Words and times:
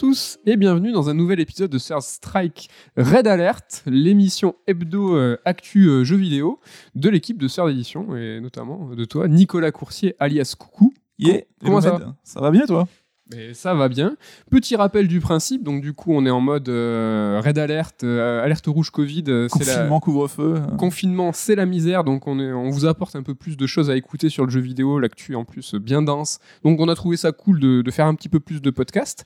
à 0.00 0.06
tous 0.08 0.38
et 0.46 0.56
bienvenue 0.56 0.92
dans 0.92 1.10
un 1.10 1.14
nouvel 1.14 1.40
épisode 1.40 1.70
de 1.70 1.78
Third 1.78 2.00
Strike 2.00 2.70
Red 2.96 3.26
Alert, 3.26 3.82
l'émission 3.84 4.56
hebdo 4.66 5.14
euh, 5.14 5.36
actu 5.44 5.88
euh, 5.88 6.04
jeux 6.04 6.16
vidéo 6.16 6.58
de 6.94 7.10
l'équipe 7.10 7.36
de 7.36 7.46
Third 7.46 7.68
Edition 7.68 8.16
et 8.16 8.40
notamment 8.40 8.94
de 8.94 9.04
toi, 9.04 9.28
Nicolas 9.28 9.72
Coursier 9.72 10.16
alias 10.18 10.54
Coucou. 10.58 10.94
Yeah, 11.18 11.42
Comment 11.62 11.82
ça. 11.82 12.16
Ça 12.24 12.40
va 12.40 12.50
bien 12.50 12.64
toi? 12.64 12.88
Mais 13.32 13.54
ça 13.54 13.74
va 13.74 13.88
bien. 13.88 14.16
Petit 14.50 14.74
rappel 14.76 15.06
du 15.06 15.20
principe, 15.20 15.62
donc 15.62 15.82
du 15.82 15.92
coup 15.92 16.12
on 16.14 16.26
est 16.26 16.30
en 16.30 16.40
mode 16.40 16.68
euh, 16.68 17.40
Red 17.44 17.58
Alert, 17.58 18.02
euh, 18.02 18.42
alerte 18.42 18.66
rouge 18.66 18.90
Covid, 18.90 19.24
euh, 19.28 19.42
la- 19.44 19.48
Confinement, 19.48 20.00
couvre-feu. 20.00 20.54
euh, 20.56 20.76
Confinement, 20.76 21.32
c'est 21.32 21.54
la 21.54 21.66
misère, 21.66 22.02
donc 22.04 22.26
on, 22.26 22.40
est, 22.40 22.52
on 22.52 22.70
vous 22.70 22.86
apporte 22.86 23.14
un 23.16 23.22
peu 23.22 23.34
plus 23.34 23.56
de 23.56 23.66
choses 23.66 23.88
à 23.88 23.96
écouter 23.96 24.28
sur 24.30 24.44
le 24.44 24.50
jeu 24.50 24.60
vidéo, 24.60 24.98
l'actu 24.98 25.34
en 25.36 25.44
plus 25.44 25.74
bien 25.76 26.02
dense. 26.02 26.38
Donc 26.64 26.80
on 26.80 26.88
a 26.88 26.94
trouvé 26.94 27.16
ça 27.16 27.30
cool 27.32 27.60
de, 27.60 27.82
de 27.82 27.90
faire 27.90 28.06
un 28.06 28.14
petit 28.14 28.28
peu 28.28 28.40
plus 28.40 28.60
de 28.60 28.70
podcasts. 28.70 29.24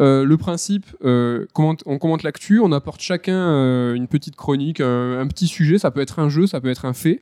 Euh, 0.00 0.24
le 0.24 0.36
principe, 0.36 0.86
commente- 1.52 1.82
on 1.86 1.98
commente 1.98 2.22
l'actu, 2.24 2.58
on 2.60 2.72
apporte 2.72 3.00
chacun 3.00 3.92
une 3.94 4.08
petite 4.08 4.36
chronique, 4.36 4.80
un, 4.80 5.18
un 5.20 5.26
petit 5.28 5.46
sujet, 5.46 5.78
ça 5.78 5.90
peut 5.90 6.00
être 6.00 6.18
un 6.18 6.28
jeu, 6.28 6.46
ça 6.46 6.60
peut 6.60 6.70
être 6.70 6.84
un 6.86 6.92
fait. 6.92 7.20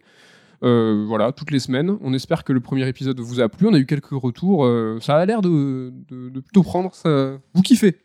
Euh, 0.63 1.05
voilà, 1.07 1.33
toutes 1.33 1.51
les 1.51 1.59
semaines. 1.59 1.97
On 2.01 2.15
espère 2.15 2.45
que 2.45 2.53
le 2.53 2.61
premier 2.61 2.87
épisode 2.89 3.19
vous 3.21 3.41
a 3.41 3.49
plu. 3.49 3.67
On 3.67 3.75
a 3.75 3.79
eu 3.79 3.87
quelques 3.87 4.11
retours. 4.11 4.65
euh, 4.65 4.99
ça 5.01 5.17
a 5.17 5.27
l'air 5.27 5.43
de, 5.43 5.93
plutôt 6.41 6.63
prendre. 6.63 6.95
Ça... 6.95 7.39
Vous 7.55 7.63
kiffez 7.63 7.99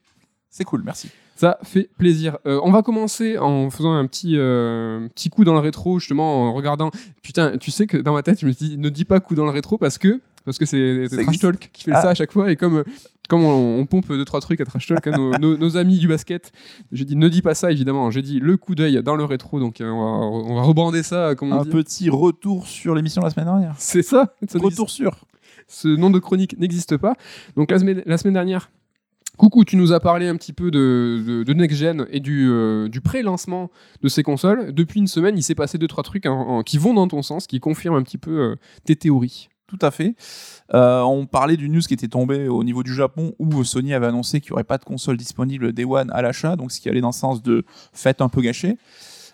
C'est 0.50 0.64
cool, 0.64 0.82
merci. 0.84 1.10
Ça 1.38 1.58
fait 1.64 1.90
plaisir. 1.98 2.38
Euh, 2.46 2.60
on 2.64 2.72
va 2.72 2.82
commencer 2.82 3.38
en 3.38 3.70
faisant 3.70 3.94
un 3.94 4.06
petit, 4.08 4.34
euh, 4.38 5.08
petit 5.10 5.30
coup 5.30 5.44
dans 5.46 5.54
le 5.54 5.60
rétro, 5.60 6.00
justement, 6.00 6.44
en 6.50 6.54
regardant. 6.54 6.92
Putain, 7.22 7.58
tu 7.58 7.72
sais 7.72 7.88
que 7.88 7.98
dans 7.98 8.14
ma 8.14 8.24
tête, 8.24 8.40
je 8.42 8.46
me 8.48 8.52
dis, 8.52 8.78
ne 8.78 8.90
dis 8.90 9.06
pas 9.06 9.20
coup 9.20 9.36
dans 9.36 9.46
le 9.46 9.52
rétro 9.52 9.78
parce 9.78 9.98
que 9.98 10.20
parce 10.46 10.58
que 10.58 10.66
c'est 10.66 11.08
Trash. 11.12 11.40
Talk 11.40 11.70
qui 11.74 11.84
fait 11.84 11.92
Ah. 11.94 12.02
ça 12.02 12.10
à 12.12 12.14
chaque 12.16 12.32
fois. 12.32 12.50
Et 12.50 12.56
comme, 12.56 12.78
euh, 12.78 12.84
comme 13.28 13.44
on, 13.44 13.80
on 13.80 13.86
pompe 13.86 14.08
deux, 14.08 14.24
trois 14.24 14.40
trucs 14.40 14.62
à 14.62 14.66
Trash 14.66 14.88
Talk, 14.88 15.06
à 15.06 15.12
nos, 15.12 15.38
nos- 15.38 15.58
nos 15.58 15.76
amis 15.76 16.00
du 16.00 16.08
basket, 16.08 16.54
j'ai 16.94 17.04
dit, 17.04 17.18
ne 17.18 17.28
dis 17.28 17.42
pas 17.42 17.54
ça, 17.54 17.70
évidemment. 17.70 18.10
J'ai 18.12 18.22
dit 18.22 18.40
le 18.40 18.56
coup 18.56 18.74
d'œil 18.74 19.04
dans 19.04 19.16
le 19.18 19.26
rétro, 19.26 19.60
donc 19.60 19.82
euh, 19.82 19.90
on, 19.90 20.00
va, 20.42 20.52
on 20.52 20.56
va 20.56 20.62
rebrander 20.62 21.04
ça, 21.04 21.36
comme 21.36 21.52
on 21.52 21.60
Un 21.60 21.64
dit. 21.64 21.70
petit 21.72 22.10
retour 22.10 22.66
sur 22.66 22.96
l'émission 22.96 23.22
la 23.22 23.30
semaine 23.30 23.48
dernière. 23.48 23.76
C'est 23.78 24.02
ça, 24.04 24.34
ça 24.48 24.58
Retour 24.60 24.90
sur. 24.90 25.26
ce 25.68 25.90
nom 25.90 26.10
de 26.10 26.20
chronique 26.20 26.58
n'existe 26.58 26.96
pas. 26.96 27.16
Donc 27.58 27.70
la 27.70 27.80
semaine, 27.80 28.02
la 28.06 28.18
semaine 28.18 28.36
dernière, 28.36 28.70
coucou, 29.38 29.64
tu 29.64 29.78
nous 29.78 29.94
as 29.94 30.00
parlé 30.00 30.28
un 30.28 30.36
petit 30.36 30.54
peu 30.54 30.72
de, 30.72 31.44
de, 31.46 31.54
Next 31.54 31.78
Gen 31.78 32.08
et 32.12 32.20
du, 32.20 32.50
euh, 32.50 32.90
du 32.90 33.02
pré-lancement 33.02 33.70
de 34.02 34.10
ces 34.10 34.24
consoles. 34.24 34.74
Depuis 34.74 35.00
une 35.00 35.08
semaine, 35.08 35.38
il 35.38 35.44
s'est 35.44 35.56
passé 35.56 35.78
deux 35.78 35.88
trois 35.88 36.04
trucs 36.04 36.26
en- 36.26 36.64
qui 36.64 36.78
vont 36.78 36.94
dans 36.94 37.08
ton 37.08 37.22
sens, 37.22 37.48
qui 37.48 37.60
confirment 37.60 37.96
un 37.96 38.04
petit 38.04 38.18
peu 38.18 38.40
euh, 38.40 38.56
tes 38.84 38.96
théories. 38.96 39.50
Tout 39.68 39.80
à 39.82 39.92
fait. 39.92 40.16
Euh, 40.74 41.02
on 41.02 41.26
parlait 41.26 41.58
du 41.58 41.70
news 41.70 41.82
qui 41.82 41.94
était 41.94 42.08
tombé 42.08 42.48
au 42.48 42.64
niveau 42.64 42.84
du 42.84 42.94
Japon 42.94 43.34
où 43.38 43.64
Sony 43.66 43.94
avait 43.94 44.08
annoncé 44.08 44.40
qu'il 44.40 44.52
n'y 44.52 44.54
aurait 44.54 44.64
pas 44.64 44.78
de 44.78 44.86
console 44.86 45.18
disponible 45.18 45.74
Day 45.74 45.84
One 45.84 46.10
à 46.12 46.22
l'achat, 46.22 46.56
donc 46.56 46.72
ce 46.72 46.80
qui 46.80 46.88
allait 46.88 47.02
dans 47.02 47.10
le 47.10 47.14
sens 47.14 47.44
de 47.44 47.66
fête 47.92 48.22
un 48.22 48.30
peu 48.30 48.42
gâchée. 48.42 48.78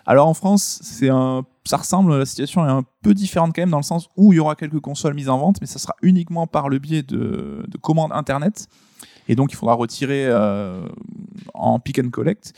Alors 0.06 0.26
en 0.26 0.34
France, 0.34 0.80
c'est 0.82 1.08
un, 1.08 1.46
ça 1.64 1.76
ressemble, 1.76 2.18
la 2.18 2.26
situation 2.26 2.66
est 2.66 2.70
un 2.70 2.82
peu 3.02 3.14
différente 3.14 3.54
quand 3.54 3.62
même 3.62 3.70
dans 3.70 3.78
le 3.78 3.84
sens 3.84 4.08
où 4.16 4.32
il 4.32 4.36
y 4.36 4.38
aura 4.40 4.56
quelques 4.56 4.80
consoles 4.80 5.14
mises 5.14 5.28
en 5.28 5.38
vente, 5.38 5.58
mais 5.60 5.68
ça 5.68 5.78
sera 5.78 5.94
uniquement 6.02 6.48
par 6.48 6.68
le 6.68 6.78
biais 6.78 7.02
de 7.02 7.64
commandes 7.80 8.10
internet. 8.12 8.66
Et 9.28 9.36
donc 9.36 9.52
il 9.52 9.56
faudra 9.56 9.74
retirer 9.74 10.26
euh, 10.26 10.86
en 11.54 11.78
pick 11.78 11.98
and 11.98 12.10
collect. 12.10 12.52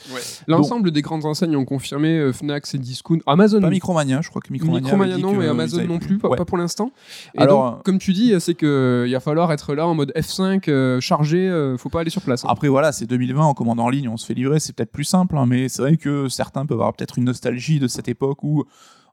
L'ensemble 0.47 0.91
des 0.91 1.03
grandes 1.03 1.25
enseignes 1.25 1.56
ont 1.56 1.65
confirmé 1.65 2.19
euh, 2.19 2.32
Fnac, 2.32 2.66
c'est 2.66 2.78
Discount, 2.78 3.19
Amazon. 3.27 3.60
Pas 3.60 3.71
Micromania, 3.71 4.21
je 4.22 4.28
crois 4.31 4.43
que 4.43 4.53
Micromania. 4.53 4.81
Micromania 4.82 5.19
non 5.19 5.37
que 5.37 5.43
et 5.43 5.49
Amazon 5.49 5.84
non 5.87 5.99
plus, 5.99 6.19
pas, 6.19 6.28
Ouais. 6.28 6.37
pas 6.37 6.44
pour 6.44 6.59
l'instant. 6.59 6.91
Et 7.34 7.38
Alors, 7.38 7.72
donc, 7.77 7.82
comme 7.84 7.99
tu 7.99 8.12
dis, 8.12 8.34
c'est 8.41 8.54
que 8.54 9.04
il 9.06 9.12
va 9.12 9.21
falloir 9.21 9.53
être 9.53 9.75
là 9.75 9.87
en 9.87 9.94
mode 9.94 10.12
F5, 10.16 10.69
euh, 10.69 11.00
chargé, 11.00 11.49
euh, 11.49 11.77
faut 11.77 11.88
pas 11.88 12.00
aller 12.00 12.10
sur 12.10 12.22
place. 12.22 12.44
hein. 12.44 12.49
Après 12.50 12.69
voilà, 12.69 12.93
c'est 12.93 13.06
2020, 13.06 13.47
on 13.47 13.54
commande 13.54 13.81
en 13.81 13.88
ligne, 13.88 14.09
on 14.09 14.16
se 14.16 14.27
fait 14.27 14.34
livrer, 14.34 14.59
c'est 14.60 14.72
peut-être 14.75 14.93
plus 14.93 15.04
simple, 15.04 15.37
hein, 15.37 15.47
mais 15.47 15.69
c'est 15.69 15.83
vrai 15.83 15.97
que 15.97 16.28
certains 16.28 16.66
peuvent 16.66 16.78
avoir 16.78 16.94
peut-être 16.94 17.19
une 17.19 17.25
nostalgie 17.25 17.78
de 17.78 17.87
cette 17.88 18.09
époque 18.09 18.43
où 18.43 18.65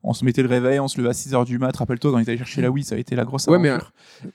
on 0.04 0.14
se 0.14 0.26
mettait 0.26 0.42
le 0.44 0.50
réveil, 0.50 0.80
on 0.80 0.88
se 0.88 0.98
levait 0.98 1.10
à 1.10 1.14
6h 1.14 1.46
du 1.46 1.58
mat, 1.60 1.76
rappelle-toi 1.76 2.12
quand 2.12 2.18
on 2.18 2.20
était 2.20 2.32
allé 2.32 2.38
chercher 2.38 2.62
la 2.62 2.70
Wii, 2.70 2.84
ça 2.84 2.96
a 2.96 2.98
été 2.98 3.16
la 3.16 3.24
grosse 3.24 3.48
Ouais, 3.48 3.58
mais. 3.60 3.72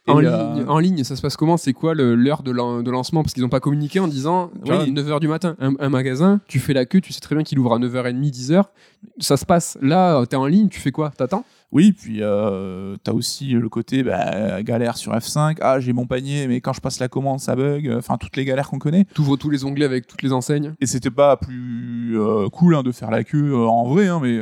En, 0.07 0.19
ligne, 0.19 0.31
euh, 0.31 0.67
en 0.67 0.79
ligne, 0.79 1.05
ça 1.05 1.15
se 1.17 1.23
passe 1.23 1.37
comment? 1.37 1.57
C'est 1.57 1.73
quoi 1.73 1.95
l'heure 1.95 2.43
de, 2.43 2.51
lan- 2.51 2.83
de 2.83 2.91
lancement? 2.91 3.23
Parce 3.23 3.35
qu'ils 3.35 3.43
n'ont 3.43 3.49
pas 3.49 3.61
communiqué 3.61 4.01
en 4.01 4.09
disant 4.09 4.51
vois, 4.65 4.83
Oui. 4.83 4.93
9h 4.93 5.21
du 5.21 5.29
matin, 5.29 5.57
un, 5.61 5.75
un 5.79 5.89
magasin, 5.89 6.41
tu 6.49 6.59
fais 6.59 6.73
la 6.73 6.87
queue, 6.87 7.01
tu 7.01 7.13
sais 7.13 7.21
très 7.21 7.35
bien 7.35 7.45
qu'il 7.45 7.59
ouvre 7.59 7.75
à 7.75 7.79
9h30, 7.79 8.31
10h. 8.33 8.65
Ça 9.19 9.37
se 9.37 9.45
passe. 9.45 9.79
Là, 9.83 10.25
tu 10.27 10.35
es 10.35 10.39
en 10.39 10.47
ligne, 10.47 10.69
tu 10.69 10.81
fais 10.81 10.91
quoi? 10.91 11.11
T'attends? 11.11 11.45
Oui, 11.71 11.93
puis 11.93 12.23
euh, 12.23 12.97
t'as 13.05 13.13
aussi 13.13 13.49
le 13.51 13.69
côté 13.69 14.03
bah, 14.03 14.63
galère 14.63 14.97
sur 14.97 15.13
F5, 15.13 15.59
ah 15.61 15.81
j'ai 15.81 15.93
mon 15.93 16.07
panier, 16.07 16.47
mais 16.49 16.63
quand 16.63 16.73
je 16.73 16.81
passe 16.81 16.99
la 16.99 17.09
commande 17.09 17.41
ça 17.41 17.55
bug, 17.57 17.93
enfin 17.99 18.17
toutes 18.17 18.37
les 18.37 18.47
galères 18.47 18.71
qu'on 18.71 18.79
connaît. 18.79 19.05
Tu 19.15 19.21
ouvres 19.21 19.37
tous 19.37 19.51
les 19.51 19.67
onglets 19.67 19.85
avec 19.85 20.07
toutes 20.07 20.23
les 20.23 20.33
enseignes. 20.33 20.73
Et 20.81 20.87
c'était 20.87 21.11
pas 21.11 21.37
plus 21.37 22.19
euh, 22.19 22.49
cool 22.49 22.75
hein, 22.75 22.83
de 22.83 22.91
faire 22.91 23.11
la 23.11 23.23
queue 23.23 23.53
euh, 23.53 23.67
en 23.67 23.87
vrai, 23.87 24.09
hein, 24.09 24.19
mais 24.23 24.39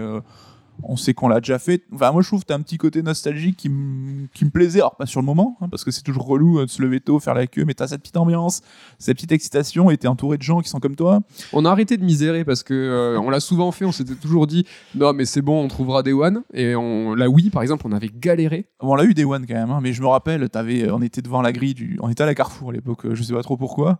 on 0.82 0.96
sait 0.96 1.14
qu'on 1.14 1.28
l'a 1.28 1.40
déjà 1.40 1.58
fait. 1.58 1.82
Enfin, 1.94 2.12
moi 2.12 2.22
je 2.22 2.28
trouve 2.28 2.40
que 2.42 2.46
t'as 2.46 2.54
un 2.56 2.60
petit 2.60 2.78
côté 2.78 3.02
nostalgique 3.02 3.56
qui, 3.56 3.68
me- 3.68 4.26
qui 4.34 4.44
me 4.44 4.50
plaisait, 4.50 4.80
alors 4.80 4.96
pas 4.96 5.06
sur 5.06 5.20
le 5.20 5.26
moment, 5.26 5.56
hein, 5.60 5.68
parce 5.70 5.84
que 5.84 5.90
c'est 5.90 6.02
toujours 6.02 6.26
relou 6.26 6.58
euh, 6.58 6.66
de 6.66 6.70
se 6.70 6.82
lever 6.82 7.00
tôt, 7.00 7.18
faire 7.20 7.34
la 7.34 7.46
queue, 7.46 7.64
mais 7.64 7.74
t'as 7.74 7.86
cette 7.88 8.00
petite 8.02 8.16
ambiance, 8.16 8.62
cette 8.98 9.16
petite 9.16 9.32
excitation, 9.32 9.90
et 9.90 9.96
t'es 9.96 10.08
entouré 10.08 10.36
de 10.38 10.42
gens 10.42 10.60
qui 10.60 10.68
sont 10.68 10.80
comme 10.80 10.96
toi. 10.96 11.20
On 11.52 11.64
a 11.64 11.70
arrêté 11.70 11.96
de 11.96 12.04
misérer 12.04 12.44
parce 12.44 12.62
que 12.62 12.74
euh, 12.74 13.20
on 13.20 13.30
l'a 13.30 13.40
souvent 13.40 13.72
fait, 13.72 13.84
on 13.84 13.92
s'était 13.92 14.14
toujours 14.14 14.46
dit 14.46 14.64
non, 14.94 15.12
mais 15.12 15.24
c'est 15.24 15.42
bon, 15.42 15.62
on 15.64 15.68
trouvera 15.68 16.02
des 16.02 16.12
one. 16.12 16.42
Et 16.52 16.74
on, 16.76 17.14
la 17.14 17.28
Wii, 17.28 17.50
par 17.50 17.62
exemple, 17.62 17.86
on 17.88 17.92
avait 17.92 18.10
galéré. 18.14 18.66
Bon, 18.80 18.92
on 18.92 18.94
l'a 18.94 19.04
eu 19.04 19.14
des 19.14 19.24
one 19.24 19.46
quand 19.46 19.54
même, 19.54 19.70
hein, 19.70 19.80
mais 19.82 19.92
je 19.92 20.02
me 20.02 20.06
rappelle, 20.06 20.48
t'avais, 20.48 20.90
on 20.90 21.02
était 21.02 21.22
devant 21.22 21.42
la 21.42 21.52
grille 21.52 21.74
du, 21.74 21.98
on 22.02 22.08
était 22.08 22.22
à 22.22 22.26
la 22.26 22.34
Carrefour 22.34 22.70
à 22.70 22.72
l'époque, 22.72 23.06
euh, 23.06 23.14
je 23.14 23.22
sais 23.22 23.32
pas 23.34 23.42
trop 23.42 23.56
pourquoi, 23.56 23.98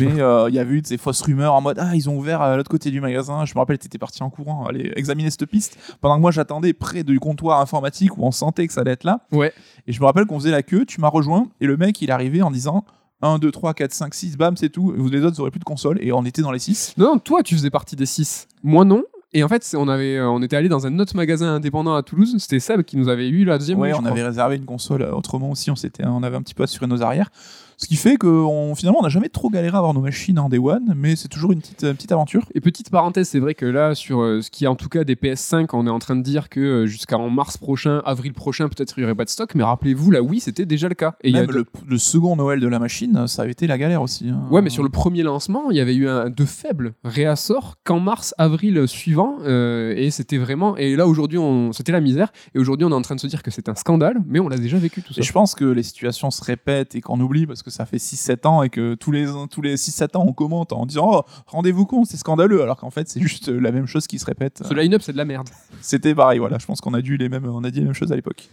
mais 0.00 0.20
euh, 0.20 0.48
il 0.48 0.54
y 0.54 0.58
avait 0.58 0.74
eu 0.74 0.82
de 0.82 0.86
ces 0.86 0.98
fausses 0.98 1.22
rumeurs 1.22 1.54
en 1.54 1.60
mode 1.60 1.78
ah 1.78 1.94
ils 1.94 2.08
ont 2.10 2.16
ouvert 2.16 2.40
à 2.42 2.56
l'autre 2.56 2.70
côté 2.70 2.90
du 2.90 3.00
magasin. 3.00 3.44
Je 3.44 3.54
me 3.54 3.58
rappelle, 3.58 3.78
t'étais 3.78 3.98
parti 3.98 4.22
en 4.22 4.30
courant, 4.30 4.66
aller 4.66 4.92
examiner 4.96 5.30
cette 5.30 5.46
piste, 5.46 5.78
pendant 6.00 6.15
moi 6.18 6.30
j'attendais 6.30 6.72
près 6.72 7.04
du 7.04 7.20
comptoir 7.20 7.60
informatique 7.60 8.16
où 8.18 8.22
on 8.24 8.30
sentait 8.30 8.66
que 8.66 8.72
ça 8.72 8.82
allait 8.82 8.92
être 8.92 9.04
là. 9.04 9.20
Ouais. 9.32 9.52
Et 9.86 9.92
je 9.92 10.00
me 10.00 10.06
rappelle 10.06 10.26
qu'on 10.26 10.38
faisait 10.38 10.50
la 10.50 10.62
queue, 10.62 10.84
tu 10.84 11.00
m'as 11.00 11.08
rejoint 11.08 11.48
et 11.60 11.66
le 11.66 11.76
mec 11.76 12.00
il 12.02 12.10
arrivé 12.10 12.42
en 12.42 12.50
disant 12.50 12.84
1, 13.22 13.38
2, 13.38 13.50
3, 13.50 13.74
4, 13.74 13.92
5, 13.92 14.14
6, 14.14 14.36
bam, 14.36 14.56
c'est 14.56 14.68
tout. 14.68 14.92
Vous 14.96 15.08
les 15.08 15.24
autres, 15.24 15.36
vous 15.36 15.40
aurez 15.40 15.50
plus 15.50 15.60
de 15.60 15.64
console. 15.64 15.98
Et 16.02 16.12
on 16.12 16.24
était 16.24 16.42
dans 16.42 16.52
les 16.52 16.58
6. 16.58 16.94
Non, 16.98 17.14
non, 17.14 17.18
toi, 17.18 17.42
tu 17.42 17.54
faisais 17.54 17.70
partie 17.70 17.96
des 17.96 18.06
6. 18.06 18.46
Moi, 18.62 18.84
non. 18.84 19.04
Et 19.32 19.42
en 19.42 19.48
fait, 19.48 19.74
on, 19.76 19.88
avait, 19.88 20.16
euh, 20.16 20.30
on 20.30 20.42
était 20.42 20.56
allé 20.56 20.68
dans 20.68 20.86
un 20.86 20.98
autre 20.98 21.16
magasin 21.16 21.54
indépendant 21.54 21.94
à 21.94 22.02
Toulouse. 22.02 22.36
C'était 22.38 22.60
Seb 22.60 22.82
qui 22.82 22.96
nous 22.96 23.08
avait 23.08 23.28
eu 23.28 23.44
la 23.44 23.58
deuxième. 23.58 23.78
Ouais, 23.78 23.92
on 23.92 23.98
crois. 23.98 24.10
avait 24.10 24.22
réservé 24.22 24.56
une 24.56 24.64
console 24.64 25.02
euh, 25.02 25.12
autrement 25.12 25.50
aussi. 25.50 25.70
On, 25.70 25.76
s'était, 25.76 26.04
on 26.06 26.22
avait 26.22 26.36
un 26.36 26.42
petit 26.42 26.54
peu 26.54 26.62
assuré 26.62 26.86
nos 26.86 27.02
arrières. 27.02 27.30
Ce 27.78 27.86
qui 27.86 27.96
fait 27.96 28.16
que 28.16 28.26
on, 28.26 28.74
finalement, 28.74 29.00
on 29.00 29.02
n'a 29.02 29.08
jamais 29.10 29.28
trop 29.28 29.50
galéré 29.50 29.74
à 29.74 29.78
avoir 29.78 29.92
nos 29.92 30.00
machines 30.00 30.38
en 30.38 30.48
Day 30.48 30.58
One, 30.58 30.94
mais 30.96 31.14
c'est 31.14 31.28
toujours 31.28 31.52
une 31.52 31.60
petite, 31.60 31.84
euh, 31.84 31.92
petite 31.94 32.10
aventure. 32.12 32.46
Et 32.54 32.60
petite 32.60 32.88
parenthèse, 32.90 33.28
c'est 33.28 33.38
vrai 33.38 33.54
que 33.54 33.66
là, 33.66 33.94
sur 33.94 34.20
euh, 34.22 34.40
ce 34.40 34.50
qui 34.50 34.64
est 34.64 34.68
en 34.68 34.76
tout 34.76 34.88
cas 34.88 35.04
des 35.04 35.14
PS5, 35.14 35.68
on 35.74 35.86
est 35.86 35.90
en 35.90 35.98
train 35.98 36.16
de 36.16 36.22
dire 36.22 36.48
que 36.48 36.60
euh, 36.60 36.86
jusqu'en 36.86 37.28
mars 37.28 37.58
prochain, 37.58 38.00
avril 38.06 38.32
prochain, 38.32 38.68
peut-être 38.68 38.94
il 38.96 39.00
n'y 39.00 39.04
aurait 39.04 39.14
pas 39.14 39.24
de 39.26 39.28
stock. 39.30 39.54
Mais 39.54 39.62
rappelez-vous, 39.62 40.10
la 40.10 40.22
Wii, 40.22 40.40
c'était 40.40 40.64
déjà 40.64 40.88
le 40.88 40.94
cas. 40.94 41.16
Et 41.22 41.28
il 41.28 41.34
y 41.34 41.38
a 41.38 41.42
Même 41.42 41.50
le, 41.50 41.66
le 41.86 41.98
second 41.98 42.34
Noël 42.36 42.60
de 42.60 42.66
la 42.68 42.78
machine, 42.78 43.26
ça 43.26 43.42
avait 43.42 43.52
été 43.52 43.66
la 43.66 43.76
galère 43.76 44.00
aussi. 44.00 44.30
hein. 44.30 44.42
Ouais, 44.50 44.62
mais 44.62 44.70
sur 44.70 44.82
le 44.82 44.88
premier 44.88 45.22
lancement, 45.22 45.70
il 45.70 45.76
y 45.76 45.80
avait 45.80 45.94
eu 45.94 46.08
un 46.08 46.30
de 46.30 46.44
faibles 46.46 46.94
réassorts 47.04 47.76
qu'en 47.84 48.00
mars, 48.00 48.34
avril 48.38 48.86
suivant, 48.88 49.36
euh, 49.44 49.92
et 49.96 50.10
c'était 50.10 50.38
vraiment. 50.38 50.76
Et 50.78 50.96
là 50.96 51.06
aujourd'hui, 51.06 51.38
on... 51.38 51.72
c'était 51.72 51.92
la 51.92 52.00
misère. 52.00 52.32
Et 52.54 52.58
aujourd'hui, 52.58 52.86
on 52.86 52.90
est 52.90 52.94
en 52.94 53.02
train 53.02 53.16
de 53.16 53.20
se 53.20 53.26
dire 53.26 53.42
que 53.42 53.50
c'est 53.50 53.68
un 53.68 53.74
scandale, 53.74 54.16
mais 54.26 54.40
on 54.40 54.48
l'a 54.48 54.56
déjà 54.58 54.78
vécu 54.78 55.02
tout 55.02 55.12
ça. 55.12 55.20
Et 55.20 55.24
je 55.24 55.32
pense 55.32 55.54
que 55.54 55.64
les 55.64 55.82
situations 55.82 56.30
se 56.30 56.42
répètent 56.42 56.94
et 56.94 57.00
qu'on 57.02 57.20
oublie 57.20 57.46
parce 57.46 57.62
que 57.62 57.65
ça 57.70 57.86
fait 57.86 57.96
6-7 57.98 58.46
ans 58.46 58.62
et 58.62 58.68
que 58.70 58.94
tous 58.94 59.10
les, 59.12 59.26
tous 59.50 59.62
les 59.62 59.76
6-7 59.76 60.16
ans 60.16 60.24
on 60.28 60.32
commente 60.32 60.72
en 60.72 60.86
disant 60.86 61.08
Oh, 61.12 61.22
rendez-vous 61.46 61.86
compte, 61.86 62.06
c'est 62.06 62.16
scandaleux, 62.16 62.62
alors 62.62 62.76
qu'en 62.76 62.90
fait 62.90 63.08
c'est 63.08 63.20
juste 63.20 63.48
euh, 63.48 63.58
la 63.58 63.72
même 63.72 63.86
chose 63.86 64.06
qui 64.06 64.18
se 64.18 64.24
répète. 64.26 64.62
Ce 64.68 64.74
line-up, 64.74 65.02
c'est 65.02 65.12
de 65.12 65.16
la 65.18 65.24
merde. 65.24 65.48
C'était 65.80 66.14
pareil, 66.14 66.38
voilà. 66.38 66.58
Je 66.58 66.66
pense 66.66 66.80
qu'on 66.80 66.94
a 66.94 67.02
dû 67.02 67.16
les 67.16 67.28
mêmes, 67.28 67.46
on 67.46 67.64
a 67.64 67.70
dit 67.70 67.78
les 67.80 67.84
mêmes 67.84 67.94
choses 67.94 68.12
à 68.12 68.16
l'époque. 68.16 68.48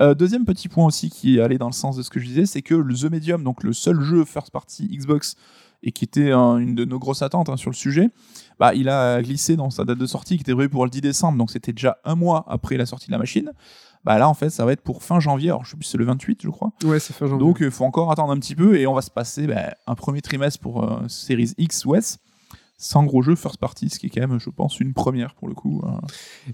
Euh, 0.00 0.14
deuxième 0.14 0.44
petit 0.44 0.68
point 0.68 0.86
aussi 0.86 1.10
qui 1.10 1.40
allait 1.40 1.58
dans 1.58 1.66
le 1.68 1.72
sens 1.72 1.96
de 1.96 2.02
ce 2.02 2.10
que 2.10 2.18
je 2.18 2.26
disais, 2.26 2.46
c'est 2.46 2.62
que 2.62 2.74
le 2.74 2.94
The 2.94 3.10
Medium, 3.10 3.42
donc 3.44 3.62
le 3.62 3.72
seul 3.72 4.00
jeu 4.00 4.24
first 4.24 4.50
party 4.50 4.88
Xbox 4.88 5.36
et 5.82 5.92
qui 5.92 6.04
était 6.04 6.32
un- 6.32 6.56
une 6.56 6.74
de 6.74 6.84
nos 6.84 6.98
grosses 6.98 7.22
attentes 7.22 7.48
hein, 7.50 7.56
sur 7.56 7.70
le 7.70 7.76
sujet, 7.76 8.08
bah, 8.58 8.74
il 8.74 8.88
a 8.88 9.20
glissé 9.22 9.56
dans 9.56 9.68
sa 9.70 9.84
date 9.84 9.98
de 9.98 10.06
sortie 10.06 10.36
qui 10.36 10.40
était 10.40 10.54
prévue 10.54 10.70
pour 10.70 10.84
le 10.84 10.90
10 10.90 11.02
décembre, 11.02 11.36
donc 11.38 11.50
c'était 11.50 11.72
déjà 11.72 11.98
un 12.04 12.14
mois 12.14 12.44
après 12.48 12.76
la 12.78 12.86
sortie 12.86 13.06
de 13.08 13.12
la 13.12 13.18
machine. 13.18 13.52
Bah 14.06 14.18
là 14.18 14.28
en 14.28 14.34
fait 14.34 14.50
ça 14.50 14.64
va 14.64 14.72
être 14.72 14.82
pour 14.82 15.02
fin 15.02 15.18
janvier, 15.18 15.48
alors 15.48 15.64
je 15.64 15.72
sais 15.72 15.76
plus 15.76 15.84
c'est 15.84 15.98
le 15.98 16.04
28 16.04 16.40
je 16.42 16.48
crois. 16.48 16.70
Ouais, 16.84 17.00
c'est 17.00 17.12
fin 17.12 17.26
janvier. 17.26 17.44
Donc 17.44 17.58
il 17.60 17.72
faut 17.72 17.84
encore 17.84 18.12
attendre 18.12 18.32
un 18.32 18.38
petit 18.38 18.54
peu 18.54 18.78
et 18.78 18.86
on 18.86 18.94
va 18.94 19.02
se 19.02 19.10
passer 19.10 19.48
bah, 19.48 19.74
un 19.88 19.94
premier 19.96 20.22
trimestre 20.22 20.60
pour 20.60 20.84
euh, 20.84 21.00
Series 21.08 21.54
X 21.58 21.84
ou 21.84 21.96
S. 21.96 22.18
sans 22.78 23.04
gros 23.04 23.22
jeu 23.22 23.34
first 23.36 23.56
party, 23.58 23.88
ce 23.88 23.98
qui 23.98 24.06
est 24.06 24.10
quand 24.10 24.26
même, 24.26 24.38
je 24.38 24.50
pense, 24.50 24.80
une 24.80 24.92
première 24.92 25.34
pour 25.34 25.48
le 25.48 25.54
coup. 25.54 25.82
hein. 25.86 26.00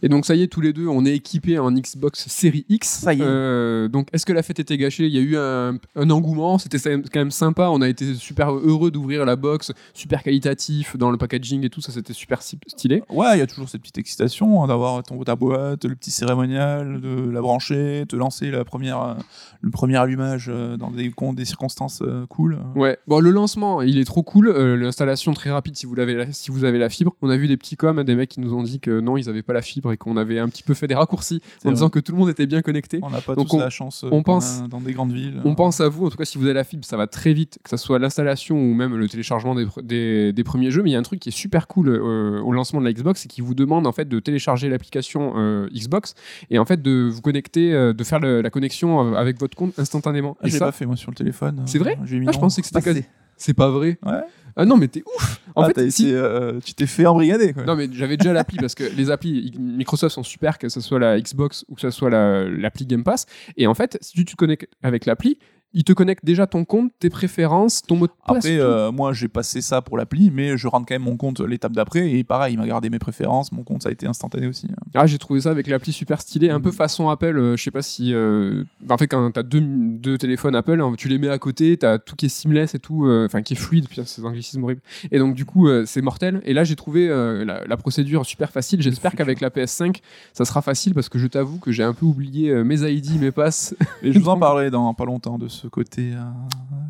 Et 0.02 0.08
donc 0.08 0.24
ça 0.24 0.34
y 0.34 0.42
est, 0.42 0.46
tous 0.46 0.60
les 0.60 0.72
deux, 0.72 0.86
on 0.86 1.04
est 1.04 1.14
équipés 1.14 1.58
en 1.58 1.72
Xbox 1.72 2.28
Series 2.28 2.64
X. 2.68 2.88
Ça 2.88 3.12
y 3.12 3.20
est. 3.20 3.24
Euh, 3.24 3.88
donc 3.88 4.08
est-ce 4.12 4.24
que 4.24 4.32
la 4.32 4.42
fête 4.42 4.60
était 4.60 4.76
gâchée? 4.76 5.06
Il 5.06 5.12
y 5.12 5.18
a 5.18 5.20
eu 5.20 5.36
un, 5.36 5.78
un 5.96 6.10
engouement, 6.10 6.58
c'était 6.58 6.78
quand 6.78 7.20
même 7.20 7.30
sympa. 7.30 7.70
On 7.70 7.80
a 7.82 7.88
été 7.88 8.14
super 8.14 8.52
heureux 8.52 8.90
d'ouvrir 8.90 9.24
la 9.24 9.36
box, 9.36 9.72
super 9.94 10.22
qualitatif 10.22 10.96
dans 10.96 11.10
le 11.10 11.16
packaging 11.16 11.64
et 11.64 11.70
tout, 11.70 11.80
ça 11.80 11.92
c'était 11.92 12.12
super 12.12 12.40
stylé. 12.42 13.02
Ouais, 13.10 13.34
il 13.34 13.38
y 13.38 13.42
a 13.42 13.46
toujours 13.46 13.68
cette 13.68 13.80
petite 13.80 13.98
excitation 13.98 14.62
hein, 14.62 14.68
d'avoir 14.68 15.02
ton 15.02 15.22
ta 15.22 15.36
boîte, 15.36 15.84
le 15.84 15.94
petit 15.94 16.10
cérémonial, 16.10 17.00
de 17.00 17.30
la 17.30 17.40
brancher, 17.40 18.04
te 18.08 18.16
lancer 18.16 18.50
la 18.50 18.64
première, 18.64 19.02
euh, 19.02 19.14
le 19.60 19.70
premier 19.70 19.96
allumage 19.96 20.46
euh, 20.48 20.76
dans 20.76 20.90
des, 20.90 21.10
con- 21.10 21.32
des 21.32 21.44
circonstances 21.44 22.02
cool. 22.28 22.58
Ouais, 22.74 22.98
bon, 23.06 23.20
le 23.20 23.30
lancement, 23.30 23.82
il 23.82 23.98
est 23.98 24.04
trop 24.04 24.22
cool. 24.22 24.48
Euh, 24.48 24.76
L'installation 24.76 25.32
très 25.32 25.50
rapide 25.50 25.76
si 25.76 25.86
vous, 25.86 25.94
l'avez 25.94 26.11
la- 26.14 26.32
si 26.32 26.50
vous 26.50 26.64
avez 26.64 26.78
la 26.78 26.88
fibre. 26.88 27.14
On 27.22 27.30
a 27.30 27.36
vu 27.36 27.48
des 27.48 27.56
petits 27.56 27.76
coms, 27.76 28.02
des 28.04 28.14
mecs 28.14 28.30
qui 28.30 28.40
nous 28.40 28.54
ont 28.54 28.62
dit 28.62 28.80
que 28.80 29.00
non, 29.00 29.16
ils 29.16 29.28
avaient 29.28 29.42
pas 29.42 29.52
la 29.52 29.62
fibre 29.62 29.92
et 29.92 29.96
qu'on 29.96 30.16
avait 30.16 30.38
un 30.38 30.48
petit 30.48 30.62
peu 30.62 30.74
fait 30.74 30.86
des 30.86 30.94
raccourcis 30.94 31.40
en 31.64 31.70
disant 31.72 31.88
que 31.90 31.98
tout 31.98 32.12
le 32.12 32.18
monde 32.18 32.28
était 32.30 32.46
bien 32.46 32.62
connecté. 32.62 33.00
On 33.02 33.10
n'a 33.10 33.20
pas 33.20 33.34
Donc 33.34 33.48
tous 33.48 33.56
on- 33.56 33.60
la 33.60 33.70
chance 33.70 34.04
euh, 34.04 34.08
on 34.12 34.22
pense- 34.22 34.60
a 34.60 34.68
dans 34.68 34.80
des 34.80 34.92
grandes 34.92 35.12
villes. 35.12 35.40
On 35.44 35.54
pense 35.54 35.80
à 35.80 35.88
vous, 35.88 36.06
en 36.06 36.10
tout 36.10 36.16
cas 36.16 36.24
si 36.24 36.38
vous 36.38 36.44
avez 36.44 36.54
la 36.54 36.64
fibre, 36.64 36.84
ça 36.84 36.96
va 36.96 37.06
très 37.06 37.32
vite, 37.32 37.58
que 37.62 37.70
ce 37.70 37.76
soit 37.76 37.98
l'installation 37.98 38.56
ou 38.56 38.74
même 38.74 38.96
le 38.96 39.08
téléchargement 39.08 39.54
des, 39.54 39.64
pr- 39.66 39.82
des, 39.82 40.32
des 40.32 40.44
premiers 40.44 40.70
jeux. 40.70 40.82
Mais 40.82 40.90
il 40.90 40.92
y 40.92 40.96
a 40.96 40.98
un 40.98 41.02
truc 41.02 41.20
qui 41.20 41.28
est 41.30 41.32
super 41.32 41.66
cool 41.66 41.88
euh, 41.88 42.40
au 42.40 42.52
lancement 42.52 42.80
de 42.80 42.84
la 42.84 42.92
Xbox, 42.92 43.20
c'est 43.22 43.28
qu'il 43.28 43.44
vous 43.44 43.54
demande 43.54 43.86
en 43.86 43.92
fait 43.92 44.08
de 44.08 44.18
télécharger 44.20 44.68
l'application 44.68 45.34
euh, 45.36 45.68
Xbox 45.72 46.14
et 46.50 46.58
en 46.58 46.64
fait 46.64 46.80
de 46.82 47.08
vous 47.12 47.20
connecter, 47.20 47.72
euh, 47.72 47.92
de 47.92 48.04
faire 48.04 48.20
le- 48.20 48.40
la 48.42 48.50
connexion 48.50 49.14
avec 49.14 49.38
votre 49.40 49.56
compte 49.56 49.78
instantanément. 49.78 50.36
Ah, 50.40 50.46
et 50.48 50.50
ça, 50.50 50.66
pas 50.66 50.72
fait 50.72 50.86
moi 50.86 50.96
sur 50.96 51.10
le 51.10 51.16
téléphone. 51.16 51.62
C'est 51.66 51.78
vrai 51.78 51.96
Ah, 52.00 52.04
je 52.06 52.38
pensais 52.38 52.60
que 52.62 52.68
c'était 52.68 53.04
c'est 53.36 53.54
pas 53.54 53.68
vrai. 53.70 53.98
Ouais. 54.04 54.20
Ah 54.54 54.66
non, 54.66 54.76
mais 54.76 54.88
t'es 54.88 55.02
ouf. 55.16 55.40
En 55.54 55.62
Ah, 55.62 55.66
fait, 55.68 55.72
t'as 55.72 55.90
si- 55.90 56.08
été, 56.08 56.14
euh, 56.14 56.60
tu 56.62 56.74
t'es 56.74 56.86
fait 56.86 57.06
embrigader. 57.06 57.54
Quoi. 57.54 57.64
Non, 57.64 57.74
mais 57.74 57.88
j'avais 57.90 58.16
déjà 58.18 58.32
l'appli 58.34 58.58
parce 58.58 58.74
que 58.74 58.84
les 58.84 59.10
applis 59.10 59.52
Microsoft 59.58 60.14
sont 60.14 60.22
super, 60.22 60.58
que 60.58 60.68
ce 60.68 60.80
soit 60.82 60.98
la 60.98 61.18
Xbox 61.20 61.64
ou 61.68 61.74
que 61.74 61.80
ce 61.80 61.90
soit 61.90 62.10
la- 62.10 62.44
l'appli 62.48 62.84
Game 62.84 63.02
Pass. 63.02 63.24
Et 63.56 63.66
en 63.66 63.72
fait, 63.74 63.96
si 64.02 64.12
tu 64.12 64.24
te 64.26 64.36
connectes 64.36 64.68
avec 64.82 65.06
l'appli, 65.06 65.38
il 65.74 65.84
te 65.84 65.92
connecte 65.92 66.24
déjà 66.24 66.46
ton 66.46 66.64
compte, 66.64 66.92
tes 66.98 67.08
préférences, 67.10 67.82
ton 67.82 67.96
mot 67.96 68.06
de 68.06 68.12
passe. 68.26 68.36
Après, 68.38 68.58
euh, 68.58 68.92
moi, 68.92 69.12
j'ai 69.12 69.28
passé 69.28 69.60
ça 69.62 69.80
pour 69.82 69.96
l'appli, 69.96 70.30
mais 70.30 70.56
je 70.56 70.68
rentre 70.68 70.86
quand 70.86 70.94
même 70.94 71.02
mon 71.02 71.16
compte 71.16 71.40
l'étape 71.40 71.72
d'après. 71.72 72.10
Et 72.12 72.24
pareil, 72.24 72.54
il 72.54 72.58
m'a 72.58 72.66
gardé 72.66 72.90
mes 72.90 72.98
préférences. 72.98 73.52
Mon 73.52 73.62
compte, 73.64 73.82
ça 73.82 73.88
a 73.88 73.92
été 73.92 74.06
instantané 74.06 74.46
aussi. 74.46 74.68
Ah, 74.94 75.06
j'ai 75.06 75.18
trouvé 75.18 75.40
ça 75.40 75.50
avec 75.50 75.66
l'appli 75.66 75.92
super 75.92 76.20
stylé, 76.20 76.50
un 76.50 76.60
peu 76.60 76.70
Mm. 76.70 76.72
façon 76.72 77.08
Apple. 77.08 77.38
euh, 77.38 77.56
je 77.56 77.62
sais 77.62 77.70
pas 77.70 77.82
si. 77.82 78.12
euh, 78.14 78.64
En 78.90 78.98
fait, 78.98 79.06
quand 79.06 79.30
t'as 79.32 79.42
deux, 79.42 79.60
deux 79.62 80.18
téléphones 80.18 80.54
Apple, 80.56 80.80
hein, 80.80 80.92
tu 80.96 81.08
les 81.08 81.18
mets 81.18 81.28
à 81.28 81.38
côté, 81.38 81.76
t'as 81.76 81.98
tout 81.98 82.16
qui 82.16 82.26
est 82.26 82.28
seamless 82.28 82.74
et 82.74 82.78
tout, 82.78 83.06
euh, 83.06 83.26
enfin 83.26 83.42
qui 83.42 83.54
est 83.54 83.56
fluide, 83.56 83.88
putain, 83.88 84.04
c'est 84.04 84.20
un 84.22 84.26
anglicisme 84.26 84.62
horrible. 84.64 84.82
Et 85.10 85.18
donc, 85.18 85.34
du 85.34 85.44
coup, 85.44 85.68
c'est 85.86 86.02
mortel. 86.02 86.40
Et 86.44 86.52
là, 86.54 86.64
j'ai 86.64 86.76
trouvé 86.76 87.08
la, 87.08 87.64
la 87.66 87.76
procédure 87.76 88.26
super 88.26 88.50
facile. 88.50 88.82
J'espère 88.82 89.12
qu'avec 89.14 89.40
la 89.40 89.50
PS5, 89.50 89.96
ça 90.32 90.44
sera 90.44 90.60
facile 90.62 90.94
parce 90.94 91.08
que 91.08 91.18
je 91.18 91.26
t'avoue 91.26 91.58
que 91.58 91.72
j'ai 91.72 91.82
un 91.82 91.94
peu 91.94 92.04
oublié 92.06 92.52
mes 92.64 92.80
ID, 92.82 93.20
mes 93.20 93.30
passes. 93.30 93.74
Et 94.02 94.12
je 94.12 94.18
vous 94.18 94.28
en 94.28 94.38
parlerai 94.38 94.70
dans 94.70 94.92
pas 94.94 95.04
longtemps 95.04 95.38
de 95.38 95.48
ce 95.48 95.61
côté 95.68 96.12
euh, 96.14 96.22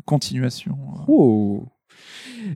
continuation. 0.05 0.77
Oh. 1.07 1.65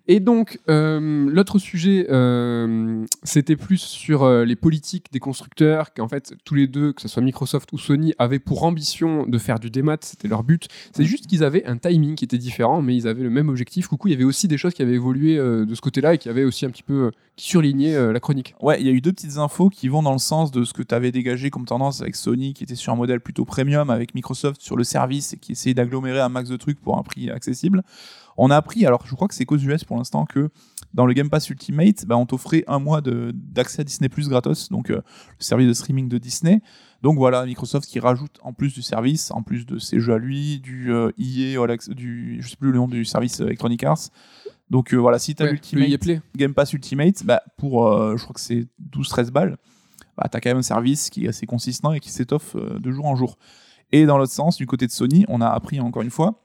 Et 0.07 0.19
donc, 0.19 0.59
euh, 0.69 1.29
l'autre 1.31 1.59
sujet, 1.59 2.07
euh, 2.09 3.05
c'était 3.23 3.55
plus 3.55 3.77
sur 3.77 4.23
euh, 4.23 4.45
les 4.45 4.55
politiques 4.55 5.11
des 5.11 5.19
constructeurs, 5.19 5.93
qu'en 5.93 6.07
fait, 6.07 6.33
tous 6.43 6.55
les 6.55 6.67
deux, 6.67 6.93
que 6.93 7.01
ce 7.01 7.07
soit 7.07 7.23
Microsoft 7.23 7.71
ou 7.73 7.77
Sony, 7.77 8.13
avaient 8.17 8.39
pour 8.39 8.63
ambition 8.63 9.25
de 9.25 9.37
faire 9.37 9.59
du 9.59 9.69
démat, 9.69 9.97
c'était 10.01 10.27
leur 10.27 10.43
but. 10.43 10.67
C'est 10.93 11.05
juste 11.05 11.27
qu'ils 11.27 11.43
avaient 11.43 11.65
un 11.65 11.77
timing 11.77 12.15
qui 12.15 12.25
était 12.25 12.37
différent, 12.37 12.81
mais 12.81 12.95
ils 12.95 13.07
avaient 13.07 13.23
le 13.23 13.29
même 13.29 13.49
objectif. 13.49 13.87
Coucou, 13.87 14.07
il 14.07 14.11
y 14.11 14.15
avait 14.15 14.23
aussi 14.23 14.47
des 14.47 14.57
choses 14.57 14.73
qui 14.73 14.81
avaient 14.81 14.95
évolué 14.95 15.37
euh, 15.37 15.65
de 15.65 15.75
ce 15.75 15.81
côté-là 15.81 16.13
et 16.13 16.17
qui 16.17 16.29
avaient 16.29 16.43
aussi 16.43 16.65
un 16.65 16.69
petit 16.69 16.83
peu, 16.83 17.11
surlignaient 17.37 17.95
euh, 17.95 18.11
la 18.11 18.19
chronique. 18.19 18.55
Ouais, 18.59 18.81
il 18.81 18.87
y 18.87 18.89
a 18.89 18.93
eu 18.93 19.01
deux 19.01 19.13
petites 19.13 19.37
infos 19.37 19.69
qui 19.69 19.87
vont 19.87 20.01
dans 20.03 20.11
le 20.11 20.17
sens 20.17 20.51
de 20.51 20.63
ce 20.63 20.73
que 20.73 20.81
tu 20.81 20.93
avais 20.93 21.11
dégagé 21.11 21.49
comme 21.49 21.65
tendance 21.65 22.01
avec 22.01 22.15
Sony, 22.15 22.53
qui 22.53 22.63
était 22.63 22.75
sur 22.75 22.91
un 22.91 22.95
modèle 22.95 23.21
plutôt 23.21 23.45
premium, 23.45 23.89
avec 23.89 24.15
Microsoft 24.15 24.61
sur 24.61 24.75
le 24.75 24.83
service 24.83 25.33
et 25.33 25.37
qui 25.37 25.51
essayait 25.51 25.75
d'agglomérer 25.75 26.19
un 26.19 26.29
max 26.29 26.49
de 26.49 26.57
trucs 26.57 26.81
pour 26.81 26.97
un 26.97 27.03
prix 27.03 27.29
accessible. 27.29 27.83
On 28.37 28.51
a 28.51 28.55
appris, 28.55 28.85
alors 28.85 29.05
je 29.05 29.15
crois 29.15 29.27
que 29.27 29.33
c'est 29.33 29.45
qu'aux 29.45 29.57
US 29.57 29.83
pour 29.83 29.97
l'instant, 29.97 30.25
que 30.25 30.49
dans 30.93 31.05
le 31.05 31.13
Game 31.13 31.29
Pass 31.29 31.49
Ultimate, 31.49 32.05
bah, 32.05 32.17
on 32.17 32.25
t'offrait 32.25 32.63
un 32.67 32.79
mois 32.79 33.01
d'accès 33.01 33.81
à 33.81 33.83
Disney 33.83 34.09
Plus 34.09 34.29
gratos, 34.29 34.69
donc 34.69 34.89
euh, 34.89 34.95
le 34.95 35.43
service 35.43 35.67
de 35.67 35.73
streaming 35.73 36.07
de 36.07 36.17
Disney. 36.17 36.61
Donc 37.07 37.15
voilà, 37.17 37.45
Microsoft 37.45 37.87
qui 37.87 38.01
rajoute 38.01 38.37
en 38.43 38.51
plus 38.51 38.73
du 38.73 38.81
service, 38.81 39.31
en 39.31 39.41
plus 39.41 39.65
de 39.65 39.79
ses 39.79 40.01
jeux 40.01 40.11
à 40.15 40.17
lui, 40.17 40.59
du 40.59 40.91
euh, 40.91 41.09
EA, 41.17 41.57
All 41.57 41.71
Access- 41.71 41.95
du, 41.95 42.39
je 42.41 42.49
sais 42.49 42.57
plus 42.57 42.73
le 42.73 42.77
nom 42.79 42.85
du 42.89 43.05
service 43.05 43.39
euh, 43.39 43.45
Electronic 43.45 43.81
Arts. 43.85 44.09
Donc 44.69 44.93
euh, 44.93 44.97
voilà, 44.97 45.17
si 45.17 45.33
tu 45.33 45.41
as 45.41 45.45
Ouais, 45.45 45.97
Play. 45.97 46.21
Game 46.35 46.53
Pass 46.53 46.73
Ultimate, 46.73 47.23
bah, 47.23 47.41
pour 47.55 47.87
euh, 47.87 48.17
je 48.17 48.23
crois 48.23 48.33
que 48.33 48.41
c'est 48.41 48.67
12-13 48.93 49.29
balles, 49.31 49.55
bah, 50.17 50.27
tu 50.29 50.35
as 50.35 50.41
quand 50.41 50.49
même 50.49 50.57
un 50.57 50.61
service 50.61 51.09
qui 51.09 51.23
est 51.23 51.29
assez 51.29 51.45
consistant 51.45 51.93
et 51.93 52.01
qui 52.01 52.09
s'étoffe 52.11 52.57
euh, 52.57 52.77
de 52.77 52.91
jour 52.91 53.05
en 53.05 53.15
jour. 53.15 53.37
Et 53.93 54.05
dans 54.05 54.17
l'autre 54.17 54.33
sens, 54.33 54.57
du 54.57 54.67
côté 54.67 54.85
de 54.85 54.91
Sony, 54.91 55.23
on 55.29 55.39
a 55.39 55.47
appris 55.47 55.79
encore 55.79 56.01
une 56.01 56.09
fois 56.11 56.43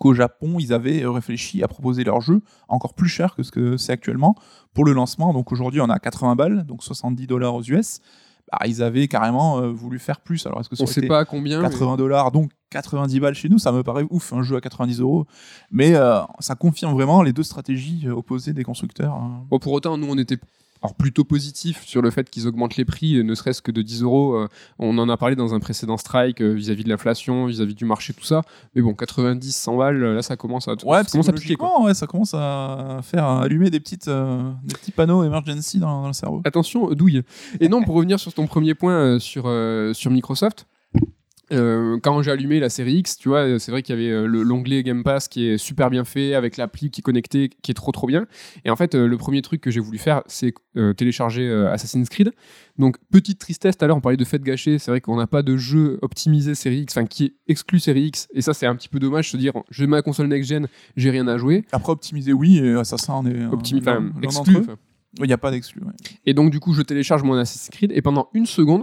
qu'au 0.00 0.12
Japon, 0.12 0.56
ils 0.58 0.72
avaient 0.72 1.04
euh, 1.04 1.10
réfléchi 1.12 1.62
à 1.62 1.68
proposer 1.68 2.02
leur 2.02 2.20
jeu 2.20 2.40
encore 2.66 2.94
plus 2.94 3.06
cher 3.08 3.36
que 3.36 3.44
ce 3.44 3.52
que 3.52 3.76
c'est 3.76 3.92
actuellement 3.92 4.34
pour 4.72 4.84
le 4.84 4.92
lancement. 4.92 5.32
Donc 5.32 5.52
aujourd'hui, 5.52 5.80
on 5.80 5.88
a 5.88 6.00
80 6.00 6.34
balles, 6.34 6.66
donc 6.66 6.82
70 6.82 7.28
dollars 7.28 7.54
aux 7.54 7.62
US. 7.62 8.00
Bah, 8.60 8.66
ils 8.68 8.82
avaient 8.82 9.08
carrément 9.08 9.58
euh, 9.58 9.70
voulu 9.72 9.98
faire 9.98 10.20
plus. 10.20 10.46
Alors 10.46 10.60
est-ce 10.60 10.68
que 10.68 10.76
ça 10.76 10.84
On 10.84 10.86
sait 10.86 11.00
été 11.00 11.08
pas 11.08 11.24
combien. 11.24 11.60
mais- 11.60 11.68
80 11.68 11.96
dollars, 11.96 12.30
donc 12.30 12.50
90 12.70 13.20
balles 13.20 13.34
chez 13.34 13.48
nous, 13.48 13.58
ça 13.58 13.72
me 13.72 13.82
paraît 13.82 14.06
ouf, 14.10 14.32
un 14.32 14.42
jeu 14.42 14.56
à 14.56 14.60
90 14.60 15.00
euros. 15.00 15.26
Mais 15.70 15.94
euh, 15.94 16.20
ça 16.38 16.54
confirme 16.54 16.92
vraiment 16.92 17.22
les 17.22 17.32
deux 17.32 17.42
stratégies 17.42 18.04
euh, 18.06 18.12
opposées 18.12 18.52
des 18.52 18.62
constructeurs. 18.64 19.14
hein. 19.14 19.44
Bon, 19.50 19.58
pour 19.58 19.72
autant, 19.72 19.96
nous, 19.96 20.06
on 20.08 20.18
était 20.18 20.38
alors, 20.84 20.94
plutôt 20.94 21.24
positif 21.24 21.82
sur 21.86 22.02
le 22.02 22.10
fait 22.10 22.28
qu'ils 22.28 22.46
augmentent 22.46 22.76
les 22.76 22.84
prix, 22.84 23.16
euh, 23.16 23.22
ne 23.22 23.34
serait-ce 23.34 23.62
que 23.62 23.72
de 23.72 23.80
10 23.80 24.02
euros. 24.02 24.34
euh, 24.34 24.48
On 24.78 24.98
en 24.98 25.08
a 25.08 25.16
parlé 25.16 25.34
dans 25.34 25.54
un 25.54 25.58
précédent 25.58 25.96
strike 25.96 26.42
euh, 26.42 26.52
vis-à-vis 26.52 26.84
de 26.84 26.90
l'inflation, 26.90 27.46
vis-à-vis 27.46 27.74
du 27.74 27.86
marché, 27.86 28.12
tout 28.12 28.24
ça. 28.24 28.42
Mais 28.74 28.82
bon, 28.82 28.92
90, 28.92 29.50
100 29.56 29.76
balles, 29.78 29.98
là, 29.98 30.20
ça 30.20 30.36
commence 30.36 30.68
à, 30.68 30.72
Ouais, 30.84 31.02
ça 31.02 31.10
commence 31.10 31.28
à 31.30 31.32
piquer. 31.32 31.56
Quoi. 31.56 31.82
ouais, 31.82 31.94
ça 31.94 32.06
commence 32.06 32.34
à 32.34 33.00
faire 33.02 33.24
allumer 33.24 33.70
des, 33.70 33.80
petites, 33.80 34.08
euh, 34.08 34.50
des 34.62 34.74
petits 34.74 34.92
panneaux 34.92 35.24
emergency 35.24 35.78
dans, 35.78 36.02
dans 36.02 36.08
le 36.08 36.12
cerveau. 36.12 36.42
Attention, 36.44 36.90
euh, 36.90 36.94
douille. 36.94 37.22
Et 37.60 37.70
non, 37.70 37.82
pour 37.82 37.94
revenir 37.94 38.20
sur 38.20 38.34
ton 38.34 38.46
premier 38.46 38.74
point 38.74 38.92
euh, 38.92 39.18
sur, 39.18 39.44
euh, 39.46 39.94
sur 39.94 40.10
Microsoft. 40.10 40.66
Euh, 41.52 41.98
quand 42.02 42.22
j'ai 42.22 42.30
allumé 42.30 42.58
la 42.60 42.68
série 42.68 42.94
X, 42.94 43.16
tu 43.18 43.28
vois, 43.28 43.40
euh, 43.40 43.58
c'est 43.58 43.70
vrai 43.70 43.82
qu'il 43.82 43.94
y 43.94 43.98
avait 43.98 44.10
euh, 44.10 44.26
le- 44.26 44.42
l'onglet 44.42 44.82
Game 44.82 45.02
Pass 45.02 45.28
qui 45.28 45.46
est 45.46 45.58
super 45.58 45.90
bien 45.90 46.04
fait, 46.04 46.34
avec 46.34 46.56
l'appli 46.56 46.90
qui 46.90 47.00
est 47.00 47.02
connectée, 47.02 47.50
qui 47.62 47.70
est 47.70 47.74
trop 47.74 47.92
trop 47.92 48.06
bien. 48.06 48.26
Et 48.64 48.70
en 48.70 48.76
fait, 48.76 48.94
euh, 48.94 49.06
le 49.06 49.16
premier 49.18 49.42
truc 49.42 49.60
que 49.60 49.70
j'ai 49.70 49.80
voulu 49.80 49.98
faire, 49.98 50.22
c'est 50.26 50.54
euh, 50.76 50.92
télécharger 50.94 51.50
Assassin's 51.70 52.08
Creed. 52.08 52.32
Donc, 52.78 52.96
petite 53.12 53.38
tristesse, 53.38 53.76
tout 53.76 53.84
à 53.84 53.88
l'heure 53.88 53.96
on 53.96 54.00
parlait 54.00 54.16
de 54.16 54.24
fête 54.24 54.42
gâchée, 54.42 54.78
c'est 54.78 54.90
vrai 54.90 55.00
qu'on 55.00 55.16
n'a 55.16 55.26
pas 55.26 55.42
de 55.42 55.56
jeu 55.56 55.98
optimisé 56.02 56.54
série 56.54 56.80
X, 56.80 56.96
enfin 56.96 57.06
qui 57.06 57.24
est 57.26 57.34
exclu 57.46 57.78
série 57.78 58.06
X, 58.06 58.26
et 58.34 58.42
ça 58.42 58.52
c'est 58.54 58.66
un 58.66 58.74
petit 58.74 58.88
peu 58.88 58.98
dommage, 58.98 59.30
se 59.30 59.36
dire, 59.36 59.52
j'ai 59.70 59.86
ma 59.86 60.02
console 60.02 60.26
next-gen, 60.28 60.66
j'ai 60.96 61.10
rien 61.10 61.28
à 61.28 61.38
jouer. 61.38 61.64
Après, 61.72 61.92
optimiser, 61.92 62.32
oui, 62.32 62.58
et 62.58 62.74
Assassin, 62.74 63.14
on 63.22 63.26
est. 63.26 63.44
Optimi- 63.46 63.80
l'un- 63.80 63.96
enfin, 63.98 64.10
l'un 64.20 64.22
exclu. 64.22 64.56
Il 65.20 65.26
n'y 65.26 65.32
a 65.32 65.38
pas 65.38 65.52
d'exclu. 65.52 65.80
ouais. 65.84 65.92
Et 66.26 66.34
donc, 66.34 66.50
du 66.50 66.58
coup, 66.58 66.74
je 66.74 66.82
télécharge 66.82 67.22
mon 67.22 67.34
Assassin's 67.34 67.70
Creed 67.70 67.92
et 67.94 68.02
pendant 68.02 68.28
une 68.34 68.46
seconde, 68.46 68.82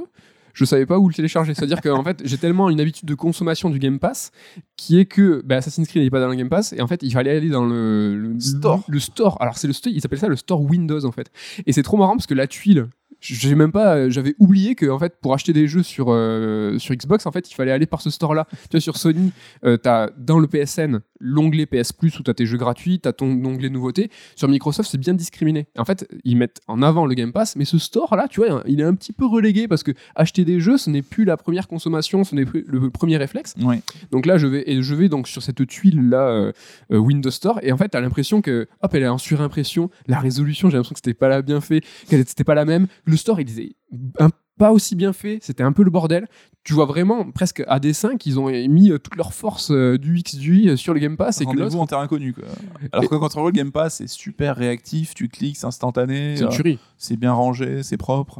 je 0.53 0.65
savais 0.65 0.85
pas 0.85 0.99
où 0.99 1.07
le 1.07 1.13
télécharger. 1.13 1.53
C'est-à-dire 1.53 1.81
qu'en 1.81 2.03
fait, 2.03 2.21
j'ai 2.23 2.37
tellement 2.37 2.69
une 2.69 2.79
habitude 2.79 3.07
de 3.07 3.15
consommation 3.15 3.69
du 3.69 3.79
Game 3.79 3.99
Pass 3.99 4.31
qui 4.75 4.99
est 4.99 5.05
que 5.05 5.41
bah, 5.45 5.57
Assassin's 5.57 5.87
Creed 5.87 6.03
n'est 6.03 6.09
pas 6.09 6.19
dans 6.19 6.29
le 6.29 6.35
Game 6.35 6.49
Pass 6.49 6.73
et 6.73 6.81
en 6.81 6.87
fait, 6.87 7.03
il 7.03 7.11
fallait 7.11 7.37
aller 7.37 7.49
dans 7.49 7.65
le, 7.65 8.17
le 8.17 8.39
Store. 8.39 8.83
Le, 8.87 8.99
store. 8.99 9.37
Alors, 9.41 9.57
c'est 9.57 9.67
le 9.67 9.73
store, 9.73 9.93
ils 9.93 10.05
appellent 10.05 10.19
ça 10.19 10.27
le 10.27 10.35
store 10.35 10.61
Windows 10.61 11.05
en 11.05 11.11
fait. 11.11 11.31
Et 11.65 11.73
c'est 11.73 11.83
trop 11.83 11.97
marrant 11.97 12.15
parce 12.15 12.27
que 12.27 12.33
la 12.33 12.47
tuile. 12.47 12.87
J'ai 13.21 13.55
même 13.55 13.71
pas, 13.71 14.09
j'avais 14.09 14.35
oublié 14.39 14.75
que 14.75 14.87
en 14.87 14.99
fait 14.99 15.15
pour 15.21 15.33
acheter 15.33 15.53
des 15.53 15.67
jeux 15.67 15.83
sur 15.83 16.07
euh, 16.09 16.77
sur 16.79 16.95
Xbox 16.95 17.25
en 17.25 17.31
fait 17.31 17.49
il 17.49 17.53
fallait 17.53 17.71
aller 17.71 17.85
par 17.85 18.01
ce 18.01 18.09
store 18.09 18.33
là. 18.33 18.47
Tu 18.51 18.67
vois 18.71 18.81
sur 18.81 18.97
Sony, 18.97 19.31
euh, 19.63 19.77
t'as 19.77 20.09
dans 20.17 20.39
le 20.39 20.47
PSN 20.47 20.99
l'onglet 21.19 21.67
PS 21.67 21.93
Plus 21.93 22.17
où 22.19 22.23
t'as 22.23 22.33
tes 22.33 22.45
jeux 22.45 22.57
gratuits, 22.57 22.99
t'as 22.99 23.13
ton 23.13 23.27
onglet 23.45 23.69
nouveauté. 23.69 24.09
Sur 24.35 24.47
Microsoft 24.47 24.89
c'est 24.91 24.97
bien 24.97 25.13
discriminé. 25.13 25.67
En 25.77 25.85
fait 25.85 26.07
ils 26.23 26.35
mettent 26.35 26.61
en 26.67 26.81
avant 26.81 27.05
le 27.05 27.13
Game 27.13 27.31
Pass, 27.31 27.55
mais 27.55 27.65
ce 27.65 27.77
store 27.77 28.15
là 28.15 28.27
tu 28.27 28.41
vois 28.41 28.63
il 28.67 28.81
est 28.81 28.85
un 28.85 28.95
petit 28.95 29.13
peu 29.13 29.25
relégué 29.25 29.67
parce 29.67 29.83
que 29.83 29.91
acheter 30.15 30.43
des 30.43 30.59
jeux 30.59 30.77
ce 30.77 30.89
n'est 30.89 31.01
plus 31.01 31.25
la 31.25 31.37
première 31.37 31.67
consommation, 31.67 32.23
ce 32.23 32.35
n'est 32.35 32.45
plus 32.45 32.65
le 32.67 32.89
premier 32.89 33.17
réflexe. 33.17 33.53
Ouais. 33.61 33.81
Donc 34.11 34.25
là, 34.25 34.37
je 34.37 34.47
vais, 34.47 34.63
et 34.69 34.81
je 34.81 34.95
vais 34.95 35.09
donc 35.09 35.27
sur 35.27 35.41
cette 35.41 35.65
tuile 35.67 36.09
là, 36.09 36.27
euh, 36.27 36.51
euh, 36.91 36.97
Windows 36.97 37.31
Store, 37.31 37.59
et 37.63 37.71
en 37.71 37.77
fait, 37.77 37.89
t'as 37.89 38.01
l'impression 38.01 38.41
que, 38.41 38.67
hop, 38.81 38.93
elle 38.93 39.03
est 39.03 39.07
en 39.07 39.17
surimpression. 39.17 39.89
La 40.07 40.19
résolution, 40.19 40.69
j'ai 40.69 40.77
l'impression 40.77 40.93
que 40.93 40.99
c'était 41.03 41.13
pas 41.13 41.29
là 41.29 41.41
bien 41.41 41.61
fait, 41.61 41.81
qu'elle 42.09 42.25
c'était 42.27 42.43
pas 42.43 42.55
la 42.55 42.65
même. 42.65 42.87
Le 43.11 43.17
store, 43.17 43.39
il 43.41 43.45
disait 43.45 43.75
un- 44.19 44.29
pas 44.57 44.71
aussi 44.71 44.95
bien 44.95 45.11
fait, 45.11 45.39
c'était 45.41 45.63
un 45.63 45.71
peu 45.71 45.83
le 45.83 45.89
bordel. 45.89 46.27
Tu 46.63 46.73
vois 46.73 46.85
vraiment 46.85 47.31
presque 47.31 47.63
à 47.67 47.79
dessein 47.79 48.15
qu'ils 48.17 48.39
ont 48.39 48.47
mis 48.69 48.91
euh, 48.91 48.99
toute 48.99 49.15
leur 49.15 49.33
force 49.33 49.71
euh, 49.71 49.97
du 49.97 50.19
X, 50.19 50.35
du 50.35 50.57
Y 50.59 50.69
euh, 50.69 50.75
sur 50.77 50.93
le 50.93 50.99
Game 50.99 51.17
Pass, 51.17 51.41
et 51.41 51.45
que 51.45 51.49
Rendez-vous 51.49 51.63
l'autre, 51.69 51.79
en 51.79 51.85
terrain 51.87 52.03
inconnu. 52.03 52.33
Quoi. 52.33 52.43
Alors 52.91 53.09
que 53.09 53.15
quand 53.15 53.35
on 53.37 53.45
le 53.45 53.51
Game 53.51 53.71
Pass, 53.71 53.95
c'est 53.95 54.07
super 54.07 54.55
réactif, 54.57 55.15
tu 55.15 55.29
cliques, 55.29 55.57
c'est 55.57 55.65
instantané, 55.65 56.35
c'est 56.97 57.17
bien 57.17 57.33
rangé, 57.33 57.81
c'est 57.81 57.97
propre. 57.97 58.39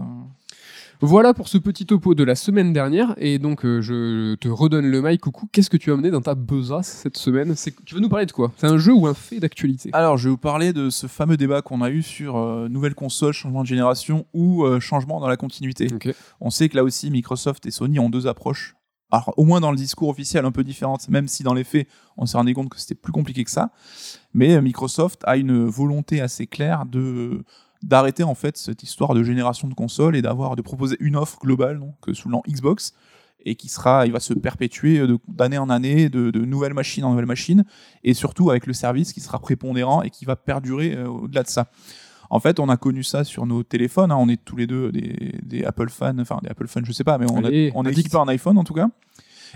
Voilà 1.03 1.33
pour 1.33 1.47
ce 1.47 1.57
petit 1.57 1.87
topo 1.87 2.13
de 2.13 2.23
la 2.23 2.35
semaine 2.35 2.73
dernière. 2.73 3.15
Et 3.17 3.39
donc, 3.39 3.65
euh, 3.65 3.81
je 3.81 4.35
te 4.35 4.47
redonne 4.47 4.85
le 4.85 5.01
mic. 5.01 5.19
Coucou, 5.21 5.47
qu'est-ce 5.51 5.69
que 5.71 5.77
tu 5.77 5.89
as 5.89 5.93
amené 5.95 6.11
dans 6.11 6.21
ta 6.21 6.35
besace 6.35 6.87
cette 6.87 7.17
semaine 7.17 7.55
C'est- 7.55 7.73
Tu 7.85 7.95
veux 7.95 8.01
nous 8.01 8.09
parler 8.09 8.27
de 8.27 8.31
quoi? 8.31 8.51
C'est 8.57 8.67
un 8.67 8.77
jeu 8.77 8.93
ou 8.93 9.07
un 9.07 9.15
fait 9.15 9.39
d'actualité? 9.39 9.89
Alors, 9.93 10.17
je 10.17 10.25
vais 10.25 10.29
vous 10.29 10.37
parler 10.37 10.73
de 10.73 10.91
ce 10.91 11.07
fameux 11.07 11.37
débat 11.37 11.63
qu'on 11.63 11.81
a 11.81 11.89
eu 11.89 12.03
sur 12.03 12.37
euh, 12.37 12.69
nouvelle 12.69 12.93
console, 12.93 13.33
changement 13.33 13.63
de 13.63 13.67
génération 13.67 14.27
ou 14.33 14.63
euh, 14.63 14.79
changement 14.79 15.19
dans 15.19 15.27
la 15.27 15.37
continuité. 15.37 15.87
Ok. 15.91 16.13
On 16.39 16.51
sait 16.51 16.69
que 16.69 16.75
là 16.75 16.83
aussi, 16.83 17.09
Microsoft 17.09 17.65
et 17.65 17.71
Sony 17.71 17.97
ont 17.97 18.11
deux 18.11 18.27
approches. 18.27 18.75
Alors, 19.09 19.33
au 19.37 19.43
moins 19.43 19.59
dans 19.59 19.71
le 19.71 19.77
discours 19.77 20.07
officiel, 20.09 20.45
un 20.45 20.51
peu 20.51 20.63
différentes, 20.63 21.09
même 21.09 21.27
si 21.27 21.41
dans 21.41 21.55
les 21.55 21.63
faits, 21.63 21.87
on 22.15 22.27
s'est 22.27 22.37
rendu 22.37 22.53
compte 22.53 22.69
que 22.69 22.79
c'était 22.79 22.95
plus 22.95 23.11
compliqué 23.11 23.43
que 23.43 23.51
ça. 23.51 23.71
Mais 24.35 24.55
euh, 24.55 24.61
Microsoft 24.61 25.21
a 25.25 25.35
une 25.37 25.65
volonté 25.65 26.21
assez 26.21 26.45
claire 26.45 26.85
de 26.85 27.43
d'arrêter 27.83 28.23
en 28.23 28.35
fait 28.35 28.57
cette 28.57 28.83
histoire 28.83 29.13
de 29.13 29.23
génération 29.23 29.67
de 29.67 29.73
consoles 29.73 30.15
et 30.15 30.21
d'avoir 30.21 30.55
de 30.55 30.61
proposer 30.61 30.97
une 30.99 31.15
offre 31.15 31.39
globale 31.39 31.79
donc 31.79 31.95
sous 32.13 32.29
nom 32.29 32.41
Xbox 32.47 32.93
et 33.43 33.55
qui 33.55 33.69
sera 33.69 34.05
il 34.05 34.11
va 34.11 34.19
se 34.19 34.33
perpétuer 34.35 34.99
de- 34.99 35.17
d'année 35.27 35.57
en 35.57 35.69
année 35.69 36.09
de, 36.09 36.29
de 36.29 36.39
nouvelles 36.45 36.73
machines 36.75 37.03
en 37.03 37.09
nouvelles 37.11 37.25
machines 37.25 37.65
et 38.03 38.13
surtout 38.13 38.51
avec 38.51 38.67
le 38.67 38.73
service 38.73 39.13
qui 39.13 39.19
sera 39.19 39.39
prépondérant 39.39 40.03
et 40.03 40.09
qui 40.11 40.25
va 40.25 40.35
perdurer 40.35 40.93
euh, 40.95 41.07
au-delà 41.07 41.41
de 41.43 41.47
ça. 41.47 41.69
En 42.29 42.39
fait, 42.39 42.59
on 42.59 42.69
a 42.69 42.77
connu 42.77 43.03
ça 43.03 43.23
sur 43.25 43.45
nos 43.45 43.61
téléphones. 43.63 44.09
hein. 44.11 44.15
On 44.17 44.29
est 44.29 44.41
tous 44.45 44.55
les 44.55 44.65
deux 44.67 44.91
des, 44.91 45.33
des 45.43 45.65
Apple 45.65 45.89
fans, 45.89 46.17
enfin 46.19 46.39
des 46.43 46.49
Apple 46.49 46.67
fans, 46.67 46.79
je 46.83 46.91
sais 46.93 47.03
pas, 47.03 47.17
mais 47.17 47.25
on, 47.29 47.37
a- 47.43 47.47
Allez, 47.47 47.71
on 47.75 47.83
est 47.83 47.89
équipé 48.01 48.15
en 48.17 48.27
iPhone 48.29 48.57
en 48.57 48.63
tout 48.63 48.73
cas. 48.75 48.87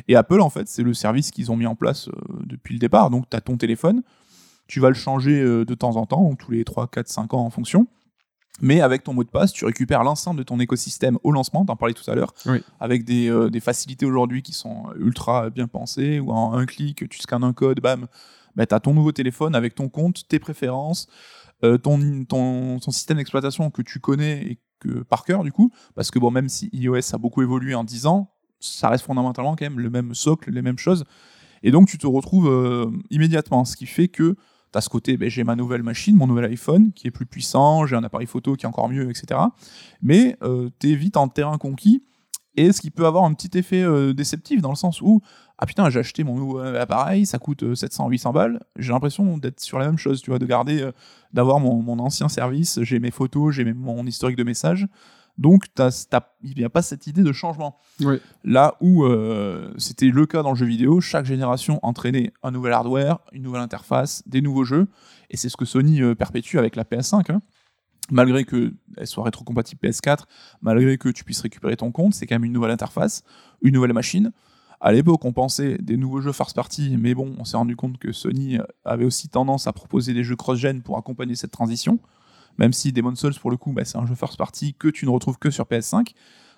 Et 0.10 0.15
Apple, 0.17 0.41
en 0.41 0.50
fait, 0.50 0.67
c'est 0.67 0.84
le 0.84 0.94
service 0.94 1.32
qu'ils 1.32 1.51
ont 1.53 1.55
mis 1.55 1.67
en 1.67 1.75
place 1.75 2.10
euh, 2.10 2.12
depuis 2.46 2.74
le 2.74 2.79
départ. 2.79 3.10
Donc, 3.12 3.29
tu 3.29 3.38
as 3.38 3.39
ton 3.39 3.55
téléphone, 3.55 4.01
tu 4.67 4.82
vas 4.82 4.89
le 4.89 4.96
changer 4.96 5.39
euh, 5.41 5.63
de 5.63 5.74
temps 5.74 5.96
en 5.96 6.05
temps, 6.05 6.36
tous 6.36 6.51
les 6.51 6.65
3, 6.65 6.88
4, 6.88 7.08
5 7.08 7.34
ans 7.34 7.46
en 7.46 7.50
fonction. 7.50 7.88
Mais 8.62 8.79
avec 8.81 9.03
ton 9.03 9.13
mot 9.13 9.24
de 9.24 9.29
passe, 9.29 9.51
tu 9.51 9.65
récupères 9.65 10.03
l'ensemble 10.03 10.38
de 10.39 10.43
ton 10.43 10.59
écosystème 10.59 11.17
au 11.24 11.31
lancement, 11.31 11.65
t'en 11.65 11.75
parlais 11.75 11.93
tout 11.93 12.09
à 12.09 12.15
l'heure, 12.15 12.33
Oui. 12.45 12.63
avec 12.79 13.03
des, 13.03 13.29
euh, 13.29 13.50
des 13.50 13.59
facilités 13.59 14.05
aujourd'hui 14.05 14.41
qui 14.43 14.53
sont 14.53 14.85
ultra 14.97 15.50
bien 15.50 15.67
pensées, 15.67 16.19
où 16.21 16.31
en 16.31 16.53
un 16.53 16.65
clic, 16.65 17.07
tu 17.09 17.19
scannes 17.19 17.43
un 17.43 17.51
code, 17.53 17.81
bam, 17.81 18.07
bah, 18.55 18.65
tu 18.65 18.74
as 18.74 18.79
ton 18.79 18.93
nouveau 18.93 19.12
téléphone 19.12 19.55
avec 19.55 19.75
ton 19.75 19.89
compte, 19.89 20.25
tes 20.29 20.39
préférences, 20.39 21.07
euh, 21.63 21.77
ton, 21.77 22.24
ton, 22.24 22.79
ton 22.79 22.91
système 22.91 23.17
d'exploitation 23.17 23.69
que 23.71 23.81
tu 23.81 24.00
connais 24.00 24.41
et 24.43 24.59
que, 24.79 25.03
par 25.03 25.25
cœur 25.25 25.43
du 25.43 25.51
coup, 25.51 25.71
parce 25.93 26.09
que 26.09 26.19
bon, 26.19 26.31
même 26.31 26.47
si 26.47 26.69
iOS 26.71 27.13
a 27.13 27.17
beaucoup 27.17 27.41
évolué 27.41 27.75
en 27.75 27.83
10 27.83 28.05
ans, 28.05 28.31
ça 28.62 28.88
reste 28.89 29.05
fondamentalement 29.05 29.55
quand 29.57 29.65
même 29.65 29.79
le 29.79 29.89
même 29.89 30.13
socle, 30.15 30.50
les 30.51 30.62
mêmes 30.62 30.77
choses. 30.77 31.03
Et 31.62 31.71
donc 31.71 31.88
tu 31.89 31.97
te 31.97 32.07
retrouves 32.07 32.47
euh, 32.50 32.89
immédiatement, 33.09 33.65
ce 33.65 33.75
qui 33.75 33.85
fait 33.85 34.07
que 34.07 34.35
tu 34.75 34.79
as 34.79 34.82
ce 34.82 34.89
côté, 34.89 35.17
ben, 35.17 35.29
j'ai 35.29 35.44
ma 35.44 35.55
nouvelle 35.55 35.84
machine, 35.84 36.15
mon 36.15 36.27
nouvel 36.27 36.46
iPhone 36.46 36.91
qui 36.94 37.08
est 37.08 37.12
plus 37.12 37.25
puissant, 37.25 37.86
j'ai 37.86 37.96
un 37.96 38.03
appareil 38.03 38.27
photo 38.27 38.55
qui 38.55 38.65
est 38.65 38.70
encore 38.70 38.89
mieux, 38.89 39.10
etc. 39.10 39.39
Mais 40.01 40.38
tu 40.79 40.91
es 40.91 40.96
vite 40.96 41.17
en 41.17 41.27
terrain 41.27 41.58
conquis, 41.58 42.03
et 42.58 42.72
ce 42.72 42.82
qui 42.82 42.89
peut 42.89 43.05
avoir 43.05 43.25
un 43.25 43.34
petit 43.34 43.58
effet 43.58 43.82
euh, 43.82 44.13
déceptif 44.13 44.62
dans 44.62 44.70
le 44.70 44.75
sens 44.75 45.01
où, 45.01 45.22
ah 45.58 45.65
putain, 45.65 45.89
j'ai 45.89 46.00
acheté 46.00 46.24
mon 46.24 46.36
nouveau 46.36 46.60
euh, 46.60 46.82
appareil, 46.82 47.25
ça 47.25 47.38
coûte 47.38 47.63
700-800 47.63 48.34
balles, 48.34 48.60
j'ai 48.77 48.94
l'impression 48.94 49.38
d'être 49.38 49.60
sur 49.60 49.77
la 49.77 49.88
même 49.88 49.98
chose, 49.98 50.22
tu 50.22 50.29
vois, 50.29 50.39
de 50.39 50.46
garder, 50.46 50.82
euh, 50.82 50.91
d'avoir 51.34 51.60
mon, 51.60 52.00
ancien 52.00 52.29
service, 52.29 52.82
j'ai 52.84 53.00
mes 53.00 53.12
photos, 53.12 53.53
j'ai 53.53 53.65
mon 53.65 54.05
historique 54.05 54.38
de 54.38 54.44
messages. 54.44 54.88
Donc, 55.37 55.65
t'as- 55.73 56.05
t'as- 56.09 56.29
il 56.43 56.55
n'y 56.57 56.63
a 56.63 56.69
pas 56.69 56.81
cette 56.81 57.07
idée 57.07 57.21
de 57.23 57.31
changement. 57.33 57.77
Oui. 58.01 58.17
Là 58.45 58.75
où 58.79 59.03
euh, 59.03 59.73
c'était 59.77 60.07
le 60.07 60.25
cas 60.25 60.43
dans 60.43 60.51
le 60.51 60.55
jeu 60.55 60.65
vidéo, 60.65 61.01
chaque 61.01 61.25
génération 61.25 61.79
entraînait 61.83 62.31
un 62.43 62.51
nouvel 62.51 62.71
hardware, 62.73 63.19
une 63.33 63.43
nouvelle 63.43 63.61
interface, 63.61 64.23
des 64.27 64.41
nouveaux 64.41 64.63
jeux, 64.63 64.87
et 65.29 65.37
c'est 65.37 65.49
ce 65.49 65.57
que 65.57 65.65
Sony 65.65 66.01
euh, 66.01 66.15
perpétue 66.15 66.57
avec 66.57 66.75
la 66.77 66.83
PS5. 66.85 67.31
hein. 67.31 67.41
Malgré 68.11 68.45
qu'elle 68.45 68.71
soit 69.05 69.23
rétrocompatible 69.23 69.79
PS4, 69.83 70.25
malgré 70.61 70.97
que 70.99 71.09
tu 71.09 71.23
puisses 71.23 71.41
récupérer 71.41 71.75
ton 71.75 71.91
compte, 71.91 72.13
c'est 72.13 72.27
quand 72.27 72.35
même 72.35 72.45
une 72.45 72.53
nouvelle 72.53 72.69
interface, 72.71 73.23
une 73.61 73.73
nouvelle 73.73 73.93
machine. 73.93 74.31
À 74.79 74.91
l'époque, 74.91 75.25
on 75.25 75.33
pensait 75.33 75.77
des 75.79 75.97
nouveaux 75.97 76.21
jeux 76.21 76.31
first 76.33 76.55
party, 76.55 76.97
mais 76.99 77.15
bon, 77.15 77.33
on 77.39 77.45
s'est 77.45 77.57
rendu 77.57 77.75
compte 77.75 77.97
que 77.97 78.11
Sony 78.11 78.59
avait 78.83 79.05
aussi 79.05 79.27
tendance 79.27 79.65
à 79.65 79.73
proposer 79.73 80.13
des 80.13 80.23
jeux 80.23 80.35
cross-gen 80.35 80.83
pour 80.83 80.97
accompagner 80.99 81.33
cette 81.33 81.49
transition. 81.51 81.99
Même 82.57 82.74
si 82.74 82.91
Demon's 82.93 83.19
Souls, 83.19 83.33
pour 83.39 83.51
le 83.51 83.57
coup, 83.57 83.71
bah, 83.74 83.83
c'est 83.85 83.97
un 83.97 84.05
jeu 84.05 84.15
first 84.15 84.38
party 84.38 84.74
que 84.77 84.88
tu 84.88 85.05
ne 85.05 85.12
retrouves 85.12 85.38
que 85.38 85.50
sur 85.51 85.65
PS5. 85.65 86.13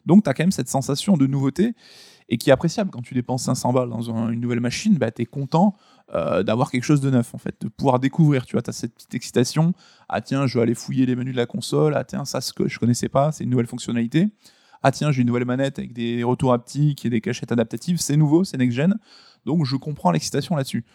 Donc, 0.06 0.24
tu 0.24 0.30
as 0.30 0.34
quand 0.34 0.44
même 0.44 0.52
cette 0.52 0.70
sensation 0.70 1.18
de 1.18 1.28
nouveauté 1.28 1.74
et 2.30 2.38
qui 2.38 2.50
est 2.50 2.54
appréciable. 2.54 2.92
Quand 2.92 3.02
tu 3.02 3.14
dépenses 3.14 3.44
500 3.44 3.74
balles 3.74 3.90
dans 3.90 4.10
un- 4.14 4.30
une 4.30 4.40
nouvelle 4.40 4.60
machine, 4.60 4.96
bah, 4.98 5.12
tu 5.12 5.22
es 5.24 5.26
content 5.26 5.76
euh, 6.16 6.42
d'avoir 6.42 6.72
quelque 6.72 6.86
chose 6.86 7.02
de 7.02 7.10
neuf, 7.10 7.36
en 7.36 7.38
fait, 7.38 7.56
de 7.60 7.68
pouvoir 7.68 8.00
découvrir. 8.00 8.46
Tu 8.46 8.56
as 8.58 8.62
cette 8.72 8.94
petite 8.96 9.14
excitation. 9.14 9.74
Ah, 10.08 10.22
tiens, 10.22 10.48
je 10.48 10.58
vais 10.58 10.62
aller 10.64 10.74
fouiller 10.76 11.06
les 11.06 11.18
menus 11.18 11.34
de 11.34 11.38
la 11.38 11.46
console. 11.46 11.96
Ah, 11.98 12.06
tiens, 12.06 12.24
ça, 12.24 12.40
ce 12.40 12.54
que 12.54 12.70
je 12.70 12.80
connaissais 12.80 13.10
pas, 13.10 13.34
c'est 13.34 13.44
une 13.44 13.50
nouvelle 13.50 13.68
fonctionnalité. 13.68 14.30
Ah, 14.84 14.92
tiens, 14.92 15.12
j'ai 15.12 15.22
une 15.24 15.28
nouvelle 15.28 15.44
manette 15.44 15.80
avec 15.80 15.92
des 15.92 16.24
retours 16.24 16.54
haptiques 16.54 17.06
et 17.06 17.10
des 17.10 17.20
cachettes 17.20 17.52
adaptatives. 17.52 17.98
C'est 18.00 18.16
nouveau, 18.16 18.46
c'est 18.46 18.56
next-gen. 18.56 18.96
Donc, 19.46 19.66
je 19.66 19.76
comprends 19.76 20.12
l'excitation 20.12 20.56
là-dessus. 20.56 20.86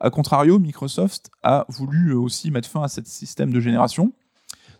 A 0.00 0.10
contrario, 0.10 0.58
Microsoft 0.58 1.30
a 1.44 1.64
voulu 1.68 2.12
aussi 2.12 2.50
mettre 2.50 2.68
fin 2.68 2.82
à 2.82 2.88
ce 2.88 3.00
système 3.04 3.52
de 3.52 3.60
génération. 3.60 4.12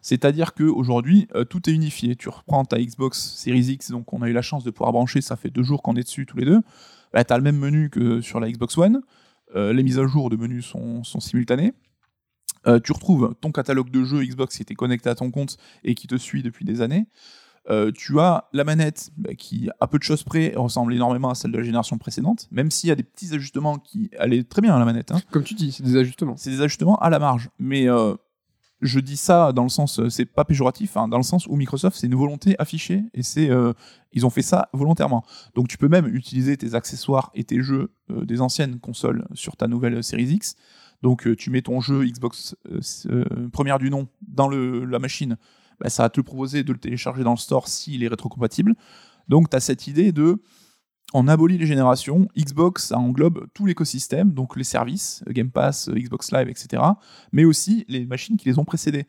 C'est-à-dire 0.06 0.54
qu'aujourd'hui, 0.54 1.26
euh, 1.34 1.44
tout 1.44 1.68
est 1.68 1.72
unifié. 1.72 2.14
Tu 2.14 2.28
reprends 2.28 2.64
ta 2.64 2.78
Xbox 2.78 3.18
Series 3.18 3.72
X, 3.72 3.90
donc 3.90 4.12
on 4.12 4.22
a 4.22 4.28
eu 4.28 4.32
la 4.32 4.40
chance 4.40 4.62
de 4.62 4.70
pouvoir 4.70 4.92
brancher, 4.92 5.20
ça 5.20 5.34
fait 5.34 5.50
deux 5.50 5.64
jours 5.64 5.82
qu'on 5.82 5.96
est 5.96 6.04
dessus 6.04 6.26
tous 6.26 6.36
les 6.36 6.44
deux. 6.44 6.60
Bah, 7.12 7.24
tu 7.24 7.32
as 7.32 7.36
le 7.36 7.42
même 7.42 7.58
menu 7.58 7.90
que 7.90 8.20
sur 8.20 8.38
la 8.38 8.48
Xbox 8.48 8.78
One. 8.78 9.00
Euh, 9.56 9.72
les 9.72 9.82
mises 9.82 9.98
à 9.98 10.06
jour 10.06 10.30
de 10.30 10.36
menus 10.36 10.64
sont, 10.64 11.02
sont 11.02 11.18
simultanées. 11.18 11.72
Euh, 12.68 12.78
tu 12.78 12.92
retrouves 12.92 13.34
ton 13.40 13.50
catalogue 13.50 13.90
de 13.90 14.04
jeux 14.04 14.22
Xbox 14.22 14.54
qui 14.54 14.62
était 14.62 14.76
connecté 14.76 15.08
à 15.08 15.16
ton 15.16 15.32
compte 15.32 15.56
et 15.82 15.96
qui 15.96 16.06
te 16.06 16.16
suit 16.16 16.44
depuis 16.44 16.64
des 16.64 16.82
années. 16.82 17.06
Euh, 17.68 17.90
tu 17.92 18.20
as 18.20 18.44
la 18.52 18.62
manette 18.62 19.10
bah, 19.16 19.34
qui, 19.34 19.70
à 19.80 19.88
peu 19.88 19.98
de 19.98 20.04
choses 20.04 20.22
près, 20.22 20.52
ressemble 20.54 20.94
énormément 20.94 21.30
à 21.30 21.34
celle 21.34 21.50
de 21.50 21.58
la 21.58 21.64
génération 21.64 21.98
précédente, 21.98 22.46
même 22.52 22.70
s'il 22.70 22.90
y 22.90 22.92
a 22.92 22.94
des 22.94 23.02
petits 23.02 23.34
ajustements 23.34 23.78
qui 23.78 24.08
allaient 24.20 24.44
très 24.44 24.62
bien 24.62 24.76
à 24.76 24.78
la 24.78 24.84
manette. 24.84 25.10
hein. 25.10 25.20
Comme 25.32 25.42
tu 25.42 25.54
dis, 25.54 25.72
c'est 25.72 25.82
des 25.82 25.96
ajustements. 25.96 26.36
C'est 26.36 26.50
des 26.50 26.60
ajustements 26.60 26.96
à 27.00 27.10
la 27.10 27.18
marge. 27.18 27.50
Mais 27.58 27.88
euh, 27.88 28.14
je 28.82 29.00
dis 29.00 29.16
ça 29.16 29.52
dans 29.52 29.62
le 29.62 29.68
sens, 29.68 30.00
euh, 30.00 30.10
c'est 30.10 30.26
pas 30.26 30.44
péjoratif, 30.44 30.96
hein, 30.96 31.08
dans 31.08 31.16
le 31.16 31.22
sens 31.22 31.46
où 31.46 31.56
Microsoft, 31.56 31.96
c'est 31.98 32.06
une 32.06 32.14
volonté 32.14 32.56
affichée 32.58 33.04
et 33.14 33.22
c'est, 33.22 33.50
euh, 33.50 33.72
ils 34.12 34.26
ont 34.26 34.30
fait 34.30 34.42
ça 34.42 34.68
volontairement. 34.72 35.24
Donc 35.54 35.68
tu 35.68 35.78
peux 35.78 35.88
même 35.88 36.06
utiliser 36.06 36.56
tes 36.56 36.74
accessoires 36.74 37.30
et 37.34 37.44
tes 37.44 37.62
jeux 37.62 37.90
euh, 38.10 38.24
des 38.24 38.40
anciennes 38.40 38.78
consoles 38.78 39.26
sur 39.34 39.56
ta 39.56 39.66
nouvelle 39.66 40.02
Series 40.04 40.24
X. 40.24 40.56
Donc 41.02 41.28
tu 41.36 41.50
mets 41.50 41.62
ton 41.62 41.80
jeu 41.80 42.06
Xbox 42.06 42.56
première 43.52 43.78
du 43.78 43.90
nom 43.90 44.08
dans 44.26 44.48
le, 44.48 44.86
la 44.86 44.98
machine, 44.98 45.36
bah, 45.78 45.90
ça 45.90 46.04
va 46.04 46.08
te 46.08 46.22
proposer 46.22 46.64
de 46.64 46.72
le 46.72 46.78
télécharger 46.78 47.22
dans 47.22 47.32
le 47.32 47.36
store 47.38 47.68
s'il 47.68 48.02
est 48.02 48.08
rétrocompatible. 48.08 48.74
Donc 49.28 49.50
tu 49.50 49.56
as 49.56 49.60
cette 49.60 49.86
idée 49.86 50.10
de 50.12 50.40
on 51.16 51.28
abolit 51.28 51.56
les 51.56 51.66
générations, 51.66 52.28
Xbox 52.36 52.92
englobe 52.92 53.46
tout 53.54 53.64
l'écosystème, 53.64 54.32
donc 54.32 54.54
les 54.54 54.64
services, 54.64 55.24
Game 55.28 55.50
Pass, 55.50 55.88
Xbox 55.88 56.30
Live, 56.30 56.50
etc., 56.50 56.82
mais 57.32 57.46
aussi 57.46 57.86
les 57.88 58.04
machines 58.04 58.36
qui 58.36 58.50
les 58.50 58.58
ont 58.58 58.66
précédées. 58.66 59.06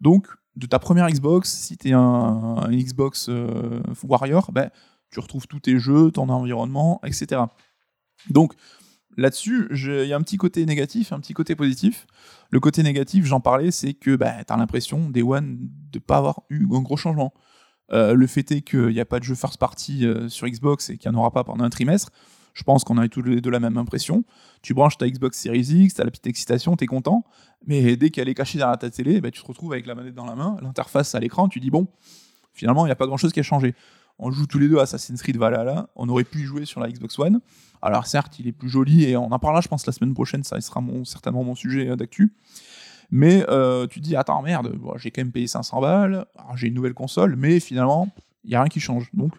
Donc, 0.00 0.26
de 0.56 0.66
ta 0.66 0.78
première 0.78 1.06
Xbox, 1.10 1.52
si 1.52 1.76
tu 1.76 1.90
es 1.90 1.92
un, 1.92 2.66
Xbox 2.70 3.26
euh, 3.28 3.82
Warrior, 4.02 4.52
ben, 4.52 4.70
tu 5.10 5.20
retrouves 5.20 5.46
tous 5.46 5.60
tes 5.60 5.78
jeux, 5.78 6.10
ton 6.10 6.30
environnement, 6.30 6.98
etc. 7.04 7.42
Donc, 8.30 8.54
là-dessus, 9.18 9.68
il 9.70 10.06
y 10.06 10.14
a 10.14 10.16
un 10.16 10.22
petit 10.22 10.38
côté 10.38 10.64
négatif, 10.64 11.12
un 11.12 11.20
petit 11.20 11.34
côté 11.34 11.54
positif. 11.56 12.06
Le 12.48 12.58
côté 12.60 12.82
négatif, 12.82 13.26
j'en 13.26 13.40
parlais, 13.40 13.70
c'est 13.70 13.92
que 13.92 14.16
ben, 14.16 14.42
tu 14.46 14.52
as 14.52 14.56
l'impression, 14.56 15.10
Day 15.10 15.22
One, 15.22 15.58
de 15.92 15.98
pas 15.98 16.16
avoir 16.16 16.40
eu 16.48 16.66
un 16.74 16.80
gros 16.80 16.96
changement. 16.96 17.34
Euh, 17.92 18.14
le 18.14 18.26
fait 18.26 18.50
est 18.52 18.62
qu'il 18.62 18.88
n'y 18.88 19.00
a 19.00 19.04
pas 19.04 19.18
de 19.18 19.24
jeu 19.24 19.34
first 19.34 19.58
party 19.58 20.06
euh, 20.06 20.28
sur 20.28 20.46
Xbox 20.46 20.90
et 20.90 20.96
qu'il 20.96 21.10
n'y 21.10 21.16
en 21.16 21.20
aura 21.20 21.30
pas 21.30 21.44
pendant 21.44 21.64
un 21.64 21.70
trimestre. 21.70 22.10
Je 22.54 22.62
pense 22.62 22.84
qu'on 22.84 22.98
a 22.98 23.08
tous 23.08 23.22
les 23.22 23.40
deux 23.40 23.50
la 23.50 23.60
même 23.60 23.78
impression. 23.78 24.24
Tu 24.62 24.74
branches 24.74 24.98
ta 24.98 25.08
Xbox 25.08 25.38
Series 25.38 25.60
X, 25.60 25.94
tu 25.94 26.00
as 26.00 26.04
la 26.04 26.10
petite 26.10 26.26
excitation, 26.26 26.76
tu 26.76 26.84
es 26.84 26.86
content. 26.86 27.24
Mais 27.66 27.96
dès 27.96 28.10
qu'elle 28.10 28.28
est 28.28 28.34
cachée 28.34 28.58
derrière 28.58 28.78
ta 28.78 28.90
télé, 28.90 29.20
bah, 29.20 29.30
tu 29.30 29.40
te 29.40 29.46
retrouves 29.46 29.72
avec 29.72 29.86
la 29.86 29.94
manette 29.94 30.14
dans 30.14 30.26
la 30.26 30.34
main, 30.34 30.56
l'interface 30.60 31.14
à 31.14 31.20
l'écran, 31.20 31.48
tu 31.48 31.60
dis 31.60 31.70
bon, 31.70 31.86
finalement, 32.52 32.84
il 32.86 32.88
n'y 32.88 32.92
a 32.92 32.96
pas 32.96 33.06
grand 33.06 33.16
chose 33.16 33.32
qui 33.32 33.40
a 33.40 33.44
changé. 33.44 33.74
On 34.18 34.30
joue 34.30 34.46
tous 34.46 34.58
les 34.58 34.68
deux 34.68 34.78
à 34.78 34.82
Assassin's 34.82 35.22
Creed 35.22 35.38
Valhalla, 35.38 35.88
on 35.96 36.08
aurait 36.08 36.24
pu 36.24 36.44
jouer 36.44 36.66
sur 36.66 36.80
la 36.80 36.90
Xbox 36.90 37.18
One. 37.18 37.40
Alors 37.80 38.06
certes, 38.06 38.38
il 38.38 38.46
est 38.46 38.52
plus 38.52 38.68
joli 38.68 39.04
et 39.04 39.16
on 39.16 39.32
en 39.32 39.38
parlera, 39.38 39.62
je 39.62 39.68
pense, 39.68 39.86
la 39.86 39.92
semaine 39.92 40.12
prochaine, 40.12 40.44
ça 40.44 40.60
sera 40.60 40.80
mon, 40.80 41.04
certainement 41.04 41.42
mon 41.44 41.54
sujet 41.54 41.88
euh, 41.88 41.96
d'actu. 41.96 42.34
Mais 43.10 43.44
euh, 43.48 43.86
tu 43.86 44.00
te 44.00 44.04
dis, 44.04 44.16
attends, 44.16 44.40
merde, 44.42 44.78
j'ai 44.96 45.10
quand 45.10 45.20
même 45.22 45.32
payé 45.32 45.46
500 45.46 45.80
balles, 45.80 46.26
j'ai 46.54 46.68
une 46.68 46.74
nouvelle 46.74 46.94
console, 46.94 47.34
mais 47.36 47.58
finalement, 47.58 48.08
il 48.44 48.50
n'y 48.50 48.56
a 48.56 48.62
rien 48.62 48.68
qui 48.68 48.80
change. 48.80 49.10
Donc, 49.14 49.32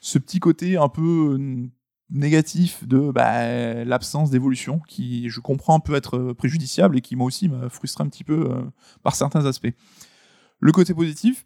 ce 0.00 0.18
petit 0.18 0.40
côté 0.40 0.76
un 0.76 0.88
peu 0.88 1.36
euh, 1.38 1.68
négatif 2.10 2.86
de 2.86 3.10
bah, 3.10 3.84
l'absence 3.84 4.30
d'évolution, 4.30 4.80
qui, 4.88 5.28
je 5.28 5.40
comprends, 5.40 5.80
peut 5.80 5.94
être 5.94 6.16
euh, 6.16 6.34
préjudiciable 6.34 6.96
et 6.96 7.00
qui, 7.02 7.14
moi 7.14 7.26
aussi, 7.26 7.48
m'a 7.48 7.68
frustré 7.68 8.02
un 8.04 8.08
petit 8.08 8.24
peu 8.24 8.50
par 9.02 9.14
certains 9.14 9.44
aspects. 9.44 9.72
Le 10.60 10.72
côté 10.72 10.94
positif, 10.94 11.44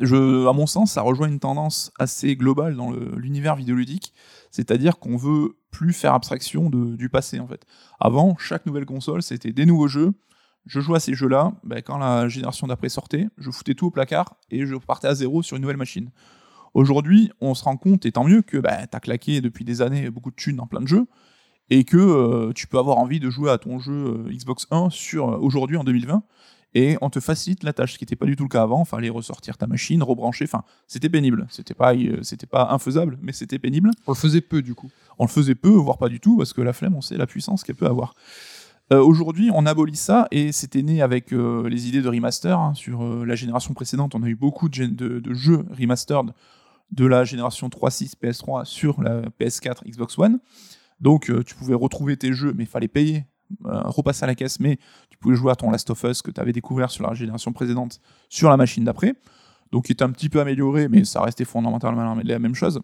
à 0.00 0.52
mon 0.52 0.66
sens, 0.66 0.92
ça 0.92 1.02
rejoint 1.02 1.28
une 1.28 1.38
tendance 1.38 1.92
assez 1.98 2.34
globale 2.34 2.74
dans 2.74 2.90
l'univers 2.90 3.54
vidéoludique, 3.54 4.12
c'est-à-dire 4.50 4.98
qu'on 4.98 5.16
veut 5.16 5.56
plus 5.70 5.92
faire 5.92 6.14
abstraction 6.14 6.70
du 6.70 7.08
passé, 7.08 7.38
en 7.38 7.46
fait. 7.46 7.64
Avant, 8.00 8.36
chaque 8.38 8.66
nouvelle 8.66 8.86
console, 8.86 9.22
c'était 9.22 9.52
des 9.52 9.66
nouveaux 9.66 9.88
jeux, 9.88 10.12
je 10.66 10.80
jouais 10.80 10.96
à 10.96 11.00
ces 11.00 11.14
jeux-là, 11.14 11.52
ben, 11.64 11.82
quand 11.82 11.98
la 11.98 12.28
génération 12.28 12.66
d'après 12.66 12.88
sortait, 12.88 13.28
je 13.38 13.50
foutais 13.50 13.74
tout 13.74 13.86
au 13.86 13.90
placard 13.90 14.36
et 14.50 14.66
je 14.66 14.74
repartais 14.74 15.08
à 15.08 15.14
zéro 15.14 15.42
sur 15.42 15.56
une 15.56 15.62
nouvelle 15.62 15.76
machine. 15.76 16.10
Aujourd'hui, 16.74 17.30
on 17.40 17.54
se 17.54 17.64
rend 17.64 17.76
compte, 17.76 18.06
et 18.06 18.12
tant 18.12 18.24
mieux, 18.24 18.42
que 18.42 18.56
bah, 18.56 18.86
tu 18.86 18.96
as 18.96 19.00
claqué 19.00 19.40
depuis 19.40 19.64
des 19.64 19.82
années 19.82 20.08
beaucoup 20.08 20.30
de 20.30 20.36
thunes 20.36 20.56
dans 20.56 20.66
plein 20.66 20.80
de 20.80 20.88
jeux, 20.88 21.06
et 21.68 21.84
que 21.84 21.96
euh, 21.96 22.52
tu 22.54 22.66
peux 22.66 22.78
avoir 22.78 22.98
envie 22.98 23.20
de 23.20 23.28
jouer 23.28 23.50
à 23.50 23.58
ton 23.58 23.78
jeu 23.78 23.92
euh, 23.92 24.32
Xbox 24.32 24.66
1 24.70 24.90
sur 24.90 25.28
euh, 25.28 25.38
aujourd'hui 25.38 25.76
en 25.76 25.84
2020, 25.84 26.22
et 26.74 26.96
on 27.02 27.10
te 27.10 27.20
facilite 27.20 27.64
la 27.64 27.74
tâche, 27.74 27.92
ce 27.92 27.98
qui 27.98 28.04
n'était 28.04 28.16
pas 28.16 28.24
du 28.24 28.34
tout 28.34 28.44
le 28.44 28.48
cas 28.48 28.62
avant. 28.62 28.86
Fallait 28.86 29.10
ressortir 29.10 29.58
ta 29.58 29.66
machine, 29.66 30.02
rebrancher. 30.02 30.46
Enfin, 30.46 30.64
c'était 30.86 31.10
pénible. 31.10 31.46
C'était 31.50 31.74
pas, 31.74 31.92
c'était 32.22 32.46
pas 32.46 32.68
infaisable, 32.70 33.18
mais 33.20 33.32
c'était 33.32 33.58
pénible. 33.58 33.90
On 34.06 34.12
le 34.12 34.16
faisait 34.16 34.40
peu 34.40 34.62
du 34.62 34.74
coup. 34.74 34.90
On 35.18 35.24
le 35.24 35.28
faisait 35.28 35.54
peu, 35.54 35.68
voire 35.68 35.98
pas 35.98 36.08
du 36.08 36.18
tout, 36.18 36.38
parce 36.38 36.54
que 36.54 36.62
la 36.62 36.72
flemme, 36.72 36.94
on 36.94 37.02
sait 37.02 37.18
la 37.18 37.26
puissance 37.26 37.62
qu'elle 37.62 37.76
peut 37.76 37.86
avoir. 37.86 38.14
Aujourd'hui, 39.00 39.50
on 39.54 39.64
abolit 39.64 39.96
ça 39.96 40.28
et 40.30 40.52
c'était 40.52 40.82
né 40.82 41.02
avec 41.02 41.30
les 41.30 41.88
idées 41.88 42.02
de 42.02 42.08
remaster. 42.08 42.58
Hein. 42.58 42.74
Sur 42.74 43.24
la 43.24 43.34
génération 43.34 43.74
précédente, 43.74 44.14
on 44.14 44.22
a 44.22 44.28
eu 44.28 44.34
beaucoup 44.34 44.68
de, 44.68 45.22
jeux 45.32 45.64
remastered 45.78 46.32
de 46.90 47.06
la 47.06 47.24
génération 47.24 47.68
3.6 47.68 48.14
PS3 48.22 48.64
sur 48.64 49.02
la 49.02 49.22
PS4 49.40 49.88
Xbox 49.88 50.18
One. 50.18 50.38
Donc 51.00 51.30
euh, 51.30 51.42
tu 51.42 51.54
pouvais 51.54 51.74
retrouver 51.74 52.16
tes 52.16 52.32
jeux, 52.32 52.54
mais 52.56 52.62
il 52.62 52.68
fallait 52.68 52.88
payer, 52.88 53.26
euh, 53.66 53.82
repasser 53.84 54.24
à 54.24 54.26
la 54.26 54.34
caisse, 54.34 54.60
mais 54.60 54.78
tu 55.10 55.18
pouvais 55.18 55.34
jouer 55.34 55.50
à 55.50 55.56
ton 55.56 55.70
Last 55.70 55.90
of 55.90 56.02
Us 56.04 56.22
que 56.22 56.30
tu 56.30 56.40
avais 56.40 56.52
découvert 56.52 56.90
sur 56.90 57.06
la 57.06 57.14
génération 57.14 57.52
précédente 57.52 58.00
sur 58.28 58.48
la 58.48 58.56
machine 58.56 58.84
d'après. 58.84 59.14
Donc 59.72 59.88
il 59.88 59.92
était 59.92 60.04
un 60.04 60.10
petit 60.10 60.28
peu 60.28 60.40
amélioré, 60.40 60.88
mais 60.88 61.04
ça 61.04 61.22
restait 61.22 61.44
fondamentalement 61.44 62.14
la 62.22 62.38
même 62.38 62.54
chose. 62.54 62.80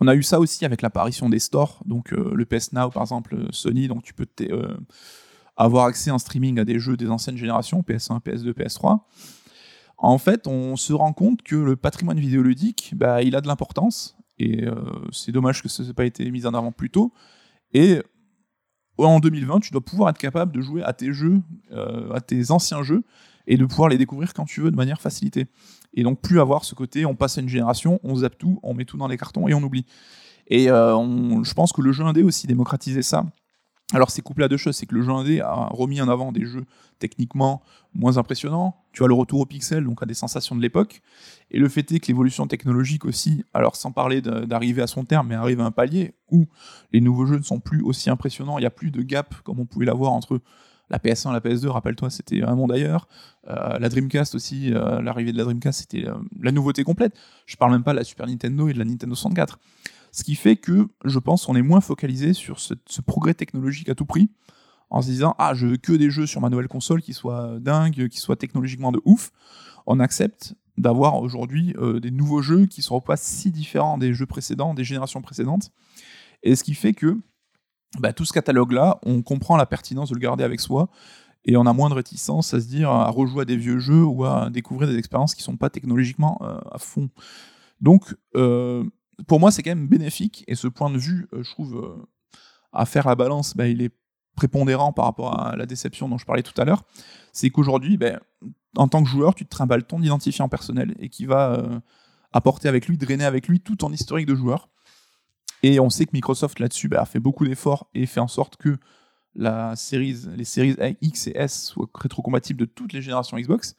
On 0.00 0.08
a 0.08 0.14
eu 0.14 0.22
ça 0.22 0.40
aussi 0.40 0.64
avec 0.64 0.82
l'apparition 0.82 1.28
des 1.28 1.38
stores, 1.38 1.80
donc 1.86 2.12
euh, 2.12 2.32
le 2.34 2.44
PS 2.44 2.72
Now 2.72 2.90
par 2.90 3.02
exemple, 3.02 3.36
Sony, 3.50 3.88
donc 3.88 4.02
tu 4.02 4.14
peux 4.14 4.26
avoir 5.56 5.86
accès 5.86 6.10
en 6.10 6.18
streaming 6.18 6.58
à 6.58 6.64
des 6.64 6.78
jeux 6.78 6.96
des 6.96 7.08
anciennes 7.08 7.36
générations, 7.36 7.82
PS1, 7.82 8.20
PS2, 8.22 8.52
PS3 8.52 9.00
en 10.02 10.18
fait, 10.18 10.48
on 10.48 10.74
se 10.76 10.92
rend 10.92 11.12
compte 11.12 11.42
que 11.42 11.54
le 11.54 11.76
patrimoine 11.76 12.18
vidéoludique, 12.18 12.92
bah, 12.96 13.22
il 13.22 13.36
a 13.36 13.40
de 13.40 13.46
l'importance, 13.46 14.16
et 14.36 14.66
euh, 14.66 14.74
c'est 15.12 15.30
dommage 15.30 15.62
que 15.62 15.68
ça 15.68 15.84
n'ait 15.84 15.92
pas 15.92 16.04
été 16.04 16.28
mis 16.30 16.44
en 16.44 16.54
avant 16.54 16.72
plus 16.72 16.90
tôt. 16.90 17.12
Et 17.72 18.02
en 18.98 19.20
2020, 19.20 19.60
tu 19.60 19.70
dois 19.70 19.80
pouvoir 19.80 20.10
être 20.10 20.18
capable 20.18 20.52
de 20.52 20.60
jouer 20.60 20.82
à 20.82 20.92
tes 20.92 21.12
jeux, 21.12 21.40
euh, 21.70 22.12
à 22.12 22.20
tes 22.20 22.50
anciens 22.50 22.82
jeux, 22.82 23.04
et 23.46 23.56
de 23.56 23.64
pouvoir 23.64 23.88
les 23.88 23.98
découvrir 23.98 24.34
quand 24.34 24.44
tu 24.44 24.60
veux 24.60 24.70
de 24.70 24.76
manière 24.76 25.00
facilitée. 25.00 25.46
Et 25.94 26.02
donc 26.02 26.20
plus 26.20 26.40
avoir 26.40 26.64
ce 26.64 26.74
côté, 26.74 27.04
on 27.06 27.14
passe 27.14 27.38
à 27.38 27.40
une 27.40 27.48
génération, 27.48 28.00
on 28.02 28.16
zappe 28.16 28.38
tout, 28.38 28.58
on 28.62 28.74
met 28.74 28.84
tout 28.84 28.96
dans 28.96 29.08
les 29.08 29.16
cartons 29.16 29.48
et 29.48 29.54
on 29.54 29.62
oublie. 29.62 29.86
Et 30.46 30.70
euh, 30.70 31.42
je 31.42 31.54
pense 31.54 31.72
que 31.72 31.80
le 31.80 31.92
jeu 31.92 32.04
indé 32.04 32.22
aussi 32.22 32.46
démocratisé 32.46 33.02
ça. 33.02 33.24
Alors 33.94 34.10
c'est 34.10 34.22
couplé 34.22 34.44
à 34.44 34.48
deux 34.48 34.56
choses, 34.56 34.76
c'est 34.76 34.86
que 34.86 34.94
le 34.94 35.02
jeu 35.02 35.12
indé 35.12 35.40
a 35.40 35.68
remis 35.70 36.00
en 36.00 36.08
avant 36.08 36.32
des 36.32 36.46
jeux 36.46 36.64
techniquement 36.98 37.62
moins 37.94 38.16
impressionnants, 38.16 38.74
tu 38.92 39.04
as 39.04 39.06
le 39.06 39.12
retour 39.12 39.40
au 39.40 39.46
pixel, 39.46 39.84
donc 39.84 40.02
à 40.02 40.06
des 40.06 40.14
sensations 40.14 40.56
de 40.56 40.62
l'époque, 40.62 41.02
et 41.50 41.58
le 41.58 41.68
fait 41.68 41.92
est 41.92 42.00
que 42.00 42.06
l'évolution 42.06 42.46
technologique 42.46 43.04
aussi, 43.04 43.44
alors 43.52 43.76
sans 43.76 43.92
parler 43.92 44.22
d'arriver 44.22 44.80
à 44.80 44.86
son 44.86 45.04
terme, 45.04 45.28
mais 45.28 45.34
arrive 45.34 45.60
à 45.60 45.66
un 45.66 45.70
palier 45.70 46.14
où 46.30 46.46
les 46.92 47.02
nouveaux 47.02 47.26
jeux 47.26 47.36
ne 47.36 47.42
sont 47.42 47.60
plus 47.60 47.82
aussi 47.82 48.08
impressionnants, 48.08 48.56
il 48.56 48.62
n'y 48.62 48.66
a 48.66 48.70
plus 48.70 48.90
de 48.90 49.02
gap 49.02 49.34
comme 49.42 49.60
on 49.60 49.66
pouvait 49.66 49.86
l'avoir 49.86 50.12
entre 50.12 50.40
la 50.92 50.98
PS1 50.98 51.30
et 51.30 51.32
la 51.32 51.40
PS2, 51.40 51.68
rappelle-toi, 51.68 52.10
c'était 52.10 52.42
un 52.42 52.54
monde 52.54 52.70
ailleurs. 52.70 53.08
Euh, 53.48 53.78
la 53.78 53.88
Dreamcast 53.88 54.34
aussi, 54.34 54.72
euh, 54.72 55.00
l'arrivée 55.00 55.32
de 55.32 55.38
la 55.38 55.44
Dreamcast, 55.44 55.80
c'était 55.80 56.06
euh, 56.06 56.14
la 56.40 56.52
nouveauté 56.52 56.84
complète. 56.84 57.14
Je 57.46 57.56
parle 57.56 57.72
même 57.72 57.82
pas 57.82 57.92
de 57.92 57.98
la 57.98 58.04
Super 58.04 58.26
Nintendo 58.26 58.68
et 58.68 58.74
de 58.74 58.78
la 58.78 58.84
Nintendo 58.84 59.14
64. 59.14 59.58
Ce 60.12 60.22
qui 60.22 60.34
fait 60.34 60.56
que 60.56 60.88
je 61.04 61.18
pense 61.18 61.46
qu'on 61.46 61.56
est 61.56 61.62
moins 61.62 61.80
focalisé 61.80 62.34
sur 62.34 62.60
ce, 62.60 62.74
progrès 63.06 63.32
technologique 63.32 63.88
à 63.88 63.94
tout 63.94 64.04
prix, 64.04 64.28
en 64.90 65.00
se 65.00 65.06
disant 65.06 65.34
ah 65.38 65.54
je 65.54 65.66
veux 65.66 65.78
que 65.78 65.94
des 65.94 66.10
jeux 66.10 66.26
sur 66.26 66.42
ma 66.42 66.50
nouvelle 66.50 66.68
console 66.68 67.00
qui 67.00 67.14
soient 67.14 67.58
dingues, 67.58 68.08
qui 68.08 68.18
soient 68.18 68.36
technologiquement 68.36 68.92
de 68.92 69.00
ouf. 69.06 69.32
On 69.86 69.98
accepte 69.98 70.54
d'avoir 70.76 71.16
aujourd'hui 71.16 71.74
des 72.02 72.10
nouveaux 72.10 72.42
jeux 72.42 72.66
qui 72.66 72.80
ne 72.80 72.84
sont 72.84 73.00
pas 73.00 73.16
si 73.16 73.50
différents 73.50 73.96
des 73.96 74.12
jeux 74.12 74.26
précédents, 74.26 74.74
des 74.74 74.84
générations 74.84 75.22
précédentes. 75.22 75.70
Et 76.42 76.56
ce 76.56 76.62
qui 76.62 76.74
fait 76.74 76.92
que 76.92 77.18
bah, 77.98 78.12
tout 78.12 78.24
ce 78.24 78.32
catalogue-là, 78.32 78.98
on 79.04 79.22
comprend 79.22 79.56
la 79.56 79.66
pertinence 79.66 80.08
de 80.10 80.14
le 80.14 80.20
garder 80.20 80.44
avec 80.44 80.60
soi 80.60 80.88
et 81.44 81.56
on 81.56 81.66
a 81.66 81.72
moins 81.72 81.88
de 81.88 81.94
réticence 81.94 82.54
à 82.54 82.60
se 82.60 82.66
dire 82.66 82.90
à 82.90 83.10
rejouer 83.10 83.42
à 83.42 83.44
des 83.44 83.56
vieux 83.56 83.78
jeux 83.78 84.04
ou 84.04 84.24
à 84.24 84.50
découvrir 84.50 84.88
des 84.88 84.96
expériences 84.96 85.34
qui 85.34 85.42
ne 85.42 85.44
sont 85.44 85.56
pas 85.56 85.70
technologiquement 85.70 86.38
euh, 86.42 86.58
à 86.70 86.78
fond. 86.78 87.10
Donc, 87.80 88.14
euh, 88.36 88.84
pour 89.26 89.40
moi, 89.40 89.50
c'est 89.50 89.62
quand 89.62 89.70
même 89.70 89.88
bénéfique. 89.88 90.44
Et 90.46 90.54
ce 90.54 90.68
point 90.68 90.90
de 90.90 90.98
vue, 90.98 91.28
euh, 91.32 91.42
je 91.42 91.50
trouve, 91.50 92.04
à 92.72 92.86
faire 92.86 93.06
la 93.06 93.14
balance, 93.14 93.56
bah, 93.56 93.66
il 93.66 93.82
est 93.82 93.92
prépondérant 94.36 94.92
par 94.92 95.04
rapport 95.04 95.38
à 95.38 95.56
la 95.56 95.66
déception 95.66 96.08
dont 96.08 96.16
je 96.16 96.24
parlais 96.24 96.42
tout 96.42 96.58
à 96.60 96.64
l'heure. 96.64 96.84
C'est 97.32 97.50
qu'aujourd'hui, 97.50 97.96
ben, 97.98 98.18
en 98.76 98.88
tant 98.88 99.02
que 99.02 99.08
joueur, 99.08 99.34
tu 99.34 99.44
te 99.44 99.50
trimbales 99.50 99.84
ton 99.84 100.00
identifiant 100.00 100.48
personnel 100.48 100.94
et 100.98 101.08
qui 101.08 101.26
va 101.26 101.82
apporter 102.32 102.68
avec 102.68 102.86
lui, 102.86 102.96
drainer 102.96 103.26
avec 103.26 103.46
lui 103.46 103.60
tout 103.60 103.76
ton 103.76 103.92
historique 103.92 104.26
de 104.26 104.34
joueur. 104.34 104.70
Et 105.62 105.80
on 105.80 105.90
sait 105.90 106.06
que 106.06 106.10
Microsoft 106.12 106.58
là-dessus 106.58 106.88
bah, 106.88 107.02
a 107.02 107.04
fait 107.04 107.20
beaucoup 107.20 107.46
d'efforts 107.46 107.88
et 107.94 108.06
fait 108.06 108.20
en 108.20 108.28
sorte 108.28 108.56
que 108.56 108.78
les 109.34 109.74
séries 110.44 110.76
X 111.00 111.26
et 111.28 111.32
S 111.34 111.66
soient 111.66 111.88
rétrocompatibles 111.94 112.60
de 112.60 112.64
toutes 112.64 112.92
les 112.92 113.00
générations 113.00 113.38
Xbox. 113.38 113.76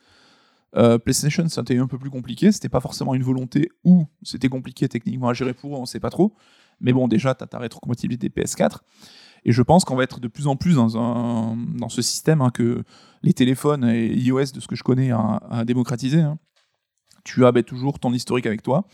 Euh, 0.76 0.98
PlayStation, 0.98 1.48
c'était 1.50 1.78
un 1.78 1.88
peu 1.88 2.00
plus 2.00 2.10
compliqué. 2.10 2.52
C'était 2.52 2.70
pas 2.70 2.80
forcément 2.80 3.14
une 3.14 3.24
volonté 3.24 3.70
ou 3.84 4.08
c'était 4.24 4.50
compliqué 4.50 4.88
techniquement 4.90 5.30
à 5.30 5.34
gérer 5.34 5.54
pour 5.54 5.76
eux, 5.76 5.80
on 5.80 5.86
sait 5.86 6.00
pas 6.00 6.10
trop. 6.10 6.36
Mais 6.80 6.94
bon, 6.94 7.08
déjà, 7.08 7.36
tu 7.36 7.44
as 7.44 7.48
ta 7.48 7.60
rétrocompatibilité 7.60 8.30
PS4. 8.30 8.80
Et 9.46 9.52
je 9.52 9.62
pense 9.62 9.84
qu'on 9.86 9.96
va 9.96 10.04
être 10.04 10.20
de 10.20 10.28
plus 10.28 10.48
en 10.48 10.56
plus 10.56 10.76
dans, 10.76 11.90
ce 11.90 12.02
système 12.02 12.42
hein, 12.42 12.50
que 12.50 12.84
les 13.24 13.34
téléphones 13.34 13.84
et 13.84 14.08
iOS, 14.08 14.52
de 14.54 14.60
ce 14.60 14.68
que 14.68 14.76
je 14.76 14.84
connais, 14.84 15.12
a, 15.12 15.64
démocratisé. 15.66 16.22
Hein. 16.22 16.40
Tu 17.24 17.46
as 17.46 17.52
bah, 17.52 17.62
toujours 17.62 18.00
ton 18.00 18.14
historique 18.14 18.46
avec 18.46 18.64
toi. 18.64 18.88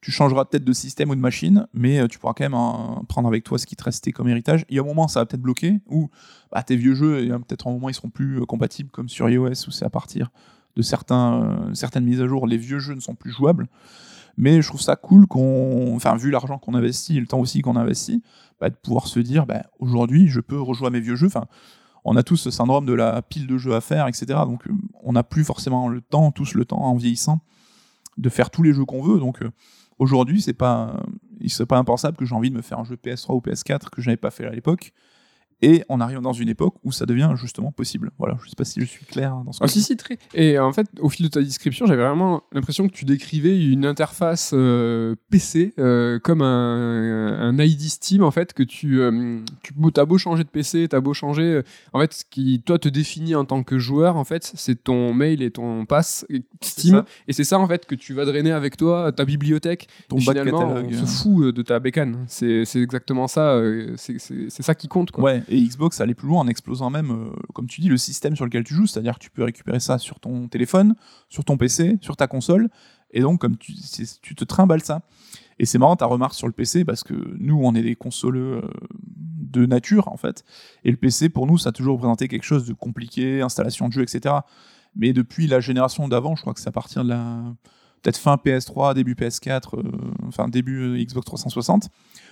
Tu 0.00 0.12
changeras 0.12 0.44
peut-être 0.44 0.64
de 0.64 0.72
système 0.72 1.10
ou 1.10 1.16
de 1.16 1.20
machine, 1.20 1.66
mais 1.74 1.98
euh, 1.98 2.06
tu 2.06 2.18
pourras 2.18 2.32
quand 2.32 2.44
même 2.44 2.54
hein, 2.54 3.02
prendre 3.08 3.26
avec 3.26 3.42
toi 3.42 3.58
ce 3.58 3.66
qui 3.66 3.74
te 3.74 3.82
restait 3.82 4.12
comme 4.12 4.28
héritage. 4.28 4.64
Il 4.68 4.76
y 4.76 4.78
a 4.78 4.82
un 4.82 4.86
moment, 4.86 5.08
ça 5.08 5.20
va 5.20 5.26
peut-être 5.26 5.42
bloquer, 5.42 5.80
ou 5.86 6.08
bah, 6.52 6.62
tes 6.62 6.76
vieux 6.76 6.94
jeux, 6.94 7.26
peut-être 7.46 7.66
un 7.66 7.72
moment, 7.72 7.88
ils 7.88 7.94
seront 7.94 8.10
plus 8.10 8.40
euh, 8.40 8.44
compatibles 8.44 8.90
comme 8.90 9.08
sur 9.08 9.28
iOS, 9.28 9.66
où 9.66 9.70
c'est 9.70 9.84
à 9.84 9.90
partir 9.90 10.30
de 10.78 11.12
euh, 11.12 11.74
certaines 11.74 12.04
mises 12.04 12.20
à 12.20 12.28
jour, 12.28 12.46
les 12.46 12.56
vieux 12.56 12.78
jeux 12.78 12.94
ne 12.94 13.00
sont 13.00 13.14
plus 13.14 13.32
jouables. 13.32 13.66
Mais 14.36 14.62
je 14.62 14.68
trouve 14.68 14.80
ça 14.80 14.94
cool 14.94 15.26
qu'on, 15.26 15.96
enfin, 15.96 16.16
vu 16.16 16.30
l'argent 16.30 16.58
qu'on 16.58 16.74
investit 16.74 17.16
et 17.16 17.20
le 17.20 17.26
temps 17.26 17.40
aussi 17.40 17.60
qu'on 17.60 17.74
investit, 17.74 18.22
bah, 18.60 18.70
de 18.70 18.76
pouvoir 18.76 19.08
se 19.08 19.18
dire, 19.18 19.46
bah, 19.46 19.64
aujourd'hui, 19.80 20.28
je 20.28 20.40
peux 20.40 20.60
rejouer 20.60 20.86
à 20.86 20.90
mes 20.90 21.00
vieux 21.00 21.16
jeux. 21.16 21.26
Enfin, 21.26 21.46
on 22.04 22.14
a 22.16 22.22
tous 22.22 22.36
ce 22.36 22.52
syndrome 22.52 22.86
de 22.86 22.92
la 22.92 23.20
pile 23.22 23.48
de 23.48 23.58
jeux 23.58 23.74
à 23.74 23.80
faire, 23.80 24.06
etc. 24.06 24.26
Donc, 24.46 24.62
on 25.02 25.12
n'a 25.12 25.24
plus 25.24 25.42
forcément 25.42 25.88
le 25.88 26.00
temps, 26.00 26.30
tous 26.30 26.54
le 26.54 26.64
temps, 26.64 26.80
en 26.80 26.94
vieillissant, 26.94 27.40
de 28.16 28.28
faire 28.28 28.50
tous 28.50 28.62
les 28.62 28.72
jeux 28.72 28.84
qu'on 28.84 29.02
veut. 29.02 29.18
Donc, 29.18 29.42
aujourd'hui, 29.98 30.40
c'est 30.40 30.52
pas, 30.52 31.02
il 31.40 31.50
serait 31.50 31.66
pas 31.66 31.78
impensable 31.78 32.16
que 32.16 32.24
j'ai 32.24 32.34
envie 32.34 32.50
de 32.50 32.56
me 32.56 32.62
faire 32.62 32.78
un 32.78 32.84
jeu 32.84 32.96
PS3 32.96 33.34
ou 33.34 33.40
PS4 33.40 33.90
que 33.90 34.00
je 34.00 34.08
n'avais 34.08 34.16
pas 34.16 34.30
fait 34.30 34.46
à 34.46 34.50
l'époque 34.50 34.92
et 35.60 35.84
on 35.88 36.00
arrive 36.00 36.20
dans 36.20 36.32
une 36.32 36.48
époque 36.48 36.74
où 36.84 36.92
ça 36.92 37.04
devient 37.04 37.32
justement 37.36 37.72
possible. 37.72 38.12
Voilà, 38.18 38.36
je 38.44 38.48
sais 38.48 38.56
pas 38.56 38.64
si 38.64 38.80
je 38.80 38.86
suis 38.86 39.04
clair 39.04 39.34
dans 39.44 39.52
ce 39.52 39.58
ah, 39.62 39.66
si, 39.66 39.82
si, 39.82 39.96
très. 39.96 40.18
Et 40.34 40.58
en 40.58 40.72
fait, 40.72 40.86
au 41.00 41.08
fil 41.08 41.26
de 41.26 41.30
ta 41.30 41.42
description, 41.42 41.86
j'avais 41.86 42.04
vraiment 42.04 42.44
l'impression 42.52 42.86
que 42.86 42.92
tu 42.92 43.04
décrivais 43.04 43.60
une 43.60 43.84
interface 43.84 44.52
euh, 44.54 45.16
PC 45.30 45.74
euh, 45.78 46.20
comme 46.20 46.42
un, 46.42 47.40
un, 47.40 47.58
ID 47.58 47.88
Steam, 47.88 48.22
en 48.22 48.30
fait, 48.30 48.52
que 48.52 48.62
tu, 48.62 49.00
euh, 49.00 49.40
tu 49.62 49.74
as 50.00 50.04
beau 50.04 50.16
changer 50.16 50.44
de 50.44 50.48
PC, 50.48 50.86
tu 50.88 50.94
as 50.94 51.00
beau 51.00 51.12
changer. 51.12 51.62
en 51.92 52.00
fait, 52.00 52.12
ce 52.12 52.24
qui, 52.24 52.62
toi, 52.64 52.78
te 52.78 52.88
définit 52.88 53.34
en 53.34 53.44
tant 53.44 53.64
que 53.64 53.78
joueur, 53.78 54.16
en 54.16 54.24
fait, 54.24 54.52
c'est 54.54 54.84
ton 54.84 55.12
mail 55.12 55.42
et 55.42 55.50
ton 55.50 55.86
pass 55.86 56.24
Steam. 56.62 57.02
Et 57.26 57.32
c'est 57.32 57.44
ça, 57.44 57.58
en 57.58 57.66
fait, 57.66 57.84
que 57.84 57.96
tu 57.96 58.14
vas 58.14 58.24
drainer 58.24 58.52
avec 58.52 58.76
toi, 58.76 59.10
ta 59.10 59.24
bibliothèque. 59.24 59.88
Ton 60.08 60.18
bac 60.18 60.36
catalogue. 60.36 60.86
On 61.02 61.06
se 61.06 61.22
fout 61.22 61.54
de 61.54 61.62
ta 61.62 61.80
bécane. 61.80 62.24
C'est 62.28 62.62
exactement 62.76 63.26
ça. 63.26 63.60
C'est 63.96 64.62
ça 64.62 64.74
qui 64.76 64.86
compte, 64.86 65.10
quoi. 65.10 65.24
Ouais. 65.24 65.42
Et 65.48 65.60
Xbox 65.60 66.00
allait 66.00 66.14
plus 66.14 66.28
loin 66.28 66.40
en 66.40 66.48
explosant 66.48 66.90
même, 66.90 67.10
euh, 67.10 67.30
comme 67.54 67.66
tu 67.66 67.80
dis, 67.80 67.88
le 67.88 67.96
système 67.96 68.36
sur 68.36 68.44
lequel 68.44 68.64
tu 68.64 68.74
joues, 68.74 68.86
c'est-à-dire 68.86 69.14
que 69.14 69.24
tu 69.24 69.30
peux 69.30 69.44
récupérer 69.44 69.80
ça 69.80 69.98
sur 69.98 70.20
ton 70.20 70.48
téléphone, 70.48 70.94
sur 71.28 71.44
ton 71.44 71.56
PC, 71.56 71.98
sur 72.00 72.16
ta 72.16 72.26
console, 72.26 72.68
et 73.10 73.20
donc 73.20 73.40
comme 73.40 73.56
tu, 73.56 73.72
tu 74.22 74.34
te 74.34 74.44
trimbales 74.44 74.82
ça. 74.82 75.02
Et 75.58 75.66
c'est 75.66 75.78
marrant 75.78 75.96
ta 75.96 76.06
remarque 76.06 76.34
sur 76.34 76.46
le 76.46 76.52
PC 76.52 76.84
parce 76.84 77.02
que 77.02 77.14
nous, 77.38 77.58
on 77.60 77.74
est 77.74 77.82
des 77.82 77.96
consoleux 77.96 78.62
euh, 78.62 78.70
de 79.02 79.66
nature 79.66 80.08
en 80.08 80.16
fait, 80.16 80.44
et 80.84 80.90
le 80.90 80.96
PC 80.96 81.28
pour 81.30 81.46
nous, 81.46 81.58
ça 81.58 81.70
a 81.70 81.72
toujours 81.72 81.94
représenté 81.94 82.28
quelque 82.28 82.44
chose 82.44 82.66
de 82.66 82.74
compliqué, 82.74 83.40
installation 83.40 83.88
de 83.88 83.92
jeu, 83.92 84.02
etc. 84.02 84.34
Mais 84.94 85.12
depuis 85.12 85.46
la 85.46 85.60
génération 85.60 86.08
d'avant, 86.08 86.36
je 86.36 86.42
crois 86.42 86.54
que 86.54 86.60
c'est 86.60 86.68
à 86.68 86.72
partir 86.72 87.04
de 87.04 87.08
la 87.08 87.54
peut-être 88.02 88.16
fin 88.16 88.36
PS3, 88.36 88.94
début 88.94 89.14
PS4, 89.14 89.78
euh, 89.78 89.82
enfin 90.26 90.48
début 90.48 91.04
Xbox 91.04 91.26
360 91.26 91.90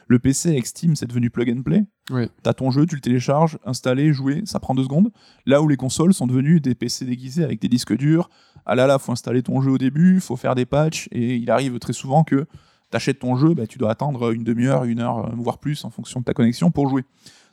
le 0.09 0.19
PC 0.19 0.51
avec 0.51 0.67
Steam, 0.67 0.95
c'est 0.95 1.07
devenu 1.07 1.31
plug 1.31 1.51
and 1.51 1.63
play. 1.63 1.85
Oui. 2.11 2.29
T'as 2.43 2.53
ton 2.53 2.71
jeu, 2.71 2.87
tu 2.87 2.95
le 2.95 3.01
télécharges, 3.01 3.59
installer, 3.65 4.13
jouer, 4.13 4.43
ça 4.45 4.61
prend 4.61 4.75
deux 4.75 4.85
secondes. 4.85 5.11
Là 5.47 5.63
où 5.63 5.69
les 5.69 5.77
consoles 5.77 6.15
sont 6.15 6.27
devenues 6.27 6.61
des 6.61 6.75
PC 6.75 7.05
déguisés 7.05 7.43
avec 7.43 7.61
des 7.61 7.69
disques 7.69 7.97
durs. 7.97 8.31
Ah 8.65 8.75
là 8.75 8.87
là, 8.87 8.99
faut 8.99 9.13
installer 9.13 9.43
ton 9.43 9.61
jeu 9.61 9.73
au 9.73 9.79
début, 9.79 10.21
faut 10.21 10.37
faire 10.37 10.55
des 10.55 10.67
patchs, 10.67 11.09
et 11.11 11.37
il 11.37 11.51
arrive 11.51 11.79
très 11.79 11.93
souvent 11.93 12.25
que 12.25 12.47
t'achètes 12.91 13.19
ton 13.19 13.37
jeu, 13.37 13.55
bah, 13.55 13.67
tu 13.67 13.79
dois 13.79 13.91
attendre 13.91 14.33
une 14.33 14.45
demi-heure, 14.45 14.85
une 14.85 15.01
heure, 15.01 15.35
voire 15.37 15.59
plus 15.59 15.85
en 15.85 15.91
fonction 15.91 16.21
de 16.21 16.25
ta 16.25 16.35
connexion 16.35 16.71
pour 16.71 16.89
jouer. 16.89 17.05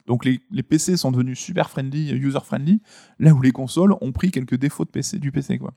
Donc 0.06 0.24
les, 0.24 0.40
les 0.50 0.62
PC 0.62 0.96
sont 0.96 1.10
devenus 1.10 1.38
super 1.38 1.70
friendly, 1.70 2.10
user 2.12 2.40
friendly, 2.44 2.80
là 3.18 3.32
où 3.32 3.40
les 3.40 3.52
consoles 3.52 3.94
ont 4.00 4.12
pris 4.12 4.30
quelques 4.30 4.56
défauts 4.56 4.84
de 4.84 4.90
PC, 4.90 5.18
du 5.18 5.32
PC 5.32 5.58
quoi. 5.58 5.72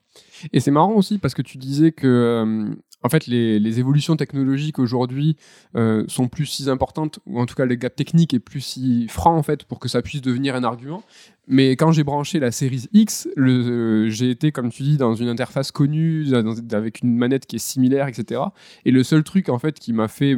Et 0.51 0.59
c'est 0.59 0.71
marrant 0.71 0.93
aussi 0.93 1.17
parce 1.17 1.33
que 1.33 1.41
tu 1.41 1.57
disais 1.57 1.91
que 1.91 2.07
euh, 2.07 2.75
en 3.03 3.09
fait 3.09 3.27
les, 3.27 3.59
les 3.59 3.79
évolutions 3.79 4.17
technologiques 4.17 4.79
aujourd'hui 4.79 5.37
euh, 5.75 6.03
sont 6.07 6.27
plus 6.27 6.45
si 6.45 6.69
importantes 6.69 7.19
ou 7.25 7.39
en 7.39 7.45
tout 7.45 7.55
cas 7.55 7.65
le 7.65 7.75
gap 7.75 7.95
technique 7.95 8.33
est 8.33 8.39
plus 8.39 8.61
si 8.61 9.07
franc 9.07 9.37
en 9.37 9.43
fait 9.43 9.63
pour 9.63 9.79
que 9.79 9.87
ça 9.87 10.01
puisse 10.01 10.21
devenir 10.21 10.55
un 10.55 10.63
argument. 10.63 11.03
Mais 11.49 11.77
quand 11.77 11.93
j'ai 11.93 12.03
branché 12.03 12.39
la 12.39 12.51
série 12.51 12.89
X, 12.91 13.29
euh, 13.37 14.09
j'ai 14.09 14.29
été, 14.29 14.51
comme 14.51 14.69
tu 14.69 14.83
dis, 14.83 14.97
dans 14.97 15.15
une 15.15 15.29
interface 15.29 15.71
connue, 15.71 16.27
avec 16.73 17.01
une 17.01 17.15
manette 17.15 17.45
qui 17.45 17.55
est 17.55 17.59
similaire, 17.59 18.07
etc. 18.09 18.41
Et 18.83 18.91
le 18.91 19.01
seul 19.01 19.23
truc, 19.23 19.47
en 19.47 19.57
fait, 19.57 19.79
qui 19.79 19.93
m'a 19.93 20.09
fait 20.09 20.35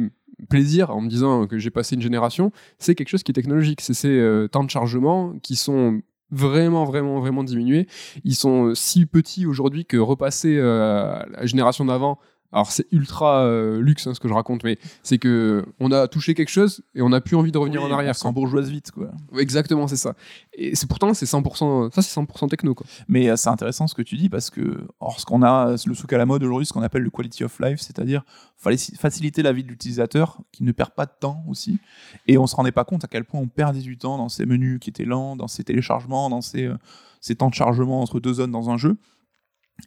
plaisir 0.48 0.90
en 0.90 1.00
me 1.00 1.08
disant 1.08 1.46
que 1.46 1.58
j'ai 1.58 1.70
passé 1.70 1.94
une 1.94 2.02
génération, 2.02 2.52
c'est 2.78 2.94
quelque 2.94 3.08
chose 3.08 3.22
qui 3.22 3.32
est 3.32 3.34
technologique. 3.34 3.80
C'est 3.80 3.94
ces 3.94 4.08
euh, 4.08 4.48
temps 4.48 4.64
de 4.64 4.70
chargement 4.70 5.34
qui 5.42 5.56
sont 5.56 6.00
vraiment, 6.30 6.84
vraiment, 6.84 7.20
vraiment 7.20 7.44
diminués. 7.44 7.86
Ils 8.24 8.36
sont 8.36 8.74
si 8.74 9.06
petits 9.06 9.46
aujourd'hui 9.46 9.84
que 9.84 9.96
repasser 9.96 10.56
euh, 10.58 11.22
la 11.30 11.46
génération 11.46 11.84
d'avant, 11.84 12.18
alors 12.52 12.72
c'est 12.72 12.86
ultra 12.90 13.44
euh, 13.44 13.80
luxe 13.80 14.06
hein, 14.06 14.14
ce 14.14 14.20
que 14.20 14.26
je 14.28 14.34
raconte, 14.34 14.64
mais 14.64 14.78
c'est 15.02 15.18
que 15.18 15.64
on 15.78 15.92
a 15.92 16.08
touché 16.08 16.34
quelque 16.34 16.48
chose 16.48 16.82
et 16.94 17.02
on 17.02 17.08
n'a 17.10 17.20
plus 17.20 17.36
envie 17.36 17.52
de 17.52 17.58
revenir 17.58 17.82
en 17.82 17.90
arrière. 17.92 18.16
Sans 18.16 18.32
bourgeoise 18.32 18.70
vite 18.70 18.90
quoi. 18.90 19.10
Exactement, 19.38 19.86
c'est 19.86 19.96
ça. 19.96 20.14
Et 20.54 20.74
c'est 20.74 20.88
pourtant 20.88 21.14
c'est 21.14 21.26
100%, 21.26 21.92
ça 21.92 22.02
c'est 22.02 22.20
100% 22.20 22.48
techno 22.48 22.74
quoi. 22.74 22.86
Mais 23.08 23.30
euh, 23.30 23.36
c'est 23.36 23.48
intéressant 23.50 23.86
ce 23.86 23.94
que 23.94 24.02
tu 24.02 24.16
dis 24.16 24.28
parce 24.28 24.50
que 24.50 24.84
or, 24.98 25.20
ce 25.20 25.26
qu'on 25.26 25.42
a, 25.42 25.76
le 25.86 25.94
souk 25.94 26.12
à 26.12 26.18
la 26.18 26.26
mode 26.26 26.42
aujourd'hui, 26.42 26.66
ce 26.66 26.72
qu'on 26.72 26.82
appelle 26.82 27.02
le 27.02 27.10
quality 27.10 27.44
of 27.44 27.58
life, 27.60 27.80
c'est-à-dire 27.80 28.24
faci- 28.62 28.96
faciliter 28.96 29.42
la 29.42 29.52
vie 29.52 29.62
de 29.62 29.68
l'utilisateur 29.68 30.38
qui 30.50 30.64
ne 30.64 30.72
perd 30.72 30.90
pas 30.90 31.06
de 31.06 31.12
temps 31.18 31.44
aussi. 31.48 31.78
Et 32.26 32.36
on 32.36 32.46
se 32.48 32.56
rendait 32.56 32.72
pas 32.72 32.84
compte 32.84 33.04
à 33.04 33.08
quel 33.08 33.24
point 33.24 33.40
on 33.40 33.48
perdait 33.48 33.80
du 33.80 33.96
temps 33.96 34.18
dans 34.18 34.28
ces 34.28 34.44
menus 34.46 34.80
qui 34.80 34.90
étaient 34.90 35.04
lents, 35.04 35.36
dans 35.36 35.48
ces 35.48 35.62
téléchargements, 35.64 36.28
dans 36.30 36.40
ces, 36.40 36.64
euh, 36.64 36.76
ces 37.20 37.36
temps 37.36 37.48
de 37.48 37.54
chargement 37.54 38.00
entre 38.02 38.18
deux 38.18 38.34
zones 38.34 38.50
dans 38.50 38.70
un 38.70 38.76
jeu. 38.76 38.96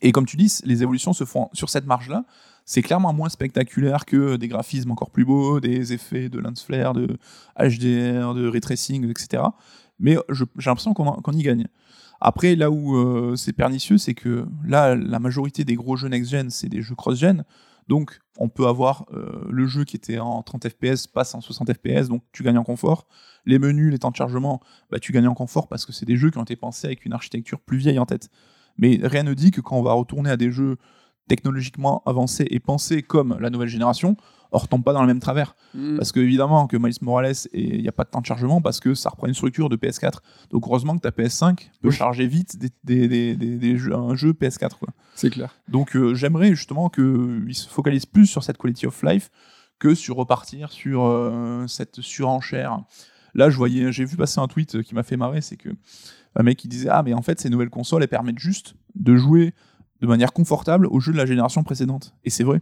Et 0.02 0.12
comme 0.12 0.26
tu 0.26 0.38
dis, 0.38 0.52
les 0.64 0.82
évolutions 0.82 1.14
se 1.14 1.24
font 1.24 1.50
sur 1.54 1.70
cette 1.70 1.86
marge-là. 1.86 2.26
C'est 2.66 2.82
clairement 2.82 3.14
moins 3.14 3.30
spectaculaire 3.30 4.06
que 4.06 4.38
des 4.38 4.48
graphismes 4.48 4.92
encore 4.92 5.12
plus 5.12 5.26
beaux, 5.26 5.60
des 5.60 5.94
effets 5.94 6.30
de 6.30 6.40
lens 6.40 6.64
flare, 6.64 6.94
de 6.94 7.18
HDR, 7.58 8.34
de 8.34 8.48
ray 8.48 8.62
tracing, 8.62 9.10
etc. 9.10 9.44
Mais 10.00 10.18
j'ai 10.30 10.46
l'impression 10.66 10.94
qu'on 10.94 11.34
y 11.34 11.44
gagne. 11.44 11.68
Après, 12.26 12.56
là 12.56 12.72
où 12.72 12.96
euh, 12.96 13.36
c'est 13.36 13.52
pernicieux, 13.52 13.98
c'est 13.98 14.14
que 14.14 14.46
là, 14.66 14.96
la 14.96 15.20
majorité 15.20 15.66
des 15.66 15.76
gros 15.76 15.98
jeux 15.98 16.08
next-gen, 16.08 16.50
c'est 16.50 16.70
des 16.70 16.82
jeux 16.82 16.96
cross-gen. 16.96 17.44
Donc, 17.90 18.22
on 18.38 18.48
peut 18.48 18.68
avoir 18.68 19.06
euh, 19.14 19.46
le 19.50 19.68
jeu 19.68 19.84
qui 19.84 19.98
était 19.98 20.20
en 20.20 20.42
30 20.42 20.70
FPS 20.70 21.08
passe 21.08 21.36
en 21.36 21.42
60 21.42 21.74
FPS, 21.74 22.08
donc 22.08 22.24
tu 22.32 22.44
gagnes 22.44 22.58
en 22.58 22.64
confort. 22.64 23.08
Les 23.46 23.60
menus, 23.60 23.92
les 23.92 24.00
temps 24.00 24.12
de 24.12 24.16
chargement, 24.16 24.62
bah, 24.90 25.00
tu 25.00 25.12
gagnes 25.12 25.28
en 25.28 25.34
confort 25.34 25.68
parce 25.68 25.86
que 25.86 25.92
c'est 25.92 26.06
des 26.06 26.16
jeux 26.16 26.32
qui 26.32 26.38
ont 26.38 26.44
été 26.44 26.56
pensés 26.56 26.88
avec 26.88 27.06
une 27.06 27.12
architecture 27.12 27.60
plus 27.60 27.78
vieille 27.78 28.00
en 28.00 28.06
tête. 28.06 28.30
Mais 28.78 29.00
rien 29.04 29.24
ne 29.24 29.34
dit 29.34 29.52
que 29.52 29.62
quand 29.62 29.78
on 29.78 29.84
va 29.84 29.94
retourner 29.94 30.30
à 30.30 30.38
des 30.38 30.50
jeux 30.50 30.78
technologiquement 31.28 32.04
avancés 32.06 32.46
et 32.50 32.60
pensés 32.60 33.02
comme 33.02 33.38
la 33.40 33.50
nouvelle 33.50 33.68
génération, 33.70 34.18
on 34.52 34.58
retombe 34.60 34.84
pas 34.84 34.94
dans 34.94 35.02
le 35.02 35.08
même 35.08 35.20
travers. 35.20 35.56
Parce 35.98 36.12
que 36.12 36.20
évidemment 36.20 36.68
que 36.68 36.78
Miles 36.78 36.94
Morales, 37.02 37.34
il 37.54 37.82
n'y 37.82 37.88
a 37.88 37.92
pas 37.92 38.04
de 38.04 38.10
temps 38.12 38.22
de 38.22 38.26
chargement 38.28 38.62
parce 38.62 38.80
que 38.80 38.94
ça 38.94 39.10
reprend 39.10 39.26
une 39.26 39.34
structure 39.34 39.68
de 39.68 39.76
PS4. 39.76 40.20
Donc 40.52 40.68
heureusement 40.68 40.96
que 40.96 41.02
ta 41.02 41.10
PS5 41.10 41.56
peut 41.82 41.90
Oui. 41.90 41.92
charger 41.96 42.28
vite 42.28 42.60
des, 42.60 42.70
des- 43.08 43.36
des- 43.36 43.58
des- 43.58 43.78
jeux, 43.78 43.96
un 43.96 44.14
jeu 44.16 44.34
PS4. 44.34 44.78
Quoi. 44.78 44.90
C'est 45.16 45.32
clair. 45.32 45.56
Donc 45.70 45.96
euh, 45.96 46.14
j'aimerais 46.14 46.50
justement 46.54 46.90
qu'ils 46.90 47.56
se 47.56 47.68
focalisent 47.68 48.06
plus 48.06 48.28
sur 48.28 48.44
cette 48.44 48.58
quality 48.60 48.86
of 48.86 49.02
life 49.02 49.32
que 49.80 49.96
sur 49.96 50.18
repartir 50.18 50.72
sur 50.72 51.04
euh, 51.04 51.66
cette 51.68 52.02
surenchère. 52.02 52.80
Là, 53.34 53.50
je 53.50 53.58
voyais, 53.58 53.92
j'ai 53.92 54.06
vu 54.06 54.16
passer 54.18 54.40
un 54.40 54.48
tweet 54.48 54.84
qui 54.84 54.94
m'a 54.94 55.02
fait 55.02 55.18
marrer, 55.18 55.42
c'est 55.42 55.58
que 55.58 55.70
un 56.36 56.44
mec 56.44 56.58
qui 56.60 56.68
disait 56.68 56.90
ah 56.90 57.02
mais 57.04 57.14
en 57.16 57.22
fait 57.24 57.40
ces 57.40 57.50
nouvelles 57.50 57.70
consoles 57.72 58.02
elles 58.04 58.08
permettent 58.08 58.40
juste 58.40 58.76
de 58.96 59.16
jouer 59.16 59.54
de 60.04 60.08
manière 60.08 60.34
confortable 60.34 60.86
aux 60.88 61.00
jeux 61.00 61.14
de 61.14 61.18
la 61.18 61.26
génération 61.26 61.64
précédente. 61.64 62.14
Et 62.26 62.30
c'est 62.30 62.44
vrai. 62.44 62.62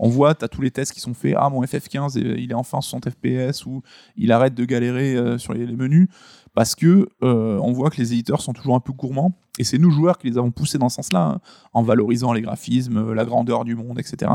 On 0.00 0.08
voit, 0.08 0.34
tu 0.34 0.44
as 0.44 0.48
tous 0.48 0.60
les 0.60 0.72
tests 0.72 0.92
qui 0.92 0.98
sont 0.98 1.14
faits. 1.14 1.34
Ah, 1.36 1.48
mon 1.48 1.62
FF15, 1.62 2.18
euh, 2.18 2.36
il 2.36 2.50
est 2.50 2.54
enfin 2.54 2.80
60 2.80 3.10
FPS 3.10 3.64
ou 3.64 3.82
il 4.16 4.32
arrête 4.32 4.54
de 4.54 4.64
galérer 4.64 5.14
euh, 5.14 5.38
sur 5.38 5.52
les, 5.54 5.66
menus. 5.66 6.08
Parce 6.52 6.74
que 6.74 7.08
euh, 7.22 7.60
on 7.62 7.70
voit 7.70 7.90
que 7.90 7.98
les 7.98 8.12
éditeurs 8.12 8.40
sont 8.40 8.52
toujours 8.52 8.74
un 8.74 8.80
peu 8.80 8.92
gourmands. 8.92 9.32
Et 9.60 9.62
c'est 9.62 9.78
nous, 9.78 9.92
joueurs, 9.92 10.18
qui 10.18 10.28
les 10.28 10.36
avons 10.36 10.50
poussés 10.50 10.78
dans 10.78 10.88
ce 10.88 10.96
sens-là, 10.96 11.26
hein, 11.26 11.40
en 11.72 11.84
valorisant 11.84 12.32
les 12.32 12.42
graphismes, 12.42 13.12
la 13.12 13.24
grandeur 13.24 13.64
du 13.64 13.76
monde, 13.76 14.00
etc. 14.00 14.32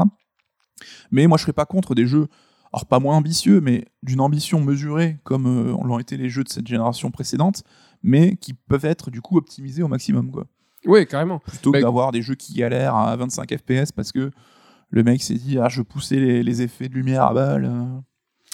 Mais 1.12 1.28
moi, 1.28 1.38
je 1.38 1.42
serais 1.42 1.54
pas 1.54 1.66
contre 1.66 1.94
des 1.94 2.08
jeux, 2.08 2.30
alors 2.72 2.86
pas 2.86 3.00
moins 3.00 3.18
ambitieux, 3.18 3.60
mais 3.60 3.84
d'une 4.02 4.22
ambition 4.22 4.62
mesurée, 4.62 5.18
comme 5.26 5.78
l'ont 5.84 6.00
été 6.00 6.16
les 6.16 6.30
jeux 6.30 6.46
de 6.46 6.50
cette 6.50 6.68
génération 6.68 7.12
précédente, 7.12 7.64
mais 8.02 8.38
qui 8.38 8.54
peuvent 8.54 8.86
être 8.86 9.12
du 9.12 9.20
coup 9.20 9.38
optimisés 9.38 9.84
au 9.84 9.90
maximum. 9.90 10.32
Quoi 10.32 10.46
Oui, 10.86 11.06
carrément. 11.06 11.40
plutôt 11.40 11.72
Bah, 11.72 11.80
que 11.80 11.84
d'avoir 11.84 12.12
des 12.12 12.22
jeux 12.22 12.36
qui 12.36 12.54
galèrent 12.54 12.96
à 12.96 13.16
25 13.16 13.50
FPS 13.58 13.92
parce 13.92 14.12
que 14.12 14.32
le 14.90 15.04
mec 15.04 15.22
s'est 15.22 15.36
dit 15.36 15.58
ah 15.60 15.70
je 15.70 15.82
pousser 15.82 16.18
les, 16.18 16.44
les 16.44 16.62
effets 16.62 16.88
de 16.88 16.94
lumière 16.94 17.24
à 17.24 17.34
balle 17.34 17.66
euh. 17.66 17.86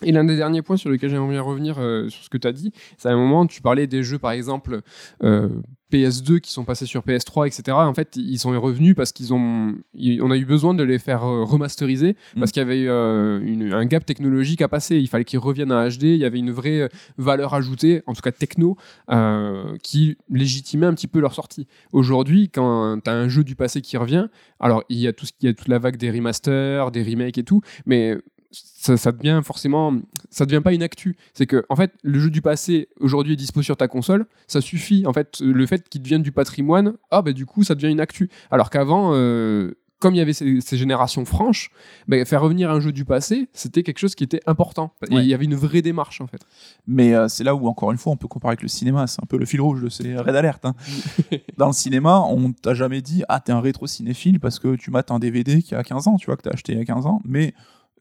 Et 0.03 0.11
l'un 0.11 0.23
des 0.23 0.35
derniers 0.35 0.61
points 0.61 0.77
sur 0.77 0.89
lequel 0.89 1.09
j'aimerais 1.09 1.29
bien 1.31 1.41
revenir 1.41 1.77
euh, 1.79 2.09
sur 2.09 2.23
ce 2.23 2.29
que 2.29 2.37
tu 2.37 2.47
as 2.47 2.51
dit, 2.53 2.71
c'est 2.97 3.09
à 3.09 3.11
un 3.11 3.17
moment, 3.17 3.45
tu 3.45 3.61
parlais 3.61 3.87
des 3.87 4.01
jeux, 4.03 4.17
par 4.19 4.31
exemple, 4.31 4.81
euh, 5.23 5.49
PS2 5.91 6.39
qui 6.39 6.51
sont 6.51 6.63
passés 6.63 6.85
sur 6.85 7.01
PS3, 7.03 7.45
etc. 7.47 7.77
En 7.77 7.93
fait, 7.93 8.15
ils 8.15 8.39
sont 8.39 8.59
revenus 8.59 8.95
parce 8.95 9.11
qu'ils 9.11 9.33
ont, 9.33 9.75
ils- 9.93 10.21
on 10.23 10.31
a 10.31 10.37
eu 10.37 10.45
besoin 10.45 10.73
de 10.73 10.83
les 10.83 10.97
faire 10.99 11.23
euh, 11.25 11.43
remasteriser 11.43 12.15
parce 12.39 12.49
Mm. 12.49 12.53
qu'il 12.53 12.59
y 12.61 12.65
avait 12.65 12.87
euh, 12.87 13.41
une- 13.43 13.73
un 13.73 13.85
gap 13.85 14.05
technologique 14.05 14.61
à 14.61 14.69
passer. 14.69 14.97
Il 14.97 15.07
fallait 15.07 15.25
qu'ils 15.25 15.39
reviennent 15.39 15.71
à 15.73 15.87
HD. 15.89 16.03
Il 16.03 16.15
y 16.17 16.25
avait 16.25 16.39
une 16.39 16.51
vraie 16.51 16.87
valeur 17.17 17.53
ajoutée, 17.53 18.01
en 18.07 18.13
tout 18.13 18.21
cas 18.21 18.31
techno, 18.31 18.77
euh, 19.11 19.75
qui 19.83 20.17
légitimait 20.29 20.85
un 20.85 20.93
petit 20.93 21.07
peu 21.07 21.19
leur 21.19 21.33
sortie. 21.33 21.67
Aujourd'hui, 21.91 22.49
quand 22.49 22.99
tu 23.03 23.09
as 23.09 23.13
un 23.13 23.27
jeu 23.27 23.43
du 23.43 23.55
passé 23.57 23.81
qui 23.81 23.97
revient, 23.97 24.27
alors 24.61 24.83
il 24.89 24.97
y 24.97 25.07
a 25.07 25.13
tout 25.13 25.25
ce 25.25 25.33
qui 25.37 25.47
est 25.47 25.53
toute 25.53 25.67
la 25.67 25.77
vague 25.79 25.97
des 25.97 26.09
remasters, 26.09 26.89
des 26.91 27.03
remakes 27.03 27.37
et 27.37 27.43
tout, 27.43 27.61
mais 27.85 28.17
ça, 28.51 28.97
ça 28.97 29.11
devient 29.11 29.41
forcément 29.43 29.93
ça 30.29 30.45
devient 30.45 30.61
pas 30.61 30.73
une 30.73 30.83
actu. 30.83 31.15
C'est 31.33 31.45
que 31.45 31.63
en 31.69 31.75
fait 31.75 31.93
le 32.03 32.19
jeu 32.19 32.29
du 32.29 32.41
passé 32.41 32.89
aujourd'hui 32.99 33.33
est 33.33 33.37
dispo 33.37 33.61
sur 33.61 33.77
ta 33.77 33.87
console. 33.87 34.25
Ça 34.47 34.61
suffit 34.61 35.05
en 35.07 35.13
fait 35.13 35.39
le 35.39 35.65
fait 35.65 35.87
qu'il 35.89 36.01
devienne 36.01 36.21
du 36.23 36.31
patrimoine 36.31 36.93
ah 37.11 37.21
bah 37.21 37.31
du 37.33 37.45
coup 37.45 37.63
ça 37.63 37.75
devient 37.75 37.91
une 37.91 37.99
actu. 38.01 38.29
Alors 38.49 38.69
qu'avant 38.69 39.11
euh, 39.13 39.73
comme 39.99 40.15
il 40.15 40.17
y 40.17 40.21
avait 40.21 40.33
ces, 40.33 40.61
ces 40.61 40.77
générations 40.77 41.25
franches 41.25 41.69
bah, 42.07 42.25
faire 42.25 42.41
revenir 42.41 42.71
un 42.71 42.79
jeu 42.79 42.91
du 42.91 43.05
passé 43.05 43.49
c'était 43.53 43.83
quelque 43.83 43.99
chose 43.99 44.15
qui 44.15 44.23
était 44.23 44.41
important. 44.47 44.93
Et 45.09 45.13
Ouais. 45.15 45.23
il 45.23 45.29
y 45.29 45.33
avait 45.35 45.45
une 45.45 45.53
vraie 45.55 45.83
démarche 45.83 46.21
en 46.21 46.27
fait. 46.27 46.41
Mais 46.87 47.13
euh, 47.13 47.27
c'est 47.27 47.43
là 47.43 47.53
où 47.53 47.67
encore 47.67 47.91
une 47.91 47.99
fois 47.99 48.11
on 48.11 48.17
peut 48.17 48.27
comparer 48.27 48.53
avec 48.53 48.63
le 48.63 48.67
cinéma. 48.67 49.05
C'est 49.05 49.21
un 49.21 49.27
peu 49.27 49.37
le 49.37 49.45
fil 49.45 49.61
rouge 49.61 49.81
de 49.83 49.89
ces 49.89 50.17
Red 50.17 50.35
Alert 50.35 50.65
hein. 50.65 50.73
dans 51.57 51.67
le 51.67 51.73
cinéma 51.73 52.19
on 52.27 52.51
t'a 52.51 52.73
jamais 52.73 53.01
dit 53.01 53.23
ah 53.29 53.39
t'es 53.39 53.51
un 53.51 53.61
rétro 53.61 53.85
cinéphile 53.85 54.39
parce 54.39 54.57
que 54.57 54.75
tu 54.75 54.89
mates 54.89 55.11
un 55.11 55.19
DVD 55.19 55.61
qui 55.61 55.75
a 55.75 55.83
15 55.83 56.07
ans 56.07 56.17
tu 56.17 56.25
vois 56.25 56.35
que 56.35 56.41
t'as 56.41 56.51
acheté 56.51 56.73
il 56.73 56.79
y 56.79 56.81
a 56.81 56.85
15 56.85 57.05
ans. 57.05 57.21
Mais 57.23 57.53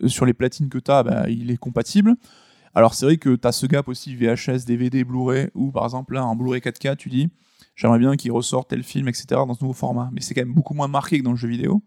sur 0.07 0.27
les 0.27 0.35
platines 0.35 0.69
que 0.69 0.79
t'as 0.79 1.03
bah, 1.03 1.29
il 1.29 1.51
est 1.51 1.57
compatible. 1.57 2.15
Alors 2.75 2.95
c'est 2.95 3.05
vrai 3.07 3.17
que 3.17 3.35
t'as 3.37 3.53
ce 3.53 3.67
gap 3.67 3.89
aussi 3.89 4.15
VHS 4.15 4.65
DVD 4.67 5.05
Blu-ray 5.05 5.49
où 5.55 5.73
par 5.73 5.85
exemple 5.85 6.15
là 6.15 6.25
en 6.25 6.37
Blu-ray 6.37 6.61
4K 6.61 6.97
tu 6.97 7.09
dis 7.09 7.29
j'aimerais 7.75 7.99
bien 7.99 8.17
qu'il 8.17 8.31
ressorte 8.33 8.71
tel 8.71 8.83
film 8.83 9.09
etc 9.09 9.27
dans 9.47 9.55
ce 9.55 9.63
nouveau 9.65 9.75
format. 9.75 10.11
Mais 10.13 10.21
c'est 10.21 10.35
quand 10.35 10.43
même 10.43 10.55
beaucoup 10.55 10.75
moins 10.75 10.89
marqué 10.89 11.19
que 11.19 11.25
dans 11.25 11.33
le 11.33 11.37
jeu 11.37 11.49
vidéo. 11.49 11.83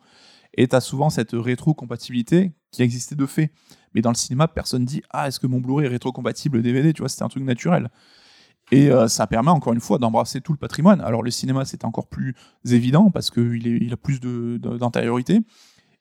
Et 0.56 0.68
t'as 0.68 0.82
souvent 0.82 1.10
cette 1.10 1.32
rétro-compatibilité 1.34 2.52
qui 2.72 2.84
existait 2.84 3.16
de 3.16 3.26
fait. 3.26 3.52
Mais 3.96 4.02
dans 4.02 4.12
le 4.12 4.16
cinéma, 4.16 4.48
personne 4.48 4.86
dit 4.86 5.02
Ah, 5.10 5.28
est-ce 5.28 5.40
que 5.40 5.48
mon 5.48 5.60
Blu-ray 5.60 5.86
est 5.88 5.90
rétrocompatible 5.90 6.62
DVD 6.62 6.94
Tu 6.94 7.02
vois, 7.02 7.10
c'était 7.10 7.24
un 7.24 7.28
truc 7.30 7.44
naturel. 7.44 7.90
Et 8.72 8.90
euh, 8.90 9.08
ça 9.08 9.28
permet 9.28 9.50
encore 9.52 9.74
une 9.74 9.82
fois 9.82 9.98
d'embrasser 9.98 10.42
tout 10.42 10.52
le 10.52 10.58
patrimoine. 10.58 11.02
Alors, 11.02 11.22
le 11.22 11.32
cinéma, 11.32 11.66
c'est 11.66 11.86
encore 11.86 12.08
plus 12.08 12.36
évident 12.70 13.10
parce 13.12 13.30
qu'il 13.30 13.92
a 13.92 13.98
plus 13.98 14.20
de- 14.20 14.58
de- 14.62 14.78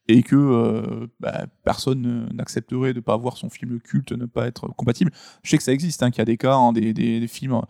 et 0.09 0.23
que 0.23 0.37
euh, 0.37 1.07
bah, 1.21 1.47
personne 1.65 2.03
ne- 2.03 2.33
n'accepterait 2.33 2.93
de 2.93 2.99
ne 2.99 3.03
pas 3.03 3.17
voir 3.17 3.37
son 3.37 3.49
film 3.51 3.81
culte 3.81 4.13
ne 4.13 4.27
pas 4.27 4.47
être 4.47 4.69
compatible. 4.77 5.13
Je 5.43 5.51
sais 5.51 5.57
que 5.59 5.63
ça 5.63 5.73
existe, 5.73 6.03
hein, 6.03 6.11
qu'il 6.11 6.19
y 6.19 6.23
a 6.23 6.27
des 6.27 6.37
cas, 6.37 6.55
hein, 6.55 6.73
des, 6.73 6.93
des- 6.93 7.27
films 7.29 7.61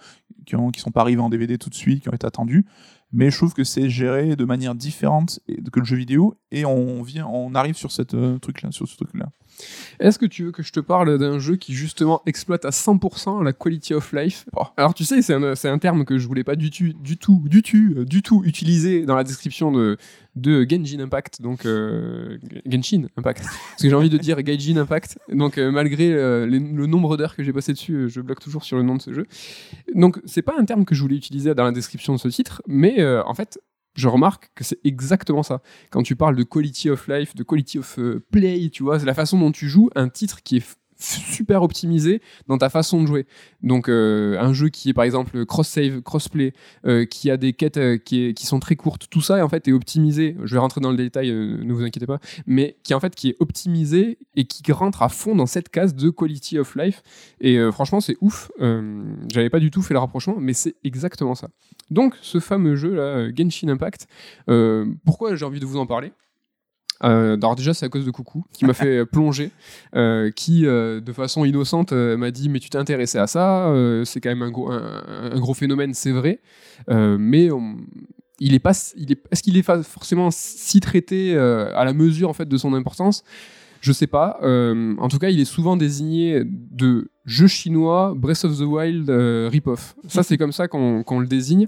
qui 0.46 0.56
ne 0.56 0.72
sont 0.76 0.90
pas 0.90 1.02
arrivés 1.02 1.20
en 1.20 1.28
DVD 1.28 1.58
tout 1.58 1.68
de 1.70 1.74
suite, 1.74 2.02
qui 2.02 2.08
ont 2.08 2.12
été 2.12 2.26
attendus. 2.26 2.64
Mais 3.12 3.30
je 3.30 3.36
trouve 3.36 3.52
que 3.52 3.64
c'est 3.64 3.90
géré 3.90 4.36
de 4.36 4.44
manière 4.46 4.74
différente 4.74 5.40
que 5.70 5.80
le 5.80 5.84
jeu 5.84 5.96
vidéo 5.96 6.34
et 6.50 6.64
on, 6.64 7.02
vient, 7.02 7.26
on 7.26 7.54
arrive 7.54 7.76
sur, 7.76 7.92
cette, 7.92 8.14
euh, 8.14 8.38
truc 8.38 8.62
-là, 8.62 8.72
sur 8.72 8.88
ce 8.88 8.96
truc-là. 8.96 9.30
Est-ce 10.00 10.18
que 10.18 10.26
tu 10.26 10.44
veux 10.44 10.52
que 10.52 10.62
je 10.62 10.72
te 10.72 10.80
parle 10.80 11.18
d'un 11.18 11.38
jeu 11.38 11.56
qui 11.56 11.72
justement 11.74 12.22
exploite 12.26 12.64
à 12.64 12.70
100% 12.70 13.42
la 13.42 13.52
quality 13.52 13.94
of 13.94 14.12
life? 14.12 14.44
Oh. 14.56 14.62
Alors 14.76 14.94
tu 14.94 15.04
sais, 15.04 15.22
c'est 15.22 15.34
un, 15.34 15.42
un 15.64 15.78
terme 15.78 16.04
que 16.04 16.18
je 16.18 16.26
voulais 16.26 16.44
pas 16.44 16.56
du 16.56 16.70
tout, 16.70 16.92
du 16.92 17.16
tout, 17.16 17.42
du 17.46 17.62
tout, 17.62 17.94
euh, 17.96 18.04
du 18.04 18.22
tout 18.22 18.42
utiliser 18.44 19.04
dans 19.06 19.14
la 19.16 19.24
description 19.24 19.72
de, 19.72 19.96
de 20.36 20.66
Genshin 20.68 21.00
Impact, 21.00 21.42
donc 21.42 21.66
euh, 21.66 22.38
Genshin 22.66 23.04
Impact, 23.16 23.42
parce 23.44 23.82
que 23.82 23.88
j'ai 23.88 23.94
envie 23.94 24.10
de 24.10 24.18
dire 24.18 24.40
Gaijin 24.42 24.76
Impact. 24.78 25.18
Donc 25.30 25.58
euh, 25.58 25.70
malgré 25.70 26.12
euh, 26.12 26.46
les- 26.46 26.58
le 26.58 26.86
nombre 26.86 27.16
d'heures 27.16 27.36
que 27.36 27.42
j'ai 27.42 27.52
passé 27.52 27.72
dessus, 27.72 28.08
je 28.08 28.20
bloque 28.20 28.40
toujours 28.40 28.64
sur 28.64 28.76
le 28.76 28.82
nom 28.82 28.96
de 28.96 29.02
ce 29.02 29.12
jeu. 29.12 29.26
Donc 29.94 30.20
c'est 30.24 30.42
pas 30.42 30.54
un 30.58 30.64
terme 30.64 30.84
que 30.84 30.94
je 30.94 31.02
voulais 31.02 31.16
utiliser 31.16 31.54
dans 31.54 31.64
la 31.64 31.72
description 31.72 32.14
de 32.14 32.18
ce 32.18 32.28
titre, 32.28 32.62
mais 32.66 33.04
en 33.04 33.34
fait. 33.34 33.58
Je 33.94 34.08
remarque 34.08 34.50
que 34.54 34.64
c'est 34.64 34.78
exactement 34.84 35.42
ça. 35.42 35.60
Quand 35.90 36.02
tu 36.02 36.16
parles 36.16 36.36
de 36.36 36.44
quality 36.44 36.90
of 36.90 37.06
life, 37.08 37.34
de 37.34 37.42
quality 37.42 37.78
of 37.78 37.98
euh, 37.98 38.24
play, 38.30 38.70
tu 38.70 38.82
vois, 38.82 38.98
c'est 38.98 39.06
la 39.06 39.14
façon 39.14 39.38
dont 39.38 39.52
tu 39.52 39.68
joues 39.68 39.90
un 39.94 40.08
titre 40.08 40.42
qui 40.42 40.56
est 40.56 40.76
super 41.02 41.62
optimisé 41.62 42.22
dans 42.48 42.58
ta 42.58 42.70
façon 42.70 43.02
de 43.02 43.06
jouer. 43.06 43.26
Donc 43.62 43.88
euh, 43.88 44.38
un 44.38 44.52
jeu 44.52 44.68
qui 44.68 44.90
est 44.90 44.94
par 44.94 45.04
exemple 45.04 45.44
cross-save, 45.44 46.02
cross-play, 46.02 46.52
euh, 46.86 47.04
qui 47.04 47.30
a 47.30 47.36
des 47.36 47.52
quêtes 47.52 47.76
euh, 47.76 47.98
qui, 47.98 48.34
sont 48.46 48.60
très 48.60 48.76
courtes, 48.76 49.06
tout 49.10 49.20
ça 49.20 49.44
en 49.44 49.48
fait 49.48 49.68
est 49.68 49.72
optimisé. 49.72 50.36
Je 50.44 50.54
vais 50.54 50.60
rentrer 50.60 50.80
dans 50.80 50.90
le 50.90 50.96
détail, 50.96 51.30
ne 51.30 51.72
vous 51.72 51.82
inquiétez 51.82 52.06
pas, 52.06 52.18
mais 52.46 52.76
qui 52.82 52.94
en 52.94 53.00
fait 53.00 53.14
qui 53.14 53.30
est 53.30 53.36
optimisé 53.40 54.18
et 54.36 54.44
qui 54.44 54.70
rentre 54.72 55.02
à 55.02 55.08
fond 55.08 55.34
dans 55.34 55.46
cette 55.46 55.68
case 55.68 55.94
de 55.94 56.10
quality 56.10 56.58
of 56.58 56.74
life. 56.76 57.02
Et 57.40 57.58
franchement 57.72 58.00
c'est 58.00 58.16
ouf. 58.20 58.50
J'avais 59.32 59.50
pas 59.50 59.60
du 59.60 59.70
tout 59.70 59.82
fait 59.82 59.94
le 59.94 60.00
rapprochement, 60.00 60.36
mais 60.38 60.52
c'est 60.52 60.74
exactement 60.84 61.34
ça. 61.34 61.48
Donc 61.90 62.14
ce 62.20 62.40
fameux 62.40 62.76
jeu 62.76 62.94
là, 62.94 63.28
Genshin 63.34 63.68
Impact. 63.68 64.06
pourquoi 65.04 65.34
j'ai 65.36 65.44
envie 65.44 65.60
de 65.60 65.66
vous 65.66 65.78
en 65.78 65.86
parler? 65.86 66.12
Euh, 67.04 67.54
déjà, 67.56 67.74
c'est 67.74 67.86
à 67.86 67.88
cause 67.88 68.04
de 68.06 68.10
Coucou 68.10 68.44
qui 68.52 68.64
m'a 68.64 68.74
fait 68.74 69.04
plonger, 69.06 69.50
euh, 69.96 70.30
qui 70.30 70.66
euh, 70.66 71.00
de 71.00 71.12
façon 71.12 71.44
innocente 71.44 71.92
m'a 71.92 72.30
dit 72.30 72.48
mais 72.48 72.60
tu 72.60 72.70
t'es 72.70 72.78
intéressé 72.78 73.18
à 73.18 73.26
ça, 73.26 73.72
c'est 74.04 74.20
quand 74.20 74.30
même 74.30 74.42
un 74.42 74.50
gros, 74.50 75.54
phénomène, 75.54 75.94
c'est 75.94 76.12
vrai, 76.12 76.40
mais 76.88 77.48
il 78.40 78.54
est 78.54 78.58
pas, 78.58 78.72
il 78.96 79.12
est, 79.12 79.22
est-ce 79.30 79.42
qu'il 79.42 79.56
est 79.56 79.62
forcément 79.62 80.30
si 80.30 80.80
traité 80.80 81.36
à 81.36 81.84
la 81.84 81.92
mesure 81.92 82.28
en 82.28 82.34
fait 82.34 82.48
de 82.48 82.56
son 82.56 82.74
importance? 82.74 83.24
Je 83.80 83.90
sais 83.92 84.06
pas. 84.06 84.38
en 84.42 85.08
tout 85.08 85.18
cas, 85.18 85.30
il 85.30 85.40
est 85.40 85.44
souvent 85.44 85.76
désigné 85.76 86.42
de 86.44 87.10
jeu 87.24 87.46
chinois 87.46 88.14
Breath 88.16 88.44
of 88.44 88.58
the 88.58 88.62
Wild 88.62 89.10
rip-off. 89.50 89.96
Ça, 90.06 90.22
c'est 90.22 90.38
comme 90.38 90.52
ça 90.52 90.68
qu'on 90.68 91.20
le 91.20 91.26
désigne. 91.26 91.66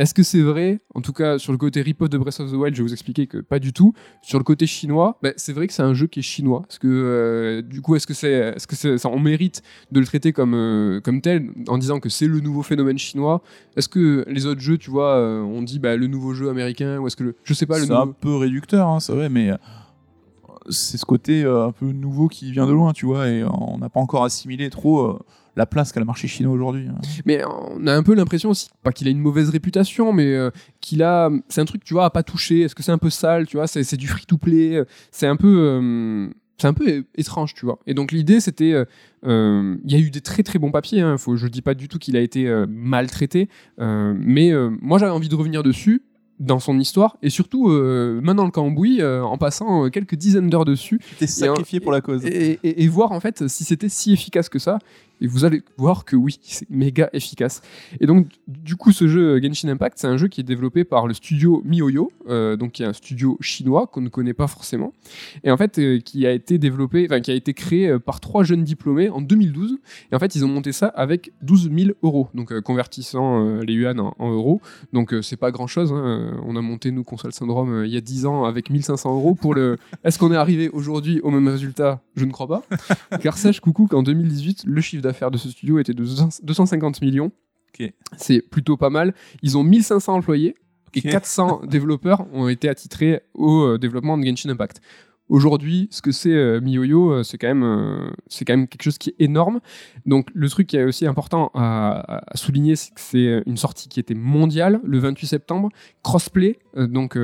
Est-ce 0.00 0.14
que 0.14 0.22
c'est 0.22 0.40
vrai 0.40 0.80
En 0.94 1.02
tout 1.02 1.12
cas, 1.12 1.38
sur 1.38 1.52
le 1.52 1.58
côté 1.58 1.82
rip 1.82 2.02
de 2.02 2.16
Breath 2.16 2.40
of 2.40 2.50
the 2.50 2.54
Wild, 2.54 2.74
je 2.74 2.80
vais 2.80 2.88
vous 2.88 2.94
expliquer 2.94 3.26
que 3.26 3.36
pas 3.36 3.58
du 3.58 3.74
tout. 3.74 3.92
Sur 4.22 4.38
le 4.38 4.44
côté 4.44 4.66
chinois, 4.66 5.18
bah, 5.22 5.32
c'est 5.36 5.52
vrai 5.52 5.66
que 5.66 5.74
c'est 5.74 5.82
un 5.82 5.92
jeu 5.92 6.06
qui 6.06 6.20
est 6.20 6.22
chinois. 6.22 6.62
Parce 6.62 6.78
que 6.78 6.88
euh, 6.88 7.60
du 7.60 7.82
coup, 7.82 7.94
est-ce 7.96 8.06
que 8.06 8.14
c'est, 8.14 8.32
est-ce 8.32 8.66
que 8.66 8.76
c'est, 8.76 8.96
ça, 8.96 9.10
on 9.10 9.18
mérite 9.18 9.60
de 9.92 10.00
le 10.00 10.06
traiter 10.06 10.32
comme 10.32 10.54
euh, 10.54 11.02
comme 11.02 11.20
tel 11.20 11.50
en 11.68 11.76
disant 11.76 12.00
que 12.00 12.08
c'est 12.08 12.28
le 12.28 12.40
nouveau 12.40 12.62
phénomène 12.62 12.96
chinois? 12.96 13.42
Est-ce 13.76 13.90
que 13.90 14.24
les 14.26 14.46
autres 14.46 14.62
jeux, 14.62 14.78
tu 14.78 14.90
vois, 14.90 15.16
euh, 15.16 15.42
on 15.42 15.60
dit 15.60 15.78
bah, 15.78 15.94
le 15.98 16.06
nouveau 16.06 16.32
jeu 16.32 16.48
américain 16.48 16.98
ou 16.98 17.06
est-ce 17.06 17.16
que 17.16 17.24
le, 17.24 17.36
je 17.44 17.52
sais 17.52 17.66
pas 17.66 17.78
le 17.78 17.84
C'est 17.84 17.92
un 17.92 18.06
peu 18.06 18.36
réducteur, 18.36 18.88
hein, 18.88 19.00
c'est 19.00 19.12
vrai, 19.12 19.28
mais 19.28 19.50
c'est 20.70 20.98
ce 20.98 21.04
côté 21.04 21.44
un 21.44 21.72
peu 21.72 21.86
nouveau 21.86 22.28
qui 22.28 22.50
vient 22.52 22.66
de 22.66 22.72
loin, 22.72 22.92
tu 22.92 23.06
vois, 23.06 23.28
et 23.28 23.44
on 23.44 23.78
n'a 23.78 23.88
pas 23.88 24.00
encore 24.00 24.24
assimilé 24.24 24.70
trop 24.70 25.18
la 25.56 25.66
place 25.66 25.92
qu'a 25.92 26.00
le 26.00 26.06
marché 26.06 26.28
chinois 26.28 26.52
aujourd'hui. 26.52 26.86
Hein. 26.88 27.00
Mais 27.24 27.42
on 27.44 27.86
a 27.86 27.94
un 27.94 28.02
peu 28.02 28.14
l'impression 28.14 28.50
aussi, 28.50 28.68
pas 28.82 28.92
qu'il 28.92 29.08
a 29.08 29.10
une 29.10 29.20
mauvaise 29.20 29.50
réputation, 29.50 30.12
mais 30.12 30.34
euh, 30.34 30.50
qu'il 30.80 31.02
a. 31.02 31.30
C'est 31.48 31.60
un 31.60 31.64
truc, 31.64 31.84
tu 31.84 31.94
vois, 31.94 32.06
à 32.06 32.10
pas 32.10 32.22
toucher. 32.22 32.62
Est-ce 32.62 32.74
que 32.74 32.82
c'est 32.82 32.92
un 32.92 32.98
peu 32.98 33.10
sale, 33.10 33.46
tu 33.46 33.56
vois 33.56 33.66
C'est 33.66 33.96
du 33.96 34.08
free-to-play. 34.08 34.84
C'est 35.10 35.26
un 35.26 35.36
peu. 35.36 35.56
Euh, 35.58 36.28
c'est 36.56 36.66
un 36.66 36.74
peu 36.74 37.04
étrange, 37.14 37.54
tu 37.54 37.64
vois. 37.64 37.78
Et 37.86 37.94
donc 37.94 38.12
l'idée, 38.12 38.38
c'était, 38.38 38.74
euh, 39.24 39.76
il 39.84 39.92
y 39.92 39.94
a 39.94 39.98
eu 39.98 40.10
des 40.10 40.20
très 40.20 40.42
très 40.42 40.58
bons 40.58 40.70
papiers. 40.70 41.00
Hein, 41.00 41.16
faut, 41.16 41.36
je 41.36 41.46
dis 41.46 41.62
pas 41.62 41.72
du 41.72 41.88
tout 41.88 41.98
qu'il 41.98 42.16
a 42.18 42.20
été 42.20 42.52
maltraité, 42.68 43.48
mais 43.78 44.52
moi 44.82 44.98
j'avais 44.98 45.12
envie 45.12 45.30
de 45.30 45.36
revenir 45.36 45.62
dessus 45.62 46.02
dans 46.40 46.58
son 46.58 46.80
histoire 46.80 47.16
et 47.22 47.30
surtout 47.30 47.68
maintenant 47.68 48.44
le 48.44 48.50
cambouis 48.50 49.04
en 49.04 49.36
passant 49.38 49.90
quelques 49.90 50.14
dizaines 50.14 50.48
d'heures 50.48 50.64
dessus. 50.64 51.00
T'es 51.18 51.26
sacrifié 51.26 51.80
pour 51.80 51.92
la 51.92 52.00
cause. 52.00 52.24
Et, 52.24 52.58
et, 52.62 52.88
voir 52.88 53.12
en 53.12 53.20
fait 53.20 53.46
si 53.46 53.64
c'était 53.64 53.88
si 53.88 54.12
efficace 54.12 54.48
que 54.48 54.58
ça. 54.58 54.78
Et 55.20 55.26
vous 55.26 55.44
allez 55.44 55.62
voir 55.76 56.04
que 56.04 56.16
oui, 56.16 56.38
c'est 56.42 56.68
méga 56.70 57.10
efficace. 57.12 57.62
Et 58.00 58.06
donc, 58.06 58.26
du 58.46 58.76
coup, 58.76 58.92
ce 58.92 59.08
jeu 59.08 59.40
Genshin 59.40 59.68
Impact, 59.68 59.98
c'est 59.98 60.06
un 60.06 60.16
jeu 60.16 60.28
qui 60.28 60.40
est 60.40 60.44
développé 60.44 60.84
par 60.84 61.06
le 61.06 61.14
studio 61.14 61.62
MiHoYo, 61.64 62.12
euh, 62.28 62.56
donc 62.56 62.72
qui 62.72 62.82
est 62.82 62.86
un 62.86 62.92
studio 62.92 63.36
chinois 63.40 63.86
qu'on 63.86 64.00
ne 64.00 64.08
connaît 64.08 64.34
pas 64.34 64.46
forcément, 64.46 64.92
et 65.44 65.50
en 65.50 65.56
fait, 65.56 65.78
euh, 65.78 65.98
qui 66.00 66.26
a 66.26 66.32
été 66.32 66.58
développé, 66.58 67.06
enfin, 67.08 67.20
qui 67.20 67.30
a 67.30 67.34
été 67.34 67.54
créé 67.54 67.88
euh, 67.88 67.98
par 67.98 68.20
trois 68.20 68.44
jeunes 68.44 68.64
diplômés 68.64 69.08
en 69.08 69.20
2012. 69.20 69.78
Et 70.12 70.16
en 70.16 70.18
fait, 70.18 70.34
ils 70.34 70.44
ont 70.44 70.48
monté 70.48 70.72
ça 70.72 70.86
avec 70.86 71.32
12 71.42 71.70
000 71.72 71.90
euros, 72.02 72.28
donc 72.34 72.58
convertissant 72.60 73.60
les 73.60 73.74
yuan 73.74 74.00
en, 74.00 74.32
euros. 74.32 74.60
Donc, 74.92 75.14
c'est 75.22 75.36
pas 75.36 75.50
grand 75.50 75.66
chose. 75.66 75.92
Hein. 75.92 76.40
On 76.46 76.56
a 76.56 76.60
monté, 76.60 76.90
nous, 76.90 77.04
Console 77.04 77.32
Syndrome, 77.32 77.84
il 77.84 77.92
y 77.92 77.96
a 77.96 78.00
10 78.00 78.26
ans 78.26 78.44
avec 78.44 78.70
1500 78.70 79.14
euros 79.14 79.34
pour 79.34 79.54
le. 79.54 79.78
Est-ce 80.04 80.18
qu'on 80.18 80.32
est 80.32 80.36
arrivé 80.36 80.68
aujourd'hui 80.68 81.20
au 81.20 81.30
même 81.30 81.48
résultat? 81.48 82.00
Je 82.16 82.24
ne 82.24 82.32
crois 82.32 82.46
pas. 82.46 82.62
Car 83.22 83.36
sache, 83.36 83.60
coucou, 83.60 83.86
qu'en 83.86 84.02
2018, 84.02 84.64
le 84.66 84.80
chiffre 84.80 85.02
d'affaires 85.02 85.09
de 85.30 85.36
ce 85.38 85.50
studio 85.50 85.78
était 85.78 85.94
de 85.94 86.04
250 86.42 87.02
millions. 87.02 87.32
C'est 88.16 88.42
plutôt 88.42 88.76
pas 88.76 88.90
mal. 88.90 89.14
Ils 89.42 89.56
ont 89.56 89.62
1500 89.62 90.14
employés 90.14 90.54
et 90.94 91.00
400 91.00 91.62
développeurs 91.66 92.26
ont 92.32 92.48
été 92.48 92.68
attitrés 92.68 93.22
au 93.34 93.62
euh, 93.62 93.78
développement 93.78 94.18
de 94.18 94.24
Genshin 94.24 94.50
Impact. 94.50 94.80
Aujourd'hui, 95.30 95.86
ce 95.92 96.02
que 96.02 96.10
c'est 96.10 96.34
euh, 96.34 96.60
MiYoYo, 96.60 97.12
euh, 97.12 97.22
c'est 97.22 97.38
quand 97.38 97.46
même 97.46 97.62
euh, 97.62 98.10
c'est 98.26 98.44
quand 98.44 98.52
même 98.52 98.66
quelque 98.66 98.82
chose 98.82 98.98
qui 98.98 99.10
est 99.10 99.14
énorme. 99.20 99.60
Donc 100.04 100.28
le 100.34 100.48
truc 100.48 100.66
qui 100.66 100.76
est 100.76 100.82
aussi 100.82 101.06
important 101.06 101.52
à, 101.54 102.20
souligner, 102.34 102.74
c'est 102.74 102.92
que 102.92 103.00
c'est 103.00 103.42
une 103.46 103.56
sortie 103.56 103.88
qui 103.88 104.00
était 104.00 104.16
mondiale 104.16 104.80
le 104.82 104.98
28 104.98 105.28
septembre, 105.28 105.68
crossplay. 106.02 106.58
donc 106.76 107.16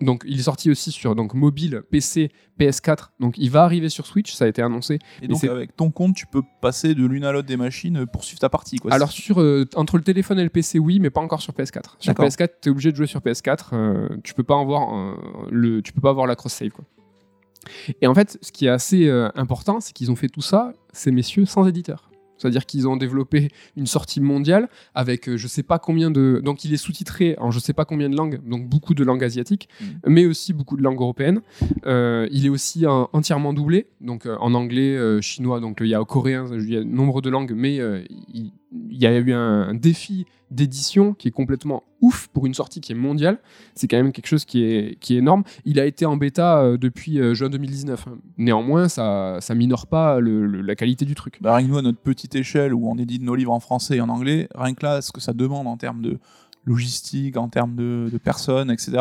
donc 0.00 0.22
il 0.26 0.40
est 0.40 0.42
sorti 0.42 0.70
aussi 0.70 0.90
sur 0.90 1.14
donc 1.14 1.34
mobile, 1.34 1.82
PC, 1.90 2.30
PS4. 2.58 3.10
Donc 3.20 3.34
il 3.38 3.50
va 3.50 3.64
arriver 3.64 3.88
sur 3.88 4.06
Switch, 4.06 4.32
ça 4.32 4.44
a 4.44 4.48
été 4.48 4.62
annoncé. 4.62 4.98
Et 5.22 5.28
donc 5.28 5.42
avec 5.44 5.76
ton 5.76 5.90
compte, 5.90 6.14
tu 6.14 6.26
peux 6.26 6.42
passer 6.60 6.94
de 6.94 7.06
l'une 7.06 7.24
à 7.24 7.32
l'autre 7.32 7.48
des 7.48 7.56
machines 7.56 8.06
pour 8.06 8.24
suivre 8.24 8.40
ta 8.40 8.48
partie. 8.48 8.76
Quoi. 8.76 8.92
Alors 8.92 9.10
sur 9.10 9.38
entre 9.74 9.96
le 9.96 10.02
téléphone 10.02 10.38
et 10.38 10.44
le 10.44 10.50
PC, 10.50 10.78
oui, 10.78 10.98
mais 11.00 11.10
pas 11.10 11.20
encore 11.20 11.42
sur 11.42 11.52
PS4. 11.52 11.96
Sur 11.98 12.12
PS4, 12.12 12.48
tu 12.60 12.68
es 12.68 12.70
obligé 12.70 12.90
de 12.90 12.96
jouer 12.96 13.06
sur 13.06 13.20
PS4. 13.20 14.20
tu 14.22 14.34
peux 14.34 14.42
pas 14.42 14.58
avoir 14.58 15.16
le, 15.50 15.82
tu 15.82 15.92
peux 15.92 16.00
pas 16.00 16.10
avoir 16.10 16.26
la 16.26 16.36
cross 16.36 16.52
save. 16.52 16.70
Et 18.00 18.06
en 18.06 18.14
fait, 18.14 18.38
ce 18.42 18.52
qui 18.52 18.66
est 18.66 18.70
assez 18.70 19.08
euh, 19.08 19.28
important, 19.34 19.80
c'est 19.80 19.92
qu'ils 19.92 20.10
ont 20.10 20.16
fait 20.16 20.28
tout 20.28 20.40
ça, 20.40 20.72
ces 20.92 21.10
messieurs, 21.10 21.46
sans 21.46 21.66
éditeur. 21.66 22.07
C'est-à-dire 22.38 22.66
qu'ils 22.66 22.88
ont 22.88 22.96
développé 22.96 23.50
une 23.76 23.86
sortie 23.86 24.20
mondiale 24.20 24.68
avec 24.94 25.28
euh, 25.28 25.36
je 25.36 25.46
sais 25.46 25.62
pas 25.62 25.78
combien 25.78 26.10
de. 26.10 26.40
Donc 26.44 26.64
il 26.64 26.72
est 26.72 26.78
sous-titré 26.78 27.36
en 27.38 27.50
je 27.50 27.58
sais 27.58 27.72
pas 27.72 27.84
combien 27.84 28.08
de 28.08 28.16
langues, 28.16 28.40
donc 28.48 28.68
beaucoup 28.68 28.94
de 28.94 29.04
langues 29.04 29.24
asiatiques, 29.24 29.68
mm. 29.80 29.84
mais 30.06 30.26
aussi 30.26 30.52
beaucoup 30.52 30.76
de 30.76 30.82
langues 30.82 31.00
européennes. 31.00 31.40
Euh, 31.86 32.28
il 32.30 32.46
est 32.46 32.50
aussi 32.50 32.86
entièrement 32.86 33.52
doublé, 33.52 33.86
donc 34.00 34.26
en 34.26 34.54
anglais, 34.54 35.20
chinois, 35.20 35.60
donc 35.60 35.78
il 35.80 35.88
y 35.88 35.94
a 35.94 36.04
coréen, 36.04 36.46
il 36.52 36.70
y 36.70 36.76
a 36.76 36.84
nombre 36.84 37.20
de 37.20 37.30
langues, 37.30 37.52
mais 37.54 37.76
il, 38.32 38.52
il 38.72 38.98
y 38.98 39.06
a 39.06 39.16
eu 39.18 39.32
un, 39.32 39.74
défi 39.74 40.26
d'édition 40.50 41.14
qui 41.14 41.28
est 41.28 41.32
complètement 41.32 41.82
ouf 42.00 42.28
pour 42.28 42.46
une 42.46 42.54
sortie 42.54 42.80
qui 42.80 42.92
est 42.92 42.96
mondiale. 42.96 43.38
C'est 43.74 43.88
quand 43.88 43.96
même 43.96 44.12
quelque 44.12 44.26
chose 44.26 44.44
qui 44.44 44.62
est, 44.64 44.98
qui 45.00 45.14
est 45.14 45.18
énorme. 45.18 45.42
Il 45.64 45.80
a 45.80 45.86
été 45.86 46.06
en 46.06 46.16
bêta 46.16 46.58
euh, 46.58 46.76
depuis 46.76 47.20
euh, 47.20 47.34
juin 47.34 47.50
2019. 47.50 48.06
Néanmoins, 48.38 48.88
ça 48.88 49.38
ne 49.48 49.54
minore 49.54 49.86
pas 49.86 50.20
la 50.20 50.74
qualité 50.74 51.04
du 51.04 51.14
truc. 51.14 51.38
Bah, 51.40 51.56
rien 51.56 51.66
que 51.66 51.72
nous, 51.72 51.78
à 51.78 51.82
notre 51.82 52.00
petite 52.00 52.34
échelle, 52.34 52.74
où 52.74 52.88
on 52.88 52.96
édite 52.96 53.22
nos 53.22 53.34
livres 53.34 53.52
en 53.52 53.60
français 53.60 53.96
et 53.96 54.00
en 54.00 54.08
anglais, 54.08 54.48
rien 54.54 54.74
que 54.74 54.84
là, 54.84 55.02
ce 55.02 55.12
que 55.12 55.20
ça 55.20 55.32
demande 55.32 55.66
en 55.66 55.76
termes 55.76 56.02
de 56.02 56.18
logistique, 56.64 57.36
en 57.36 57.48
termes 57.48 57.74
de 57.76 58.18
personnes, 58.22 58.70
etc., 58.70 58.98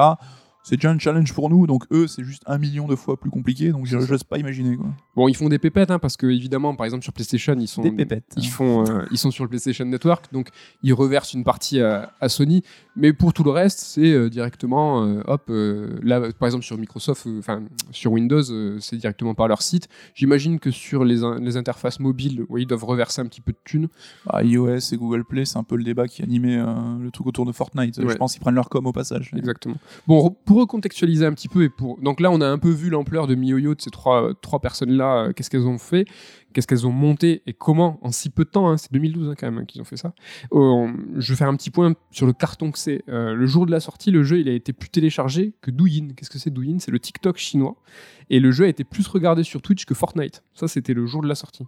c'est 0.68 0.76
déjà 0.76 0.92
un 0.92 1.00
challenge 1.00 1.32
pour 1.32 1.50
nous, 1.50 1.66
donc 1.66 1.86
eux, 1.92 2.08
c'est 2.08 2.26
juste 2.26 2.44
un 2.46 2.58
million 2.58 2.88
de 2.88 2.96
fois 2.98 3.18
plus 3.18 3.30
compliqué, 3.30 3.72
donc 3.72 3.86
j'ose 3.86 4.26
pas 4.26 4.38
imaginer. 4.38 4.76
Quoi. 4.76 4.88
Bon, 5.16 5.30
ils 5.30 5.36
font 5.36 5.48
des 5.48 5.60
pépettes, 5.60 5.92
hein, 5.92 5.98
parce 5.98 6.18
que 6.18 6.28
évidemment, 6.28 6.76
par 6.76 6.84
exemple, 6.84 7.04
sur 7.04 7.14
PlayStation, 7.14 7.56
ils 7.58 7.70
sont, 7.70 7.84
des 7.84 7.92
pépettes, 7.92 8.34
ils, 8.36 8.50
font, 8.50 8.86
euh, 8.86 9.06
ils 9.10 9.18
sont 9.18 9.32
sur 9.32 9.46
le 9.46 9.50
PlayStation 9.50 9.86
Network, 9.86 10.26
donc 10.34 10.50
ils 10.84 10.94
reversent 10.94 11.34
une 11.34 11.46
partie 11.46 11.80
à, 11.80 12.12
Sony, 12.28 12.64
mais 12.98 13.14
pour 13.14 13.32
tout 13.32 13.46
le 13.46 13.52
reste, 13.52 13.80
c'est 13.80 14.12
euh, 14.12 14.30
directement, 14.30 15.06
euh, 15.06 15.22
hop, 15.26 15.50
là, 16.04 16.34
par 16.38 16.48
exemple, 16.48 16.66
sur 16.66 16.78
Microsoft, 16.78 17.26
enfin, 17.40 17.64
sur 17.92 18.12
Windows, 18.12 18.44
c'est 18.82 18.98
directement 18.98 19.36
par 19.36 19.48
leur 19.48 19.62
site. 19.62 19.88
J'imagine 20.16 20.60
que 20.60 20.72
sur 20.72 21.06
les, 21.06 21.22
les 21.40 21.56
interfaces 21.56 22.02
mobiles, 22.02 22.46
ils 22.58 22.68
doivent 22.68 22.84
reverser 22.84 23.22
un 23.22 23.26
petit 23.28 23.40
peu 23.40 23.54
de 23.54 23.58
thunes. 23.64 23.88
Bah, 24.26 24.44
iOS 24.44 24.92
et 24.92 24.98
Google 24.98 25.24
Play, 25.24 25.46
c'est 25.46 25.58
un 25.58 25.64
peu 25.64 25.78
le 25.78 25.86
débat 25.86 26.10
qui 26.10 26.24
animait 26.24 26.58
le 26.58 27.10
truc 27.10 27.28
autour 27.28 27.46
de 27.46 27.54
Fortnite. 27.54 28.02
Je 28.06 28.16
pense 28.16 28.34
qu'ils 28.34 28.42
prennent 28.42 28.56
leur 28.56 28.68
com 28.68 28.86
au 28.86 28.92
passage. 28.92 29.32
Exactement. 29.34 29.76
Bon, 30.08 30.36
pour 30.44 30.57
recontextualiser 30.58 31.26
un 31.26 31.34
petit 31.34 31.48
peu 31.48 31.64
et 31.64 31.70
pour 31.70 31.98
donc 32.00 32.20
là 32.20 32.32
on 32.32 32.42
a 32.42 32.48
un 32.48 32.58
peu 32.58 32.70
vu 32.70 32.90
l'ampleur 32.90 33.28
de 33.28 33.36
MiYoYo 33.36 33.76
de 33.76 33.82
ces 33.82 33.90
trois 33.90 34.34
trois 34.42 34.60
personnes 34.60 34.92
là, 34.92 35.26
euh, 35.26 35.34
qu'est-ce 35.34 35.50
qu'elles 35.50 35.68
ont 35.68 35.78
fait, 35.78 36.06
qu'est-ce 36.54 36.68
qu'elles 36.68 36.88
ont 36.88 36.92
monté 36.92 37.42
et 37.46 37.54
comment 37.54 38.00
en 38.02 38.12
si 38.12 38.30
peu 38.30 38.46
de 38.46 38.50
temps, 38.50 38.70
hein, 38.70 38.78
c'est 38.78 38.92
2012 38.92 39.30
hein, 39.30 39.36
quand 39.38 39.52
même 39.52 39.66
qu'ils 39.66 39.82
ont 39.82 39.86
fait 39.86 39.98
ça. 39.98 40.14
Euh, 40.54 40.92
je 41.18 41.34
vais 41.34 41.38
faire 41.38 41.48
un 41.48 41.56
petit 41.56 41.70
point 41.70 41.94
sur 42.12 42.26
le 42.26 42.34
carton 42.34 42.72
que 42.72 42.80
c'est. 42.80 43.04
Euh, 43.10 43.34
le 43.34 43.46
jour 43.46 43.66
de 43.66 43.72
la 43.72 43.80
sortie, 43.80 44.12
le 44.12 44.24
jeu 44.24 44.40
il 44.40 44.50
a 44.50 44.54
été 44.54 44.74
plus 44.74 44.90
téléchargé 44.90 45.54
que 45.62 45.72
Douyin. 45.72 46.10
Qu'est-ce 46.16 46.30
que 46.30 46.40
c'est 46.40 46.52
Douyin? 46.52 46.80
C'est 46.80 46.92
le 46.92 47.00
TikTok 47.00 47.38
chinois 47.38 47.76
et 48.30 48.40
le 48.40 48.52
jeu 48.52 48.66
a 48.66 48.68
été 48.68 48.84
plus 48.84 49.08
regardé 49.08 49.44
sur 49.44 49.62
Twitch 49.62 49.86
que 49.86 49.94
Fortnite. 49.94 50.44
Ça 50.54 50.68
c'était 50.68 50.94
le 50.94 51.06
jour 51.06 51.22
de 51.22 51.28
la 51.28 51.36
sortie. 51.36 51.66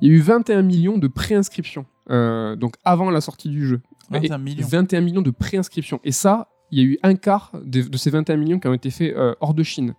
Il 0.00 0.08
y 0.08 0.10
a 0.10 0.14
eu 0.14 0.20
21 0.20 0.62
millions 0.62 0.98
de 0.98 1.06
préinscriptions, 1.06 1.86
donc 2.08 2.74
avant 2.84 3.10
la 3.10 3.20
sortie 3.20 3.48
du 3.48 3.66
jeu. 3.66 3.80
21 4.10 4.38
millions. 4.38 4.66
21 4.66 5.00
millions 5.00 5.22
de 5.22 5.30
préinscriptions. 5.30 6.00
Et 6.04 6.12
ça, 6.12 6.48
il 6.72 6.78
y 6.78 6.82
a 6.82 6.84
eu 6.84 6.98
un 7.02 7.14
quart 7.14 7.52
de, 7.64 7.96
ces 7.96 8.10
21 8.10 8.36
millions 8.36 8.58
qui 8.58 8.66
ont 8.66 8.74
été 8.74 8.90
faits 8.90 9.14
euh, 9.16 9.34
hors 9.40 9.54
de 9.54 9.62
Chine. 9.62 9.94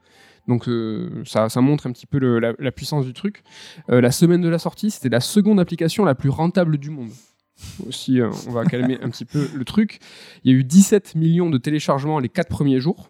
Donc 0.48 0.68
euh, 0.68 1.24
ça, 1.26 1.48
montre 1.62 1.88
un 1.88 1.94
petit 1.94 2.06
peu 2.06 2.20
la, 2.40 2.72
puissance 2.72 3.06
du 3.06 3.14
truc. 3.14 3.44
Euh, 3.90 4.02
la 4.02 4.12
semaine 4.12 4.42
de 4.42 4.50
la 4.50 4.60
sortie, 4.60 4.92
c'était 4.92 5.10
la 5.10 5.22
seconde 5.22 5.60
application 5.60 6.04
la 6.04 6.16
plus 6.16 6.30
rentable 6.30 6.78
du 6.78 6.90
monde. 6.90 7.12
Aussi, 7.88 8.20
on 8.22 8.52
va 8.52 8.66
calmer 8.66 9.00
un 9.02 9.10
petit 9.10 9.26
peu 9.26 9.48
le 9.54 9.64
truc. 9.64 10.00
Il 10.44 10.52
y 10.52 10.56
a 10.56 10.58
eu 10.58 10.64
17 10.64 11.16
millions 11.16 11.50
de 11.50 11.58
téléchargements 11.58 12.20
les 12.20 12.28
4 12.28 12.50
premiers 12.50 12.80
jours. 12.82 13.10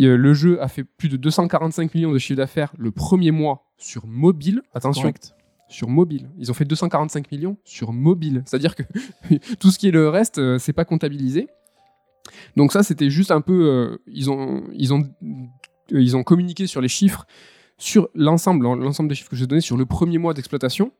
Euh, 0.00 0.16
le 0.16 0.34
jeu 0.34 0.62
a 0.62 0.68
fait 0.68 0.84
plus 0.84 1.08
de 1.08 1.16
245 1.16 1.94
millions 1.94 2.12
de 2.12 2.18
chiffre 2.18 2.36
d'affaires 2.36 2.72
le 2.78 2.90
premier 2.90 3.30
mois 3.30 3.72
sur 3.76 4.06
mobile. 4.06 4.62
Attention, 4.74 5.02
Correct. 5.02 5.34
sur 5.68 5.88
mobile. 5.88 6.30
Ils 6.38 6.50
ont 6.50 6.54
fait 6.54 6.64
245 6.64 7.30
millions 7.30 7.56
sur 7.64 7.92
mobile. 7.92 8.42
C'est-à-dire 8.46 8.74
que 8.74 8.82
tout 9.60 9.70
ce 9.70 9.78
qui 9.78 9.88
est 9.88 9.92
le 9.92 10.08
reste, 10.08 10.38
euh, 10.38 10.58
c'est 10.58 10.72
pas 10.72 10.84
comptabilisé. 10.84 11.48
Donc 12.56 12.72
ça, 12.72 12.82
c'était 12.82 13.10
juste 13.10 13.30
un 13.30 13.40
peu. 13.40 13.52
euh, 13.52 13.98
ils 14.06 14.30
ont, 14.30 14.64
ils 14.74 14.92
ont, 14.92 15.02
euh, 15.02 16.00
ils 16.00 16.16
ont 16.16 16.22
communiqué 16.22 16.66
sur 16.66 16.80
les 16.80 16.88
chiffres, 16.88 17.26
sur 17.78 18.08
l'ensemble, 18.14 18.64
l'ensemble 18.64 19.08
des 19.08 19.14
chiffres 19.14 19.30
que 19.30 19.36
j'ai 19.36 19.46
donnés 19.46 19.60
sur 19.60 19.76
le 19.76 19.86
premier 19.86 20.18
mois 20.18 20.34
d'exploitation, 20.34 20.92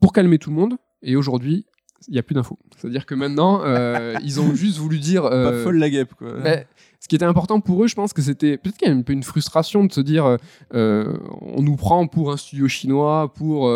pour 0.00 0.12
calmer 0.12 0.38
tout 0.38 0.50
le 0.50 0.56
monde. 0.56 0.76
Et 1.02 1.16
aujourd'hui, 1.16 1.66
il 2.08 2.12
n'y 2.12 2.18
a 2.18 2.22
plus 2.22 2.34
d'infos. 2.34 2.58
C'est-à-dire 2.76 3.06
que 3.06 3.14
maintenant, 3.14 3.62
euh, 3.64 4.14
ils 4.22 4.40
ont 4.40 4.54
juste 4.54 4.78
voulu 4.78 4.98
dire. 4.98 5.22
Pas 5.22 5.32
euh, 5.32 5.64
folle 5.64 5.78
la 5.78 5.90
guêpe, 5.90 6.14
quoi. 6.14 6.32
bah, 6.42 6.56
ce 7.00 7.08
qui 7.08 7.14
était 7.14 7.24
important 7.24 7.60
pour 7.60 7.84
eux, 7.84 7.86
je 7.86 7.94
pense 7.94 8.12
que 8.12 8.22
c'était 8.22 8.56
peut-être 8.56 8.76
qu'il 8.76 8.88
y 8.88 8.90
a 8.90 8.94
un 8.94 9.02
peu 9.02 9.12
une 9.12 9.22
frustration 9.22 9.84
de 9.84 9.92
se 9.92 10.00
dire 10.00 10.38
euh, 10.74 11.18
on 11.40 11.62
nous 11.62 11.76
prend 11.76 12.06
pour 12.06 12.32
un 12.32 12.36
studio 12.36 12.68
chinois, 12.68 13.32
pour 13.32 13.70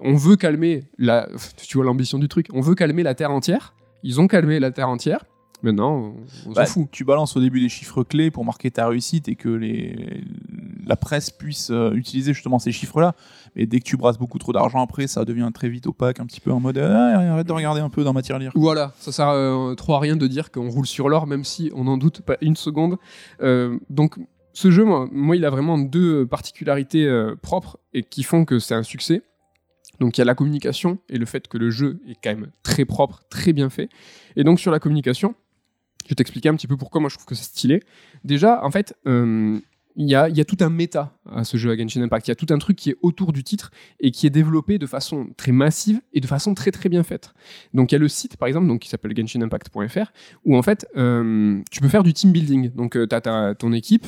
on 0.00 0.14
veut 0.14 0.36
calmer 0.36 0.84
la, 0.96 1.28
tu 1.56 1.78
vois 1.78 1.84
l'ambition 1.84 2.18
du 2.18 2.28
truc, 2.28 2.46
on 2.52 2.60
veut 2.60 2.74
calmer 2.74 3.02
la 3.02 3.14
terre 3.14 3.32
entière. 3.32 3.74
Ils 4.04 4.20
ont 4.20 4.28
calmé 4.28 4.60
la 4.60 4.70
terre 4.70 4.88
entière. 4.88 5.24
Maintenant, 5.62 6.14
on, 6.46 6.50
on 6.50 6.52
Bah, 6.52 6.66
s'en 6.66 6.82
fout. 6.82 6.88
Tu 6.90 7.04
balances 7.04 7.36
au 7.36 7.40
début 7.40 7.60
des 7.60 7.68
chiffres 7.68 8.02
clés 8.02 8.30
pour 8.30 8.44
marquer 8.44 8.70
ta 8.70 8.88
réussite 8.88 9.28
et 9.28 9.36
que 9.36 9.48
les... 9.48 10.24
la 10.86 10.96
presse 10.96 11.30
puisse 11.30 11.70
euh, 11.70 11.92
utiliser 11.92 12.32
justement 12.34 12.58
ces 12.58 12.72
chiffres-là. 12.72 13.14
Mais 13.54 13.66
dès 13.66 13.78
que 13.78 13.84
tu 13.84 13.96
brasses 13.96 14.18
beaucoup 14.18 14.38
trop 14.38 14.52
d'argent 14.52 14.82
après, 14.82 15.06
ça 15.06 15.24
devient 15.24 15.50
très 15.54 15.68
vite 15.68 15.86
opaque, 15.86 16.20
un 16.20 16.26
petit 16.26 16.40
peu 16.40 16.50
en 16.52 16.60
mode 16.60 16.78
Ah, 16.78 17.32
arrête 17.32 17.46
de 17.46 17.52
regarder 17.52 17.80
un 17.80 17.90
peu 17.90 18.02
dans 18.04 18.12
ma 18.12 18.22
tirelire. 18.22 18.50
Voilà, 18.54 18.92
ça 18.98 19.12
sert 19.12 19.28
euh, 19.28 19.74
trop 19.74 19.94
à 19.94 20.00
rien 20.00 20.16
de 20.16 20.26
dire 20.26 20.50
qu'on 20.50 20.68
roule 20.70 20.86
sur 20.86 21.08
l'or, 21.08 21.26
même 21.26 21.44
si 21.44 21.70
on 21.74 21.84
n'en 21.84 21.96
doute 21.98 22.22
pas 22.22 22.36
une 22.40 22.56
seconde. 22.56 22.96
Euh, 23.42 23.78
donc, 23.90 24.16
ce 24.54 24.70
jeu, 24.70 24.84
moi, 24.84 25.08
moi, 25.12 25.36
il 25.36 25.44
a 25.44 25.50
vraiment 25.50 25.78
deux 25.78 26.26
particularités 26.26 27.06
euh, 27.06 27.36
propres 27.40 27.78
et 27.94 28.02
qui 28.02 28.22
font 28.22 28.44
que 28.44 28.58
c'est 28.58 28.74
un 28.74 28.82
succès. 28.82 29.22
Donc, 30.00 30.16
il 30.18 30.20
y 30.20 30.22
a 30.22 30.24
la 30.24 30.34
communication 30.34 30.98
et 31.08 31.16
le 31.18 31.26
fait 31.26 31.46
que 31.46 31.58
le 31.58 31.70
jeu 31.70 32.00
est 32.08 32.16
quand 32.22 32.30
même 32.30 32.50
très 32.62 32.84
propre, 32.84 33.22
très 33.30 33.52
bien 33.52 33.70
fait. 33.70 33.88
Et 34.36 34.42
donc, 34.44 34.58
sur 34.58 34.72
la 34.72 34.78
communication, 34.80 35.34
je 36.04 36.08
vais 36.08 36.14
t'expliquer 36.14 36.48
un 36.48 36.54
petit 36.54 36.66
peu 36.66 36.76
pourquoi 36.76 37.00
moi 37.00 37.10
je 37.10 37.16
trouve 37.16 37.26
que 37.26 37.34
c'est 37.34 37.44
stylé. 37.44 37.82
Déjà, 38.24 38.64
en 38.64 38.70
fait, 38.70 38.94
euh, 39.06 39.58
il 39.96 40.08
y, 40.08 40.14
a, 40.14 40.44
tout 40.44 40.56
un 40.60 40.70
méta 40.70 41.18
à 41.30 41.44
ce 41.44 41.56
jeu 41.56 41.70
à 41.70 41.76
Genshin 41.76 42.00
Impact. 42.02 42.26
Il 42.26 42.30
y 42.30 42.32
a 42.32 42.36
tout 42.36 42.46
un 42.50 42.58
truc 42.58 42.76
qui 42.76 42.90
est 42.90 42.96
autour 43.02 43.32
du 43.32 43.44
titre 43.44 43.70
et 44.00 44.10
qui 44.10 44.26
est 44.26 44.30
développé 44.30 44.78
de 44.78 44.86
façon 44.86 45.28
très 45.36 45.52
massive 45.52 46.00
et 46.14 46.20
de 46.20 46.26
façon 46.26 46.54
très 46.54 46.70
très 46.70 46.88
bien 46.88 47.02
faite. 47.02 47.34
Donc 47.74 47.92
il 47.92 47.94
y 47.94 47.96
a 47.96 47.98
le 47.98 48.08
site 48.08 48.36
par 48.38 48.48
exemple 48.48 48.68
donc, 48.68 48.80
qui 48.80 48.88
s'appelle 48.88 49.14
genshinimpact.fr 49.14 50.12
où 50.44 50.56
en 50.56 50.62
fait 50.62 50.86
euh, 50.96 51.60
tu 51.70 51.80
peux 51.80 51.88
faire 51.88 52.04
du 52.04 52.14
team 52.14 52.32
building. 52.32 52.70
Donc 52.74 52.92
tu 52.92 53.14
as, 53.14 53.54
ton 53.54 53.72
équipe 53.72 54.06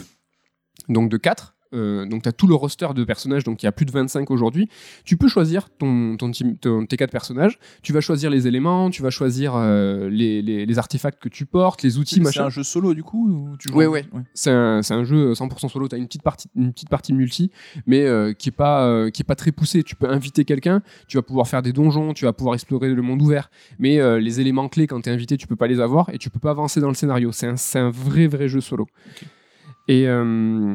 donc 0.89 1.11
de 1.11 1.19
4 1.19 1.54
euh, 1.75 2.07
donc 2.07 2.23
tu 2.23 2.29
as 2.29 2.33
tout 2.33 2.47
le 2.47 2.55
roster 2.55 2.89
de 2.95 3.05
personnages, 3.05 3.45
donc 3.45 3.63
il 3.63 3.67
y 3.67 3.69
a 3.69 3.73
plus 3.73 3.85
de 3.87 3.91
25 3.93 4.31
aujourd'hui. 4.31 4.69
Tu 5.05 5.17
peux 5.17 5.29
choisir 5.29 5.69
ton, 5.71 6.17
ton 6.17 6.31
team, 6.31 6.57
ton- 6.57 6.87
tes 6.87 6.97
quatre 6.97 7.11
personnages, 7.11 7.59
tu 7.83 7.93
vas 7.93 8.01
choisir 8.01 8.31
les 8.31 8.47
éléments, 8.47 8.91
tu 8.91 9.03
vas 9.03 9.11
choisir 9.11 9.55
euh, 9.57 10.09
les, 10.09 10.43
les- 10.43 10.67
les 10.67 10.79
artefacts 10.79 11.23
que 11.23 11.29
tu 11.29 11.47
portes, 11.47 11.83
les 11.83 11.99
outils, 11.99 12.17
C'est 12.17 12.21
machin. 12.23 12.45
un 12.47 12.51
jeu 12.51 12.63
solo 12.63 12.95
du 12.95 13.03
coup 13.03 13.29
ou 13.29 13.57
tu 13.57 13.69
joues 13.69 13.75
Ouais, 13.77 13.87
en- 13.87 13.91
ouais. 13.93 14.05
C'est 14.35 14.51
un, 14.51 14.83
c'est 14.83 14.95
un 14.95 15.05
jeu 15.05 15.33
100% 15.35 15.69
solo. 15.69 15.89
Tu 15.89 15.95
as 15.95 15.99
une 15.99 16.07
petite 16.07 16.23
partie, 16.23 16.49
une 16.57 16.73
petite 16.73 16.89
partie 16.89 17.13
multi, 17.13 17.51
mais 17.87 18.05
euh, 18.07 18.33
qui 18.33 18.49
est 18.49 18.53
pas, 18.53 19.11
qui 19.11 19.23
est 19.23 19.25
pas 19.25 19.35
très 19.37 19.53
poussée. 19.53 19.83
Tu 19.83 19.97
peux 19.97 20.09
inviter 20.09 20.45
quelqu'un, 20.45 20.83
tu 21.09 21.17
vas 21.17 21.23
pouvoir 21.23 21.49
faire 21.49 21.63
des 21.63 21.73
donjons, 21.73 22.15
tu 22.15 22.25
vas 22.25 22.33
pouvoir 22.33 22.55
explorer 22.55 22.89
le 22.89 23.03
monde 23.03 23.21
ouvert. 23.23 23.51
Mais 23.79 23.99
les 24.21 24.41
éléments 24.41 24.69
clés, 24.69 24.87
quand 24.87 25.01
tu 25.01 25.11
es 25.11 25.13
invité, 25.13 25.37
tu 25.37 25.47
peux 25.47 25.57
pas 25.57 25.67
les 25.67 25.81
avoir 25.81 26.11
et 26.11 26.19
tu 26.19 26.31
peux 26.31 26.39
pas 26.41 26.51
avancer 26.51 26.81
dans 26.81 26.89
le 26.89 26.95
scénario. 26.95 27.33
C'est 27.33 27.47
un, 27.47 27.57
c'est 27.57 27.79
un 27.79 27.91
vrai, 27.91 28.27
vrai 28.27 28.49
jeu 28.49 28.61
solo. 28.61 28.87
Et 29.87 30.09
euh, 30.09 30.75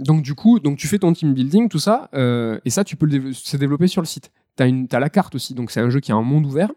donc 0.00 0.22
du 0.22 0.34
coup, 0.34 0.58
donc 0.58 0.76
tu 0.76 0.88
fais 0.88 0.98
ton 0.98 1.12
team 1.12 1.32
building, 1.32 1.68
tout 1.68 1.78
ça, 1.78 2.08
euh, 2.14 2.58
et 2.64 2.70
ça 2.70 2.82
tu 2.82 2.96
peux 2.96 3.06
le 3.06 3.18
dév- 3.18 3.32
se 3.34 3.56
développer 3.56 3.86
sur 3.86 4.02
le 4.02 4.06
site. 4.06 4.32
T'as 4.56 4.66
une, 4.68 4.88
t'as 4.88 4.98
la 4.98 5.10
carte 5.10 5.34
aussi, 5.34 5.54
donc 5.54 5.70
c'est 5.70 5.80
un 5.80 5.90
jeu 5.90 6.00
qui 6.00 6.10
a 6.12 6.16
un 6.16 6.22
monde 6.22 6.44
ouvert. 6.46 6.70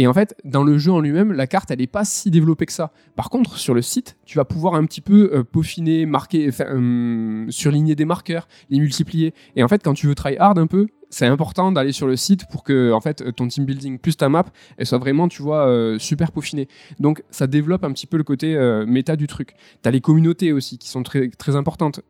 Et 0.00 0.06
en 0.06 0.14
fait, 0.14 0.34
dans 0.44 0.64
le 0.64 0.78
jeu 0.78 0.90
en 0.90 1.00
lui-même, 1.00 1.30
la 1.30 1.46
carte, 1.46 1.70
elle 1.70 1.80
n'est 1.80 1.86
pas 1.86 2.06
si 2.06 2.30
développée 2.30 2.64
que 2.64 2.72
ça. 2.72 2.90
Par 3.16 3.28
contre, 3.28 3.58
sur 3.58 3.74
le 3.74 3.82
site, 3.82 4.16
tu 4.24 4.38
vas 4.38 4.46
pouvoir 4.46 4.74
un 4.74 4.86
petit 4.86 5.02
peu 5.02 5.30
euh, 5.34 5.44
peaufiner, 5.44 6.06
marquer, 6.06 6.48
euh, 6.58 7.44
surligner 7.50 7.94
des 7.96 8.06
marqueurs, 8.06 8.48
les 8.70 8.78
multiplier. 8.80 9.34
Et 9.56 9.62
en 9.62 9.68
fait, 9.68 9.82
quand 9.84 9.92
tu 9.92 10.06
veux 10.06 10.14
try 10.14 10.38
hard 10.38 10.58
un 10.58 10.66
peu, 10.66 10.86
c'est 11.10 11.26
important 11.26 11.70
d'aller 11.70 11.92
sur 11.92 12.06
le 12.06 12.16
site 12.16 12.46
pour 12.50 12.62
que 12.64 12.92
en 12.92 13.00
fait, 13.02 13.34
ton 13.36 13.46
team 13.46 13.66
building 13.66 13.98
plus 13.98 14.16
ta 14.16 14.30
map, 14.30 14.46
elle 14.78 14.86
soit 14.86 14.96
vraiment, 14.96 15.28
tu 15.28 15.42
vois, 15.42 15.66
euh, 15.66 15.98
super 15.98 16.32
peaufinée. 16.32 16.66
Donc, 16.98 17.22
ça 17.30 17.46
développe 17.46 17.84
un 17.84 17.92
petit 17.92 18.06
peu 18.06 18.16
le 18.16 18.24
côté 18.24 18.56
euh, 18.56 18.86
méta 18.86 19.16
du 19.16 19.26
truc. 19.26 19.52
T'as 19.82 19.90
les 19.90 20.00
communautés 20.00 20.52
aussi 20.54 20.78
qui 20.78 20.88
sont 20.88 21.02
très, 21.02 21.28
très 21.28 21.56
importantes. 21.56 22.00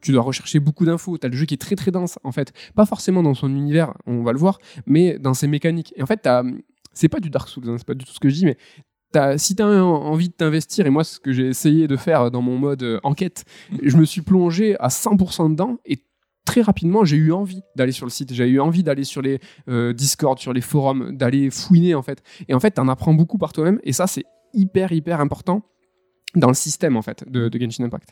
Tu 0.00 0.12
dois 0.12 0.22
rechercher 0.22 0.58
beaucoup 0.58 0.86
d'infos. 0.86 1.18
T'as 1.18 1.28
le 1.28 1.36
jeu 1.36 1.44
qui 1.44 1.52
est 1.52 1.58
très 1.58 1.76
très 1.76 1.90
dense 1.90 2.18
en 2.24 2.32
fait. 2.32 2.54
Pas 2.74 2.86
forcément 2.86 3.22
dans 3.22 3.34
son 3.34 3.50
univers, 3.50 3.92
on 4.06 4.22
va 4.22 4.32
le 4.32 4.38
voir, 4.38 4.58
mais 4.86 5.18
dans 5.18 5.34
ses 5.34 5.48
mécaniques. 5.48 5.92
Et 5.96 6.02
en 6.02 6.06
fait, 6.06 6.22
t'as- 6.22 6.44
c'est 6.92 7.08
pas 7.08 7.20
du 7.20 7.30
Dark 7.30 7.48
Souls, 7.48 7.68
hein, 7.68 7.76
c'est 7.78 7.86
pas 7.86 7.94
du 7.94 8.04
tout 8.04 8.12
ce 8.12 8.20
que 8.20 8.28
je 8.28 8.34
dis, 8.34 8.44
mais 8.44 8.56
si 9.36 9.56
tu 9.56 9.62
as 9.62 9.84
envie 9.84 10.28
de 10.28 10.34
t'investir, 10.34 10.86
et 10.86 10.90
moi, 10.90 11.04
ce 11.04 11.18
que 11.18 11.32
j'ai 11.32 11.48
essayé 11.48 11.88
de 11.88 11.96
faire 11.96 12.30
dans 12.30 12.42
mon 12.42 12.58
mode 12.58 12.82
euh, 12.82 13.00
enquête, 13.02 13.44
je 13.82 13.96
me 13.96 14.04
suis 14.04 14.22
plongé 14.22 14.76
à 14.78 14.88
100% 14.88 15.50
dedans 15.50 15.78
et 15.84 15.98
très 16.46 16.62
rapidement, 16.62 17.04
j'ai 17.04 17.16
eu 17.16 17.32
envie 17.32 17.62
d'aller 17.76 17.92
sur 17.92 18.06
le 18.06 18.10
site, 18.10 18.32
j'ai 18.32 18.48
eu 18.48 18.60
envie 18.60 18.82
d'aller 18.82 19.04
sur 19.04 19.22
les 19.22 19.38
euh, 19.68 19.92
Discord, 19.92 20.38
sur 20.38 20.52
les 20.52 20.60
forums, 20.60 21.16
d'aller 21.16 21.50
fouiner 21.50 21.94
en 21.94 22.02
fait. 22.02 22.22
Et 22.48 22.54
en 22.54 22.60
fait, 22.60 22.72
t'en 22.72 22.88
apprends 22.88 23.14
beaucoup 23.14 23.38
par 23.38 23.52
toi-même, 23.52 23.80
et 23.84 23.92
ça, 23.92 24.06
c'est 24.06 24.24
hyper, 24.52 24.92
hyper 24.92 25.20
important 25.20 25.62
dans 26.34 26.48
le 26.48 26.54
système 26.54 26.96
en 26.96 27.02
fait 27.02 27.24
de, 27.30 27.50
Genshin 27.52 27.84
Impact. 27.84 28.10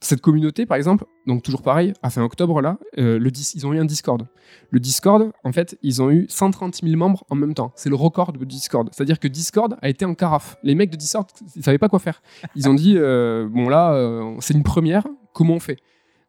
Cette 0.00 0.20
communauté, 0.20 0.66
par 0.66 0.76
exemple, 0.76 1.06
donc 1.26 1.42
toujours 1.42 1.62
pareil, 1.62 1.94
à 2.02 2.10
fin 2.10 2.22
octobre 2.22 2.60
là, 2.60 2.78
euh, 2.98 3.18
ils 3.54 3.66
ont 3.66 3.72
eu 3.72 3.78
un 3.78 3.84
Discord. 3.84 4.26
Le 4.70 4.78
Discord, 4.78 5.32
en 5.42 5.52
fait, 5.52 5.78
ils 5.82 6.02
ont 6.02 6.10
eu 6.10 6.26
130 6.28 6.80
000 6.82 6.96
membres 6.96 7.24
en 7.30 7.34
même 7.34 7.54
temps. 7.54 7.72
C'est 7.76 7.88
le 7.88 7.94
record 7.94 8.32
de 8.32 8.44
Discord. 8.44 8.88
C'est-à-dire 8.92 9.18
que 9.18 9.28
Discord 9.28 9.76
a 9.80 9.88
été 9.88 10.04
en 10.04 10.14
carafe. 10.14 10.56
Les 10.62 10.74
mecs 10.74 10.90
de 10.90 10.96
Discord, 10.96 11.26
ils 11.54 11.64
savaient 11.64 11.78
pas 11.78 11.88
quoi 11.88 11.98
faire. 11.98 12.22
Ils 12.54 12.68
ont 12.68 12.74
dit, 12.74 12.96
euh, 12.96 13.48
bon 13.48 13.68
là, 13.68 13.94
euh, 13.94 14.34
c'est 14.40 14.54
une 14.54 14.62
première, 14.62 15.06
comment 15.32 15.54
on 15.54 15.60
fait? 15.60 15.78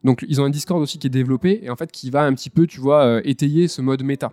Donc 0.04 0.24
ils 0.30 0.40
ont 0.40 0.46
un 0.46 0.50
Discord 0.50 0.82
aussi 0.82 0.98
qui 1.00 1.08
est 1.08 1.12
développé 1.12 1.60
et 1.64 1.70
en 1.70 1.76
fait 1.76 1.92
qui 1.92 2.10
va 2.10 2.24
un 2.24 2.34
petit 2.34 2.50
peu, 2.50 2.68
tu 2.68 2.80
vois, 2.80 3.20
étayer 3.26 3.68
ce 3.68 3.82
mode 3.82 4.04
méta. 4.04 4.32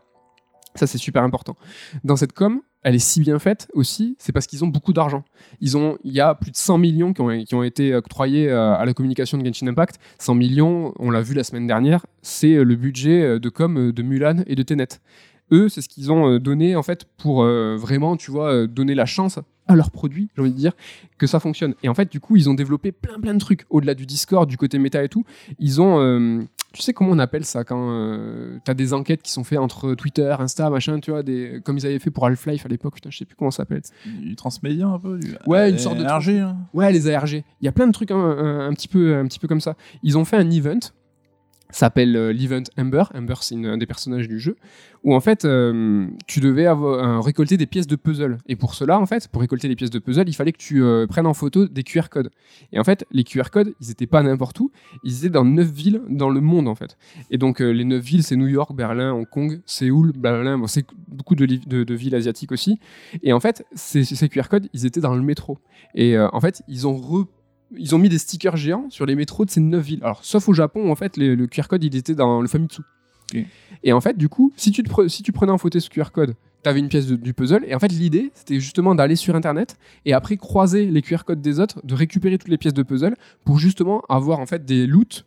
Ça, 0.75 0.87
c'est 0.87 0.99
super 0.99 1.23
important. 1.23 1.57
Dans 2.03 2.17
cette 2.17 2.33
com, 2.33 2.61
elle 2.83 2.95
est 2.95 3.01
si 3.01 3.21
bien 3.21 3.39
faite 3.39 3.69
aussi, 3.73 4.17
c'est 4.19 4.33
parce 4.33 4.47
qu'ils 4.47 4.65
ont 4.65 4.69
beaucoup 4.69 4.93
d'argent. 4.93 5.25
Ils 5.61 5.77
ont, 5.77 5.99
il 6.05 6.13
y 6.13 6.21
a 6.21 6.35
plus 6.35 6.51
de 6.51 6.57
100 6.57 6.79
millions 6.79 7.13
qui 7.13 7.55
ont, 7.55 7.63
été 7.63 7.95
octroyés 7.95 8.51
euh, 8.51 8.75
à 8.75 8.85
la 8.85 8.93
communication 8.93 9.39
de 9.39 9.45
Genshin 9.45 9.69
Impact. 9.69 9.99
100 10.19 10.35
millions, 10.35 10.93
on 10.99 11.11
l'a 11.11 11.23
vu 11.23 11.35
la 11.35 11.45
semaine 11.45 11.67
dernière, 11.67 12.05
c'est 12.23 12.55
euh, 12.55 12.63
le 12.63 12.77
budget 12.77 13.23
euh, 13.23 13.39
de 13.39 13.49
com 13.49 13.93
de 13.93 14.03
Mulan 14.03 14.43
et 14.47 14.55
de 14.55 14.63
Tenet. 14.63 15.01
Eux, 15.53 15.69
c'est 15.69 15.81
ce 15.81 15.89
qu'ils 15.89 16.11
ont 16.11 16.39
donné 16.39 16.75
en 16.75 16.83
fait 16.83 17.05
pour 17.19 17.45
vraiment, 17.45 18.17
tu 18.17 18.31
vois, 18.31 18.67
donner 18.67 18.95
la 18.95 19.05
chance 19.05 19.39
à 19.66 19.74
leurs 19.77 19.90
produits, 19.90 20.29
j'ai 20.37 20.42
envie 20.42 20.53
de 20.53 20.57
dire, 20.57 20.72
que 21.18 21.27
ça 21.27 21.40
fonctionne. 21.40 21.74
Et 21.83 21.88
en 21.88 21.94
fait, 21.94 22.11
du 22.12 22.20
coup, 22.20 22.37
ils 22.37 22.50
ont 22.50 22.55
développé 22.55 22.92
plein 22.92 23.18
plein 23.20 23.35
de 23.35 23.38
trucs 23.38 23.64
au-delà 23.70 23.94
du 23.94 24.05
Discord, 24.07 24.48
du 24.48 24.57
côté 24.57 24.79
méta 24.79 25.03
et 25.03 25.09
tout. 25.09 25.24
Ils 25.59 25.81
ont, 25.81 25.98
euh, 26.00 26.42
tu 26.72 26.83
sais 26.83 26.92
comment 26.92 27.11
on 27.12 27.18
appelle 27.18 27.44
ça 27.44 27.64
quand 27.64 27.90
euh, 27.90 28.59
t'as 28.64 28.74
des 28.74 28.92
enquêtes 28.92 29.22
qui 29.22 29.33
sont 29.33 29.44
faites 29.44 29.59
entre 29.59 29.94
Twitter, 29.94 30.35
Insta, 30.38 30.68
machin, 30.70 31.00
tu 31.00 31.11
vois, 31.12 31.22
des, 31.22 31.61
comme 31.64 31.79
ils 31.79 31.87
avaient 31.87 31.98
fait 31.98 32.11
pour 32.11 32.27
Half-Life 32.27 32.66
à 32.66 32.68
l'époque, 32.68 32.94
putain, 32.94 33.11
je 33.11 33.18
sais 33.18 33.24
plus 33.24 33.37
comment 33.37 33.50
ça 33.50 33.59
s'appelle. 33.59 33.83
Du 34.20 34.37
transmédia 34.37 34.87
un 34.87 34.98
peu 34.98 35.18
du... 35.18 35.35
Ouais, 35.46 35.70
une 35.70 35.79
sorte 35.79 35.98
de 35.98 36.05
RG. 36.05 36.40
hein. 36.40 36.57
Ouais, 36.74 36.92
les 36.92 37.09
ARG. 37.09 37.33
Il 37.33 37.64
y 37.64 37.68
a 37.68 37.72
plein 37.72 37.87
de 37.87 37.92
trucs 37.92 38.11
hein, 38.11 38.16
un, 38.18 38.68
un 38.68 38.72
petit 38.74 38.88
peu, 38.88 39.16
un 39.16 39.24
petit 39.27 39.38
peu 39.38 39.48
comme 39.48 39.61
ça. 39.61 39.77
Ils 40.03 40.18
ont 40.18 40.24
fait 40.24 40.37
un 40.37 40.50
event, 40.50 40.79
s'appelle 41.75 42.17
euh, 42.17 42.33
l'event 42.33 42.63
Ember. 42.79 43.05
Ember, 43.15 43.35
c'est 43.41 43.55
un 43.55 43.77
des 43.77 43.87
personnages 43.87 44.29
du 44.29 44.39
jeu, 44.39 44.57
où 45.05 45.15
en 45.15 45.21
fait, 45.21 45.45
euh, 45.45 46.07
tu 46.27 46.41
devais 46.41 46.67
avoir, 46.67 46.95
euh, 46.95 47.21
récolter 47.21 47.57
des 47.57 47.67
pièces 47.67 47.87
de 47.87 47.97
puzzle. 47.97 48.39
Et 48.47 48.57
pour 48.57 48.75
cela, 48.75 48.99
en 48.99 49.07
fait, 49.07 49.29
pour 49.29 49.43
récolter 49.43 49.69
les 49.69 49.77
pièces 49.77 49.91
de 49.91 49.99
puzzle, 49.99 50.29
il 50.29 50.35
fallait 50.35 50.53
que 50.53 50.59
tu 50.59 50.83
euh, 50.83 51.07
prennes 51.07 51.27
en 51.27 51.35
photo 51.35 51.67
des 51.67 51.83
QR 51.83 52.09
codes. 52.11 52.31
Et 52.73 52.79
en 52.79 52.85
fait, 52.85 53.05
les 53.11 53.23
QR 53.23 53.51
codes, 53.53 53.75
ils 53.81 53.91
étaient 53.91 54.07
pas 54.07 54.23
n'importe 54.23 54.59
où, 54.61 54.71
ils 55.05 55.19
étaient 55.19 55.31
dans 55.31 55.45
neuf 55.45 55.71
villes 55.71 56.01
dans 56.09 56.31
le 56.31 56.41
monde, 56.41 56.69
en 56.69 56.75
fait. 56.75 56.97
Et 57.31 57.39
donc, 57.39 57.61
les 57.61 57.85
neuf 57.85 58.03
villes, 58.03 58.23
c'est 58.23 58.37
New 58.37 58.47
York, 58.47 58.75
Berlin, 58.75 59.13
Hong 59.13 59.29
Kong, 59.29 59.61
Séoul, 59.67 60.13
Berlin, 60.17 60.59
bon, 60.59 60.67
c'est 60.67 60.87
beaucoup 61.09 61.35
de, 61.35 61.95
villes 61.95 62.15
asiatiques 62.15 62.53
aussi. 62.53 62.79
Et 63.23 63.33
en 63.33 63.41
fait, 63.41 63.65
ces, 63.75 64.05
QR 64.29 64.49
codes, 64.49 64.69
ils 64.73 64.87
étaient 64.87 65.01
dans 65.01 65.15
le 65.15 65.23
métro. 65.23 65.59
Et 65.95 66.19
en 66.19 66.41
fait, 66.41 66.63
ils 66.69 66.87
ont 66.87 66.97
re- 66.97 67.27
ils 67.79 67.95
ont 67.95 67.99
mis 67.99 68.09
des 68.09 68.19
stickers 68.19 68.57
géants 68.57 68.87
sur 68.91 69.07
les 69.07 69.15
métros 69.15 69.45
de 69.45 69.51
ces 69.51 69.61
neuf 69.61 69.85
villes. 69.85 70.01
Alors, 70.03 70.25
sauf 70.25 70.49
au 70.49 70.53
Japon, 70.53 70.91
en 70.91 70.95
fait, 70.95 71.17
les- 71.17 71.35
le 71.37 71.47
QR 71.47 71.65
code, 71.69 71.83
il 71.85 71.95
était 71.97 72.15
dans 72.15 72.41
le 72.41 72.49
Famitsu. 72.49 72.83
Et 73.83 73.93
en 73.93 74.01
fait, 74.01 74.17
du 74.17 74.29
coup, 74.29 74.53
si 74.57 74.71
tu, 74.71 74.83
te 74.83 75.09
si 75.09 75.23
tu 75.23 75.33
prenais 75.33 75.51
en 75.53 75.59
photo 75.59 75.81
ce 75.81 75.89
QR 75.91 76.11
code, 76.13 76.35
tu 76.63 76.69
avais 76.71 76.79
une 76.79 76.89
pièce 76.89 77.07
de- 77.07 77.17
du 77.17 77.35
puzzle. 77.35 77.65
Et 77.67 77.75
en 77.75 77.79
fait, 77.79 77.88
l'idée, 77.88 78.31
c'était 78.35 78.61
justement 78.61 78.94
d'aller 78.94 79.17
sur 79.17 79.35
Internet 79.35 79.77
et 80.05 80.13
après 80.13 80.37
croiser 80.37 80.87
les 80.87 81.03
QR 81.03 81.25
codes 81.27 81.40
des 81.42 81.59
autres, 81.59 81.81
de 81.85 81.94
récupérer 81.94 82.38
toutes 82.38 82.48
les 82.51 82.59
pièces 82.59 82.75
de 82.75 82.83
puzzle 82.83 83.17
pour 83.44 83.59
justement 83.59 84.03
avoir 84.09 84.38
en 84.40 84.46
fait 84.46 84.65
des 84.65 84.87
loots 84.87 85.25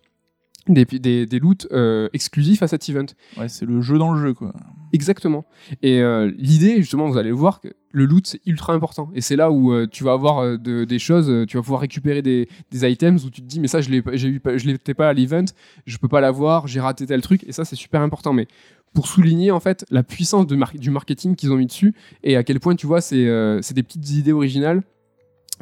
des, 0.69 0.85
des, 0.85 1.25
des 1.25 1.39
loots 1.39 1.67
euh, 1.71 2.09
exclusifs 2.13 2.63
à 2.63 2.67
cet 2.67 2.87
event. 2.89 3.05
Ouais, 3.37 3.47
c'est 3.49 3.65
le 3.65 3.81
jeu 3.81 3.97
dans 3.97 4.13
le 4.13 4.21
jeu, 4.21 4.33
quoi. 4.33 4.53
Exactement. 4.93 5.45
Et 5.81 6.01
euh, 6.01 6.31
l'idée, 6.37 6.77
justement, 6.77 7.07
vous 7.09 7.17
allez 7.17 7.29
le 7.29 7.35
voir, 7.35 7.59
que 7.61 7.69
le 7.91 8.05
loot, 8.05 8.27
c'est 8.27 8.41
ultra 8.45 8.73
important. 8.73 9.09
Et 9.15 9.21
c'est 9.21 9.35
là 9.35 9.51
où 9.51 9.71
euh, 9.73 9.87
tu 9.89 10.03
vas 10.03 10.13
avoir 10.13 10.57
de- 10.57 10.83
des 10.85 10.99
choses, 10.99 11.45
tu 11.47 11.57
vas 11.57 11.63
pouvoir 11.63 11.81
récupérer 11.81 12.21
des, 12.21 12.47
des 12.71 12.89
items 12.91 13.25
où 13.25 13.29
tu 13.29 13.41
te 13.41 13.47
dis, 13.47 13.59
mais 13.59 13.67
ça, 13.67 13.81
je 13.81 13.89
je 13.89 14.67
l'étais 14.67 14.93
pas 14.93 15.09
à 15.09 15.13
l'event, 15.13 15.45
je 15.85 15.97
peux 15.97 16.07
pas 16.07 16.21
l'avoir, 16.21 16.67
j'ai 16.67 16.79
raté 16.79 17.05
tel 17.05 17.21
truc. 17.21 17.43
Et 17.47 17.51
ça, 17.51 17.65
c'est 17.65 17.75
super 17.75 18.01
important. 18.01 18.33
Mais 18.33 18.47
pour 18.93 19.07
souligner, 19.07 19.51
en 19.51 19.59
fait, 19.59 19.85
la 19.91 20.03
puissance 20.03 20.47
de 20.47 20.55
mar- 20.55 20.73
du 20.73 20.89
marketing 20.89 21.35
qu'ils 21.35 21.51
ont 21.51 21.57
mis 21.57 21.65
dessus 21.67 21.93
et 22.23 22.35
à 22.35 22.43
quel 22.43 22.59
point, 22.59 22.75
tu 22.75 22.87
vois, 22.87 23.01
c'est 23.01 23.27
c'est 23.61 23.73
des 23.73 23.83
petites 23.83 24.09
idées 24.11 24.31
originales 24.31 24.81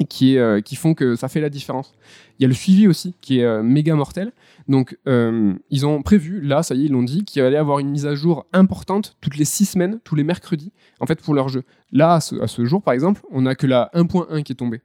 qui, 0.04 0.34
est, 0.34 0.38
euh, 0.38 0.60
qui 0.60 0.76
font 0.76 0.94
que 0.94 1.16
ça 1.16 1.28
fait 1.28 1.40
la 1.40 1.48
différence. 1.48 1.94
Il 2.38 2.42
y 2.42 2.44
a 2.44 2.48
le 2.48 2.54
suivi 2.54 2.86
aussi 2.86 3.14
qui 3.20 3.40
est 3.40 3.44
euh, 3.44 3.62
méga 3.62 3.94
mortel. 3.94 4.32
Donc, 4.68 4.98
euh, 5.06 5.54
ils 5.70 5.86
ont 5.86 6.02
prévu, 6.02 6.40
là, 6.40 6.62
ça 6.62 6.74
y 6.74 6.82
est, 6.82 6.86
ils 6.86 6.92
l'ont 6.92 7.02
dit, 7.02 7.24
qu'il 7.24 7.42
allait 7.42 7.56
avoir 7.56 7.78
une 7.78 7.88
mise 7.88 8.06
à 8.06 8.14
jour 8.14 8.46
importante 8.52 9.16
toutes 9.20 9.36
les 9.36 9.44
six 9.44 9.64
semaines, 9.64 10.00
tous 10.04 10.14
les 10.14 10.24
mercredis, 10.24 10.72
en 11.00 11.06
fait, 11.06 11.20
pour 11.22 11.34
leur 11.34 11.48
jeu. 11.48 11.62
Là, 11.92 12.14
à 12.14 12.20
ce, 12.20 12.64
jour, 12.64 12.82
par 12.82 12.94
exemple, 12.94 13.22
on 13.30 13.42
n'a 13.42 13.54
que 13.54 13.66
la 13.66 13.90
1.1 13.94 14.42
qui 14.42 14.52
est 14.52 14.56
tombée. 14.56 14.82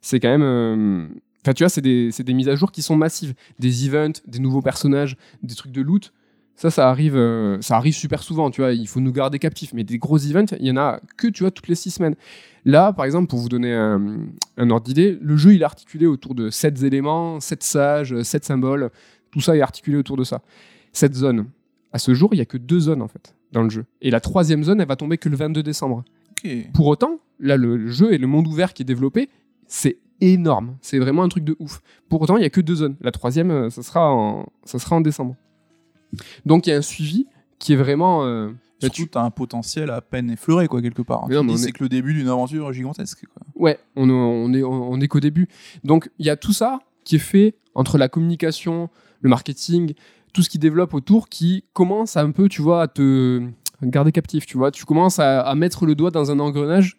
C'est 0.00 0.20
quand 0.20 0.36
même. 0.36 1.10
Enfin, 1.42 1.54
tu 1.54 1.64
vois, 1.64 1.68
c'est 1.68 1.80
des, 1.80 2.10
c'est 2.12 2.24
des 2.24 2.34
mises 2.34 2.48
à 2.48 2.56
jour 2.56 2.70
qui 2.70 2.82
sont 2.82 2.96
massives. 2.96 3.34
Des 3.58 3.86
events, 3.86 4.20
des 4.26 4.38
nouveaux 4.38 4.62
personnages, 4.62 5.16
des 5.42 5.54
trucs 5.54 5.72
de 5.72 5.80
loot. 5.80 6.12
Ça, 6.54 6.70
ça 6.70 6.90
arrive, 6.90 7.16
euh, 7.16 7.60
ça 7.60 7.76
arrive 7.76 7.94
super 7.94 8.22
souvent, 8.22 8.50
tu 8.50 8.60
vois. 8.60 8.72
Il 8.72 8.86
faut 8.86 9.00
nous 9.00 9.12
garder 9.12 9.38
captifs. 9.38 9.72
Mais 9.72 9.84
des 9.84 9.98
gros 9.98 10.18
events, 10.18 10.54
il 10.60 10.66
y 10.66 10.70
en 10.70 10.76
a 10.76 11.00
que, 11.16 11.28
tu 11.28 11.42
vois, 11.42 11.50
toutes 11.50 11.68
les 11.68 11.74
six 11.74 11.90
semaines. 11.90 12.14
Là, 12.64 12.92
par 12.92 13.04
exemple, 13.04 13.28
pour 13.28 13.40
vous 13.40 13.48
donner 13.48 13.72
un, 13.72 14.00
un 14.56 14.70
ordre 14.70 14.84
d'idée, 14.84 15.18
le 15.20 15.36
jeu, 15.36 15.54
il 15.54 15.62
est 15.62 15.64
articulé 15.64 16.06
autour 16.06 16.34
de 16.34 16.50
7 16.50 16.82
éléments, 16.82 17.40
7 17.40 17.62
sages, 17.62 18.22
7 18.22 18.44
symboles. 18.44 18.90
Tout 19.30 19.40
ça 19.40 19.56
est 19.56 19.60
articulé 19.60 19.96
autour 19.96 20.16
de 20.16 20.24
ça. 20.24 20.42
Cette 20.92 21.14
zone, 21.14 21.46
à 21.92 21.98
ce 21.98 22.14
jour, 22.14 22.30
il 22.32 22.36
n'y 22.36 22.42
a 22.42 22.46
que 22.46 22.58
deux 22.58 22.80
zones, 22.80 23.02
en 23.02 23.08
fait, 23.08 23.34
dans 23.50 23.62
le 23.62 23.70
jeu. 23.70 23.84
Et 24.00 24.10
la 24.10 24.20
troisième 24.20 24.62
zone, 24.62 24.80
elle 24.80 24.88
va 24.88 24.96
tomber 24.96 25.18
que 25.18 25.28
le 25.28 25.36
22 25.36 25.62
décembre. 25.62 26.04
Pour 26.74 26.86
autant, 26.86 27.18
là, 27.40 27.56
le 27.56 27.86
jeu 27.88 28.12
et 28.12 28.18
le 28.18 28.26
monde 28.26 28.46
ouvert 28.46 28.74
qui 28.74 28.82
est 28.82 28.84
développé, 28.84 29.28
c'est 29.66 29.98
énorme. 30.22 30.76
C'est 30.80 30.98
vraiment 30.98 31.22
un 31.22 31.28
truc 31.28 31.44
de 31.44 31.56
ouf. 31.58 31.82
Pour 32.08 32.22
autant, 32.22 32.36
il 32.36 32.40
n'y 32.40 32.46
a 32.46 32.50
que 32.50 32.60
deux 32.60 32.76
zones. 32.76 32.96
La 33.00 33.10
troisième, 33.10 33.50
euh, 33.50 33.70
ça 33.70 33.82
sera 33.82 34.12
en, 34.12 34.46
ça 34.64 34.78
sera 34.78 34.96
en 34.96 35.00
décembre. 35.00 35.36
Donc, 36.46 36.66
il 36.66 36.70
y 36.70 36.72
a 36.72 36.76
un 36.76 36.82
suivi 36.82 37.26
qui 37.58 37.72
est 37.72 37.76
vraiment... 37.76 38.24
euh, 38.24 38.48
là, 38.48 38.54
Surtout, 38.80 39.06
t'as 39.06 39.22
un 39.22 39.30
potentiel 39.30 39.90
à 39.90 40.00
peine 40.00 40.30
effleuré, 40.30 40.68
quoi, 40.68 40.82
quelque 40.82 41.02
part. 41.02 41.26
Tu 41.28 41.36
on 41.36 41.56
C'est 41.56 41.68
est- 41.68 41.72
que 41.72 41.82
le 41.84 41.88
début 41.88 42.14
d'une 42.14 42.28
aventure 42.28 42.72
gigantesque, 42.72 43.24
quoi. 43.32 43.42
Ouais, 43.54 43.78
on, 43.96 44.08
on 44.10 44.52
est, 44.52 44.62
on 44.62 45.00
est 45.00 45.08
qu'au 45.08 45.20
début. 45.20 45.48
Donc, 45.84 46.10
il 46.18 46.26
y 46.26 46.30
a 46.30 46.36
tout 46.36 46.52
ça 46.52 46.80
qui 47.04 47.16
est 47.16 47.20
fait 47.20 47.54
entre 47.74 47.96
la 47.98 48.08
communication, 48.08 48.90
le 49.20 49.30
marketing, 49.30 49.94
tout 50.32 50.42
ce 50.42 50.50
qui 50.50 50.58
développe 50.58 50.94
autour 50.94 51.28
qui 51.28 51.64
commence 51.72 52.16
un 52.16 52.30
peu, 52.30 52.48
tu 52.48 52.62
vois, 52.62 52.82
à 52.82 52.88
te 52.88 53.42
garder 53.82 54.12
captif, 54.12 54.46
tu 54.46 54.56
vois. 54.56 54.70
Tu 54.70 54.84
commences 54.84 55.18
à, 55.18 55.40
à 55.42 55.54
mettre 55.54 55.86
le 55.86 55.94
doigt 55.94 56.10
dans 56.10 56.30
un 56.30 56.38
engrenage 56.40 56.98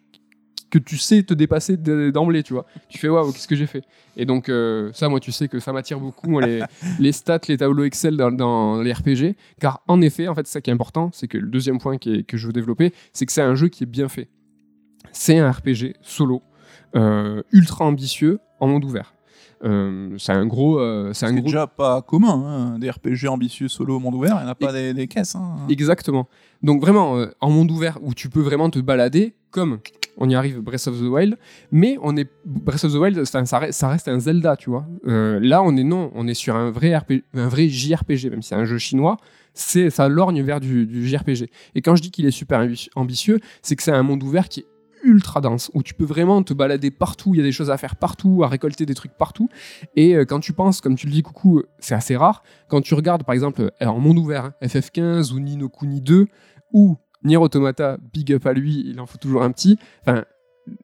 que 0.70 0.78
tu 0.78 0.96
sais 0.98 1.22
te 1.22 1.34
dépasser 1.34 1.76
d'emblée, 1.76 2.42
tu 2.42 2.52
vois. 2.52 2.66
Tu 2.88 2.98
fais, 2.98 3.08
waouh, 3.08 3.30
qu'est-ce 3.32 3.46
que 3.48 3.54
j'ai 3.56 3.66
fait? 3.66 3.82
Et 4.16 4.24
donc, 4.24 4.48
euh, 4.48 4.90
ça, 4.92 5.08
moi, 5.08 5.20
tu 5.20 5.30
sais 5.32 5.46
que 5.48 5.60
ça 5.60 5.72
m'attire 5.72 6.00
beaucoup, 6.00 6.40
les, 6.40 6.62
les 6.98 7.12
stats, 7.12 7.40
les 7.48 7.56
tableaux 7.56 7.84
Excel 7.84 8.16
dans, 8.16 8.32
dans 8.32 8.80
les 8.82 8.92
RPG. 8.92 9.36
Car, 9.60 9.82
en 9.88 10.00
effet, 10.00 10.26
en 10.28 10.34
fait, 10.34 10.46
c'est 10.46 10.54
ça 10.54 10.60
qui 10.60 10.70
est 10.70 10.72
important, 10.74 11.10
c'est 11.12 11.28
que 11.28 11.38
le 11.38 11.48
deuxième 11.48 11.78
point 11.78 11.96
qui 11.98 12.12
est- 12.14 12.22
que 12.24 12.36
je 12.36 12.46
veux 12.46 12.52
développer, 12.52 12.92
c'est 13.12 13.24
que 13.26 13.32
c'est 13.32 13.42
un 13.42 13.54
jeu 13.54 13.68
qui 13.68 13.84
est 13.84 13.86
bien 13.86 14.08
fait. 14.08 14.28
C'est 15.12 15.38
un 15.38 15.50
RPG 15.50 15.94
solo, 16.02 16.42
euh, 16.96 17.42
ultra 17.52 17.84
ambitieux, 17.84 18.40
en 18.58 18.66
monde 18.66 18.84
ouvert. 18.84 19.14
Euh, 19.64 20.14
c'est 20.18 20.32
un 20.32 20.44
gros... 20.46 20.78
euh, 20.80 21.12
c'est 21.14 21.30
gros... 21.32 21.40
déjà 21.44 21.66
pas 21.66 22.02
commun, 22.02 22.44
hein, 22.74 22.78
des 22.78 22.90
RPG 22.90 23.28
ambitieux 23.28 23.68
solo 23.68 23.96
au 23.96 24.00
monde 24.00 24.14
ouvert, 24.14 24.36
il 24.38 24.42
n'y 24.42 24.48
en 24.48 24.50
a 24.50 24.54
pas 24.54 24.72
des, 24.72 24.92
des 24.92 25.06
caisses. 25.06 25.36
Hein. 25.36 25.56
Exactement. 25.70 26.28
Donc 26.62 26.80
vraiment, 26.80 27.16
euh, 27.16 27.26
en 27.40 27.50
monde 27.50 27.70
ouvert, 27.70 27.98
où 28.02 28.12
tu 28.12 28.28
peux 28.28 28.40
vraiment 28.42 28.68
te 28.70 28.78
balader, 28.80 29.34
comme 29.50 29.78
on 30.16 30.28
y 30.28 30.34
arrive 30.34 30.60
Breath 30.60 30.86
of 30.86 30.98
the 30.98 31.04
Wild, 31.04 31.36
mais 31.72 31.98
on 32.02 32.16
est 32.16 32.28
Breath 32.44 32.84
of 32.84 32.92
the 32.92 32.96
Wild, 32.96 33.24
ça, 33.24 33.58
reste, 33.58 34.08
un 34.08 34.18
Zelda, 34.18 34.56
tu 34.56 34.70
vois. 34.70 34.86
Euh, 35.06 35.38
là, 35.40 35.62
on 35.62 35.76
est 35.76 35.84
non, 35.84 36.10
on 36.14 36.26
est 36.26 36.34
sur 36.34 36.56
un 36.56 36.70
vrai, 36.70 36.96
RPG, 36.96 37.24
un 37.34 37.48
vrai 37.48 37.68
JRPG, 37.68 38.30
même 38.30 38.42
si 38.42 38.50
c'est 38.50 38.54
un 38.54 38.64
jeu 38.64 38.78
chinois, 38.78 39.16
c'est 39.54 39.90
ça 39.90 40.08
lorgne 40.08 40.42
vers 40.42 40.60
du, 40.60 41.08
JRPG. 41.08 41.50
Et 41.74 41.82
quand 41.82 41.96
je 41.96 42.02
dis 42.02 42.10
qu'il 42.10 42.26
est 42.26 42.30
super 42.30 42.60
ambi- 42.60 42.88
ambitieux, 42.96 43.40
c'est 43.62 43.76
que 43.76 43.82
c'est 43.82 43.92
un 43.92 44.02
monde 44.02 44.22
ouvert 44.22 44.48
qui 44.48 44.60
est 44.60 44.66
ultra 45.04 45.40
dense, 45.40 45.70
où 45.74 45.82
tu 45.82 45.94
peux 45.94 46.04
vraiment 46.04 46.42
te 46.42 46.54
balader 46.54 46.90
partout, 46.90 47.34
il 47.34 47.36
y 47.36 47.40
a 47.40 47.44
des 47.44 47.52
choses 47.52 47.70
à 47.70 47.76
faire 47.76 47.96
partout, 47.96 48.42
à 48.42 48.48
récolter 48.48 48.86
des 48.86 48.94
trucs 48.94 49.12
partout. 49.12 49.48
Et 49.96 50.16
euh, 50.16 50.24
quand 50.24 50.40
tu 50.40 50.52
penses, 50.52 50.80
comme 50.80 50.96
tu 50.96 51.06
le 51.06 51.12
dis, 51.12 51.22
coucou, 51.22 51.62
c'est 51.78 51.94
assez 51.94 52.16
rare. 52.16 52.42
Quand 52.68 52.80
tu 52.80 52.94
regardes, 52.94 53.22
par 53.22 53.34
exemple, 53.34 53.70
euh, 53.82 53.86
en 53.86 53.98
monde 53.98 54.18
ouvert, 54.18 54.46
hein, 54.46 54.54
FF15 54.62 55.32
ou 55.32 55.40
Ni 55.40 55.56
no 55.56 55.68
Kuni 55.68 56.00
2 56.00 56.26
ou 56.72 56.96
Nier 57.24 57.38
Automata, 57.38 57.98
big 58.12 58.32
up 58.32 58.46
à 58.46 58.52
lui, 58.52 58.84
il 58.86 59.00
en 59.00 59.06
faut 59.06 59.18
toujours 59.18 59.42
un 59.42 59.50
petit. 59.50 59.78
Enfin, 60.02 60.24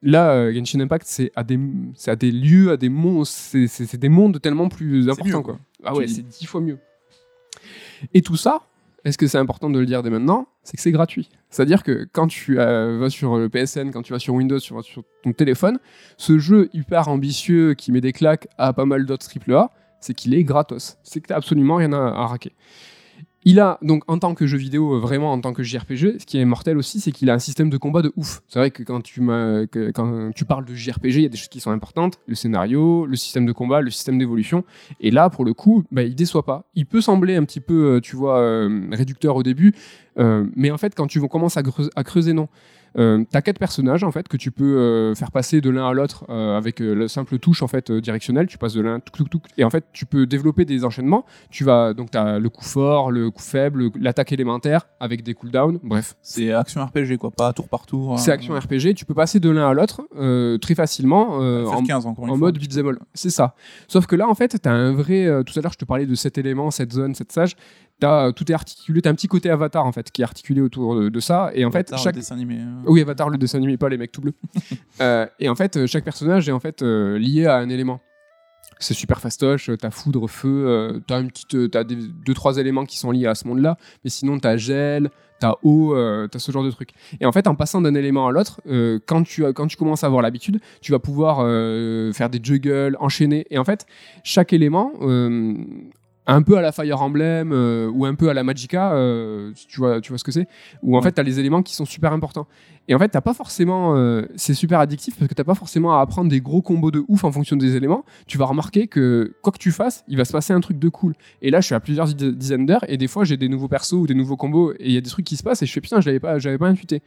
là, 0.01 0.31
euh, 0.33 0.53
Genshin 0.53 0.79
Impact, 0.79 1.05
c'est 1.07 1.31
à 1.35 1.43
des, 1.43 1.59
à 2.07 2.15
des 2.15 2.31
lieux, 2.31 2.71
à 2.71 2.77
des 2.77 2.89
mondes, 2.89 3.25
c'est, 3.25 3.97
des 3.97 4.09
mondes 4.09 4.41
tellement 4.41 4.69
plus 4.69 5.09
importants, 5.09 5.37
mieux, 5.37 5.43
quoi. 5.43 5.59
Ah 5.83 5.95
ouais, 5.95 6.07
c'est 6.07 6.27
dix 6.27 6.45
fois 6.45 6.61
mieux. 6.61 6.79
Et 8.13 8.21
tout 8.21 8.37
ça, 8.37 8.61
est-ce 9.03 9.17
que 9.17 9.27
c'est 9.27 9.37
important 9.37 9.69
de 9.69 9.79
le 9.79 9.85
dire 9.85 10.03
dès 10.03 10.09
maintenant? 10.09 10.47
C'est 10.63 10.77
que 10.77 10.83
c'est 10.83 10.91
gratuit. 10.91 11.29
C'est-à-dire 11.49 11.83
que 11.83 12.07
quand 12.11 12.27
tu 12.27 12.59
euh, 12.59 12.97
vas 12.99 13.09
sur 13.09 13.37
le 13.37 13.49
PSN, 13.49 13.91
quand 13.91 14.03
tu 14.03 14.13
vas 14.13 14.19
sur 14.19 14.33
Windows, 14.35 14.59
sur, 14.59 14.83
sur 14.83 15.03
ton 15.23 15.33
téléphone, 15.33 15.79
ce 16.17 16.37
jeu 16.37 16.69
hyper 16.73 17.07
ambitieux 17.07 17.73
qui 17.73 17.91
met 17.91 18.01
des 18.01 18.13
claques 18.13 18.47
à 18.57 18.73
pas 18.73 18.85
mal 18.85 19.05
d'autres 19.05 19.27
AAA, 19.27 19.71
c'est 19.99 20.13
qu'il 20.13 20.33
est 20.33 20.43
gratos. 20.43 20.97
C'est 21.03 21.21
que 21.21 21.27
t'as 21.27 21.37
absolument 21.37 21.75
rien 21.75 21.93
à, 21.93 21.97
à 21.97 22.27
raquer. 22.27 22.53
Il 23.43 23.59
a 23.59 23.79
donc 23.81 24.03
en 24.07 24.19
tant 24.19 24.35
que 24.35 24.45
jeu 24.45 24.57
vidéo, 24.57 24.93
euh, 24.93 24.99
vraiment 24.99 25.31
en 25.31 25.41
tant 25.41 25.51
que 25.51 25.63
JRPG, 25.63 26.19
ce 26.19 26.25
qui 26.25 26.37
est 26.37 26.45
mortel 26.45 26.77
aussi, 26.77 26.99
c'est 26.99 27.11
qu'il 27.11 27.29
a 27.31 27.33
un 27.33 27.39
système 27.39 27.71
de 27.71 27.77
combat 27.77 28.03
de 28.03 28.13
ouf. 28.15 28.41
C'est 28.47 28.59
vrai 28.59 28.69
que 28.69 28.83
quand 28.83 29.01
tu, 29.01 30.45
parles 30.45 30.65
de 30.65 30.75
JRPG, 30.75 31.15
il 31.15 31.21
y 31.23 31.25
a 31.25 31.29
des 31.29 31.37
choses 31.37 31.47
qui 31.47 31.59
sont 31.59 31.71
importantes 31.71 32.19
le 32.27 32.35
scénario, 32.35 33.07
le 33.07 33.15
système 33.15 33.47
de 33.47 33.51
combat, 33.51 33.81
le 33.81 33.89
système 33.89 34.19
d'évolution. 34.19 34.63
Et 34.99 35.09
là, 35.09 35.31
pour 35.31 35.43
le 35.43 35.53
coup, 35.53 35.83
bah, 35.91 36.03
il 36.03 36.13
déçoit 36.13 36.45
pas. 36.45 36.69
Il 36.75 36.85
peut 36.85 37.01
sembler 37.01 37.35
un 37.35 37.43
petit 37.43 37.61
peu, 37.61 37.95
euh, 37.95 37.99
tu 37.99 38.15
vois, 38.15 38.39
euh, 38.39 38.87
réducteur 38.91 39.35
au 39.35 39.43
début, 39.43 39.73
mais 40.17 40.69
en 40.69 40.77
fait, 40.77 40.93
quand 40.93 41.07
tu 41.07 41.19
commences 41.27 41.57
à 41.57 42.03
creuser 42.03 42.33
non. 42.33 42.47
Euh, 42.97 43.23
t'as 43.29 43.41
quatre 43.41 43.57
personnages 43.59 44.03
en 44.03 44.11
fait 44.11 44.27
que 44.27 44.35
tu 44.35 44.51
peux 44.51 44.77
euh, 44.77 45.15
faire 45.15 45.31
passer 45.31 45.61
de 45.61 45.69
l'un 45.69 45.87
à 45.87 45.93
l'autre 45.93 46.25
euh, 46.29 46.57
avec 46.57 46.81
euh, 46.81 46.93
la 46.93 47.07
simple 47.07 47.39
touche 47.39 47.63
en 47.63 47.67
fait 47.67 47.89
directionnelle. 47.91 48.47
Tu 48.47 48.57
passes 48.57 48.73
de 48.73 48.81
l'un 48.81 48.99
et 49.57 49.63
en 49.63 49.69
fait 49.69 49.85
tu 49.93 50.05
peux 50.05 50.25
développer 50.25 50.65
des 50.65 50.83
enchaînements. 50.83 51.25
Tu 51.49 51.63
vas 51.63 51.93
donc 51.93 52.11
t'as 52.11 52.37
le 52.39 52.49
coup 52.49 52.63
fort, 52.65 53.09
le 53.11 53.31
coup 53.31 53.41
faible, 53.41 53.89
l'attaque 53.99 54.31
élémentaire 54.33 54.87
avec 54.99 55.23
des 55.23 55.33
cooldowns. 55.33 55.79
Bref, 55.83 56.15
C'est 56.21 56.51
action 56.51 56.85
RPG, 56.85 57.17
quoi, 57.17 57.31
pas 57.31 57.53
tour 57.53 57.69
par 57.69 57.85
tour. 57.85 58.19
c'est 58.19 58.31
hein. 58.31 58.33
action 58.33 58.53
RPG. 58.55 58.93
Tu 58.95 59.05
peux 59.05 59.13
passer 59.13 59.39
de 59.39 59.49
l'un 59.49 59.69
à 59.69 59.73
l'autre 59.73 60.01
très 60.59 60.75
facilement 60.75 61.31
en, 61.35 61.81
FF15, 61.81 62.05
encore 62.07 62.25
une 62.25 62.31
en 62.31 62.35
fois. 62.35 62.47
mode 62.47 62.57
beat'em 62.59 62.87
all. 62.87 62.99
C'est 63.13 63.29
ça. 63.29 63.55
Sauf 63.87 64.05
que 64.05 64.15
là, 64.15 64.27
en 64.27 64.35
fait, 64.35 64.59
tu 64.61 64.67
as 64.69 64.71
un 64.73 64.91
vrai. 64.93 65.27
tout 65.45 65.57
à 65.57 65.61
l'heure, 65.61 65.73
je 65.73 65.77
te 65.77 65.85
parlais 65.85 66.05
de 66.05 66.15
cet 66.15 66.37
élément, 66.37 66.71
cette 66.71 66.91
zone, 66.93 67.15
cette 67.15 67.31
sage. 67.31 67.55
As, 68.03 68.31
tout 68.35 68.51
est 68.51 68.55
articulé. 68.55 68.99
Tu 69.01 69.07
as 69.07 69.11
un 69.11 69.15
petit 69.15 69.27
côté 69.27 69.51
avatar, 69.51 69.85
en 69.85 69.91
fait, 69.91 70.09
qui 70.11 70.21
est 70.21 70.25
articulé 70.25 70.59
autour 70.61 70.95
de, 70.95 71.09
de 71.09 71.19
ça. 71.19 71.51
Et 71.53 71.65
en 71.65 71.69
fait, 71.71 71.89
Avatar, 71.89 71.99
chaque. 71.99 72.15
dessin 72.15 72.33
animé. 72.33 72.55
hein. 72.59 72.80
Oui, 72.85 73.01
Avatar, 73.01 73.29
le 73.29 73.37
dessin 73.37 73.57
animé, 73.57 73.77
pas 73.77 73.89
les 73.89 73.97
mecs 73.97 74.11
tout 74.11 74.21
bleus. 74.21 74.33
Euh, 74.99 75.25
et 75.39 75.49
en 75.49 75.55
fait, 75.55 75.77
euh, 75.77 75.87
chaque 75.87 76.03
personnage 76.03 76.47
est 76.47 76.51
en 76.51 76.59
fait 76.59 76.83
euh, 76.83 77.17
lié 77.17 77.47
à 77.47 77.55
un 77.55 77.69
élément. 77.69 78.01
C'est 78.77 78.93
super 78.93 79.19
fastoche, 79.19 79.71
t'as 79.79 79.89
foudre, 79.89 80.27
feu, 80.27 80.65
euh, 80.67 80.99
t'as 81.07 81.21
une 81.21 81.31
petite, 81.31 81.71
t'as 81.71 81.83
des, 81.83 81.95
deux 81.95 82.33
trois 82.35 82.57
éléments 82.57 82.85
qui 82.85 82.99
sont 82.99 83.09
liés 83.09 83.25
à 83.25 83.33
ce 83.33 83.47
monde-là, 83.47 83.77
mais 84.03 84.11
sinon 84.11 84.37
t'as 84.37 84.57
gel, 84.57 85.09
t'as 85.39 85.55
eau, 85.63 85.95
t'as 86.27 86.37
ce 86.37 86.51
genre 86.51 86.63
de 86.63 86.69
truc. 86.69 86.91
Et 87.19 87.25
en 87.25 87.31
fait, 87.31 87.47
en 87.47 87.55
passant 87.55 87.81
d'un 87.81 87.95
élément 87.95 88.27
à 88.27 88.31
l'autre, 88.31 88.61
quand 89.07 89.23
tu 89.23 89.43
quand 89.53 89.65
tu 89.65 89.77
commences 89.77 90.03
à 90.03 90.07
avoir 90.07 90.21
l'habitude, 90.21 90.59
tu 90.81 90.91
vas 90.91 90.99
pouvoir 90.99 91.37
faire 92.13 92.29
des 92.29 92.39
juggles, 92.43 92.95
enchaîner. 92.99 93.47
Et 93.49 93.57
en 93.57 93.63
fait, 93.63 93.87
chaque 94.23 94.53
élément, 94.53 94.91
un 96.27 96.41
peu 96.43 96.57
à 96.57 96.61
la 96.61 96.71
Fire 96.71 97.01
Emblem 97.01 97.51
euh, 97.51 97.89
ou 97.89 98.05
un 98.05 98.13
peu 98.15 98.29
à 98.29 98.33
la 98.33 98.43
Magica, 98.43 98.93
euh, 98.93 99.51
tu 99.67 99.77
vois, 99.79 99.99
tu 100.01 100.09
vois 100.09 100.17
ce 100.19 100.23
que 100.23 100.31
c'est, 100.31 100.47
où 100.83 100.95
en 100.95 100.99
Ouais. 100.99 101.03
fait 101.05 101.11
t'as 101.13 101.23
les 101.23 101.39
éléments 101.39 101.63
qui 101.63 101.73
sont 101.75 101.85
super 101.85 102.13
importants. 102.13 102.47
Et 102.87 102.95
en 102.95 102.99
fait, 102.99 103.09
t'as 103.09 103.21
pas 103.21 103.33
forcément. 103.33 103.95
euh, 103.95 104.23
c'est 104.35 104.53
super 104.53 104.79
addictif 104.79 105.15
parce 105.17 105.27
que 105.29 105.33
t'as 105.33 105.43
pas 105.43 105.55
forcément 105.55 105.97
à 105.97 106.01
apprendre 106.01 106.29
des 106.29 106.41
gros 106.41 106.61
combos 106.61 106.91
de 106.91 107.03
ouf 107.07 107.23
en 107.23 107.31
fonction 107.31 107.55
des 107.55 107.75
éléments. 107.75 108.03
Tu 108.27 108.37
vas 108.37 108.45
remarquer 108.45 108.87
que 108.87 109.35
quoi 109.41 109.51
que 109.51 109.57
tu 109.59 109.71
fasses, 109.71 110.03
il 110.07 110.17
va 110.17 110.25
se 110.25 110.31
passer 110.31 110.51
un 110.53 110.59
truc 110.59 110.77
de 110.79 110.89
cool. 110.89 111.13
Et 111.41 111.51
là, 111.51 111.59
je 111.61 111.65
suis 111.67 111.75
à 111.75 111.79
plusieurs 111.79 112.07
di- 112.07 112.33
dizaines 112.35 112.65
d'heures 112.65 112.83
et 112.89 112.97
des 112.97 113.07
fois, 113.07 113.23
j'ai 113.23 113.37
des 113.37 113.49
nouveaux 113.49 113.67
persos 113.67 113.93
ou 113.93 114.07
des 114.07 114.15
nouveaux 114.15 114.37
combos 114.37 114.73
et 114.73 114.87
il 114.87 114.91
y 114.91 114.97
a 114.97 115.01
des 115.01 115.09
trucs 115.09 115.25
qui 115.25 115.37
se 115.37 115.43
passent 115.43 115.61
et 115.61 115.65
je 115.65 115.71
fais 115.73 115.81
putain, 115.81 116.01
je 116.01 116.07
l'avais 116.07 116.19
pas, 116.19 116.37
j'avais 116.39 116.57
pas 116.57 116.67
intuité. 116.67 117.01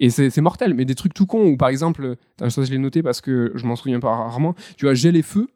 Et 0.00 0.10
c'est 0.10 0.40
mortel, 0.40 0.74
mais 0.74 0.84
des 0.84 0.94
trucs 0.96 1.14
tout 1.14 1.26
cons 1.26 1.46
où 1.50 1.56
par 1.56 1.68
exemple, 1.68 2.16
ça 2.48 2.48
je 2.64 2.70
l'ai 2.70 2.78
noté 2.78 3.02
parce 3.02 3.20
que 3.20 3.52
je 3.54 3.66
m'en 3.66 3.76
souviens 3.76 4.00
pas 4.00 4.08
rarement, 4.14 4.54
tu 4.76 4.86
vois, 4.86 4.94
gel 4.94 5.14
et 5.16 5.22
feu, 5.22 5.46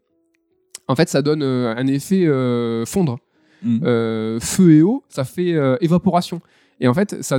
en 0.91 0.97
fait, 0.97 1.09
ça 1.09 1.23
donne 1.23 1.43
euh, 1.45 1.73
un 1.77 1.87
effet 1.87 2.27
euh, 2.27 2.85
fondre. 2.85 3.19
Mm. 3.63 3.79
Euh, 3.85 4.41
feu 4.41 4.73
et 4.73 4.83
eau, 4.83 5.05
ça 5.09 5.25
fait 5.25 5.55
évaporation. 5.81 6.41
Et 6.83 6.89
en 6.89 6.95
fait, 6.95 7.23
ça, 7.23 7.39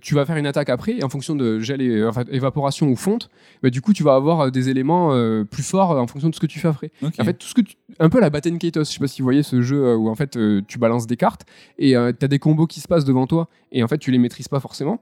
tu 0.00 0.14
vas 0.14 0.26
faire 0.26 0.36
une 0.36 0.46
attaque 0.46 0.68
après, 0.68 0.98
et 0.98 1.04
en 1.04 1.08
fonction 1.08 1.34
de 1.34 1.58
gel 1.58 1.80
et 1.80 2.04
enfin, 2.04 2.22
évaporation 2.30 2.86
ou 2.88 2.96
fonte, 2.96 3.30
bah, 3.62 3.70
du 3.70 3.80
coup, 3.80 3.94
tu 3.94 4.02
vas 4.04 4.14
avoir 4.14 4.52
des 4.52 4.68
éléments 4.68 5.12
euh, 5.12 5.42
plus 5.42 5.62
forts 5.62 5.92
en 5.92 6.06
fonction 6.06 6.28
de 6.28 6.34
ce 6.34 6.40
que 6.40 6.46
tu 6.46 6.60
fais 6.60 6.68
après. 6.68 6.92
En 7.02 7.24
fait, 7.24 7.32
tout 7.32 7.46
ce 7.46 7.54
que 7.54 7.62
tu... 7.62 7.76
un 7.98 8.10
peu 8.10 8.20
la 8.20 8.28
Batten 8.30 8.58
Kaitos, 8.58 8.84
je 8.84 8.92
sais 8.92 9.00
pas 9.00 9.08
si 9.08 9.22
vous 9.22 9.26
voyez 9.26 9.42
ce 9.42 9.62
jeu 9.62 9.96
où 9.96 10.08
en 10.08 10.14
fait 10.14 10.36
euh, 10.36 10.60
tu 10.68 10.78
balances 10.78 11.06
des 11.06 11.16
cartes 11.16 11.46
et 11.78 11.92
tu 11.92 12.24
as 12.24 12.28
des 12.28 12.38
combos 12.38 12.66
qui 12.66 12.80
se 12.80 12.86
passent 12.86 13.06
devant 13.06 13.26
toi 13.26 13.48
et 13.72 13.82
en 13.82 13.88
fait 13.88 13.98
tu 13.98 14.10
les 14.10 14.18
maîtrises 14.18 14.48
pas 14.48 14.60
forcément. 14.60 15.00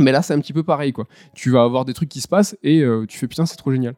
Mais 0.00 0.10
là, 0.12 0.20
c'est 0.20 0.34
un 0.34 0.40
petit 0.40 0.52
peu 0.52 0.64
pareil 0.64 0.92
quoi. 0.92 1.06
Tu 1.32 1.50
vas 1.50 1.62
avoir 1.62 1.84
des 1.84 1.94
trucs 1.94 2.08
qui 2.08 2.20
se 2.20 2.28
passent 2.28 2.56
et 2.64 2.84
tu 3.08 3.18
fais 3.18 3.28
putain, 3.28 3.46
c'est 3.46 3.56
trop 3.56 3.70
génial. 3.70 3.94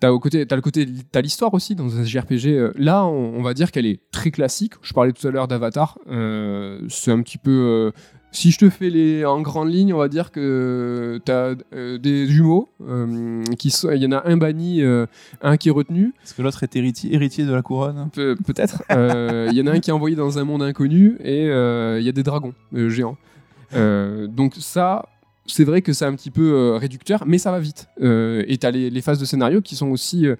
T'as 0.00 0.10
au 0.12 0.20
côté, 0.20 0.46
t'as 0.46 0.54
le 0.56 0.62
côté, 0.62 0.86
t'as 1.10 1.20
l'histoire 1.20 1.52
aussi 1.54 1.74
dans 1.74 1.98
un 1.98 2.04
JRPG. 2.04 2.46
euh, 2.48 2.72
là, 2.76 3.04
on, 3.04 3.34
on 3.36 3.42
va 3.42 3.52
dire 3.52 3.72
qu'elle 3.72 3.86
est 3.86 4.00
très 4.12 4.30
classique. 4.30 4.74
Je 4.82 4.92
parlais 4.92 5.12
tout 5.12 5.26
à 5.26 5.30
l'heure 5.32 5.48
d'Avatar. 5.48 5.98
euh, 6.08 6.80
c'est 6.88 7.10
un 7.10 7.20
petit 7.22 7.38
peu. 7.38 7.50
euh, 7.50 7.90
si 8.30 8.50
je 8.52 8.58
te 8.58 8.68
fais 8.70 8.90
les 8.90 9.24
en 9.24 9.40
grande 9.40 9.70
ligne, 9.70 9.92
on 9.94 9.98
va 9.98 10.08
dire 10.08 10.30
que 10.30 11.18
t'as 11.24 11.54
euh, 11.74 11.96
des 11.98 12.26
jumeaux 12.26 12.68
qui 13.58 13.70
sont. 13.70 13.90
Il 13.90 14.02
y 14.02 14.06
en 14.06 14.12
a 14.12 14.28
un 14.28 14.36
banni, 14.36 14.82
un 15.42 15.56
qui 15.56 15.68
est 15.70 15.72
retenu. 15.72 16.12
Est-ce 16.22 16.34
que 16.34 16.42
l'autre 16.42 16.62
est 16.62 16.76
héritier, 16.76 17.12
héritier 17.14 17.44
de 17.46 17.52
la 17.54 17.62
couronne? 17.62 18.10
Pe- 18.12 18.36
Peut-être. 18.46 18.82
Il 18.90 19.56
y 19.56 19.62
en 19.62 19.66
a 19.66 19.72
un 19.72 19.80
qui 19.80 19.90
est 19.90 19.94
envoyé 19.94 20.14
dans 20.14 20.38
un 20.38 20.44
monde 20.44 20.62
inconnu 20.62 21.16
et 21.24 21.44
il 21.46 22.02
y 22.04 22.08
a 22.08 22.12
des 22.12 22.22
dragons 22.22 22.52
géants. 22.72 23.16
Donc 23.72 24.54
ça, 24.58 25.06
c'est 25.48 25.64
vrai 25.64 25.82
que 25.82 25.92
c'est 25.92 26.04
un 26.04 26.14
petit 26.14 26.30
peu 26.30 26.52
euh, 26.52 26.76
réducteur, 26.76 27.24
mais 27.26 27.38
ça 27.38 27.50
va 27.50 27.58
vite. 27.58 27.88
Euh, 28.00 28.44
et 28.46 28.56
t'as 28.58 28.70
les, 28.70 28.90
les 28.90 29.00
phases 29.02 29.18
de 29.18 29.24
scénario 29.24 29.60
qui 29.60 29.74
sont 29.76 29.88
aussi... 29.88 30.26
euh, 30.26 30.36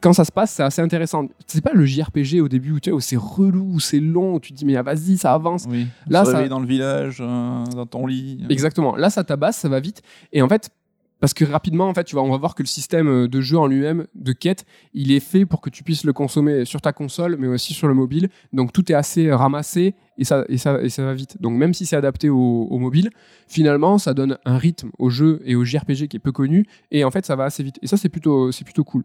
quand 0.00 0.12
ça 0.12 0.24
se 0.24 0.30
passe, 0.30 0.52
c'est 0.52 0.62
assez 0.62 0.80
intéressant. 0.80 1.26
C'est 1.48 1.60
pas 1.60 1.72
le 1.72 1.84
JRPG 1.84 2.40
au 2.40 2.46
début 2.48 2.70
où, 2.70 2.78
tu 2.78 2.90
sais, 2.90 2.94
où 2.94 3.00
c'est 3.00 3.16
relou, 3.16 3.64
où 3.74 3.80
c'est 3.80 3.98
long, 3.98 4.34
où 4.34 4.40
tu 4.40 4.52
te 4.52 4.58
dis 4.58 4.64
mais 4.64 4.76
ah, 4.76 4.82
vas-y, 4.82 5.16
ça 5.18 5.34
avance. 5.34 5.64
Oui. 5.68 5.88
Là, 6.08 6.24
ça- 6.24 6.46
dans 6.46 6.60
le 6.60 6.66
village, 6.68 7.18
euh, 7.20 7.64
dans 7.74 7.86
ton 7.86 8.06
lit. 8.06 8.44
Exactement. 8.48 8.94
Là, 8.94 9.10
ça 9.10 9.24
tabasse, 9.24 9.56
ça 9.56 9.68
va 9.68 9.80
vite. 9.80 10.02
Et 10.32 10.40
en 10.40 10.48
fait, 10.48 10.70
parce 11.20 11.34
que 11.34 11.44
rapidement, 11.44 11.88
en 11.88 11.94
fait, 11.94 12.04
tu 12.04 12.14
vas, 12.14 12.22
on 12.22 12.30
va 12.30 12.36
voir 12.36 12.54
que 12.54 12.62
le 12.62 12.68
système 12.68 13.08
euh, 13.08 13.28
de 13.28 13.40
jeu 13.40 13.58
en 13.58 13.66
lui-même, 13.66 14.06
de 14.14 14.32
quête, 14.32 14.64
il 14.94 15.12
est 15.12 15.20
fait 15.20 15.46
pour 15.46 15.60
que 15.60 15.70
tu 15.70 15.82
puisses 15.82 16.04
le 16.04 16.12
consommer 16.12 16.64
sur 16.64 16.80
ta 16.80 16.92
console, 16.92 17.36
mais 17.38 17.48
aussi 17.48 17.74
sur 17.74 17.88
le 17.88 17.94
mobile. 17.94 18.28
Donc 18.52 18.72
tout 18.72 18.90
est 18.90 18.94
assez 18.94 19.32
ramassé 19.32 19.94
et 20.18 20.24
ça, 20.24 20.44
va 20.98 21.14
vite. 21.14 21.40
Donc 21.40 21.56
même 21.56 21.72
si 21.72 21.86
c'est 21.86 21.96
adapté 21.96 22.28
au, 22.28 22.78
mobile, 22.78 23.10
finalement, 23.46 23.98
ça 23.98 24.14
donne 24.14 24.38
un 24.44 24.58
rythme 24.58 24.90
au 24.98 25.10
jeu 25.10 25.40
et 25.44 25.54
au 25.54 25.64
JRPG 25.64 26.08
qui 26.08 26.16
est 26.16 26.20
peu 26.20 26.32
connu. 26.32 26.66
Et 26.90 27.04
en 27.04 27.10
fait, 27.10 27.24
ça 27.24 27.36
va 27.36 27.44
assez 27.44 27.62
vite. 27.62 27.78
Et 27.82 27.86
ça, 27.86 27.96
c'est 27.96 28.08
plutôt, 28.08 28.50
c'est 28.50 28.64
plutôt 28.64 28.84
cool. 28.84 29.04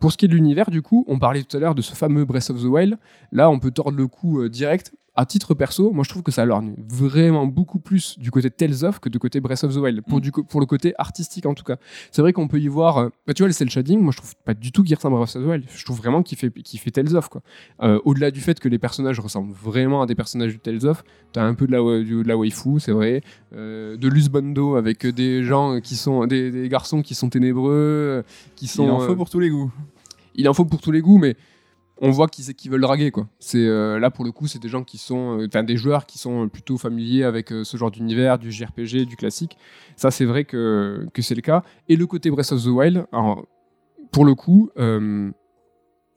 Pour 0.00 0.12
ce 0.12 0.18
qui 0.18 0.26
est 0.26 0.28
de 0.28 0.34
l'univers, 0.34 0.70
du 0.70 0.82
coup, 0.82 1.04
on 1.08 1.18
parlait 1.18 1.42
tout 1.42 1.56
à 1.56 1.60
l'heure 1.60 1.74
de 1.74 1.82
ce 1.82 1.94
fameux 1.94 2.26
Breath 2.26 2.50
of 2.50 2.60
the 2.60 2.66
Wild. 2.66 2.98
Là, 3.32 3.50
on 3.50 3.58
peut 3.58 3.70
tordre 3.70 3.96
le 3.96 4.06
coup 4.06 4.40
euh, 4.40 4.48
direct. 4.48 4.92
À 5.16 5.26
titre 5.26 5.54
perso, 5.54 5.90
moi 5.90 6.04
je 6.04 6.08
trouve 6.08 6.22
que 6.22 6.30
ça 6.30 6.44
lorgne 6.44 6.74
vraiment 6.88 7.44
beaucoup 7.46 7.80
plus 7.80 8.16
du 8.18 8.30
côté 8.30 8.48
Tales 8.48 8.84
of 8.84 9.00
que 9.00 9.08
du 9.08 9.18
côté 9.18 9.40
Breath 9.40 9.64
of 9.64 9.74
the 9.74 9.78
Wild, 9.78 10.02
pour, 10.02 10.18
Mm. 10.18 10.20
du 10.20 10.30
co- 10.32 10.44
pour 10.44 10.60
le 10.60 10.66
côté 10.66 10.94
artistique 10.98 11.46
en 11.46 11.54
tout 11.54 11.64
cas. 11.64 11.76
C'est 12.12 12.22
vrai 12.22 12.32
qu'on 12.32 12.46
peut 12.46 12.60
y 12.60 12.68
voir, 12.68 12.98
euh, 12.98 13.08
bah, 13.26 13.34
tu 13.34 13.42
vois, 13.42 13.48
le 13.48 13.52
cel 13.52 13.68
shading, 13.68 13.98
moi 14.00 14.12
je 14.12 14.18
trouve 14.18 14.34
pas 14.44 14.54
du 14.54 14.70
tout 14.70 14.84
qu'il 14.84 14.94
ressemble 14.94 15.16
à 15.16 15.18
Breath 15.18 15.34
of 15.36 15.42
the 15.42 15.46
Wild. 15.46 15.64
Je 15.74 15.84
trouve 15.84 15.98
vraiment 15.98 16.22
qu'il 16.22 16.38
fait, 16.38 16.50
qu'il 16.62 16.78
fait 16.78 16.92
Tales 16.92 17.16
of. 17.16 17.28
quoi. 17.28 17.42
Euh, 17.82 17.98
Au-delà 18.04 18.30
du 18.30 18.40
fait 18.40 18.60
que 18.60 18.68
les 18.68 18.78
personnages 18.78 19.18
ressemblent 19.18 19.52
vraiment 19.52 20.00
à 20.02 20.06
des 20.06 20.14
personnages 20.14 20.52
du 20.52 20.58
Tales 20.60 20.86
of, 20.86 21.02
t'as 21.32 21.42
un 21.44 21.54
peu 21.54 21.66
de 21.66 21.72
la, 21.72 22.02
du- 22.04 22.22
de 22.22 22.28
la 22.28 22.36
waifu, 22.36 22.78
c'est 22.78 22.92
vrai, 22.92 23.22
euh, 23.52 23.96
de 23.96 24.08
l'usbando 24.08 24.76
avec 24.76 25.04
des 25.06 25.42
gens 25.42 25.80
qui 25.80 25.96
sont, 25.96 26.26
des, 26.28 26.52
des 26.52 26.68
garçons 26.68 27.02
qui 27.02 27.14
sont 27.16 27.28
ténébreux, 27.28 27.72
euh, 27.72 28.22
qui 28.54 28.68
sont. 28.68 28.84
Il 28.84 28.90
en 28.90 29.02
euh, 29.02 29.06
faut 29.08 29.16
pour 29.16 29.28
tous 29.28 29.40
les 29.40 29.50
goûts. 29.50 29.72
il 30.36 30.48
en 30.48 30.54
faut 30.54 30.64
pour 30.64 30.80
tous 30.80 30.92
les 30.92 31.00
goûts, 31.00 31.18
mais 31.18 31.36
on 32.00 32.10
voit 32.10 32.28
qu'ils 32.28 32.54
qu'ils 32.54 32.70
veulent 32.70 32.80
draguer 32.80 33.10
quoi. 33.10 33.28
C'est 33.38 33.66
euh, 33.66 33.98
là 33.98 34.10
pour 34.10 34.24
le 34.24 34.32
coup, 34.32 34.46
c'est 34.46 34.58
des 34.58 34.68
gens 34.68 34.82
qui 34.82 34.98
sont, 34.98 35.40
euh, 35.40 35.46
enfin 35.46 35.62
des 35.62 35.76
joueurs 35.76 36.06
qui 36.06 36.18
sont 36.18 36.48
plutôt 36.48 36.78
familiers 36.78 37.24
avec 37.24 37.52
euh, 37.52 37.64
ce 37.64 37.76
genre 37.76 37.90
d'univers, 37.90 38.38
du 38.38 38.50
JRPG, 38.50 39.04
du 39.06 39.16
classique. 39.16 39.56
Ça, 39.96 40.10
c'est 40.10 40.24
vrai 40.24 40.44
que, 40.44 41.06
c'est 41.18 41.34
le 41.34 41.42
cas. 41.42 41.62
Et 41.88 41.96
le 41.96 42.06
côté 42.06 42.30
Breath 42.30 42.52
of 42.52 42.64
the 42.64 42.68
Wild, 42.68 43.06
pour 44.10 44.24
le 44.24 44.34
coup. 44.34 44.70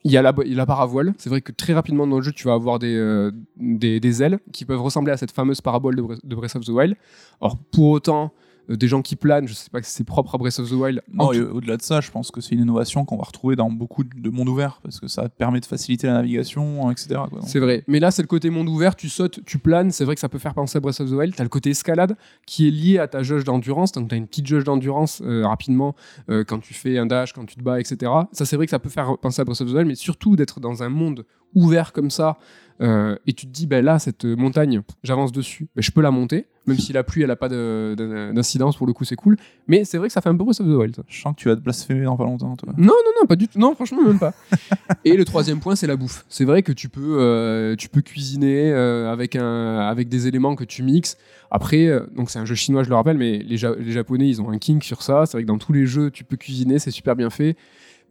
il 0.05 0.11
y, 0.11 0.17
a 0.17 0.21
la, 0.21 0.34
la 0.36 0.65
paravoile. 0.65 1.13
C'est 1.17 1.29
vrai 1.29 1.41
que 1.41 1.51
très 1.51 1.73
rapidement 1.73 2.07
dans 2.07 2.17
le 2.17 2.23
jeu, 2.23 2.31
tu 2.31 2.47
vas 2.47 2.53
avoir 2.53 2.79
des, 2.79 3.29
des, 3.57 4.23
ailes 4.23 4.39
qui 4.53 4.65
peuvent 4.65 4.81
ressembler 4.81 5.11
à 5.11 5.17
cette 5.17 5.31
fameuse 5.31 5.59
parabole 5.59 5.95
de, 5.95 6.01
Bre- 6.01 6.19
de 6.23 6.36
Breath 6.36 6.55
of 6.55 6.65
the 6.65 6.69
Wild. 6.69 6.95
Alors, 7.41 7.57
pour 7.71 7.89
autant, 7.89 8.31
des 8.70 8.88
gens 8.88 9.01
qui 9.01 9.16
planent, 9.16 9.47
je 9.47 9.53
sais 9.53 9.70
pas 9.70 9.82
si 9.84 9.91
c'est 9.91 10.03
propre 10.03 10.36
à 10.36 10.38
Breath 10.38 10.59
of 10.59 10.70
the 10.70 10.74
Wild. 10.74 11.01
Non, 11.11 11.32
tout- 11.32 11.39
au-delà 11.53 11.78
de 11.78 11.82
ça, 11.82 11.99
je 12.01 12.09
pense 12.11 12.32
que 12.32 12.39
c'est 12.41 12.55
une 12.55 12.61
innovation 12.61 13.03
qu'on 13.05 13.18
va 13.18 13.24
retrouver 13.24 13.55
dans 13.55 13.70
beaucoup 13.70 14.03
de 14.03 14.30
mondes 14.30 14.47
ouverts 14.49 14.80
parce 14.84 14.99
que 14.99 15.07
ça 15.07 15.28
permet 15.30 15.59
de 15.59 15.66
faciliter 15.66 16.07
la 16.07 16.14
navigation, 16.14 16.89
etc. 16.91 17.07
quoi. 17.30 17.39
Donc, 17.39 17.43
C'est 17.49 17.59
vrai. 17.59 17.84
Mais 17.88 17.99
là, 17.99 18.11
c'est 18.11 18.22
le 18.22 18.28
côté 18.28 18.49
monde 18.49 18.70
ouvert, 18.70 18.95
tu 18.95 19.09
sautes, 19.09 19.41
tu 19.45 19.59
planes. 19.59 19.91
C'est 19.91 20.05
vrai 20.05 20.16
que 20.16 20.22
ça 20.22 20.30
peut 20.30 20.39
faire 20.39 20.53
penser 20.53 20.78
à 20.78 20.82
Breath 20.82 21.01
of 21.01 21.09
the 21.09 21.14
Wild. 21.14 21.36
Tu 21.36 21.41
as 21.41 21.45
le 21.45 21.49
côté 21.49 21.72
escalade 21.72 22.16
qui 22.45 22.68
est 22.68 22.72
lié 22.72 22.99
à 22.99 23.07
ta 23.07 23.22
jauge 23.24 23.43
d'endurance. 23.43 23.91
Donc, 23.91 24.07
tu 24.09 24.16
as 24.16 24.18
une 24.18 24.28
petite 24.28 24.47
jauge 24.47 24.64
d'endurance 24.64 25.22
euh, 25.26 25.45
rapidement 25.47 25.95
euh, 26.30 26.43
quand 26.43 26.59
tu 26.59 26.74
fais 26.74 26.97
un 26.97 27.05
dash, 27.05 27.34
quand 27.34 27.45
tu 27.45 27.55
te 27.55 27.61
bats, 27.61 27.80
etc. 27.80 28.11
Ça, 28.32 28.45
c'est 28.45 28.55
vrai 28.55 28.66
que 28.66 28.72
ça 28.72 28.80
peut 28.80 28.89
faire 28.89 29.18
penser 29.18 29.41
à 29.41 29.45
Breath 29.45 29.61
of 29.61 29.70
the 29.70 29.74
Wild, 29.74 29.88
mais 29.88 29.95
surtout 29.95 30.36
d'être 30.36 30.59
dans 30.59 30.84
un 30.84 30.89
monde 30.89 31.26
ouvert 31.56 31.93
comme 31.93 32.10
ça. 32.10 32.38
euh, 32.82 33.16
et 33.28 33.34
tu 33.34 33.45
te 33.45 33.51
dis, 33.51 33.68
ben 33.68 33.86
là, 33.86 33.99
cette 33.99 34.26
montagne, 34.26 34.82
j'avance 35.04 35.32
dessus, 35.32 35.68
ben, 35.76 35.82
je 35.82 35.91
peux 35.91 36.01
la 36.01 36.10
monter. 36.12 36.47
Même 36.66 36.78
si 36.80 36.91
la 36.91 37.04
pluie, 37.04 37.22
elle 37.22 37.28
n'a 37.28 37.36
pas 37.36 37.47
de- 37.49 37.93
de- 37.97 38.32
d'incidence, 38.34 38.78
pour 38.78 38.88
le 38.88 38.93
coup, 38.93 39.04
c'est 39.06 39.16
cool. 39.16 39.38
Mais 39.68 39.86
c'est 39.86 39.97
vrai 39.97 40.08
que 40.08 40.14
ça 40.14 40.22
fait 40.22 40.30
un 40.30 40.36
peu 40.36 40.43
Breath 40.43 40.60
of 40.62 40.68
the 40.68 40.70
Wild. 40.72 41.04
Je 41.08 41.22
sens 41.22 41.36
que 41.36 41.39
tu 41.41 41.49
vas 41.49 41.56
te 41.56 41.62
blasphémer 41.62 42.04
dans 42.06 42.18
pas 42.18 42.24
longtemps, 42.24 42.56
toi. 42.56 42.74
Non, 42.78 42.86
non, 42.88 43.12
non, 43.22 43.28
pas 43.28 43.36
du 43.36 43.47
tout. 43.47 43.60
Non, 43.60 43.76
franchement, 43.76 44.01
même 44.04 44.18
pas. 44.18 44.34
Et 45.06 45.16
le 45.16 45.24
troisième 45.24 45.60
point, 45.60 45.76
c'est 45.76 45.88
la 45.88 45.95
bouffe. 45.97 46.26
C'est 46.30 46.45
vrai 46.45 46.64
que 46.64 46.72
tu 46.72 46.89
peux, 46.89 47.18
euh, 47.20 47.76
tu 47.76 47.89
peux 47.89 48.01
cuisiner 48.01 48.72
euh, 48.72 49.12
avec, 49.12 49.36
un, 49.36 49.78
avec 49.80 50.10
des 50.10 50.28
éléments 50.28 50.56
que 50.56 50.64
tu 50.64 50.82
mixes. 50.84 51.18
Après, 51.51 51.89
donc 52.16 52.30
c'est 52.32 52.39
un 52.39 52.45
jeu 52.45 52.56
chinois, 52.56 52.84
je 52.84 52.89
le 52.89 52.95
rappelle, 52.95 53.18
mais 53.18 53.38
les, 53.39 53.58
Ja- 53.58 53.76
les 53.78 53.91
Japonais, 53.91 54.28
ils 54.28 54.41
ont 54.41 54.49
un 54.49 54.58
king 54.58 54.82
sur 54.82 55.04
ça. 55.04 55.26
C'est 55.28 55.34
vrai 55.38 55.43
que 55.43 55.47
dans 55.47 55.60
tous 55.60 55.74
les 55.74 55.86
jeux, 55.86 56.10
tu 56.12 56.24
peux 56.24 56.38
cuisiner, 56.38 56.80
c'est 56.80 56.91
super 56.91 57.16
bien 57.16 57.30
fait. 57.30 57.56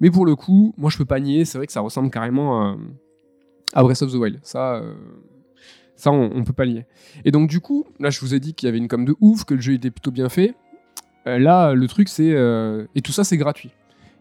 Mais 0.01 0.11
pour 0.11 0.25
le 0.27 0.37
coup, 0.37 0.75
moi, 0.79 0.91
je 0.91 0.99
peux 0.99 1.05
pas 1.05 1.21
nier. 1.21 1.45
C'est 1.45 1.59
vrai 1.59 1.67
que 1.67 1.73
ça 1.73 1.81
ressemble 1.81 2.11
carrément 2.11 2.63
à, 2.63 2.77
à 3.73 3.83
Breath 3.83 4.03
of 4.03 4.13
the 4.13 4.17
Wild. 4.17 4.41
Ça, 4.43 4.77
euh, 4.77 4.95
ça 5.97 6.11
on, 6.11 6.31
on 6.35 6.45
peut 6.45 6.53
pas 6.53 6.65
le 6.65 6.73
nier. 6.73 6.87
Et 7.25 7.31
donc, 7.31 7.49
du 7.49 7.61
coup, 7.61 7.87
là, 8.01 8.11
je 8.11 8.21
vous 8.21 8.35
ai 8.35 8.41
dit 8.41 8.55
qu'il 8.55 8.67
y 8.67 8.69
avait 8.69 8.79
une 8.79 8.89
com 8.89 9.05
de 9.05 9.15
ouf, 9.21 9.45
que 9.45 9.55
le 9.55 9.61
jeu 9.61 9.75
était 9.75 9.91
plutôt 9.91 10.11
bien 10.11 10.29
fait. 10.29 10.55
Euh, 11.27 11.39
là, 11.39 11.75
le 11.75 11.89
truc, 11.89 12.09
c'est. 12.09 12.33
euh, 12.33 12.87
et 12.95 13.03
tout 13.03 13.13
ça, 13.13 13.25
c'est 13.25 13.37
gratuit. 13.37 13.71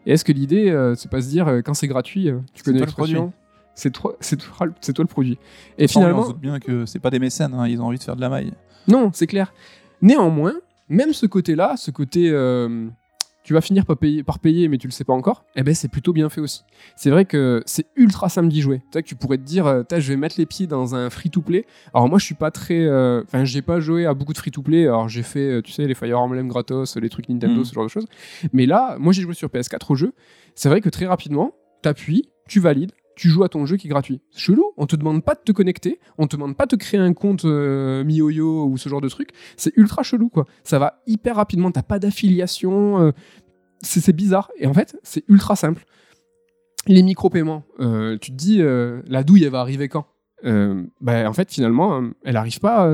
Et 0.06 0.12
est-ce 0.12 0.24
que 0.24 0.32
l'idée, 0.32 0.92
c'est 0.96 1.10
pas 1.10 1.22
se 1.22 1.28
dire, 1.28 1.46
quand 1.64 1.74
c'est 1.74 1.86
gratuit, 1.86 2.28
tu 2.54 2.62
connais 2.64 2.80
l'expression 2.80 3.32
c'est 3.74 3.90
toi, 3.90 4.16
c'est 4.20 4.36
toi, 4.36 4.66
le 4.66 5.06
produit. 5.06 5.38
Et 5.78 5.88
finalement, 5.88 6.20
on 6.20 6.24
se 6.24 6.28
doute 6.32 6.40
bien 6.40 6.60
que 6.60 6.84
c'est 6.84 6.98
pas 6.98 7.08
des 7.08 7.18
mécènes, 7.18 7.54
hein, 7.54 7.66
ils 7.66 7.80
ont 7.80 7.86
envie 7.86 7.98
de 7.98 8.02
faire 8.02 8.16
de 8.16 8.20
la 8.20 8.28
maille. 8.28 8.52
non, 8.88 9.10
c'est 9.14 9.26
clair. 9.26 9.54
Néanmoins, 10.02 10.54
même 10.88 11.12
ce 11.12 11.24
côté-là, 11.24 11.76
ce 11.78 11.90
côté 11.90 12.28
tu 13.42 13.54
vas 13.54 13.60
finir 13.60 13.84
par 13.84 13.96
payer, 13.96 14.22
par 14.22 14.38
payer, 14.38 14.68
mais 14.68 14.78
tu 14.78 14.86
le 14.86 14.92
sais 14.92 15.04
pas 15.04 15.12
encore, 15.12 15.44
eh 15.56 15.62
ben 15.62 15.74
c'est 15.74 15.88
plutôt 15.88 16.12
bien 16.12 16.28
fait 16.28 16.40
aussi. 16.40 16.62
C'est 16.96 17.10
vrai 17.10 17.24
que 17.24 17.62
c'est 17.66 17.86
ultra 17.96 18.28
simple 18.28 18.48
d'y 18.48 18.60
jouer. 18.60 18.82
Tu 18.92 19.02
que 19.02 19.06
tu 19.08 19.14
pourrais 19.16 19.38
te 19.38 19.42
dire, 19.42 19.66
euh, 19.66 19.82
je 19.90 20.08
vais 20.08 20.16
mettre 20.16 20.36
les 20.38 20.46
pieds 20.46 20.66
dans 20.66 20.94
un 20.94 21.10
free-to-play. 21.10 21.66
Alors 21.92 22.08
moi, 22.08 22.18
je 22.18 22.24
suis 22.24 22.34
pas 22.34 22.50
très, 22.50 22.80
euh, 22.86 23.22
enfin, 23.24 23.44
j'ai 23.44 23.62
pas 23.62 23.80
joué 23.80 24.06
à 24.06 24.14
beaucoup 24.14 24.32
de 24.32 24.38
free-to-play. 24.38 24.84
Alors 24.86 25.08
j'ai 25.08 25.22
fait, 25.22 25.40
euh, 25.58 25.62
tu 25.62 25.72
sais, 25.72 25.86
les 25.86 25.94
Fire 25.94 26.20
Emblem 26.20 26.48
gratos, 26.48 26.96
les 26.96 27.08
trucs 27.08 27.28
Nintendo, 27.28 27.58
Mhm. 27.60 27.64
ce 27.64 27.74
genre 27.74 27.84
de 27.84 27.90
choses. 27.90 28.06
Mais 28.52 28.66
là, 28.66 28.96
moi, 28.98 29.12
j'ai 29.12 29.22
joué 29.22 29.34
sur 29.34 29.48
PS4 29.48 29.90
au 29.90 29.94
jeu. 29.94 30.12
C'est 30.54 30.68
vrai 30.68 30.80
que 30.80 30.88
très 30.88 31.06
rapidement, 31.06 31.52
t'appuies, 31.82 32.28
tu 32.48 32.60
valides. 32.60 32.92
Tu 33.16 33.28
joues 33.28 33.44
à 33.44 33.48
ton 33.48 33.66
jeu 33.66 33.76
qui 33.76 33.88
est 33.88 33.90
gratuit. 33.90 34.20
C'est 34.30 34.40
chelou, 34.40 34.72
on 34.76 34.86
te 34.86 34.96
demande 34.96 35.24
pas 35.24 35.34
de 35.34 35.40
te 35.44 35.52
connecter, 35.52 36.00
on 36.18 36.26
te 36.26 36.36
demande 36.36 36.56
pas 36.56 36.66
de 36.66 36.76
créer 36.76 37.00
un 37.00 37.12
compte 37.12 37.44
euh, 37.44 38.04
MiYoYo 38.04 38.66
ou 38.66 38.76
ce 38.78 38.88
genre 38.88 39.00
de 39.00 39.08
truc. 39.08 39.30
C'est 39.56 39.76
ultra 39.76 40.02
chelou, 40.02 40.28
quoi. 40.28 40.46
Ça 40.64 40.78
va 40.78 41.02
hyper 41.06 41.36
rapidement, 41.36 41.70
t'as 41.70 41.82
pas 41.82 41.98
d'affiliation, 41.98 43.00
euh, 43.00 43.12
c'est 43.82 44.14
bizarre. 44.14 44.50
Et 44.58 44.66
en 44.66 44.74
fait, 44.74 44.98
c'est 45.02 45.24
ultra 45.28 45.56
simple. 45.56 45.84
Les 46.88 47.02
micro-paiements, 47.02 47.64
euh, 47.78 48.18
tu 48.18 48.32
te 48.32 48.36
dis, 48.36 48.60
euh, 48.60 49.02
la 49.06 49.22
douille, 49.22 49.44
elle 49.44 49.50
va 49.50 49.60
arriver 49.60 49.88
quand? 49.88 50.06
Bah, 51.00 51.28
en 51.28 51.32
fait, 51.32 51.52
finalement, 51.52 52.02
euh, 52.02 52.08
elle 52.24 52.36
arrive 52.36 52.58
pas, 52.58 52.90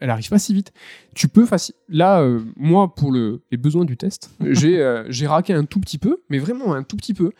elle 0.00 0.10
arrive 0.10 0.28
pas 0.28 0.40
si 0.40 0.52
vite. 0.52 0.72
Tu 1.14 1.28
peux. 1.28 1.46
Là, 1.88 2.28
moi, 2.56 2.92
pour 2.92 3.12
le, 3.12 3.42
les 3.52 3.56
besoins 3.56 3.84
du 3.84 3.96
test, 3.96 4.30
j'ai 4.40 5.26
raqué 5.28 5.52
un 5.52 5.64
tout 5.64 5.78
petit 5.78 5.98
peu, 5.98 6.22
mais 6.28 6.38
vraiment 6.38 6.74
un 6.74 6.82
tout 6.82 6.96
petit 6.96 7.14
peu. 7.14 7.30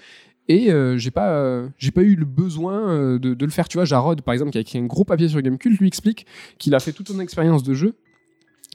Et 0.49 0.73
euh, 0.73 0.97
j'ai 0.97 1.11
pas, 1.11 1.31
euh, 1.31 1.69
j'ai 1.77 1.91
pas 1.91 2.03
eu 2.03 2.15
le 2.15 2.25
besoin 2.25 2.89
euh, 2.89 3.19
de, 3.19 3.35
de 3.35 3.45
le 3.45 3.51
faire. 3.51 3.69
Tu 3.69 3.77
vois, 3.77 3.85
Jarod, 3.85 4.23
par 4.23 4.33
exemple, 4.33 4.51
qui 4.51 4.59
a 4.59 4.63
écrit 4.63 4.79
un 4.79 4.87
gros 4.87 5.05
papier 5.05 5.29
sur 5.29 5.41
Gamecult, 5.43 5.79
lui 5.79 5.87
explique 5.87 6.27
qu'il 6.59 6.75
a 6.75 6.81
fait 6.81 6.93
toute 6.93 7.09
son 7.09 7.21
expérience 7.21 7.63
de 7.63 7.75
jeu. 7.75 7.95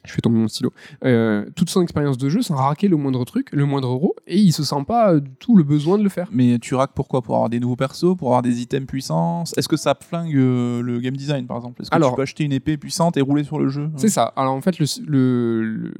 Je 0.05 0.11
fais 0.11 0.19
tomber 0.21 0.37
mon 0.37 0.47
stylo. 0.49 0.73
Euh, 1.05 1.45
toute 1.55 1.69
son 1.69 1.81
expérience 1.81 2.17
de 2.17 2.27
jeu 2.27 2.41
sans 2.41 2.55
raquer 2.55 2.89
le 2.89 2.97
moindre 2.97 3.23
truc, 3.23 3.49
le 3.53 3.65
moindre 3.65 3.87
euro, 3.87 4.15
et 4.27 4.37
il 4.37 4.51
se 4.51 4.63
sent 4.63 4.83
pas 4.85 5.17
du 5.19 5.31
tout 5.39 5.55
le 5.55 5.63
besoin 5.63 5.97
de 5.97 6.03
le 6.03 6.09
faire. 6.09 6.27
Mais 6.31 6.59
tu 6.59 6.75
raques 6.75 6.91
pourquoi? 6.93 7.21
Pour 7.21 7.35
avoir 7.35 7.49
des 7.49 7.59
nouveaux 7.61 7.77
persos, 7.77 8.15
pour 8.17 8.27
avoir 8.29 8.41
des 8.41 8.61
items 8.61 8.85
puissants 8.85 9.43
Est-ce 9.55 9.69
que 9.69 9.77
ça 9.77 9.95
flingue 9.99 10.35
euh, 10.35 10.81
le 10.81 10.99
game 10.99 11.15
design 11.15 11.47
par 11.47 11.55
exemple? 11.57 11.81
Est-ce 11.81 11.89
que 11.89 11.95
Alors- 11.95 12.09
tu 12.11 12.15
peux 12.17 12.21
acheter 12.23 12.43
une 12.43 12.51
épée 12.51 12.75
puissante 12.77 13.15
et 13.15 13.21
rouler 13.21 13.43
sur 13.45 13.59
le 13.59 13.69
jeu? 13.69 13.89
C'est 13.95 14.09
ça. 14.09 14.33
Alors 14.35 14.53
en 14.53 14.61
fait, 14.61 14.77
le, 14.79 14.85
le- 15.07 15.63
le- 15.63 15.93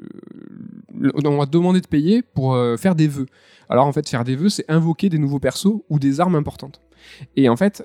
le- 0.99 1.27
on 1.29 1.37
va 1.37 1.45
te 1.45 1.51
demander 1.51 1.79
de 1.81 1.87
payer 1.87 2.21
pour 2.21 2.55
euh, 2.55 2.75
faire 2.77 2.95
des 2.95 3.07
vœux. 3.07 3.27
Alors 3.69 3.87
en 3.87 3.93
fait, 3.93 4.07
faire 4.09 4.25
des 4.25 4.35
vœux, 4.35 4.49
c'est 4.49 4.65
invoquer 4.69 5.07
des 5.09 5.17
nouveaux 5.17 5.39
persos 5.39 5.81
ou 5.89 5.97
des 5.99 6.19
armes 6.19 6.35
importantes. 6.35 6.81
Et 7.37 7.47
en 7.49 7.55
fait, 7.55 7.83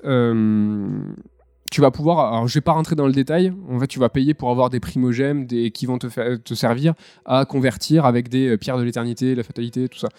tu 1.71 1.81
vas 1.81 1.91
pouvoir, 1.91 2.33
alors 2.33 2.47
je 2.47 2.53
vais 2.53 2.61
pas 2.61 2.71
rentrer 2.71 2.95
dans 2.95 3.05
le 3.05 3.13
détail, 3.13 3.53
en 3.69 3.79
fait 3.79 3.87
tu 3.87 3.99
vas 3.99 4.09
payer 4.09 4.33
pour 4.33 4.49
avoir 4.49 4.69
des 4.69 4.79
primogèmes 4.79 5.45
des, 5.45 5.71
qui 5.71 5.85
vont 5.85 5.97
te, 5.97 6.35
te 6.35 6.53
servir 6.53 6.93
à 7.25 7.45
convertir 7.45 8.05
avec 8.05 8.29
des 8.29 8.49
euh, 8.49 8.57
pierres 8.57 8.77
de 8.77 8.83
l'éternité, 8.83 9.35
la 9.35 9.43
fatalité, 9.43 9.87
tout 9.87 9.99
ça. 9.99 10.09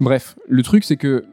Bref, 0.00 0.36
le 0.48 0.62
truc 0.62 0.84
c'est 0.84 0.96
que 0.96 1.24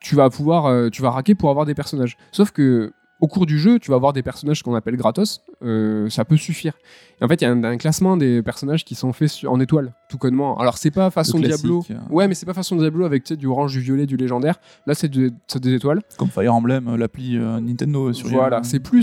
tu 0.00 0.14
vas 0.14 0.30
pouvoir, 0.30 0.66
euh, 0.66 0.90
tu 0.90 1.02
vas 1.02 1.10
raquer 1.10 1.34
pour 1.34 1.50
avoir 1.50 1.66
des 1.66 1.74
personnages. 1.74 2.16
Sauf 2.30 2.50
que 2.50 2.92
au 3.24 3.28
cours 3.28 3.46
du 3.46 3.58
jeu, 3.58 3.78
tu 3.78 3.90
vas 3.90 3.96
avoir 3.96 4.12
des 4.12 4.22
personnages 4.22 4.62
qu'on 4.62 4.74
appelle 4.74 4.96
gratos, 4.96 5.40
euh, 5.62 6.10
ça 6.10 6.24
peut 6.26 6.36
suffire. 6.36 6.74
Et 7.20 7.24
en 7.24 7.28
fait, 7.28 7.40
il 7.40 7.44
y 7.44 7.46
a 7.46 7.50
un, 7.50 7.64
un 7.64 7.76
classement 7.78 8.16
des 8.18 8.42
personnages 8.42 8.84
qui 8.84 8.94
sont 8.94 9.12
faits 9.14 9.44
en 9.46 9.58
étoiles, 9.60 9.94
tout 10.10 10.18
connement. 10.18 10.58
Alors, 10.58 10.76
c'est 10.76 10.90
pas 10.90 11.10
façon 11.10 11.38
Diablo. 11.56 11.82
euh. 11.90 11.94
Ouais, 12.10 12.28
mais 12.28 12.34
c'est 12.34 12.44
pas 12.44 12.52
façon 12.54 12.76
Diablo 12.76 13.04
avec 13.06 13.32
du 13.32 13.46
orange, 13.46 13.72
du 13.72 13.80
violet, 13.80 14.04
du 14.06 14.16
légendaire. 14.18 14.56
Là, 14.86 14.94
c'est 14.94 15.08
de- 15.08 15.32
c'est 15.46 15.62
des 15.62 15.72
étoiles. 15.74 16.02
Comme 16.18 16.28
Fire 16.28 16.54
Emblem, 16.54 16.86
euh, 16.88 16.96
l'appli 16.98 17.38
euh, 17.38 17.60
Nintendo 17.60 18.12
sur 18.12 18.28
Voilà, 18.28 18.62
c'est 18.62 18.80
plus, 18.80 19.02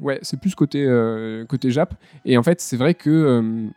ouais, 0.00 0.18
c'est 0.22 0.38
plus 0.38 0.54
côté, 0.54 0.86
côté 1.48 1.70
Jap. 1.70 1.94
Et 2.26 2.36
en 2.36 2.42
fait, 2.42 2.60
c'est 2.60 2.76
vrai 2.76 2.92
que 2.94 3.68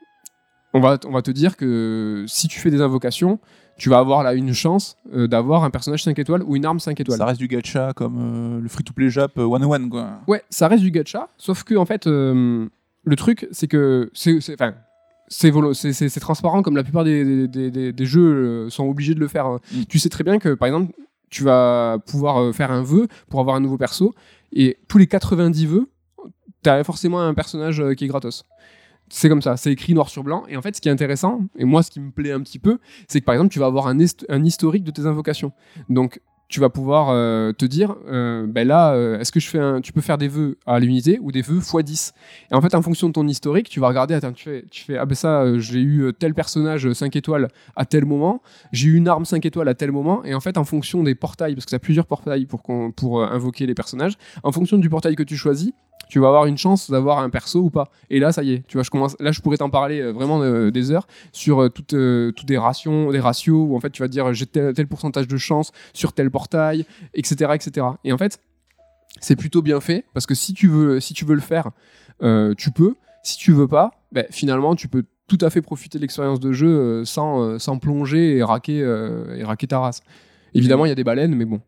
on, 0.74 0.80
va, 0.82 0.98
on 1.08 1.12
va 1.12 1.22
te 1.22 1.32
dire 1.32 1.56
que 1.56 2.26
si 2.28 2.48
tu 2.48 2.60
fais 2.60 2.70
des 2.72 2.82
invocations, 2.82 3.40
tu 3.78 3.90
vas 3.90 4.00
avoir 4.00 4.24
là 4.24 4.34
une 4.34 4.54
chance 4.54 4.98
euh, 5.14 5.28
d'avoir 5.28 5.64
un 5.64 5.70
personnage 5.70 6.04
5 6.04 6.18
étoiles 6.20 6.44
ou 6.44 6.56
une 6.56 6.66
arme 6.66 6.80
5 6.80 7.00
étoiles. 7.00 7.18
Ça 7.18 7.26
reste 7.26 7.40
du 7.40 7.48
gacha 7.48 7.94
comme 7.96 8.18
euh, 8.58 8.62
le 8.62 8.68
free-to-play 8.68 9.10
Jap 9.10 9.38
euh, 9.38 9.48
101 9.48 9.90
quoi. 9.90 10.10
Ouais, 10.28 10.44
ça 10.50 10.68
reste 10.68 10.84
du 10.84 10.92
gacha, 10.92 11.30
sauf 11.38 11.64
que 11.64 11.76
en 11.76 11.86
fait, 11.86 12.08
euh, 12.08 12.68
le 13.04 13.16
truc, 13.16 13.48
c'est 13.52 13.68
que 13.68 14.10
c'est, 14.14 14.40
c'est- 14.42 14.54
enfin, 14.56 14.74
transparent 16.20 16.62
comme 16.62 16.76
la 16.76 16.84
plupart 16.84 17.04
des, 17.04 17.48
des- 17.48 17.70
des- 17.72 17.94
des 17.94 18.06
jeux 18.06 18.66
euh, 18.66 18.70
sont 18.70 18.86
obligés 18.88 19.14
de 19.14 19.20
le 19.20 19.28
faire. 19.28 19.46
hein. 19.46 19.60
Mm. 19.74 19.84
Tu 19.90 20.00
sais 20.00 20.10
très 20.10 20.24
bien 20.24 20.40
que, 20.40 20.54
par 20.54 20.68
exemple, 20.68 20.94
tu 21.30 21.44
vas 21.44 21.98
pouvoir 22.08 22.42
euh, 22.42 22.54
faire 22.54 22.72
un 22.72 22.82
vœu 22.84 23.08
pour 23.30 23.40
avoir 23.42 23.56
un 23.56 23.60
nouveau 23.60 23.78
perso, 23.78 24.14
et 24.54 24.78
tous 24.88 24.98
les 24.98 25.08
90 25.08 25.66
vœux, 25.66 25.90
tu 26.64 26.70
as 26.70 26.84
forcément 26.84 27.20
un 27.22 27.34
personnage 27.34 27.80
euh, 27.82 27.94
qui 27.94 28.06
est 28.06 28.08
gratos. 28.08 28.46
C'est 29.10 29.30
comme 29.30 29.42
ça, 29.42 29.56
c'est 29.58 29.72
écrit 29.72 29.94
noir 29.94 30.10
sur 30.10 30.24
blanc. 30.24 30.44
Et 30.50 30.58
en 30.58 30.62
fait, 30.62 30.76
ce 30.76 30.82
qui 30.82 30.90
est 30.90 30.92
intéressant, 30.92 31.42
et 31.58 31.66
moi, 31.66 31.82
ce 31.84 31.92
qui 31.92 32.00
me 32.00 32.12
plaît 32.12 32.32
un 32.34 32.42
petit 32.42 32.60
peu, 32.60 32.80
c'est 33.08 33.22
que 33.22 33.26
par 33.26 33.36
exemple, 33.36 33.52
tu 33.54 33.60
vas 33.60 33.68
avoir 33.68 33.88
un, 33.88 33.98
hist- 34.00 34.26
un 34.30 34.44
historique 34.44 34.84
de 34.84 34.92
tes 34.92 35.06
invocations. 35.06 35.54
Donc, 35.90 36.20
tu 36.50 36.62
vas 36.62 36.70
pouvoir 36.70 37.10
euh, 37.10 37.52
te 37.52 37.66
dire, 37.66 37.96
euh, 38.08 38.48
ben 38.48 38.66
là, 38.66 38.94
euh, 38.94 39.20
est-ce 39.20 39.34
que 39.34 39.40
je 39.42 39.50
fais 39.50 39.60
un, 39.60 39.82
tu 39.82 39.92
peux 39.92 40.00
faire 40.00 40.18
des 40.18 40.30
vœux 40.30 40.58
à 40.66 40.80
l'unité 40.80 41.20
ou 41.22 41.34
des 41.34 41.42
vœux 41.42 41.60
x10. 41.60 42.14
Et 42.52 42.56
en 42.56 42.62
fait, 42.62 42.74
en 42.74 42.82
fonction 42.82 43.10
de 43.10 43.14
ton 43.14 43.28
historique, 43.28 43.68
tu 43.68 43.82
vas 43.82 43.90
regarder, 43.90 44.14
attends, 44.14 44.32
tu 44.32 44.46
fais, 44.46 44.66
tu 44.72 44.84
fais 44.86 44.98
ah 44.98 45.06
ben 45.06 45.14
ça, 45.16 45.58
j'ai 45.60 45.82
eu 45.82 46.14
tel 46.18 46.34
personnage 46.34 46.92
5 46.94 47.14
étoiles 47.18 47.50
à 47.76 47.84
tel 47.86 48.06
moment, 48.06 48.42
j'ai 48.72 48.88
eu 48.88 48.96
une 48.96 49.10
arme 49.10 49.26
5 49.26 49.46
étoiles 49.46 49.68
à 49.68 49.74
tel 49.74 49.92
moment, 49.92 50.24
et 50.24 50.34
en 50.34 50.40
fait, 50.40 50.58
en 50.58 50.64
fonction 50.64 51.04
des 51.04 51.16
portails, 51.16 51.54
parce 51.54 51.66
que 51.66 51.72
tu 51.72 51.76
as 51.76 51.80
plusieurs 51.80 52.06
portails 52.06 52.46
pour, 52.46 52.62
pour 52.96 53.24
invoquer 53.24 53.66
les 53.66 53.76
personnages, 53.76 54.14
en 54.44 54.54
fonction 54.54 54.78
du 54.78 54.90
portail 54.90 55.18
que 55.18 55.24
tu 55.24 55.36
choisis, 55.36 55.74
tu 56.10 56.20
vas 56.20 56.28
avoir 56.28 56.46
une 56.46 56.58
chance 56.58 56.90
d'avoir 56.90 57.20
un 57.20 57.30
perso 57.30 57.60
ou 57.60 57.70
pas. 57.70 57.90
Et 58.10 58.20
là, 58.20 58.32
ça 58.32 58.44
y 58.44 58.54
est, 58.54 58.68
tu 58.68 58.78
vois, 58.78 58.84
je 58.84 58.90
commence, 58.90 59.16
là, 59.20 59.32
je 59.32 59.42
pourrais 59.42 59.58
t'en 59.58 59.70
parler 59.70 60.00
euh, 60.00 60.12
vraiment 60.12 60.42
euh, 60.42 60.72
des 60.72 60.92
heures 60.92 61.08
sur 61.32 61.62
euh, 61.62 61.70
toutes, 61.70 61.96
toutes 62.36 62.48
des 62.48 62.58
rations, 62.58 63.12
des 63.12 63.20
ratios 63.20 63.68
où 63.70 63.76
en 63.76 63.80
fait, 63.80 63.90
tu 63.90 64.02
vas 64.02 64.08
dire 64.08 64.34
j'ai 64.34 64.46
tel, 64.46 64.88
pourcentage 64.88 65.28
de 65.28 65.38
chance 65.38 65.72
sur 65.94 66.14
tel 66.14 66.32
portail, 66.32 66.86
etc., 67.14 67.52
etc. 67.54 67.88
Et 68.04 68.14
en 68.14 68.18
fait, 68.18 68.40
c'est 69.20 69.36
plutôt 69.36 69.62
bien 69.62 69.80
fait 69.80 70.06
parce 70.14 70.26
que 70.26 70.36
si 70.36 70.54
tu 70.54 70.68
veux, 70.68 71.00
si 71.00 71.14
tu 71.14 71.26
veux 71.26 71.36
le 71.36 71.42
faire, 71.42 71.72
tu 72.58 72.72
peux. 72.72 72.96
Si 73.24 73.38
tu 73.38 73.52
veux 73.52 73.68
pas, 73.68 73.92
ben, 74.14 74.26
finalement, 74.30 74.76
tu 74.76 74.88
peux 74.88 75.04
tout 75.28 75.40
à 75.42 75.50
fait 75.50 75.62
profiter 75.62 75.98
de 75.98 76.02
l'expérience 76.04 76.40
de 76.40 76.54
jeu 76.54 77.04
sans, 77.04 77.60
sans 77.60 77.78
plonger 77.78 78.38
et 78.38 78.44
raquer, 78.44 78.78
et 78.78 79.44
raquer 79.44 79.68
ta 79.68 79.80
race. 79.80 80.02
Évidemment, 80.54 80.86
il 80.86 80.90
y 80.90 80.92
a 80.92 80.96
des 80.96 81.04
baleines, 81.04 81.36
mais 81.36 81.46
bon. 81.46 81.62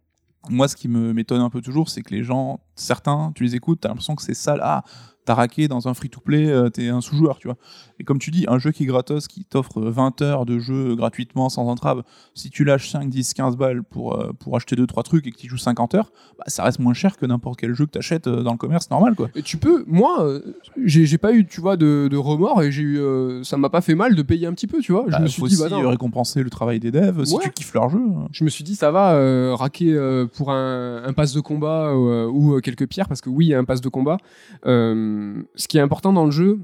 Moi, 0.48 0.68
ce 0.68 0.76
qui 0.76 0.88
m'étonne 0.88 1.42
un 1.42 1.50
peu 1.50 1.62
toujours, 1.62 1.90
c'est 1.90 2.02
que 2.02 2.14
les 2.14 2.24
gens, 2.24 2.62
certains, 2.76 3.32
tu 3.36 3.44
les 3.44 3.56
écoutes, 3.56 3.82
t'as 3.82 3.90
l'impression 3.90 4.16
que 4.16 4.22
c'est 4.22 4.34
sale. 4.34 4.62
Ah, 4.64 4.84
t'as 5.30 5.36
raqué 5.36 5.68
dans 5.68 5.88
un 5.88 5.94
free-to-play, 5.94 6.50
euh, 6.50 6.70
t'es 6.70 6.88
un 6.90 7.02
sous-joueur, 7.02 7.38
tu 7.38 7.48
vois. 7.48 7.58
Et 8.00 8.04
comme 8.04 8.18
tu 8.18 8.32
dis, 8.32 8.46
un 8.48 8.58
jeu 8.58 8.72
qui 8.72 8.82
est 8.82 8.86
gratos, 8.88 9.28
qui 9.28 9.46
t'offre 9.46 9.80
20 9.80 10.24
heures 10.24 10.46
de 10.48 10.58
jeu 10.58 10.96
gratuitement, 10.96 11.50
sans 11.50 11.68
entrave, 11.68 12.02
si 12.34 12.50
tu 12.50 12.64
lâches 12.64 12.90
5, 12.90 13.10
10, 13.10 13.36
15 13.36 13.56
balles 13.56 13.84
pour, 13.84 14.16
euh, 14.20 14.32
pour 14.40 14.56
acheter 14.56 14.76
2-3 14.76 15.04
trucs 15.04 15.28
et 15.28 15.32
que 15.32 15.38
tu 15.38 15.48
joues 15.48 15.58
50 15.60 15.94
heures, 15.94 16.12
bah, 16.40 16.46
ça 16.48 16.64
reste 16.64 16.80
moins 16.80 16.96
cher 16.96 17.16
que 17.16 17.28
n'importe 17.28 17.60
quel 17.60 17.76
jeu 17.76 17.86
que 17.86 17.92
t'achètes 17.92 18.26
euh, 18.26 18.42
dans 18.42 18.54
le 18.54 18.58
commerce 18.58 18.90
normal, 18.90 19.14
quoi. 19.14 19.30
Et 19.36 19.44
tu 19.44 19.58
peux, 19.58 19.84
moi, 19.86 20.24
euh, 20.26 20.42
j'ai 20.84 21.20
pas 21.20 21.32
eu, 21.34 21.46
tu 21.46 21.62
vois, 21.62 21.78
de, 21.78 22.08
de 22.10 22.18
remords 22.18 22.64
et 22.64 22.72
j'ai 22.72 22.82
eu, 22.82 22.98
euh, 23.00 23.44
ça 23.44 23.56
m'a 23.58 23.70
pas 23.70 23.82
fait 23.82 23.94
mal 23.96 24.16
de 24.16 24.22
payer 24.24 24.48
un 24.48 24.54
petit 24.54 24.66
peu, 24.66 24.80
tu 24.80 24.94
vois. 24.94 25.04
je 25.08 25.12
Bah, 25.12 25.20
me 25.20 25.28
faut 25.28 25.46
suis 25.48 25.56
dit, 25.58 25.62
bah 25.62 25.68
aussi 25.76 25.84
non. 25.84 25.90
récompenser 25.92 26.42
le 26.42 26.50
travail 26.50 26.80
des 26.80 26.90
devs, 26.90 27.24
si 27.24 27.38
tu 27.38 27.52
kiffes 27.52 27.74
leur 27.76 27.90
jeu. 27.90 28.00
hein. 28.00 28.30
Je 28.32 28.44
me 28.44 28.50
suis 28.50 28.64
dit, 28.64 28.74
ça 28.76 28.90
va, 28.90 29.14
euh, 29.14 29.54
raquer 29.54 29.94
euh, 29.94 30.26
pour 30.26 30.50
un, 30.52 31.04
un 31.06 31.14
pass 31.14 31.34
de 31.34 31.40
combat 31.42 31.90
euh, 31.90 32.26
ou 32.28 32.56
euh, 32.56 32.62
quelques 32.62 32.88
pierres, 32.88 33.08
parce 33.08 33.22
que 33.22 33.30
oui, 33.30 33.46
il 33.46 33.50
y 33.50 33.54
a 33.54 33.60
un 33.60 33.66
pass 33.66 33.82
de 33.82 33.90
combat. 33.90 34.18
Euh, 34.66 35.18
ce 35.56 35.68
qui 35.68 35.78
est 35.78 35.82
important 35.82 36.14
dans 36.14 36.26
le 36.26 36.32
jeu, 36.32 36.60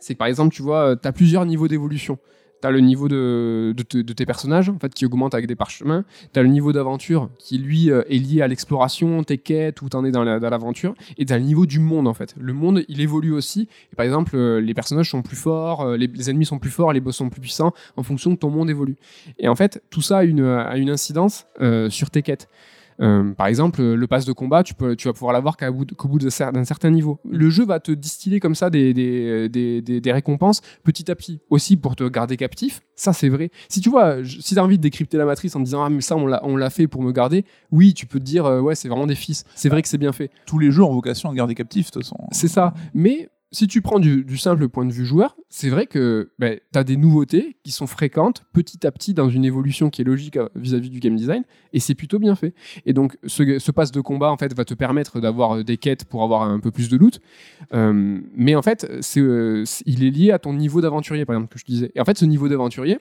c'est 0.00 0.14
que 0.14 0.18
par 0.18 0.28
exemple, 0.28 0.54
tu 0.54 0.62
vois, 0.62 0.96
tu 0.96 1.06
as 1.06 1.12
plusieurs 1.12 1.44
niveaux 1.46 1.68
d'évolution. 1.68 2.18
Tu 2.60 2.68
as 2.68 2.70
le 2.70 2.78
niveau 2.78 3.08
de, 3.08 3.74
de, 3.76 3.82
te- 3.82 3.98
de 3.98 4.12
tes 4.12 4.24
personnages, 4.24 4.68
en 4.68 4.78
fait, 4.78 4.94
qui 4.94 5.04
augmente 5.04 5.34
avec 5.34 5.48
des 5.48 5.56
parchemins. 5.56 6.04
Tu 6.32 6.38
as 6.38 6.44
le 6.44 6.48
niveau 6.48 6.72
d'aventure, 6.72 7.28
qui 7.36 7.58
lui 7.58 7.90
euh, 7.90 8.02
est 8.08 8.18
lié 8.18 8.40
à 8.40 8.46
l'exploration, 8.46 9.24
tes 9.24 9.36
quêtes, 9.38 9.82
où 9.82 9.88
tu 9.88 9.96
en 9.96 10.04
es 10.04 10.12
dans 10.12 10.22
la- 10.22 10.38
dans 10.38 10.48
l'aventure. 10.48 10.94
et 11.18 11.24
tu 11.24 11.32
as 11.32 11.38
le 11.38 11.44
niveau 11.44 11.66
du 11.66 11.80
monde, 11.80 12.06
en 12.06 12.14
fait. 12.14 12.36
Le 12.38 12.52
monde, 12.52 12.84
il 12.86 13.00
évolue 13.00 13.32
aussi. 13.32 13.68
Et 13.92 13.96
par 13.96 14.06
exemple, 14.06 14.36
euh, 14.36 14.60
les 14.60 14.74
personnages 14.74 15.10
sont 15.10 15.22
plus 15.22 15.36
forts, 15.36 15.80
euh, 15.80 15.96
les, 15.96 16.30
ennemis 16.30 16.46
sont 16.46 16.60
plus 16.60 16.70
forts, 16.70 16.92
les 16.92 17.00
boss 17.00 17.16
sont 17.16 17.30
plus 17.30 17.40
puissants, 17.40 17.72
en 17.96 18.04
fonction 18.04 18.30
de 18.30 18.36
ton 18.36 18.50
monde 18.50 18.70
évolue. 18.70 18.96
Et 19.40 19.48
en 19.48 19.56
fait, 19.56 19.82
tout 19.90 20.00
ça 20.00 20.18
a 20.18 20.24
une, 20.24 20.40
incidence 20.88 21.46
euh, 21.60 21.90
sur 21.90 22.10
tes 22.10 22.22
quêtes. 22.22 22.48
Euh, 23.02 23.32
par 23.32 23.48
exemple, 23.48 23.80
euh, 23.80 23.94
le 23.96 24.06
pass 24.06 24.24
de 24.24 24.32
combat, 24.32 24.62
tu, 24.62 24.74
peux, 24.74 24.94
tu 24.96 25.08
vas 25.08 25.12
pouvoir 25.12 25.32
l'avoir 25.32 25.56
bout 25.72 25.86
qu'au 25.96 26.08
bout 26.08 26.18
d'un 26.18 26.30
certain 26.30 26.90
niveau. 26.90 27.18
Le 27.28 27.50
jeu 27.50 27.64
va 27.64 27.80
te 27.80 27.92
distiller 27.92 28.40
comme 28.40 28.54
ça 28.54 28.70
des, 28.70 28.94
des, 28.94 29.82
des, 29.82 30.12
récompenses 30.12 30.60
petit 30.84 31.10
à 31.10 31.14
petit. 31.14 31.40
Aussi 31.50 31.76
pour 31.76 31.96
te 31.96 32.04
garder 32.04 32.36
captif, 32.36 32.80
ça 32.94 33.12
c'est 33.12 33.28
vrai. 33.28 33.50
Si 33.68 33.80
tu 33.80 33.90
vois, 33.90 34.22
je- 34.22 34.40
si 34.40 34.54
tu 34.54 34.60
as 34.60 34.64
envie 34.64 34.76
de 34.76 34.82
décrypter 34.82 35.16
la 35.16 35.24
matrice 35.24 35.56
en 35.56 35.60
te 35.60 35.64
disant 35.64 35.82
Ah, 35.82 35.90
mais 35.90 36.00
ça 36.00 36.16
on 36.16 36.56
l'a 36.56 36.70
fait 36.70 36.86
pour 36.86 37.02
me 37.02 37.12
garder, 37.12 37.44
oui, 37.70 37.94
tu 37.94 38.06
peux 38.06 38.18
te 38.18 38.24
dire 38.24 38.46
euh, 38.46 38.60
Ouais, 38.60 38.74
c'est 38.74 38.88
vraiment 38.88 39.06
des 39.06 39.14
fils. 39.14 39.44
C'est 39.54 39.68
vrai 39.68 39.82
que 39.82 39.88
c'est 39.88 39.98
bien 39.98 40.12
fait. 40.12 40.30
Tous 40.46 40.58
les 40.58 40.70
jeux 40.70 40.82
ont 40.84 40.92
vocation 40.92 41.28
à 41.28 41.32
te 41.32 41.36
garder 41.36 41.54
captif, 41.54 41.86
de 41.86 41.92
toute 41.92 42.02
façon. 42.02 42.16
C'est 42.30 42.48
ça. 42.48 42.74
Mais 42.94 43.28
si 43.52 43.68
tu 43.68 43.82
prends 43.82 43.98
du, 43.98 44.38
simple 44.38 44.68
point 44.68 44.86
de 44.86 44.92
vue 44.92 45.04
joueur, 45.04 45.36
c'est 45.50 45.68
vrai 45.68 45.86
que 45.86 46.32
tu 46.40 46.78
as 46.78 46.84
des 46.84 46.96
nouveautés 46.96 47.58
qui 47.62 47.70
sont 47.70 47.86
fréquentes 47.86 48.44
petit 48.54 48.86
à 48.86 48.90
petit 48.90 49.12
dans 49.12 49.28
une 49.28 49.44
évolution 49.44 49.90
qui 49.90 50.00
est 50.00 50.04
logique 50.04 50.38
euh, 50.38 50.48
vis-à-vis 50.56 50.88
du 50.88 51.00
game 51.00 51.14
design, 51.14 51.44
et 51.74 51.78
c'est 51.78 51.94
plutôt 51.94 52.18
bien 52.18 52.34
fait. 52.34 52.54
Et 52.86 52.94
donc, 52.94 53.18
ce, 53.26 53.70
pass 53.70 53.92
de 53.92 54.00
combat, 54.00 54.30
en 54.30 54.38
fait, 54.38 54.54
va 54.56 54.64
te 54.64 54.72
permettre 54.72 55.20
d'avoir 55.20 55.58
euh, 55.58 55.64
des 55.64 55.76
quêtes 55.76 56.06
pour 56.06 56.22
avoir 56.22 56.42
un 56.42 56.60
peu 56.60 56.70
plus 56.70 56.88
de 56.88 56.96
loot. 56.96 57.20
Euh, 57.74 58.20
mais 58.34 58.54
en 58.54 58.62
fait, 58.62 58.86
il 59.14 60.04
est 60.04 60.10
lié 60.10 60.30
à 60.32 60.38
ton 60.38 60.54
niveau 60.54 60.80
d'aventurier, 60.80 61.26
par 61.26 61.36
exemple, 61.36 61.52
que 61.52 61.58
je 61.58 61.66
disais. 61.66 61.92
Et 61.94 62.00
en 62.00 62.06
fait, 62.06 62.16
ce 62.16 62.24
niveau 62.24 62.48
d'aventurier, 62.48 62.98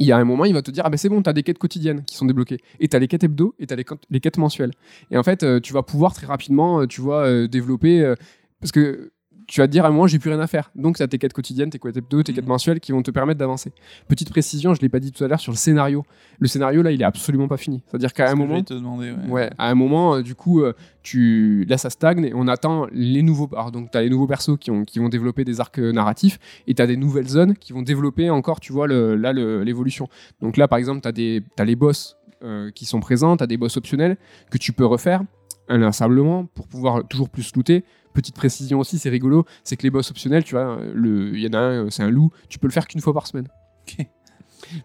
il 0.00 0.06
y 0.06 0.12
a 0.12 0.18
un 0.18 0.24
moment, 0.24 0.46
il 0.46 0.54
va 0.54 0.62
te 0.62 0.70
dire 0.70 0.82
Ah 0.84 0.90
ben 0.90 0.96
c'est 0.96 1.08
bon, 1.08 1.22
t'as 1.22 1.32
des 1.32 1.42
quêtes 1.42 1.58
quotidiennes 1.58 2.04
qui 2.04 2.16
sont 2.16 2.26
débloquées. 2.26 2.58
Et 2.80 2.88
t'as 2.88 2.98
les 2.98 3.06
quêtes 3.06 3.22
hebdo 3.22 3.54
et 3.60 3.66
t'as 3.66 3.76
les, 3.76 3.84
les 4.10 4.20
quêtes 4.20 4.38
mensuelles. 4.38 4.72
Et 5.10 5.16
en 5.16 5.22
fait, 5.22 5.44
tu 5.62 5.72
vas 5.72 5.82
pouvoir 5.82 6.12
très 6.12 6.26
rapidement, 6.26 6.86
tu 6.86 7.00
vois, 7.00 7.46
développer. 7.46 8.14
parce 8.60 8.72
que 8.72 9.12
tu 9.50 9.60
vas 9.60 9.66
te 9.66 9.72
dire, 9.72 9.84
à 9.84 9.88
un 9.88 9.90
moment, 9.90 10.06
j'ai 10.06 10.18
plus 10.20 10.30
rien 10.30 10.38
à 10.38 10.46
faire. 10.46 10.70
Donc, 10.76 10.96
tu 10.96 11.02
as 11.02 11.08
tes 11.08 11.18
quêtes 11.18 11.32
quotidiennes, 11.32 11.70
tes 11.70 11.78
quêtes 11.80 11.96
hebdo, 11.96 12.22
tes 12.22 12.32
quêtes 12.32 12.44
Mhm. 12.44 12.48
mensuelles 12.50 12.78
qui 12.78 12.92
vont 12.92 13.02
te 13.02 13.10
permettre 13.10 13.38
d'avancer. 13.38 13.72
Petite 14.06 14.30
précision, 14.30 14.74
je 14.74 14.80
l'ai 14.80 14.88
pas 14.88 15.00
dit 15.00 15.10
tout 15.10 15.24
à 15.24 15.28
l'heure 15.28 15.40
sur 15.40 15.50
le 15.50 15.56
scénario. 15.56 16.04
Le 16.38 16.46
scénario, 16.46 16.82
là, 16.82 16.92
il 16.92 17.02
est 17.02 17.04
absolument 17.04 17.48
pas 17.48 17.56
fini. 17.56 17.82
C'est-à-dire 17.88 18.12
qu'à 18.12 18.30
un 18.30 18.36
moment. 18.36 18.50
j'allais 18.52 18.62
te 18.62 18.74
demander, 18.74 19.10
ouais. 19.10 19.28
Ouais, 19.28 19.50
à 19.58 19.68
un 19.68 19.74
moment, 19.74 20.14
euh, 20.14 20.22
du 20.22 20.34
coup, 20.36 20.62
euh, 20.62 20.72
tu... 21.02 21.66
là, 21.68 21.78
ça 21.78 21.90
stagne 21.90 22.24
et 22.26 22.32
on 22.34 22.46
attend 22.46 22.86
les 22.92 23.22
nouveaux. 23.22 23.48
Alors, 23.52 23.72
donc, 23.72 23.90
tu 23.90 23.98
as 23.98 24.02
les 24.02 24.10
nouveaux 24.10 24.28
persos 24.28 24.56
qui, 24.58 24.70
ont... 24.70 24.84
qui 24.84 25.00
vont 25.00 25.08
développer 25.08 25.44
des 25.44 25.58
arcs 25.60 25.78
euh, 25.80 25.90
narratifs 25.90 26.38
et 26.68 26.74
tu 26.74 26.80
as 26.82 26.86
des 26.86 26.96
nouvelles 26.96 27.28
zones 27.28 27.54
qui 27.56 27.72
vont 27.72 27.82
développer 27.82 28.30
encore, 28.30 28.60
tu 28.60 28.72
vois, 28.72 28.86
le... 28.86 29.16
là, 29.16 29.32
le- 29.32 29.64
l'évolution. 29.64 30.08
Donc, 30.40 30.56
là, 30.58 30.68
par 30.68 30.78
exemple, 30.78 31.00
tu 31.00 31.08
as, 31.08 31.12
des... 31.12 31.42
t'as 31.56 31.64
les 31.64 31.74
boss 31.76 32.16
euh, 32.44 32.70
qui 32.70 32.84
sont 32.84 33.00
présents, 33.00 33.36
tu 33.36 33.42
as 33.42 33.46
des 33.48 33.56
boss 33.56 33.76
optionnels 33.76 34.16
que 34.50 34.58
tu 34.58 34.72
peux 34.72 34.86
refaire 34.86 35.22
inlassablement 35.68 36.46
pour 36.46 36.66
pouvoir 36.66 37.06
toujours 37.06 37.28
plus 37.28 37.54
looter. 37.54 37.84
Petite 38.12 38.34
précision 38.34 38.80
aussi, 38.80 38.98
c'est 38.98 39.10
rigolo, 39.10 39.44
c'est 39.64 39.76
que 39.76 39.82
les 39.84 39.90
boss 39.90 40.10
optionnels, 40.10 40.44
tu 40.44 40.54
vois, 40.56 40.78
le... 40.94 41.34
il 41.36 41.40
y 41.40 41.46
en 41.48 41.52
a 41.52 41.58
un, 41.60 41.90
c'est 41.90 42.02
un 42.02 42.10
loup, 42.10 42.30
tu 42.48 42.58
peux 42.58 42.66
le 42.66 42.72
faire 42.72 42.86
qu'une 42.88 43.00
fois 43.00 43.12
par 43.14 43.26
semaine. 43.26 43.48
Ok. 43.86 44.06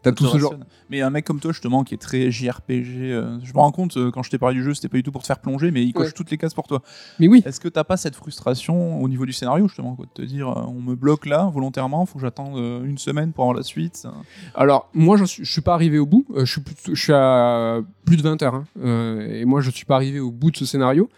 T'as 0.02 0.14
tout 0.14 0.26
ce 0.26 0.38
genre. 0.40 0.56
Mais 0.90 1.02
un 1.02 1.10
mec 1.12 1.26
comme 1.26 1.40
toi, 1.40 1.52
justement, 1.52 1.84
qui 1.84 1.94
est 1.94 1.98
très 2.00 2.32
JRPG, 2.32 3.12
euh, 3.12 3.38
je 3.44 3.54
me 3.54 3.60
rends 3.60 3.72
compte, 3.72 3.98
euh, 3.98 4.10
quand 4.10 4.24
je 4.24 4.32
t'ai 4.32 4.38
parlé 4.40 4.56
du 4.56 4.64
jeu, 4.64 4.74
c'était 4.74 4.88
pas 4.88 4.98
du 4.98 5.04
tout 5.04 5.12
pour 5.12 5.22
te 5.22 5.28
faire 5.28 5.38
plonger, 5.40 5.70
mais 5.70 5.84
il 5.84 5.92
coche 5.94 6.08
Ouais. 6.08 6.12
toutes 6.14 6.32
les 6.32 6.38
cases 6.38 6.54
pour 6.56 6.66
toi. 6.66 6.82
Mais 7.20 7.28
oui, 7.28 7.44
Est-ce 7.46 7.60
que 7.60 7.68
t'as 7.68 7.84
pas 7.84 7.98
cette 7.98 8.16
frustration 8.16 9.00
au 9.04 9.08
niveau 9.10 9.26
du 9.28 9.34
scénario, 9.34 9.68
justement, 9.68 9.96
quoi, 9.96 10.06
de 10.06 10.12
te 10.12 10.22
dire, 10.26 10.48
euh, 10.50 10.62
on 10.68 10.82
me 10.82 10.96
bloque 10.96 11.26
là, 11.28 11.50
volontairement, 11.54 12.06
faut 12.08 12.16
que 12.16 12.22
j'attende 12.22 12.58
une 12.86 12.98
semaine 12.98 13.32
pour 13.34 13.44
avoir 13.44 13.58
la 13.58 13.64
suite 13.64 13.98
ça 13.98 14.14
Alors, 14.56 14.90
moi, 14.94 15.18
je 15.18 15.26
suis, 15.26 15.44
je 15.46 15.52
suis 15.52 15.62
pas 15.62 15.74
arrivé 15.76 16.00
au 16.00 16.06
bout. 16.08 16.26
Je, 16.36 16.46
suis 16.46 16.62
plutôt- 16.62 16.96
je 16.96 17.02
suis 17.02 17.14
à 17.14 17.80
plus 18.06 18.18
de 18.18 18.22
20 18.24 18.42
heures. 18.44 18.56
hein. 18.82 19.20
Et 19.30 19.46
moi, 19.46 19.62
je 19.62 19.70
suis 19.70 19.86
pas 19.86 19.96
arrivé 19.96 20.20
au 20.20 20.32
bout 20.32 20.50
de 20.52 20.58
ce 20.58 20.66
scénario. 20.66 21.10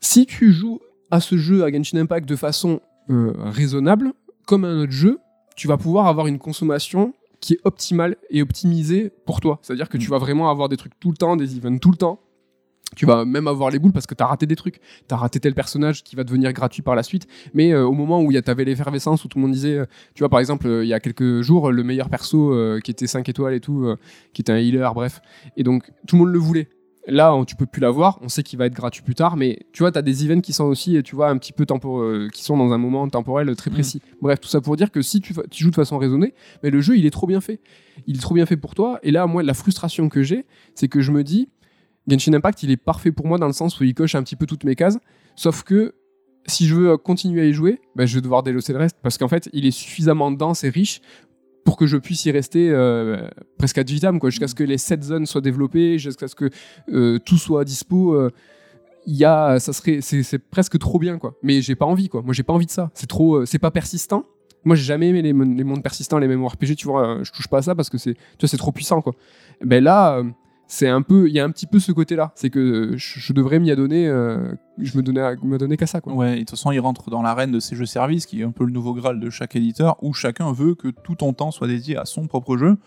Si 0.00 0.26
tu 0.26 0.52
joues 0.52 0.80
à 1.10 1.20
ce 1.20 1.36
jeu, 1.36 1.64
à 1.64 1.70
Genshin 1.72 1.98
Impact, 1.98 2.28
de 2.28 2.36
façon 2.36 2.80
euh, 3.10 3.32
raisonnable, 3.36 4.12
comme 4.46 4.64
un 4.64 4.82
autre 4.82 4.92
jeu, 4.92 5.18
tu 5.56 5.68
vas 5.68 5.76
pouvoir 5.76 6.06
avoir 6.06 6.26
une 6.26 6.38
consommation 6.38 7.12
qui 7.40 7.54
est 7.54 7.60
optimale 7.64 8.16
et 8.30 8.42
optimisée 8.42 9.10
pour 9.24 9.40
toi. 9.40 9.58
C'est-à-dire 9.62 9.88
que 9.88 9.96
tu 9.96 10.08
Mm. 10.08 10.10
vas 10.10 10.18
vraiment 10.18 10.50
avoir 10.50 10.68
des 10.68 10.76
trucs 10.76 10.98
tout 11.00 11.10
le 11.10 11.16
temps, 11.16 11.36
des 11.36 11.56
events 11.56 11.78
tout 11.78 11.90
le 11.90 11.96
temps. 11.96 12.20
tu 12.96 13.06
vas 13.06 13.24
même 13.24 13.46
avoir 13.46 13.70
les 13.70 13.78
boules 13.78 13.92
parce 13.92 14.08
que 14.08 14.16
tu 14.16 14.22
as 14.24 14.26
raté 14.26 14.46
des 14.46 14.56
trucs. 14.56 14.80
Tu 15.08 15.14
as 15.14 15.16
raté 15.16 15.38
tel 15.38 15.54
personnage 15.54 16.02
qui 16.02 16.16
va 16.16 16.24
devenir 16.24 16.52
gratuit 16.52 16.82
par 16.82 16.96
la 16.96 17.04
suite. 17.04 17.28
Mais 17.54 17.72
euh, 17.72 17.86
au 17.86 17.92
moment 17.92 18.20
où 18.20 18.32
tu 18.32 18.50
avais 18.50 18.64
l'effervescence, 18.64 19.24
où 19.24 19.28
tout 19.28 19.38
le 19.38 19.42
monde 19.42 19.52
disait, 19.52 19.78
euh, 19.78 19.86
tu 20.14 20.20
vois, 20.24 20.28
par 20.28 20.40
exemple, 20.40 20.66
euh, 20.66 20.84
il 20.84 20.88
y 20.88 20.92
a 20.92 20.98
quelques 20.98 21.40
jours, 21.40 21.70
le 21.70 21.84
meilleur 21.84 22.08
perso 22.10 22.52
qui 22.82 22.90
était 22.90 23.06
5 23.06 23.28
étoiles 23.28 23.54
et 23.54 23.60
tout, 23.60 23.94
qui 24.32 24.42
était 24.42 24.50
un 24.50 24.56
healer, 24.56 24.92
bref. 24.92 25.20
Et 25.56 25.62
donc, 25.62 25.88
tout 26.08 26.16
le 26.16 26.22
monde 26.24 26.32
le 26.32 26.38
voulait. 26.40 26.68
Là, 27.06 27.34
on, 27.34 27.44
tu 27.44 27.56
peux 27.56 27.66
plus 27.66 27.80
l'avoir. 27.80 28.18
On 28.22 28.28
sait 28.28 28.42
qu'il 28.42 28.58
va 28.58 28.66
être 28.66 28.74
gratuit 28.74 29.02
plus 29.02 29.14
tard, 29.14 29.36
mais 29.36 29.60
tu 29.72 29.82
vois, 29.82 29.90
tu 29.90 29.98
as 29.98 30.02
des 30.02 30.24
events 30.24 30.42
qui 30.42 30.52
sont 30.52 30.64
aussi, 30.64 31.02
tu 31.02 31.16
vois, 31.16 31.30
un 31.30 31.38
petit 31.38 31.52
peu 31.52 31.64
qui 31.64 32.44
sont 32.44 32.56
dans 32.56 32.72
un 32.72 32.78
moment 32.78 33.08
temporel 33.08 33.54
très 33.56 33.70
mm. 33.70 33.74
précis. 33.74 34.02
Bref, 34.20 34.40
tout 34.40 34.48
ça 34.48 34.60
pour 34.60 34.76
dire 34.76 34.90
que 34.90 35.00
si 35.00 35.20
tu, 35.20 35.34
tu, 35.50 35.64
joues 35.64 35.70
de 35.70 35.76
façon 35.76 35.98
raisonnée, 35.98 36.34
mais 36.62 36.70
le 36.70 36.80
jeu, 36.80 36.96
il 36.96 37.06
est 37.06 37.10
trop 37.10 37.26
bien 37.26 37.40
fait. 37.40 37.60
Il 38.06 38.16
est 38.16 38.20
trop 38.20 38.34
bien 38.34 38.46
fait 38.46 38.56
pour 38.56 38.74
toi. 38.74 38.98
Et 39.02 39.10
là, 39.10 39.26
moi, 39.26 39.42
la 39.42 39.54
frustration 39.54 40.08
que 40.08 40.22
j'ai, 40.22 40.44
c'est 40.74 40.88
que 40.88 41.00
je 41.00 41.10
me 41.10 41.24
dis, 41.24 41.48
Genshin 42.06 42.34
Impact, 42.34 42.62
il 42.62 42.70
est 42.70 42.76
parfait 42.76 43.12
pour 43.12 43.26
moi 43.26 43.38
dans 43.38 43.46
le 43.46 43.52
sens 43.52 43.80
où 43.80 43.84
il 43.84 43.94
coche 43.94 44.14
un 44.14 44.22
petit 44.22 44.36
peu 44.36 44.46
toutes 44.46 44.64
mes 44.64 44.74
cases. 44.74 44.98
Sauf 45.36 45.62
que 45.62 45.94
si 46.46 46.66
je 46.66 46.74
veux 46.74 46.96
continuer 46.96 47.42
à 47.42 47.44
y 47.44 47.52
jouer, 47.52 47.80
bah, 47.96 48.06
je 48.06 48.14
vais 48.16 48.20
devoir 48.20 48.42
délaisser 48.42 48.72
le 48.72 48.78
reste 48.78 48.96
parce 49.02 49.18
qu'en 49.18 49.28
fait, 49.28 49.48
il 49.52 49.66
est 49.66 49.70
suffisamment 49.70 50.30
dense 50.30 50.64
et 50.64 50.70
riche 50.70 51.00
pour 51.70 51.76
que 51.76 51.86
je 51.86 51.96
puisse 51.96 52.24
y 52.24 52.32
rester 52.32 52.68
euh, 52.68 53.28
presque 53.56 53.78
ad 53.78 53.88
vitam, 53.88 54.18
quoi, 54.18 54.30
jusqu'à 54.30 54.48
ce 54.48 54.56
que 54.56 54.64
les 54.64 54.76
7 54.76 55.04
zones 55.04 55.24
soient 55.24 55.40
développées, 55.40 56.00
jusqu'à 56.00 56.26
ce 56.26 56.34
que 56.34 56.50
euh, 56.92 57.20
tout 57.20 57.38
soit 57.38 57.64
dispo. 57.64 58.12
Euh, 58.14 58.28
il 59.06 59.14
y 59.14 59.24
a, 59.24 59.60
ça 59.60 59.72
serait, 59.72 60.00
c'est, 60.00 60.38
presque 60.40 60.80
trop 60.80 60.98
bien, 60.98 61.16
quoi. 61.16 61.36
Mais 61.44 61.62
j'ai 61.62 61.76
pas 61.76 61.86
envie, 61.86 62.08
quoi. 62.08 62.22
Moi, 62.22 62.34
j'ai 62.34 62.42
pas 62.42 62.52
envie 62.52 62.66
de 62.66 62.72
ça. 62.72 62.90
C'est 62.92 63.06
trop, 63.06 63.46
c'est 63.46 63.60
pas 63.60 63.70
persistant. 63.70 64.24
Moi, 64.64 64.74
j'ai 64.74 64.82
jamais 64.82 65.10
aimé 65.10 65.22
les, 65.22 65.32
mondes 65.32 65.80
persistants, 65.84 66.18
les 66.18 66.26
RPG, 66.26 66.74
tu 66.76 66.88
vois. 66.88 67.22
je 67.22 67.30
touche 67.30 67.46
pas 67.46 67.58
à 67.58 67.62
ça 67.62 67.76
parce 67.76 67.88
que 67.88 67.98
c'est, 67.98 68.14
tu 68.14 68.20
vois, 68.40 68.48
c'est 68.48 68.56
trop 68.56 68.72
puissant, 68.72 69.00
quoi. 69.00 69.12
Ben 69.64 69.84
là 69.84 70.24
c'est 70.70 70.88
un 70.88 71.02
peu 71.02 71.28
il 71.28 71.34
y 71.34 71.40
a 71.40 71.44
un 71.44 71.50
petit 71.50 71.66
peu 71.66 71.80
ce 71.80 71.90
côté 71.90 72.14
là 72.14 72.30
c'est 72.36 72.48
que 72.48 72.92
je, 72.94 73.32
devrais 73.32 73.58
m'y 73.58 73.72
adonner 73.72 74.06
euh, 74.06 74.54
je 74.78 74.96
me 74.96 75.02
donnais 75.02 75.34
me 75.42 75.58
donner 75.58 75.76
qu'à 75.76 75.88
ça 75.88 76.00
quoi. 76.00 76.14
Ouais 76.14 76.28
et 76.28 76.34
de 76.34 76.38
toute 76.40 76.50
façon 76.50 76.70
il 76.70 76.78
rentre 76.78 77.10
dans 77.10 77.22
l'arène 77.22 77.50
de 77.50 77.58
ces 77.58 77.74
jeux 77.74 77.86
services 77.86 78.24
qui 78.24 78.40
est 78.40 78.44
un 78.44 78.52
peu 78.52 78.64
le 78.64 78.70
nouveau 78.70 78.94
graal 78.94 79.18
de 79.18 79.30
chaque 79.30 79.56
éditeur 79.56 79.96
où 80.00 80.12
chacun 80.12 80.52
veut 80.52 80.76
que 80.76 80.86
tout 80.86 81.16
ton 81.16 81.32
temps 81.32 81.50
soit 81.50 81.66
dédié 81.66 81.96
à 81.96 82.04
son 82.04 82.28
propre 82.28 82.56
jeu 82.56 82.78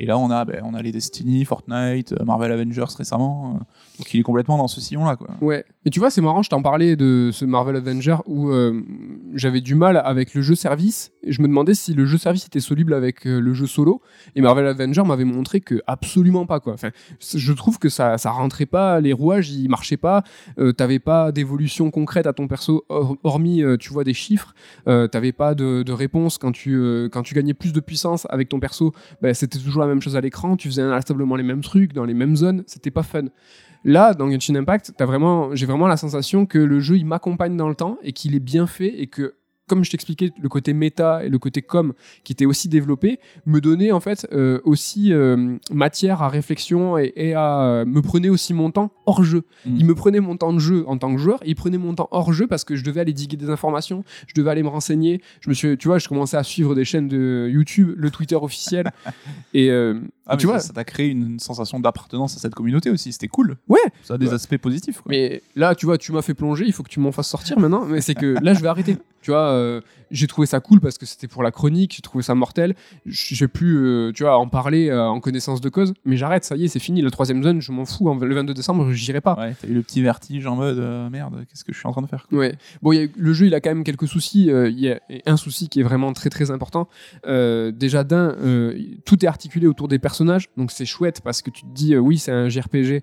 et 0.00 0.06
là, 0.06 0.16
on 0.16 0.30
a, 0.30 0.44
ben, 0.44 0.62
on 0.64 0.74
a 0.74 0.80
les 0.80 0.92
Destiny, 0.92 1.44
Fortnite, 1.44 2.12
euh, 2.12 2.24
Marvel 2.24 2.52
Avengers 2.52 2.84
récemment. 2.96 3.56
Euh, 3.56 3.58
donc 3.98 4.14
il 4.14 4.20
est 4.20 4.22
complètement 4.22 4.56
dans 4.56 4.68
ce 4.68 4.80
sillon-là. 4.80 5.16
Quoi. 5.16 5.30
Ouais. 5.40 5.64
Et 5.84 5.90
tu 5.90 5.98
vois, 5.98 6.08
c'est 6.08 6.20
marrant, 6.20 6.40
je 6.40 6.50
t'en 6.50 6.62
parlais 6.62 6.94
de 6.94 7.30
ce 7.32 7.44
Marvel 7.44 7.74
Avenger 7.74 8.18
où 8.26 8.50
euh, 8.50 8.80
j'avais 9.34 9.60
du 9.60 9.74
mal 9.74 9.96
avec 9.96 10.34
le 10.34 10.42
jeu 10.42 10.54
service. 10.54 11.10
Et 11.24 11.32
je 11.32 11.42
me 11.42 11.48
demandais 11.48 11.74
si 11.74 11.94
le 11.94 12.06
jeu 12.06 12.16
service 12.16 12.46
était 12.46 12.60
soluble 12.60 12.94
avec 12.94 13.24
le 13.24 13.52
jeu 13.54 13.66
solo. 13.66 14.00
Et 14.36 14.40
Marvel 14.40 14.68
Avenger 14.68 15.02
m'avait 15.02 15.24
montré 15.24 15.60
que 15.60 15.82
absolument 15.88 16.46
pas. 16.46 16.60
Quoi. 16.60 16.74
Enfin, 16.74 16.90
je 17.18 17.52
trouve 17.52 17.80
que 17.80 17.88
ça, 17.88 18.18
ça 18.18 18.30
rentrait 18.30 18.66
pas, 18.66 19.00
les 19.00 19.12
rouages, 19.12 19.50
ils 19.50 19.68
marchaient 19.68 19.96
pas. 19.96 20.22
T'avais 20.76 21.00
pas 21.00 21.32
d'évolution 21.32 21.90
concrète 21.90 22.26
à 22.26 22.32
ton 22.32 22.46
perso, 22.46 22.84
hormis, 23.24 23.62
tu 23.80 23.92
vois, 23.92 24.04
des 24.04 24.14
chiffres. 24.14 24.54
T'avais 24.86 25.32
pas 25.32 25.54
de, 25.54 25.82
de, 25.82 25.92
réponse 25.92 26.38
quand 26.38 26.52
tu, 26.52 27.08
quand 27.12 27.22
tu 27.22 27.34
gagnais 27.34 27.54
plus 27.54 27.72
de 27.72 27.80
puissance 27.80 28.26
avec 28.30 28.48
ton 28.48 28.60
perso. 28.60 28.92
Ben, 29.20 29.34
c'était 29.34 29.58
toujours 29.58 29.82
la 29.82 29.87
même 29.88 30.02
chose 30.02 30.16
à 30.16 30.20
l'écran, 30.20 30.56
tu 30.56 30.68
faisais 30.68 30.82
inlassablement 30.82 31.36
les 31.36 31.42
mêmes 31.42 31.62
trucs 31.62 31.92
dans 31.92 32.04
les 32.04 32.14
mêmes 32.14 32.36
zones, 32.36 32.64
c'était 32.66 32.90
pas 32.90 33.02
fun. 33.02 33.24
Là, 33.84 34.14
dans 34.14 34.30
Genshin 34.30 34.54
Impact, 34.56 34.94
as 35.00 35.06
vraiment, 35.06 35.54
j'ai 35.54 35.66
vraiment 35.66 35.86
la 35.86 35.96
sensation 35.96 36.46
que 36.46 36.58
le 36.58 36.80
jeu 36.80 36.96
il 36.96 37.06
m'accompagne 37.06 37.56
dans 37.56 37.68
le 37.68 37.74
temps 37.74 37.98
et 38.02 38.12
qu'il 38.12 38.34
est 38.34 38.40
bien 38.40 38.66
fait 38.66 39.00
et 39.00 39.06
que 39.06 39.34
comme 39.68 39.84
je 39.84 39.90
t'expliquais, 39.90 40.32
le 40.40 40.48
côté 40.48 40.72
méta 40.72 41.24
et 41.24 41.28
le 41.28 41.38
côté 41.38 41.62
com 41.62 41.92
qui 42.24 42.32
était 42.32 42.46
aussi 42.46 42.68
développé, 42.68 43.20
me 43.46 43.60
donnait 43.60 43.92
en 43.92 44.00
fait 44.00 44.26
euh, 44.32 44.60
aussi 44.64 45.12
euh, 45.12 45.56
matière 45.70 46.22
à 46.22 46.28
réflexion 46.28 46.98
et, 46.98 47.34
à 47.34 47.60
euh, 47.60 47.84
me 47.84 48.02
prenait 48.02 48.28
aussi 48.28 48.54
mon 48.54 48.70
temps 48.70 48.90
hors 49.06 49.22
jeu. 49.22 49.44
Mm. 49.64 49.76
Il 49.78 49.86
me 49.86 49.94
prenait 49.94 50.20
mon 50.20 50.36
temps 50.36 50.52
de 50.52 50.58
jeu 50.58 50.84
en 50.88 50.98
tant 50.98 51.14
que 51.14 51.20
joueur, 51.20 51.40
il 51.46 51.54
prenait 51.54 51.78
mon 51.78 51.94
temps 51.94 52.08
hors 52.10 52.32
jeu 52.32 52.46
parce 52.46 52.64
que 52.64 52.74
je 52.74 52.82
devais 52.82 53.00
aller 53.00 53.12
diguer 53.12 53.36
des 53.36 53.50
informations, 53.50 54.02
je 54.26 54.34
devais 54.34 54.50
aller 54.50 54.62
me 54.62 54.68
renseigner. 54.68 55.22
Je 55.40 55.50
me 55.50 55.54
suis, 55.54 55.76
tu 55.78 55.88
vois, 55.88 55.98
je 55.98 56.08
commençais 56.08 56.36
à 56.36 56.42
suivre 56.42 56.74
des 56.74 56.84
chaînes 56.84 57.08
de 57.08 57.48
YouTube, 57.50 57.94
le 57.96 58.10
Twitter 58.10 58.36
officiel 58.36 58.90
et 59.54 59.70
ah, 60.30 60.36
tu 60.36 60.46
vois, 60.46 60.60
ça 60.60 60.74
t'a 60.74 60.84
créé 60.84 61.08
une 61.08 61.38
sensation 61.38 61.80
d'appartenance 61.80 62.36
à 62.36 62.38
cette 62.38 62.54
communauté 62.54 62.90
aussi. 62.90 63.12
C'était 63.12 63.28
cool. 63.28 63.56
Ouais. 63.66 63.80
Ça 64.02 64.14
a 64.14 64.18
des 64.18 64.34
aspects 64.34 64.58
positifs. 64.58 65.00
Mais 65.06 65.42
là, 65.56 65.74
tu 65.74 65.86
vois, 65.86 65.96
tu 65.96 66.12
m'as 66.12 66.20
fait 66.20 66.34
plonger. 66.34 66.66
Il 66.66 66.72
faut 66.74 66.82
que 66.82 66.90
tu 66.90 67.00
m'en 67.00 67.12
fasses 67.12 67.28
sortir 67.28 67.58
maintenant. 67.58 67.86
Mais 67.86 68.02
c'est 68.02 68.14
que 68.14 68.36
là, 68.42 68.52
je 68.52 68.60
vais 68.60 68.68
arrêter. 68.68 68.98
Tu 69.28 69.32
vois, 69.32 69.50
euh, 69.52 69.82
j'ai 70.10 70.26
trouvé 70.26 70.46
ça 70.46 70.60
cool 70.60 70.80
parce 70.80 70.98
que 70.98 71.06
c'était 71.06 71.28
pour 71.28 71.42
la 71.42 71.50
chronique, 71.50 71.94
j'ai 71.96 72.02
trouvé 72.02 72.22
ça 72.22 72.34
mortel. 72.34 72.74
J'ai 73.06 73.48
pu, 73.48 73.76
euh, 73.76 74.12
tu 74.12 74.22
vois, 74.22 74.38
en 74.38 74.48
parler 74.48 74.88
euh, 74.88 75.06
en 75.06 75.20
connaissance 75.20 75.60
de 75.60 75.68
cause, 75.68 75.94
mais 76.04 76.16
j'arrête, 76.16 76.44
ça 76.44 76.56
y 76.56 76.64
est, 76.64 76.68
c'est 76.68 76.78
fini. 76.78 77.02
La 77.02 77.10
troisième 77.10 77.42
zone, 77.42 77.60
je 77.60 77.72
m'en 77.72 77.84
fous. 77.84 78.12
Le 78.20 78.34
22 78.34 78.54
décembre, 78.54 78.92
j'irai 78.92 79.20
pas. 79.20 79.36
Ouais, 79.38 79.54
t'as 79.60 79.68
eu 79.68 79.74
le 79.74 79.82
petit 79.82 80.02
vertige 80.02 80.46
en 80.46 80.56
mode 80.56 80.78
merde, 81.10 81.44
qu'est-ce 81.48 81.64
que 81.64 81.72
je 81.72 81.78
suis 81.78 81.86
en 81.86 81.92
train 81.92 82.02
de 82.02 82.06
faire 82.06 82.26
Ouais. 82.32 82.56
Bon, 82.82 82.92
le 82.92 83.32
jeu, 83.32 83.46
il 83.46 83.54
a 83.54 83.60
quand 83.60 83.70
même 83.70 83.84
quelques 83.84 84.08
soucis. 84.08 84.46
Il 84.48 84.78
y 84.78 84.90
a 84.90 85.00
un 85.26 85.36
souci 85.36 85.68
qui 85.68 85.80
est 85.80 85.82
vraiment 85.82 86.12
très 86.12 86.30
très 86.30 86.50
important. 86.50 86.88
déjà 87.24 88.04
d'un, 88.04 88.36
tout 89.04 89.24
est 89.24 89.28
articulé 89.28 89.66
autour 89.66 89.88
des 89.88 89.98
personnages, 89.98 90.48
donc 90.56 90.70
c'est 90.70 90.86
chouette 90.86 91.20
parce 91.22 91.42
que 91.42 91.50
tu 91.50 91.62
te 91.62 91.72
dis, 91.72 91.96
oui, 91.96 92.18
c'est 92.18 92.32
un 92.32 92.48
JRPG, 92.48 93.00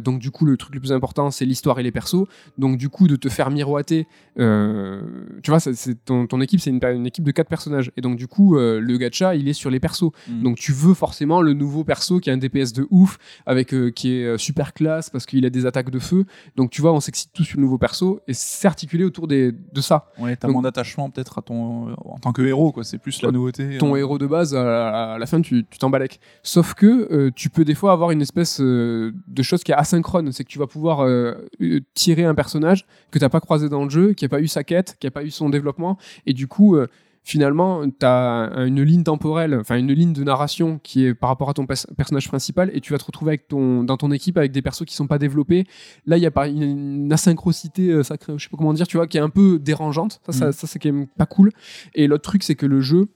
donc 0.00 0.18
du 0.18 0.30
coup, 0.30 0.44
le 0.44 0.56
truc 0.56 0.74
le 0.74 0.80
plus 0.80 0.92
important, 0.92 1.30
c'est 1.30 1.44
l'histoire 1.44 1.78
et 1.78 1.82
les 1.82 1.92
persos. 1.92 2.26
Donc 2.56 2.78
du 2.78 2.88
coup, 2.88 3.08
de 3.08 3.16
te 3.16 3.28
faire 3.28 3.50
miroiter, 3.50 4.06
tu 4.36 5.50
vois, 5.50 5.60
c'est 5.60 6.04
ton, 6.04 6.26
ton, 6.26 6.40
c'est 6.56 6.70
une, 6.70 6.80
une, 6.82 7.06
équipe 7.06 7.24
de 7.24 7.30
quatre 7.30 7.48
personnages. 7.48 7.90
Et 7.96 8.00
donc, 8.00 8.16
du 8.16 8.26
coup, 8.26 8.56
euh, 8.56 8.80
le 8.80 8.96
gacha, 8.96 9.34
il 9.34 9.48
est 9.48 9.52
sur 9.52 9.70
les 9.70 9.80
persos. 9.80 10.10
Mm. 10.28 10.42
Donc, 10.42 10.56
tu 10.56 10.72
veux 10.72 10.94
forcément 10.94 11.42
le 11.42 11.52
nouveau 11.52 11.84
perso 11.84 12.20
qui 12.20 12.30
a 12.30 12.32
un 12.32 12.38
DPS 12.38 12.72
de 12.72 12.86
ouf, 12.90 13.18
avec, 13.44 13.74
euh, 13.74 13.90
qui 13.90 14.14
est 14.14 14.24
euh, 14.24 14.38
super 14.38 14.72
classe 14.72 15.10
parce 15.10 15.26
qu'il 15.26 15.44
a 15.44 15.50
des 15.50 15.66
attaques 15.66 15.90
de 15.90 15.98
feu. 15.98 16.24
Donc, 16.56 16.70
tu 16.70 16.80
vois, 16.80 16.92
on 16.92 17.00
s'excite 17.00 17.30
tous 17.32 17.44
sur 17.44 17.58
le 17.58 17.62
nouveau 17.62 17.78
perso 17.78 18.20
et 18.26 18.32
c'est 18.32 18.66
articulé 18.66 19.04
autour 19.04 19.28
des, 19.28 19.52
de 19.52 19.80
ça. 19.80 20.10
Ouais, 20.18 20.36
t'as 20.36 20.48
moins 20.48 20.62
d'attachement 20.62 21.10
peut-être 21.10 21.38
à 21.38 21.42
ton, 21.42 21.92
en 21.92 22.18
tant 22.18 22.32
que 22.32 22.42
héros, 22.42 22.72
quoi. 22.72 22.84
C'est 22.84 22.98
plus 22.98 23.20
la 23.22 23.30
nouveauté. 23.30 23.78
Ton 23.78 23.94
héros 23.96 24.18
de 24.18 24.26
base, 24.26 24.54
à, 24.54 25.16
la 25.18 25.26
fin, 25.26 25.40
tu 25.40 25.64
t'en 25.78 25.90
balèques. 25.90 26.20
Sauf 26.42 26.74
que 26.74 27.30
tu 27.30 27.50
peux 27.50 27.64
des 27.64 27.74
fois 27.74 27.92
avoir 27.92 28.10
une 28.10 28.22
espèce 28.22 28.60
de 28.60 29.12
chose 29.42 29.62
qui 29.62 29.72
est 29.72 29.74
asynchrone. 29.74 30.32
C'est 30.32 30.44
que 30.44 30.48
tu 30.48 30.58
vas 30.58 30.66
pouvoir 30.66 31.06
tirer 31.94 32.24
un 32.24 32.34
personnage 32.34 32.86
que 33.10 33.18
t'as 33.18 33.28
pas 33.28 33.40
croisé 33.40 33.68
dans 33.68 33.84
le 33.84 33.90
jeu, 33.90 34.12
qui 34.12 34.24
a 34.24 34.28
pas 34.28 34.40
eu 34.40 34.48
sa 34.48 34.64
quête, 34.64 34.96
qui 35.00 35.06
a 35.06 35.10
pas 35.10 35.24
eu 35.24 35.30
son 35.30 35.48
développement. 35.48 35.98
Et 36.26 36.32
du 36.38 36.46
coup, 36.46 36.76
euh, 36.76 36.86
finalement, 37.24 37.82
tu 37.88 38.06
as 38.06 38.52
une 38.64 38.80
ligne 38.80 39.02
temporelle, 39.02 39.54
enfin 39.60 39.76
une 39.76 39.92
ligne 39.92 40.12
de 40.12 40.22
narration 40.22 40.78
qui 40.78 41.04
est 41.04 41.14
par 41.14 41.28
rapport 41.30 41.50
à 41.50 41.54
ton 41.54 41.66
personnage 41.66 42.28
principal, 42.28 42.70
et 42.72 42.80
tu 42.80 42.92
vas 42.92 42.98
te 42.98 43.04
retrouver 43.04 43.30
avec 43.30 43.48
ton, 43.48 43.82
dans 43.82 43.96
ton 43.96 44.12
équipe 44.12 44.38
avec 44.38 44.52
des 44.52 44.62
persos 44.62 44.84
qui 44.84 44.94
sont 44.94 45.08
pas 45.08 45.18
développés. 45.18 45.66
Là, 46.06 46.16
il 46.16 46.22
y 46.22 46.26
a 46.26 46.46
une, 46.46 46.62
une 46.62 47.12
euh, 47.12 47.16
sacrée, 47.16 48.32
je 48.36 48.44
sais 48.44 48.50
pas 48.50 48.56
comment 48.56 48.72
dire, 48.72 48.86
tu 48.86 48.96
vois, 48.96 49.08
qui 49.08 49.18
est 49.18 49.20
un 49.20 49.30
peu 49.30 49.58
dérangeante. 49.58 50.20
Ça, 50.26 50.32
ça, 50.32 50.48
mm. 50.48 50.52
ça 50.52 50.66
c'est 50.68 50.78
quand 50.78 50.92
même 50.92 51.08
pas 51.08 51.26
cool. 51.26 51.50
Et 51.94 52.06
l'autre 52.06 52.22
truc, 52.22 52.44
c'est 52.44 52.54
que 52.54 52.66
le 52.66 52.80
jeu, 52.80 53.08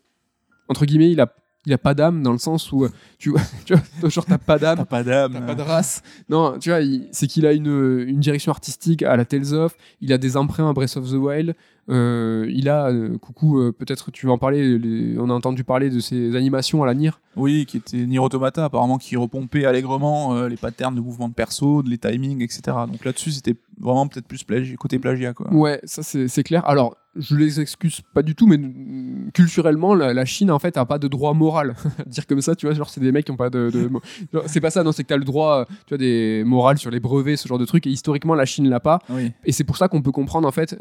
entre 0.69 0.85
guillemets, 0.85 1.13
il 1.13 1.21
a 1.21 1.33
il 1.67 1.73
a 1.73 1.79
pas 1.79 1.95
d'âme 1.95 2.23
dans 2.23 2.33
le 2.33 2.39
sens 2.39 2.73
où 2.73 2.85
euh, 2.85 2.89
tu 3.19 3.31
vois, 3.31 3.41
tu 3.65 3.75
vois 3.75 4.11
genre 4.11 4.27
t'as 4.27 4.39
pas 4.39 4.59
d'âme, 4.59 4.79
t'as 4.79 4.85
pas 4.85 5.05
d'âme, 5.05 5.33
t'as 5.33 5.41
pas 5.41 5.55
de 5.55 5.63
race. 5.63 6.03
Non, 6.29 6.59
tu 6.59 6.71
vois, 6.71 6.81
c'est 7.13 7.27
qu'il 7.27 7.47
a 7.47 7.53
une, 7.53 8.05
une 8.07 8.21
direction 8.21 8.51
artistique 8.51 9.03
à 9.03 9.17
la 9.17 9.25
Tales 9.25 9.55
of, 9.55 9.77
il 10.01 10.13
a 10.13 10.19
des 10.19 10.37
emprunts 10.37 10.69
à 10.69 10.73
Breath 10.73 10.97
of 10.97 11.09
the 11.09 11.15
Wild, 11.15 11.55
euh, 11.89 12.47
il 12.49 12.69
a, 12.69 12.89
euh, 12.89 13.19
coucou, 13.19 13.59
euh, 13.59 13.73
peut-être 13.73 14.13
tu 14.13 14.27
vas 14.27 14.33
en 14.33 14.39
parler, 14.39 15.17
on 15.19 15.29
a 15.31 15.33
entendu 15.33 15.65
parler 15.65 15.91
de 15.91 15.99
ses 15.99 16.37
animations 16.37 16.83
à 16.83 16.87
la 16.87 16.95
Nier. 16.95 17.11
Oui, 17.35 17.67
qui 17.67 17.79
était 17.79 18.07
Nier 18.07 18.19
Automata, 18.19 18.65
apparemment, 18.65 18.99
qui 18.99 19.17
repompait 19.17 19.65
allègrement 19.65 20.47
les 20.47 20.57
patterns 20.57 20.95
de 20.95 21.01
mouvement 21.01 21.29
de 21.29 21.35
perso, 21.35 21.83
les 21.83 21.99
timings, 21.99 22.43
etc. 22.43 22.77
Donc 22.91 23.05
là-dessus, 23.05 23.33
c'était 23.33 23.57
vraiment 23.81 24.07
peut-être 24.07 24.27
plus 24.27 24.45
côté 24.77 24.99
plagiat. 24.99 25.33
Quoi. 25.33 25.53
Ouais, 25.53 25.81
ça 25.85 26.03
c'est 26.03 26.43
clair. 26.43 26.63
Alors, 26.69 26.97
je 27.17 27.37
les 27.37 27.61
excuse 27.61 28.01
pas 28.15 28.23
du 28.23 28.35
tout, 28.35 28.47
mais 28.47 28.59
culturellement, 29.33 29.95
la, 29.95 30.25
Chine, 30.25 30.51
en 30.51 30.59
fait, 30.59 30.77
a 30.77 30.85
pas 30.85 30.99
de 30.99 31.09
droit 31.09 31.35
moral. 31.35 31.75
Dire 32.07 32.27
comme 32.27 32.41
ça, 32.41 32.55
tu 32.55 32.67
vois, 32.67 32.75
genre, 32.75 32.91
c'est 32.91 33.01
des 33.01 33.13
mecs 33.13 33.25
qui 33.25 33.33
ont 33.33 33.37
pas 33.37 33.51
de. 33.51 33.71
c'est 34.47 34.61
pas 34.61 34.71
ça, 34.71 34.83
non, 34.83 34.93
c'est 34.93 35.03
que 35.03 35.09
tu 35.09 35.15
as 35.15 35.19
le 35.19 35.25
droit, 35.25 35.67
tu 35.87 35.91
vois, 35.91 35.99
des 35.99 36.43
morales 36.45 36.79
sur 36.79 36.91
les 36.91 37.01
brevets, 37.01 37.37
ce 37.37 37.49
genre 37.49 37.59
de 37.59 37.65
trucs, 37.65 37.87
et 37.87 37.91
historiquement, 37.91 38.35
la 38.35 38.45
Chine 38.45 38.69
l'a 38.69 38.81
pas. 38.81 39.01
Et 39.45 39.53
c'est 39.53 39.65
pour 39.65 39.77
ça 39.77 39.89
qu'on 39.89 40.03
peut 40.03 40.13
comprendre, 40.13 40.47
en 40.47 40.53
fait, 40.53 40.77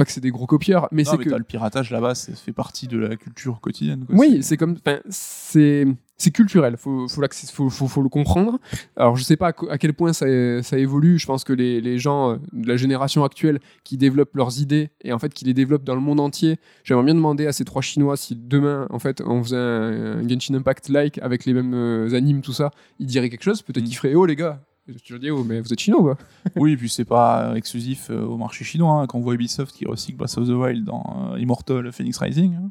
pas 0.00 0.06
que 0.06 0.12
c'est 0.12 0.22
des 0.22 0.30
gros 0.30 0.46
copieurs, 0.46 0.88
mais 0.92 1.04
c'est 1.04 1.18
que 1.18 1.28
le 1.28 1.44
piratage 1.44 1.90
là-bas, 1.90 2.14
ça 2.14 2.32
fait 2.32 2.54
partie 2.54 2.88
de 2.88 2.96
la 2.96 3.16
culture 3.16 3.60
quotidienne. 3.60 4.06
Oui, 4.08 4.38
c'est 4.40 4.56
comme, 4.56 4.78
c'est 5.10 5.84
c'est 6.16 6.30
culturel, 6.30 6.76
faut 6.78 7.06
faut, 7.08 7.70
faut, 7.70 7.86
faut, 7.86 8.02
le 8.02 8.08
comprendre. 8.08 8.58
Alors 8.96 9.16
je 9.16 9.22
sais 9.22 9.36
pas 9.36 9.52
à 9.70 9.78
quel 9.78 9.92
point 9.92 10.14
ça, 10.14 10.26
ça 10.62 10.78
évolue. 10.78 11.18
Je 11.18 11.26
pense 11.26 11.44
que 11.44 11.52
les, 11.52 11.82
les, 11.82 11.98
gens 11.98 12.32
euh, 12.32 12.36
de 12.52 12.66
la 12.66 12.76
génération 12.78 13.24
actuelle 13.24 13.58
qui 13.84 13.98
développent 13.98 14.34
leurs 14.36 14.60
idées 14.60 14.90
et 15.02 15.12
en 15.12 15.18
fait 15.18 15.34
qui 15.34 15.44
les 15.44 15.54
développent 15.54 15.84
dans 15.84 15.94
le 15.94 16.00
monde 16.00 16.20
entier, 16.20 16.58
j'aimerais 16.84 17.04
bien 17.04 17.14
demander 17.14 17.46
à 17.46 17.52
ces 17.52 17.64
trois 17.64 17.82
Chinois 17.82 18.16
si 18.16 18.36
demain 18.36 18.86
en 18.90 18.98
fait 18.98 19.22
on 19.24 19.42
faisait 19.42 19.56
un, 19.56 20.26
Genshin 20.26 20.54
Impact 20.54 20.88
like 20.88 21.18
avec 21.18 21.44
les 21.44 21.52
mêmes 21.52 21.74
euh, 21.74 22.14
animes 22.14 22.40
tout 22.40 22.54
ça, 22.54 22.70
ils 22.98 23.06
diraient 23.06 23.30
quelque 23.30 23.44
chose. 23.44 23.60
Peut-être 23.62 23.84
mm. 23.84 23.86
qu'ils 23.86 23.96
feraient 23.96 24.14
oh 24.14 24.26
les 24.26 24.36
gars, 24.36 24.62
tu 25.02 25.18
dis, 25.18 25.30
oh, 25.30 25.44
mais 25.44 25.60
vous 25.60 25.72
êtes 25.72 25.80
chinois, 25.80 26.00
quoi. 26.00 26.18
oui, 26.56 26.72
et 26.72 26.76
puis 26.76 26.88
c'est 26.88 27.04
pas 27.04 27.52
exclusif 27.56 28.08
euh, 28.10 28.22
au 28.24 28.36
marché 28.36 28.64
chinois. 28.64 28.92
Hein, 29.02 29.06
quand 29.06 29.18
on 29.18 29.22
voit 29.22 29.34
Ubisoft 29.34 29.74
qui 29.74 29.86
recycle 29.86 30.16
Breath 30.18 30.36
of 30.38 30.46
the 30.46 30.52
Wild 30.52 30.84
dans 30.84 31.30
euh, 31.34 31.38
Immortal 31.40 31.90
Phoenix 31.92 32.18
Rising. 32.18 32.54
Hein. 32.54 32.70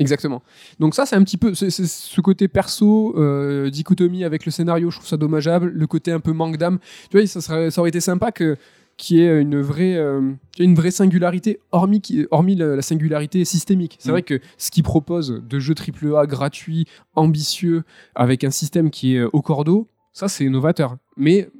Exactement. 0.00 0.42
Donc 0.80 0.94
ça, 0.96 1.06
c'est 1.06 1.14
un 1.14 1.22
petit 1.22 1.36
peu 1.36 1.54
c'est- 1.54 1.70
c'est 1.70 1.86
ce 1.86 2.20
côté 2.20 2.48
perso, 2.48 3.14
euh, 3.16 3.70
dichotomie 3.70 4.24
avec 4.24 4.44
le 4.44 4.50
scénario, 4.50 4.90
je 4.90 4.96
trouve 4.96 5.08
ça 5.08 5.16
dommageable. 5.16 5.68
Le 5.68 5.86
côté 5.86 6.10
un 6.10 6.18
peu 6.20 6.32
manque 6.32 6.56
d'âme. 6.56 6.78
Tu 7.10 7.16
vois, 7.18 7.26
ça, 7.28 7.40
serait, 7.40 7.70
ça 7.70 7.80
aurait 7.80 7.90
été 7.90 8.00
sympa 8.00 8.32
que 8.32 8.56
qu'il 8.96 9.16
y 9.16 9.22
ait 9.22 9.40
une 9.40 9.60
vraie, 9.60 9.96
euh, 9.96 10.32
une 10.60 10.76
vraie 10.76 10.92
singularité, 10.92 11.58
hormis, 11.72 12.00
qui- 12.00 12.26
hormis 12.30 12.54
la, 12.54 12.76
la 12.76 12.82
singularité 12.82 13.44
systémique. 13.44 13.96
C'est 13.98 14.08
Mm. 14.08 14.12
vrai 14.12 14.22
que 14.22 14.40
ce 14.56 14.70
qu'ils 14.70 14.84
proposent 14.84 15.42
de 15.48 15.58
jeux 15.58 15.74
AAA 15.74 16.26
gratuits, 16.26 16.86
ambitieux, 17.16 17.82
avec 18.14 18.44
un 18.44 18.50
système 18.50 18.90
qui 18.90 19.16
est 19.16 19.22
au 19.24 19.42
cordeau, 19.42 19.88
ça 20.14 20.28
c'est 20.28 20.48
novateur. 20.48 20.96
Mais 21.18 21.50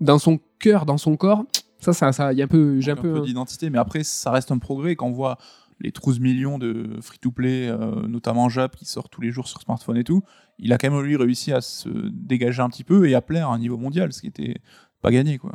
dans 0.00 0.18
son 0.20 0.38
cœur, 0.60 0.86
dans 0.86 0.98
son 0.98 1.16
corps, 1.16 1.44
ça, 1.80 1.92
ça, 1.92 2.12
ça, 2.12 2.32
il 2.32 2.38
y 2.38 2.42
a 2.42 2.44
un 2.44 2.48
peu, 2.48 2.80
j'ai 2.80 2.92
un 2.92 2.94
Donc, 2.94 3.02
peu. 3.04 3.20
d'identité, 3.22 3.68
mais 3.70 3.78
après, 3.78 4.04
ça 4.04 4.30
reste 4.30 4.52
un 4.52 4.58
progrès 4.58 4.94
quand 4.94 5.06
on 5.08 5.12
voit 5.12 5.38
les 5.80 5.90
12 5.90 6.20
millions 6.20 6.58
de 6.58 6.98
free-to-play, 7.02 7.68
euh, 7.68 8.06
notamment 8.06 8.48
Jap, 8.48 8.76
qui 8.76 8.86
sort 8.86 9.08
tous 9.10 9.20
les 9.20 9.30
jours 9.30 9.46
sur 9.46 9.60
smartphone 9.60 9.96
et 9.98 10.04
tout. 10.04 10.22
Il 10.58 10.72
a 10.72 10.78
quand 10.78 10.90
même, 10.90 11.02
lui, 11.02 11.16
réussi 11.16 11.52
à 11.52 11.60
se 11.60 11.88
dégager 11.88 12.62
un 12.62 12.70
petit 12.70 12.84
peu 12.84 13.08
et 13.08 13.14
à 13.14 13.20
plaire 13.20 13.50
à 13.50 13.54
un 13.54 13.58
niveau 13.58 13.76
mondial, 13.76 14.12
ce 14.12 14.20
qui 14.22 14.26
était 14.28 14.56
pas 15.02 15.10
gagné, 15.10 15.36
quoi. 15.36 15.52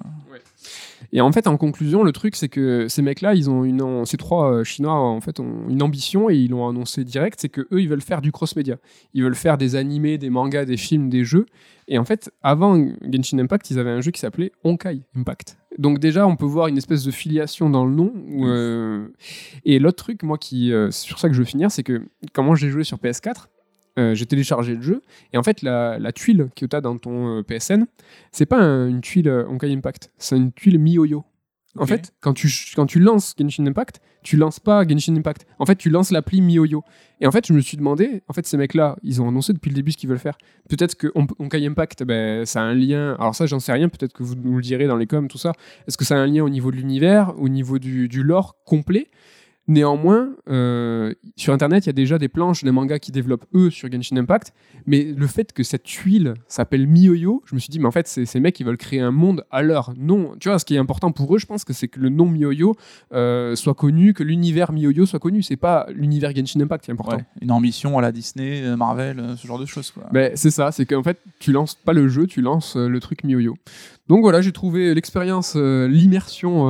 Et 1.13 1.21
en 1.21 1.31
fait, 1.31 1.47
en 1.47 1.57
conclusion, 1.57 2.03
le 2.03 2.11
truc, 2.11 2.35
c'est 2.35 2.49
que 2.49 2.87
ces 2.87 3.01
mecs-là, 3.01 3.35
ils 3.35 3.49
ont 3.49 3.63
une, 3.63 4.05
ces 4.05 4.17
trois 4.17 4.51
euh, 4.51 4.63
Chinois, 4.63 4.93
en 4.93 5.19
fait, 5.21 5.39
ont 5.39 5.67
une 5.69 5.81
ambition 5.81 6.29
et 6.29 6.35
ils 6.35 6.49
l'ont 6.49 6.67
annoncé 6.67 7.03
direct, 7.03 7.39
c'est 7.41 7.49
que 7.49 7.61
eux, 7.71 7.81
ils 7.81 7.89
veulent 7.89 8.01
faire 8.01 8.21
du 8.21 8.31
cross-média. 8.31 8.77
Ils 9.13 9.23
veulent 9.23 9.35
faire 9.35 9.57
des 9.57 9.75
animés, 9.75 10.17
des 10.17 10.29
mangas, 10.29 10.65
des 10.65 10.77
films, 10.77 11.09
des 11.09 11.23
jeux. 11.23 11.45
Et 11.87 11.97
en 11.97 12.05
fait, 12.05 12.31
avant 12.41 12.77
Genshin 13.01 13.39
Impact, 13.39 13.69
ils 13.71 13.79
avaient 13.79 13.89
un 13.91 14.01
jeu 14.01 14.11
qui 14.11 14.19
s'appelait 14.19 14.51
Honkai 14.63 15.01
Impact. 15.15 15.57
Donc 15.77 15.99
déjà, 15.99 16.27
on 16.27 16.35
peut 16.35 16.45
voir 16.45 16.67
une 16.67 16.77
espèce 16.77 17.03
de 17.03 17.11
filiation 17.11 17.69
dans 17.69 17.85
le 17.85 17.93
nom. 17.93 18.13
où, 18.29 18.45
euh, 18.45 19.07
Et 19.65 19.79
l'autre 19.79 20.03
truc, 20.03 20.23
moi, 20.23 20.37
qui, 20.37 20.73
euh, 20.73 20.91
c'est 20.91 21.05
sur 21.05 21.19
ça 21.19 21.27
que 21.27 21.33
je 21.33 21.39
veux 21.39 21.45
finir, 21.45 21.71
c'est 21.71 21.83
que 21.83 22.03
comment 22.33 22.55
j'ai 22.55 22.69
joué 22.69 22.83
sur 22.83 22.97
PS4, 22.97 23.47
euh, 23.99 24.13
j'ai 24.15 24.25
téléchargé 24.25 24.75
le 24.75 24.81
jeu. 24.81 25.01
Et 25.33 25.37
en 25.37 25.43
fait 25.43 25.61
la, 25.61 25.99
la 25.99 26.11
tuile 26.11 26.49
que 26.55 26.65
tu 26.65 26.75
as 26.75 26.81
dans 26.81 26.97
ton 26.97 27.39
euh, 27.39 27.43
PSN 27.43 27.85
c'est 28.31 28.45
pas 28.45 28.57
un- 28.59 28.87
une 28.87 29.01
tuile 29.01 29.27
euh, 29.29 29.45
Honkai 29.47 29.71
Impact. 29.73 30.11
C'est 30.17 30.37
une 30.37 30.51
tuile 30.51 30.79
MiYoYo. 30.79 31.23
En 31.77 31.85
fait 31.85 32.13
quand 32.19 32.33
tu, 32.33 32.49
quand 32.75 32.85
tu 32.85 32.99
lances 32.99 33.33
Genshin 33.39 33.65
Impact 33.65 34.01
tu 34.23 34.37
lances 34.37 34.59
pas 34.59 34.85
Genshin 34.87 35.15
Impact. 35.15 35.47
En 35.57 35.65
fait 35.65 35.75
tu 35.75 35.89
lances 35.89 36.11
l'appli 36.11 36.41
MiYoYo. 36.41 36.83
Et 37.21 37.27
en 37.27 37.31
fait 37.31 37.47
je 37.47 37.53
me 37.53 37.59
suis 37.61 37.75
demandé 37.77 38.21
en 38.27 38.33
fait 38.33 38.45
ces 38.45 38.55
mecs 38.57 38.73
là 38.73 38.95
ils 39.03 39.21
ont 39.21 39.27
annoncé 39.29 39.51
depuis 39.53 39.69
le 39.69 39.75
début 39.75 39.91
ce 39.93 39.97
qu'ils 39.97 40.09
veulent 40.09 40.19
faire. 40.19 40.37
Peut-être 40.69 40.95
que 40.95 41.07
Hon- 41.15 41.27
Honkai 41.39 41.65
Impact 41.65 42.03
ben, 42.03 42.45
ça 42.45 42.61
a 42.61 42.63
un 42.65 42.73
lien. 42.75 43.15
Alors 43.19 43.35
ça 43.35 43.45
j'en 43.45 43.59
sais 43.59 43.71
rien. 43.73 43.87
Peut-être 43.89 44.13
que 44.13 44.21
vous 44.23 44.35
nous 44.35 44.55
le 44.57 44.61
direz 44.61 44.85
dans 44.87 44.97
les 44.97 45.07
coms 45.07 45.27
tout 45.29 45.37
ça. 45.37 45.53
Est-ce 45.87 45.97
que 45.97 46.05
ça 46.05 46.15
a 46.15 46.19
un 46.19 46.27
lien 46.27 46.43
au 46.43 46.49
niveau 46.49 46.71
de 46.71 46.75
l'univers 46.77 47.33
au 47.39 47.47
niveau 47.49 47.79
du, 47.79 48.07
du 48.09 48.21
lore 48.23 48.57
complet? 48.65 49.09
Néanmoins, 49.71 50.31
euh, 50.49 51.13
sur 51.37 51.53
Internet, 51.53 51.85
il 51.85 51.87
y 51.87 51.91
a 51.91 51.93
déjà 51.93 52.17
des 52.17 52.27
planches, 52.27 52.61
des 52.65 52.71
mangas 52.71 52.99
qui 52.99 53.13
développent 53.13 53.45
eux 53.55 53.69
sur 53.69 53.89
Genshin 53.89 54.17
Impact. 54.17 54.51
Mais 54.85 55.13
le 55.15 55.27
fait 55.27 55.53
que 55.53 55.63
cette 55.63 55.83
tuile 55.83 56.33
s'appelle 56.49 56.87
MiYoYo, 56.87 57.41
je 57.45 57.55
me 57.55 57.59
suis 57.61 57.69
dit, 57.69 57.79
mais 57.79 57.85
en 57.85 57.91
fait, 57.91 58.05
c'est- 58.05 58.25
ces 58.25 58.41
mecs, 58.41 58.59
ils 58.59 58.65
veulent 58.65 58.75
créer 58.75 58.99
un 58.99 59.11
monde 59.11 59.45
à 59.49 59.61
leur 59.61 59.93
nom. 59.95 60.33
Tu 60.41 60.49
vois, 60.49 60.59
ce 60.59 60.65
qui 60.65 60.75
est 60.75 60.77
important 60.77 61.13
pour 61.13 61.33
eux, 61.33 61.37
je 61.39 61.45
pense 61.45 61.63
que 61.63 61.71
c'est 61.71 61.87
que 61.87 62.01
le 62.01 62.09
nom 62.09 62.25
MiYoYo 62.27 62.75
euh, 63.13 63.55
soit 63.55 63.73
connu, 63.73 64.13
que 64.13 64.23
l'univers 64.23 64.73
MiYoYo 64.73 65.05
soit 65.05 65.19
connu. 65.19 65.41
C'est 65.41 65.55
pas 65.55 65.87
l'univers 65.93 66.35
Genshin 66.35 66.59
Impact 66.59 66.83
qui 66.83 66.91
est 66.91 66.93
important. 66.93 67.15
Ouais, 67.15 67.23
une 67.41 67.51
ambition 67.51 67.97
à 67.97 68.01
la 68.01 68.11
Disney, 68.11 68.63
euh, 68.65 68.75
Marvel, 68.75 69.19
euh, 69.19 69.37
ce 69.37 69.47
genre 69.47 69.57
de 69.59 69.65
choses, 69.65 69.89
quoi. 69.91 70.03
Ben, 70.11 70.33
c'est 70.35 70.51
ça, 70.51 70.73
c'est 70.73 70.85
qu'en 70.85 71.03
fait, 71.03 71.17
tu 71.39 71.53
lances 71.53 71.75
pas 71.75 71.93
le 71.93 72.09
jeu, 72.09 72.27
tu 72.27 72.41
lances 72.41 72.75
le 72.75 72.99
truc 72.99 73.23
MiYoYo. 73.23 73.55
Donc 74.09 74.21
voilà, 74.23 74.41
j'ai 74.41 74.51
trouvé 74.51 74.93
l'expérience, 74.93 75.53
euh, 75.55 75.87
l'immersion 75.87 76.67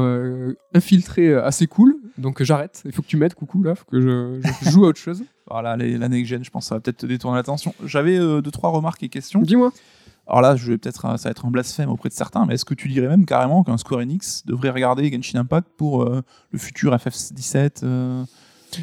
infiltrée 0.75 1.33
assez 1.33 1.65
cool. 1.65 1.95
Donc 2.17 2.41
j'arrête, 2.43 2.81
il 2.85 2.91
faut 2.91 3.01
que 3.01 3.07
tu 3.07 3.17
m'aides, 3.17 3.33
coucou, 3.33 3.63
là, 3.63 3.75
faut 3.75 3.85
que 3.85 3.99
je, 4.01 4.41
je 4.63 4.69
joue 4.69 4.85
à 4.85 4.89
autre 4.89 4.99
chose. 4.99 5.23
Voilà, 5.49 5.75
les- 5.75 5.97
la 5.97 6.07
next 6.07 6.29
gen, 6.29 6.43
je 6.45 6.49
pense, 6.49 6.67
ça 6.67 6.75
va 6.75 6.81
peut-être 6.81 6.97
te 6.99 7.05
détourner 7.05 7.35
l'attention. 7.35 7.73
J'avais 7.83 8.17
euh, 8.17 8.41
deux, 8.41 8.51
trois 8.51 8.69
remarques 8.69 9.03
et 9.03 9.09
questions. 9.09 9.41
Dis-moi. 9.41 9.73
Alors 10.27 10.39
là, 10.41 10.55
je 10.55 10.71
vais 10.71 10.77
peut-être, 10.77 11.03
euh, 11.05 11.17
ça 11.17 11.27
va 11.27 11.31
être 11.31 11.45
un 11.45 11.51
blasphème 11.51 11.89
auprès 11.89 12.07
de 12.07 12.13
certains, 12.13 12.45
mais 12.45 12.53
est-ce 12.53 12.63
que 12.63 12.73
tu 12.73 12.87
dirais 12.87 13.09
même 13.09 13.25
carrément 13.25 13.63
qu'un 13.65 13.77
Square 13.77 13.99
Enix 14.01 14.45
devrait 14.45 14.69
regarder 14.69 15.11
Genshin 15.11 15.39
Impact 15.39 15.67
pour 15.75 16.03
euh, 16.03 16.21
le 16.51 16.57
futur 16.59 16.95
FF17 16.95 17.81
euh, 17.83 18.23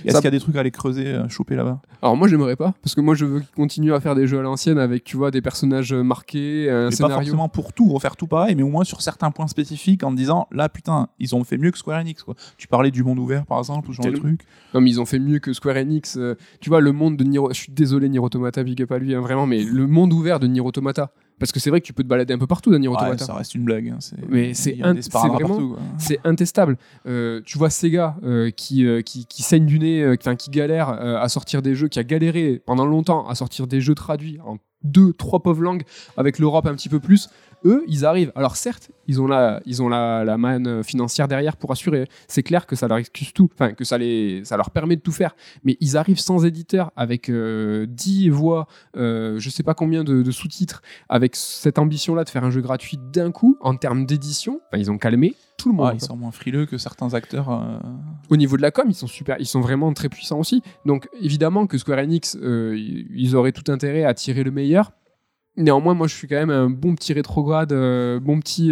Est-ce 0.04 0.12
Ça- 0.14 0.18
qu'il 0.20 0.24
y 0.24 0.28
a 0.28 0.30
des 0.30 0.40
trucs 0.40 0.56
à 0.56 0.60
aller 0.60 0.70
creuser, 0.70 1.06
euh, 1.06 1.28
choper 1.28 1.56
là-bas? 1.56 1.80
Alors 2.02 2.16
moi 2.16 2.28
j'aimerais 2.28 2.56
pas, 2.56 2.74
parce 2.82 2.94
que 2.94 3.00
moi 3.00 3.14
je 3.14 3.24
veux 3.24 3.40
qu'ils 3.40 3.54
continuent 3.56 3.92
à 3.94 4.00
faire 4.00 4.14
des 4.14 4.26
jeux 4.26 4.38
à 4.38 4.42
l'ancienne 4.42 4.78
avec, 4.78 5.04
tu 5.04 5.16
vois, 5.16 5.30
des 5.30 5.40
personnages 5.42 5.92
euh, 5.92 6.02
marqués, 6.02 6.70
un 6.70 6.84
Mais 6.84 6.84
pas 6.86 6.90
scénario. 6.96 7.16
forcément 7.16 7.48
pour 7.48 7.72
tout, 7.72 7.88
refaire 7.88 8.16
tout 8.16 8.26
pareil, 8.26 8.54
mais 8.54 8.62
au 8.62 8.68
moins 8.68 8.84
sur 8.84 9.00
certains 9.02 9.30
points 9.30 9.48
spécifiques 9.48 10.04
en 10.04 10.10
te 10.12 10.16
disant 10.16 10.46
là, 10.52 10.68
putain, 10.68 11.08
ils 11.18 11.34
ont 11.34 11.42
fait 11.44 11.58
mieux 11.58 11.70
que 11.70 11.78
Square 11.78 12.00
Enix. 12.00 12.22
Quoi. 12.22 12.34
Tu 12.56 12.68
parlais 12.68 12.90
du 12.90 13.02
monde 13.02 13.18
ouvert 13.18 13.46
par 13.46 13.58
exemple, 13.58 13.88
ou 13.90 13.92
ce 13.92 14.02
genre 14.02 14.12
de 14.12 14.16
truc. 14.16 14.40
Non 14.74 14.80
mais 14.80 14.90
ils 14.90 15.00
ont 15.00 15.06
fait 15.06 15.18
mieux 15.18 15.38
que 15.38 15.52
Square 15.52 15.76
Enix. 15.76 16.16
euh, 16.16 16.36
tu 16.60 16.68
vois, 16.70 16.80
le 16.80 16.92
monde 16.92 17.16
de 17.16 17.24
Nier... 17.24 17.40
Je 17.50 17.54
suis 17.54 17.72
désolé 17.72 18.08
Nier 18.08 18.18
Automata, 18.18 18.62
big 18.62 18.80
up 18.82 18.92
à 18.92 18.98
lui, 18.98 19.14
hein, 19.14 19.20
vraiment, 19.20 19.46
mais 19.46 19.62
le 19.64 19.86
monde 19.86 20.12
ouvert 20.12 20.38
de 20.40 20.46
Nier 20.46 20.60
Automata. 20.60 21.10
Parce 21.38 21.52
que 21.52 21.60
c'est 21.60 21.70
vrai 21.70 21.80
que 21.80 21.86
tu 21.86 21.92
peux 21.92 22.02
te 22.02 22.08
balader 22.08 22.34
un 22.34 22.38
peu 22.38 22.46
partout 22.46 22.70
dans 22.70 22.78
Nier 22.78 22.88
Ouais, 22.88 22.96
Automata. 22.96 23.24
ça 23.24 23.34
reste 23.34 23.54
une 23.54 23.64
blague. 23.64 23.88
hein, 23.90 23.98
Mais 24.28 24.54
c'est 24.54 24.76
sparadraps 25.02 25.42
c'est 25.98 26.14
vraiment- 26.16 26.30
intestable. 26.30 26.76
Euh, 27.06 27.40
tu 27.44 27.58
vois 27.58 27.70
Sega 27.70 28.16
euh, 28.24 28.50
qui, 28.50 28.84
euh, 28.86 29.02
qui, 29.02 29.26
qui 29.26 29.42
saigne 29.42 29.66
du 29.66 29.78
nez, 29.78 30.02
qui 30.36 30.50
galère 30.50 30.88
à 30.88 31.28
sortir 31.28 31.62
des 31.62 31.74
jeux, 31.74 31.88
qui 31.88 31.98
a 31.98 32.04
galéré 32.04 32.60
pendant 32.64 32.86
longtemps 32.86 33.26
à 33.28 33.34
sortir 33.34 33.66
des 33.66 33.80
jeux 33.80 33.94
traduits 33.94 34.38
en 34.44 34.56
deux, 34.82 35.12
trois 35.12 35.42
pauvres 35.42 35.62
langues 35.62 35.82
avec 36.16 36.38
l'Europe 36.38 36.66
un 36.66 36.74
petit 36.74 36.88
peu 36.88 37.00
plus. 37.00 37.28
Eux, 37.64 37.84
ils 37.88 38.04
arrivent. 38.04 38.30
Alors 38.36 38.56
certes, 38.56 38.90
ils 39.08 39.20
ont 39.20 39.26
la, 39.26 39.60
ils 39.66 39.82
ont 39.82 39.88
la, 39.88 40.36
manne 40.36 40.84
financière 40.84 41.26
derrière 41.26 41.56
pour 41.56 41.72
assurer. 41.72 42.06
C'est 42.28 42.42
clair 42.44 42.66
que 42.66 42.76
ça 42.76 42.86
leur 42.86 42.98
excuse 42.98 43.32
tout, 43.32 43.48
enfin 43.52 43.72
que 43.72 43.84
ça 43.84 43.98
les, 43.98 44.44
ça 44.44 44.56
leur 44.56 44.70
permet 44.70 44.96
de 44.96 45.00
tout 45.00 45.12
faire. 45.12 45.34
Mais 45.64 45.76
ils 45.80 45.96
arrivent 45.96 46.20
sans 46.20 46.44
éditeur, 46.44 46.92
avec 46.94 47.28
euh, 47.28 47.86
10 47.88 48.28
voix, 48.28 48.68
euh, 48.96 49.38
je 49.38 49.50
sais 49.50 49.64
pas 49.64 49.74
combien 49.74 50.04
de, 50.04 50.30
sous-titres, 50.30 50.82
avec 51.08 51.34
cette 51.34 51.78
ambition-là 51.78 52.24
de 52.24 52.30
faire 52.30 52.44
un 52.44 52.50
jeu 52.50 52.60
gratuit 52.60 52.98
d'un 53.12 53.32
coup 53.32 53.56
en 53.60 53.76
termes 53.76 54.06
d'édition. 54.06 54.60
Ils 54.76 54.90
ont 54.90 54.98
calmé 54.98 55.34
tout 55.58 55.68
le 55.68 55.74
monde. 55.74 55.90
Ils 55.94 56.00
sont 56.00 56.16
moins 56.16 56.30
frileux 56.30 56.64
que 56.64 56.78
certains 56.78 57.12
acteurs. 57.12 57.50
euh, 57.50 57.78
Au 58.30 58.36
niveau 58.36 58.56
de 58.56 58.62
la 58.62 58.70
com, 58.70 58.86
ils 58.88 58.94
sont 58.94 59.06
super, 59.06 59.36
ils 59.38 59.46
sont 59.46 59.60
vraiment 59.60 59.92
très 59.92 60.08
puissants 60.08 60.38
aussi. 60.38 60.62
Donc 60.86 61.08
évidemment 61.20 61.66
que 61.66 61.76
Square 61.76 61.98
Enix, 61.98 62.38
euh, 62.40 62.74
ils 62.78 63.36
auraient 63.36 63.52
tout 63.52 63.70
intérêt 63.70 64.04
à 64.04 64.14
tirer 64.14 64.42
le 64.44 64.50
meilleur. 64.50 64.92
Néanmoins, 65.56 65.94
moi, 65.94 66.06
je 66.06 66.14
suis 66.14 66.28
quand 66.28 66.36
même 66.36 66.50
un 66.50 66.70
bon 66.70 66.94
petit 66.94 67.12
rétrograde, 67.12 67.72
euh, 67.72 68.20
bon 68.20 68.38
petit. 68.38 68.70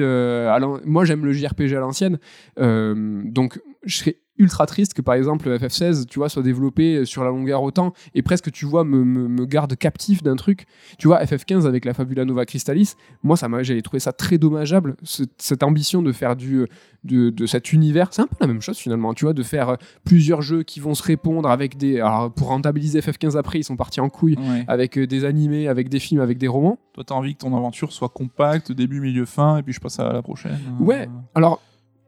moi, 0.86 1.04
j'aime 1.04 1.24
le 1.24 1.32
JRPG 1.32 1.74
à 1.74 1.80
l'ancienne, 1.80 2.18
donc 2.56 3.60
je 3.84 3.96
serais 3.96 4.16
ultra 4.38 4.66
triste 4.66 4.94
que 4.94 5.02
par 5.02 5.14
exemple 5.14 5.48
le 5.48 5.58
FF16, 5.58 6.06
tu 6.06 6.18
vois, 6.18 6.28
soit 6.28 6.42
développé 6.42 7.04
sur 7.04 7.24
la 7.24 7.30
longueur 7.30 7.62
autant 7.62 7.92
et 8.14 8.22
presque, 8.22 8.50
tu 8.52 8.66
vois, 8.66 8.84
me, 8.84 9.04
me, 9.04 9.28
me 9.28 9.46
garde 9.46 9.74
captif 9.76 10.22
d'un 10.22 10.36
truc. 10.36 10.66
Tu 10.98 11.08
vois, 11.08 11.22
FF15 11.22 11.66
avec 11.66 11.84
la 11.84 11.94
Fabula 11.94 12.24
Nova 12.24 12.44
Crystallis, 12.44 12.94
moi, 13.22 13.36
ça 13.36 13.48
m'a, 13.48 13.62
j'avais 13.62 13.82
trouvé 13.82 14.00
ça 14.00 14.12
très 14.12 14.38
dommageable, 14.38 14.96
ce- 15.02 15.22
cette 15.38 15.62
ambition 15.62 16.02
de 16.02 16.12
faire 16.12 16.36
du, 16.36 16.66
de, 17.04 17.30
de 17.30 17.46
cet 17.46 17.72
univers. 17.72 18.08
C'est 18.12 18.22
un 18.22 18.26
peu 18.26 18.36
la 18.40 18.46
même 18.46 18.60
chose 18.60 18.78
finalement, 18.78 19.14
tu 19.14 19.24
vois, 19.24 19.32
de 19.34 19.42
faire 19.42 19.68
euh, 19.70 19.76
plusieurs 20.04 20.42
jeux 20.42 20.62
qui 20.62 20.80
vont 20.80 20.94
se 20.94 21.02
répondre 21.02 21.48
avec 21.48 21.76
des. 21.76 22.00
Alors, 22.00 22.32
pour 22.32 22.48
rentabiliser 22.48 23.00
FF15 23.00 23.36
après, 23.36 23.60
ils 23.60 23.64
sont 23.64 23.76
partis 23.76 24.00
en 24.00 24.08
couille 24.08 24.36
ouais. 24.38 24.64
avec 24.68 24.98
euh, 24.98 25.06
des 25.06 25.24
animés, 25.24 25.68
avec 25.68 25.88
des 25.88 25.98
films, 25.98 26.20
avec 26.20 26.38
des 26.38 26.48
romans. 26.48 26.78
Toi, 26.94 27.04
t'as 27.04 27.14
envie 27.14 27.34
que 27.34 27.40
ton 27.40 27.56
aventure 27.56 27.92
soit 27.92 28.08
compacte, 28.08 28.72
début, 28.72 29.00
milieu, 29.00 29.24
fin, 29.24 29.58
et 29.58 29.62
puis 29.62 29.72
je 29.72 29.80
passe 29.80 29.98
à 30.00 30.12
la 30.12 30.22
prochaine. 30.22 30.58
Ouais. 30.80 31.08
Alors, 31.34 31.60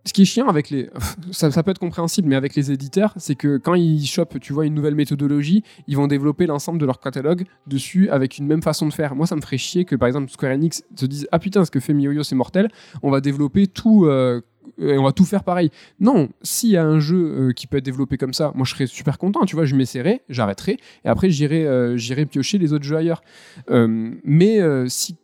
ce 0.04 0.12
qui 0.12 0.22
est 0.22 0.24
chiant 0.24 0.48
avec 0.48 0.70
les. 0.70 0.90
Ça, 1.32 1.62
peut 1.62 1.70
être 1.70 1.78
compréhensible, 1.78 2.28
mais 2.28 2.36
avec 2.36 2.54
les 2.54 2.72
éditeurs, 2.72 3.12
c'est 3.16 3.34
que 3.34 3.58
quand 3.58 3.74
ils 3.74 4.06
chopent, 4.06 4.40
tu 4.40 4.52
vois, 4.52 4.66
une 4.66 4.74
nouvelle 4.74 4.94
méthodologie, 4.94 5.62
ils 5.86 5.96
vont 5.96 6.06
développer 6.06 6.46
l'ensemble 6.46 6.78
de 6.78 6.86
leur 6.86 7.00
catalogue 7.00 7.44
dessus 7.66 8.08
avec 8.10 8.38
une 8.38 8.46
même 8.46 8.62
façon 8.62 8.86
de 8.86 8.92
faire. 8.92 9.14
Moi, 9.14 9.26
ça 9.26 9.36
me 9.36 9.40
ferait 9.40 9.58
chier 9.58 9.84
que, 9.84 9.96
par 9.96 10.06
exemple, 10.06 10.30
Square 10.30 10.52
Enix 10.52 10.82
se 10.96 11.06
dise 11.06 11.28
Ah 11.32 11.38
putain, 11.38 11.64
ce 11.64 11.70
que 11.70 11.80
fait 11.80 11.92
MiYoYo, 11.92 12.22
c'est 12.22 12.34
mortel, 12.34 12.68
on 13.02 13.10
va 13.10 13.20
développer 13.20 13.66
tout. 13.66 14.06
euh, 14.06 14.40
et 14.76 14.98
on 14.98 15.04
va 15.04 15.12
tout 15.12 15.24
faire 15.24 15.44
pareil. 15.44 15.70
Non, 15.98 16.28
s'il 16.42 16.68
y 16.70 16.76
a 16.76 16.84
un 16.84 17.00
jeu 17.00 17.16
euh, 17.16 17.52
qui 17.52 17.66
peut 17.66 17.78
être 17.78 17.84
développé 17.84 18.18
comme 18.18 18.34
ça, 18.34 18.52
moi 18.54 18.66
je 18.66 18.74
serais 18.74 18.86
super 18.86 19.16
content, 19.16 19.46
tu 19.46 19.56
vois, 19.56 19.64
je 19.64 19.74
m'essaierai, 19.74 20.20
j'arrêterai, 20.28 20.76
et 21.04 21.08
après 21.08 21.30
j'irai 21.30 21.66
euh, 21.66 21.96
piocher 22.30 22.58
les 22.58 22.74
autres 22.74 22.84
jeux 22.84 22.96
ailleurs. 22.96 23.22
Mais 23.68 24.60
si 24.88 25.16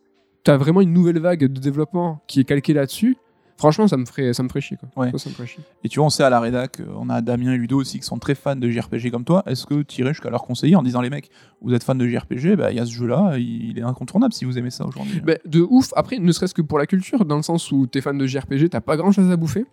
tu 0.43 0.51
as 0.51 0.57
vraiment 0.57 0.81
une 0.81 0.93
nouvelle 0.93 1.19
vague 1.19 1.41
de 1.41 1.59
développement 1.59 2.23
qui 2.27 2.39
est 2.39 2.43
calquée 2.43 2.73
là-dessus, 2.73 3.17
franchement, 3.57 3.87
ça 3.87 3.97
me 3.97 4.05
ferait, 4.05 4.33
ça 4.33 4.43
me 4.43 4.49
ferait 4.49 4.61
chier. 4.61 4.77
Quoi. 4.77 4.89
Ouais. 4.95 5.11
Ça, 5.11 5.17
ça 5.17 5.29
me 5.29 5.35
ferait 5.35 5.47
chier. 5.47 5.63
Et 5.83 5.89
tu 5.89 5.99
vois, 5.99 6.07
on 6.07 6.09
sait 6.09 6.23
à 6.23 6.29
la 6.29 6.39
rédac, 6.39 6.79
euh, 6.79 6.85
on 6.95 7.09
a 7.09 7.21
Damien 7.21 7.53
et 7.53 7.57
Ludo 7.57 7.79
aussi 7.79 7.99
qui 7.99 8.05
sont 8.05 8.19
très 8.19 8.35
fans 8.35 8.55
de 8.55 8.69
JRPG 8.69 9.11
comme 9.11 9.25
toi. 9.25 9.43
Est-ce 9.45 9.65
que 9.65 9.81
tu 9.83 10.01
irais 10.01 10.13
jusqu'à 10.13 10.29
leur 10.29 10.43
conseiller 10.43 10.75
en 10.75 10.83
disant 10.83 11.01
les 11.01 11.09
mecs, 11.09 11.29
vous 11.61 11.73
êtes 11.73 11.83
fans 11.83 11.95
de 11.95 12.07
JRPG, 12.07 12.55
bah, 12.55 12.71
il 12.71 12.77
y 12.77 12.79
a 12.79 12.85
ce 12.85 12.91
jeu-là, 12.91 13.37
il 13.37 13.77
est 13.77 13.83
incontournable 13.83 14.33
si 14.33 14.45
vous 14.45 14.57
aimez 14.57 14.71
ça 14.71 14.85
aujourd'hui. 14.85 15.21
Ben, 15.21 15.37
de 15.45 15.61
ouf, 15.61 15.89
après, 15.95 16.19
ne 16.19 16.31
serait-ce 16.31 16.53
que 16.53 16.61
pour 16.61 16.79
la 16.79 16.85
culture, 16.85 17.25
dans 17.25 17.37
le 17.37 17.43
sens 17.43 17.71
où 17.71 17.87
t'es 17.87 18.01
fan 18.01 18.17
de 18.17 18.27
JRPG, 18.27 18.69
t'as 18.69 18.81
pas 18.81 18.97
grand 18.97 19.11
chose 19.11 19.31
à 19.31 19.37
bouffer. 19.37 19.65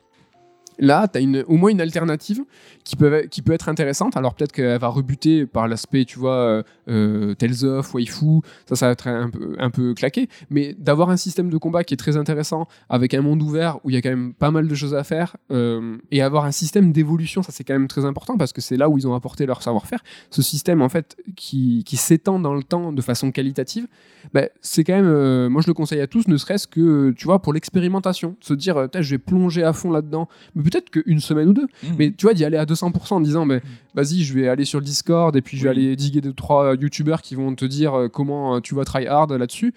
Là, 0.79 1.09
tu 1.09 1.19
as 1.19 1.21
une, 1.21 1.45
au 1.47 1.57
moins 1.57 1.71
une 1.71 1.81
alternative 1.81 2.43
qui 2.85 2.97
peut, 2.97 3.27
qui 3.31 3.43
peut 3.43 3.53
être 3.53 3.69
intéressante. 3.69 4.17
Alors 4.17 4.35
peut-être 4.35 4.53
qu'elle 4.53 4.79
va 4.79 4.89
rebuter 4.89 5.47
par 5.47 5.69
l'aspect, 5.69 6.05
tu 6.05 6.19
vois, 6.19 6.35
euh, 6.35 6.63
euh, 6.89 7.35
Tales 7.35 7.65
of, 7.65 7.95
Waifu, 7.95 8.41
ça, 8.67 8.77
ça 8.77 8.87
va 8.87 8.93
être 8.93 9.07
un 9.09 9.31
peu, 9.31 9.57
un 9.59 9.71
peu 9.71 9.95
claqué. 9.95 10.29
Mais 10.51 10.75
d'avoir 10.79 11.11
un 11.11 11.17
système 11.17 11.51
de 11.51 11.57
combat 11.57 11.85
qui 11.85 11.95
est 11.95 11.97
très 11.97 12.17
intéressant, 12.17 12.67
avec 12.89 13.15
un 13.15 13.23
monde 13.23 13.43
ouvert 13.43 13.79
où 13.85 13.91
il 13.91 13.95
y 13.95 13.97
a 13.97 14.03
quand 14.03 14.11
même 14.11 14.35
pas 14.35 14.51
mal 14.51 14.69
de 14.69 14.75
choses 14.75 14.95
à 14.95 15.05
faire, 15.05 15.37
euh, 15.51 15.97
et 16.11 16.23
avoir 16.23 16.45
un 16.45 16.53
système 16.53 16.93
d'évolution, 16.93 17.43
ça 17.43 17.53
c'est 17.53 17.65
quand 17.65 17.75
même 17.75 17.89
très 17.89 18.05
important 18.05 18.37
parce 18.37 18.53
que 18.53 18.61
c'est 18.61 18.77
là 18.77 18.89
où 18.89 18.99
ils 18.99 19.07
ont 19.07 19.15
apporté 19.15 19.47
leur 19.47 19.63
savoir-faire. 19.63 20.03
Ce 20.31 20.43
système, 20.43 20.83
en 20.83 20.89
fait, 20.89 21.17
qui, 21.37 21.85
qui 21.85 21.97
s'étend 21.97 22.39
dans 22.39 22.55
le 22.55 22.63
temps 22.63 22.93
de 22.93 23.03
façon 23.03 23.31
qualitative, 23.31 23.87
bah, 24.33 24.49
c'est 24.61 24.85
quand 24.85 24.95
même, 24.95 25.07
euh, 25.07 25.49
moi 25.49 25.63
je 25.63 25.67
le 25.67 25.75
conseille 25.75 26.01
à 26.01 26.07
tous, 26.07 26.29
ne 26.29 26.37
serait-ce 26.37 26.67
que, 26.67 27.11
tu 27.13 27.25
vois, 27.25 27.41
pour 27.41 27.53
l'expérimentation. 27.53 28.37
Se 28.41 28.55
dire, 28.55 28.89
je 28.99 29.11
vais 29.11 29.19
plonger 29.19 29.63
à 29.63 29.73
fond 29.73 29.91
là-dedans. 29.91 30.29
Peut-être 30.63 30.91
qu'une 30.91 31.21
semaine 31.21 31.49
ou 31.49 31.53
deux. 31.53 31.67
Mmh. 31.83 31.87
Mais 31.99 32.13
tu 32.13 32.27
vois, 32.27 32.35
d'y 32.35 32.45
aller 32.45 32.57
à 32.57 32.65
200% 32.65 33.15
en 33.15 33.21
disant, 33.21 33.45
mais 33.45 33.61
vas-y, 33.95 34.23
je 34.23 34.35
vais 34.35 34.49
aller 34.49 34.65
sur 34.65 34.79
le 34.79 34.85
Discord 34.85 35.35
et 35.37 35.43
puis 35.43 35.57
je 35.59 35.65
vais 35.65 35.71
Oui. 35.71 35.77
aller 35.87 35.97
diguer 35.97 36.21
deux, 36.21 36.33
trois 36.33 36.75
youtubeurs 36.75 37.23
qui 37.23 37.35
vont 37.35 37.55
te 37.55 37.65
dire 37.65 37.95
euh, 37.95 38.09
comment 38.09 38.57
euh, 38.57 38.61
tu 38.61 38.75
vas 38.75 38.85
try 38.85 39.07
hard 39.07 39.33
là-dessus. 39.33 39.75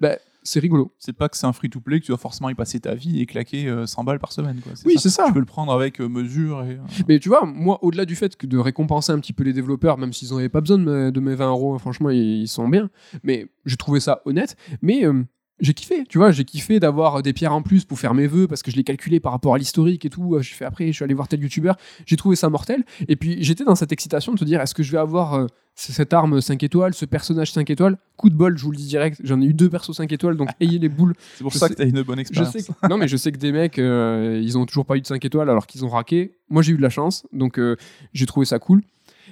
Bah, 0.00 0.16
c'est 0.48 0.60
rigolo. 0.60 0.92
C'est 1.00 1.12
pas 1.12 1.28
que 1.28 1.36
c'est 1.36 1.46
un 1.46 1.52
free-to-play 1.52 1.98
que 1.98 2.04
tu 2.04 2.12
dois 2.12 2.18
forcément 2.18 2.48
y 2.48 2.54
passer 2.54 2.78
ta 2.78 2.94
vie 2.94 3.20
et 3.20 3.26
claquer 3.26 3.66
euh, 3.66 3.84
100 3.84 4.04
balles 4.04 4.20
par 4.20 4.30
semaine. 4.30 4.60
Quoi. 4.62 4.74
Oui, 4.84 4.94
c'est 4.96 5.10
ça. 5.10 5.24
Tu 5.26 5.32
peux 5.32 5.40
le 5.40 5.44
prendre 5.44 5.72
avec 5.72 6.00
euh, 6.00 6.08
mesure. 6.08 6.62
Et, 6.62 6.74
euh, 6.74 7.02
Mais 7.08 7.18
tu 7.18 7.28
vois, 7.28 7.44
moi, 7.44 7.80
au-delà 7.82 8.04
du 8.04 8.14
fait 8.14 8.36
que 8.36 8.46
de 8.46 8.56
récompenser 8.56 9.10
un 9.10 9.18
petit 9.18 9.32
peu 9.32 9.42
les 9.42 9.52
développeurs, 9.52 9.98
même 9.98 10.12
s'ils 10.12 10.32
n'avaient 10.32 10.48
pas 10.48 10.60
besoin 10.60 10.78
de, 10.78 10.84
me- 10.84 11.10
de 11.10 11.18
mes 11.20 11.34
20 11.34 11.48
euros, 11.48 11.74
hein, 11.74 11.78
franchement, 11.78 12.10
ils, 12.10 12.42
ils 12.42 12.48
sont 12.48 12.68
bien. 12.68 12.90
Mais 13.24 13.48
j'ai 13.64 13.76
trouvé 13.76 13.98
ça 13.98 14.22
honnête. 14.24 14.56
Mais 14.82 15.04
euh, 15.04 15.24
j'ai 15.60 15.72
kiffé, 15.74 16.04
tu 16.08 16.18
vois, 16.18 16.32
j'ai 16.32 16.44
kiffé 16.44 16.78
d'avoir 16.80 17.22
des 17.22 17.32
pierres 17.32 17.54
en 17.54 17.62
plus 17.62 17.84
pour 17.84 17.98
faire 17.98 18.12
mes 18.14 18.26
vœux 18.26 18.46
parce 18.46 18.62
que 18.62 18.70
je 18.70 18.76
l'ai 18.76 18.84
calculé 18.84 19.20
par 19.20 19.32
rapport 19.32 19.54
à 19.54 19.58
l'historique 19.58 20.04
et 20.04 20.10
tout. 20.10 20.36
J'ai 20.40 20.54
fait 20.54 20.64
après, 20.66 20.86
je 20.88 20.92
suis 20.92 21.04
allé 21.04 21.14
voir 21.14 21.28
tel 21.28 21.40
youtubeur. 21.42 21.76
J'ai 22.04 22.16
trouvé 22.16 22.36
ça 22.36 22.48
mortel. 22.50 22.84
Et 23.08 23.16
puis 23.16 23.36
j'étais 23.42 23.64
dans 23.64 23.74
cette 23.74 23.90
excitation 23.92 24.32
de 24.34 24.38
te 24.38 24.44
dire, 24.44 24.60
est-ce 24.60 24.74
que 24.74 24.82
je 24.82 24.92
vais 24.92 24.98
avoir 24.98 25.34
euh, 25.34 25.46
cette 25.74 26.12
arme 26.12 26.40
5 26.42 26.62
étoiles, 26.62 26.92
ce 26.94 27.06
personnage 27.06 27.52
5 27.52 27.70
étoiles? 27.70 27.96
Coup 28.16 28.28
de 28.28 28.34
bol, 28.34 28.58
je 28.58 28.64
vous 28.64 28.70
le 28.70 28.76
dis 28.76 28.86
direct, 28.86 29.18
j'en 29.24 29.40
ai 29.40 29.46
eu 29.46 29.54
deux 29.54 29.70
persos 29.70 29.92
5 29.96 30.12
étoiles, 30.12 30.36
donc 30.36 30.50
ayez 30.60 30.78
les 30.78 30.88
boules. 30.90 31.14
C'est 31.36 31.42
pour 31.42 31.52
Je 31.52 31.58
ça 31.58 31.68
sais- 31.68 31.74
que 31.74 31.78
t'as 31.82 31.86
une 31.88 32.02
bonne 32.02 32.16
Je 32.16 32.20
expérience. 32.20 32.52
sais 32.52 32.62
que- 32.62 32.88
non, 32.88 32.98
mais 32.98 33.08
je 33.08 33.16
sais 33.16 33.32
que 33.32 33.38
des 33.38 33.52
mecs, 33.52 33.78
euh, 33.78 34.38
ils 34.42 34.58
ont 34.58 34.66
toujours 34.66 34.84
pas 34.84 34.96
eu 34.96 35.00
de 35.00 35.06
5 35.06 35.24
étoiles 35.24 35.48
alors 35.48 35.66
qu'ils 35.66 35.84
ont 35.86 35.88
raqué. 35.88 36.36
Moi, 36.50 36.60
j'ai 36.62 36.72
eu 36.72 36.76
de 36.76 36.82
la 36.82 36.90
chance, 36.90 37.26
donc 37.32 37.58
euh, 37.58 37.76
j'ai 38.12 38.26
trouvé 38.26 38.44
ça 38.44 38.58
cool. 38.58 38.82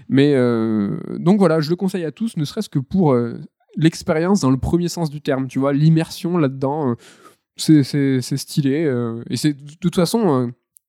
Mais 0.09 0.35
euh, 0.35 0.99
donc 1.19 1.39
voilà, 1.39 1.61
je 1.61 1.71
le 1.71 1.77
conseille 1.77 2.05
à 2.05 2.11
tous, 2.13 2.37
ne 2.37 2.45
serait-ce 2.45 2.69
que 2.69 2.79
pour 2.79 3.13
euh, 3.13 3.39
l'expérience 3.77 4.41
dans 4.41 4.51
le 4.51 4.57
premier 4.57 4.89
sens 4.89 5.11
du 5.11 5.21
terme, 5.21 5.49
tu 5.49 5.59
vois, 5.59 5.73
l'immersion 5.73 6.39
là-dedans, 6.39 6.91
euh, 6.91 6.95
c'est- 7.57 8.37
stylé. 8.37 8.85
euh, 8.85 9.23
et 9.31 9.37
c'est 9.37 9.53
de 9.53 9.75
toute 9.81 9.95
façon 9.95 10.29
euh, 10.29 10.47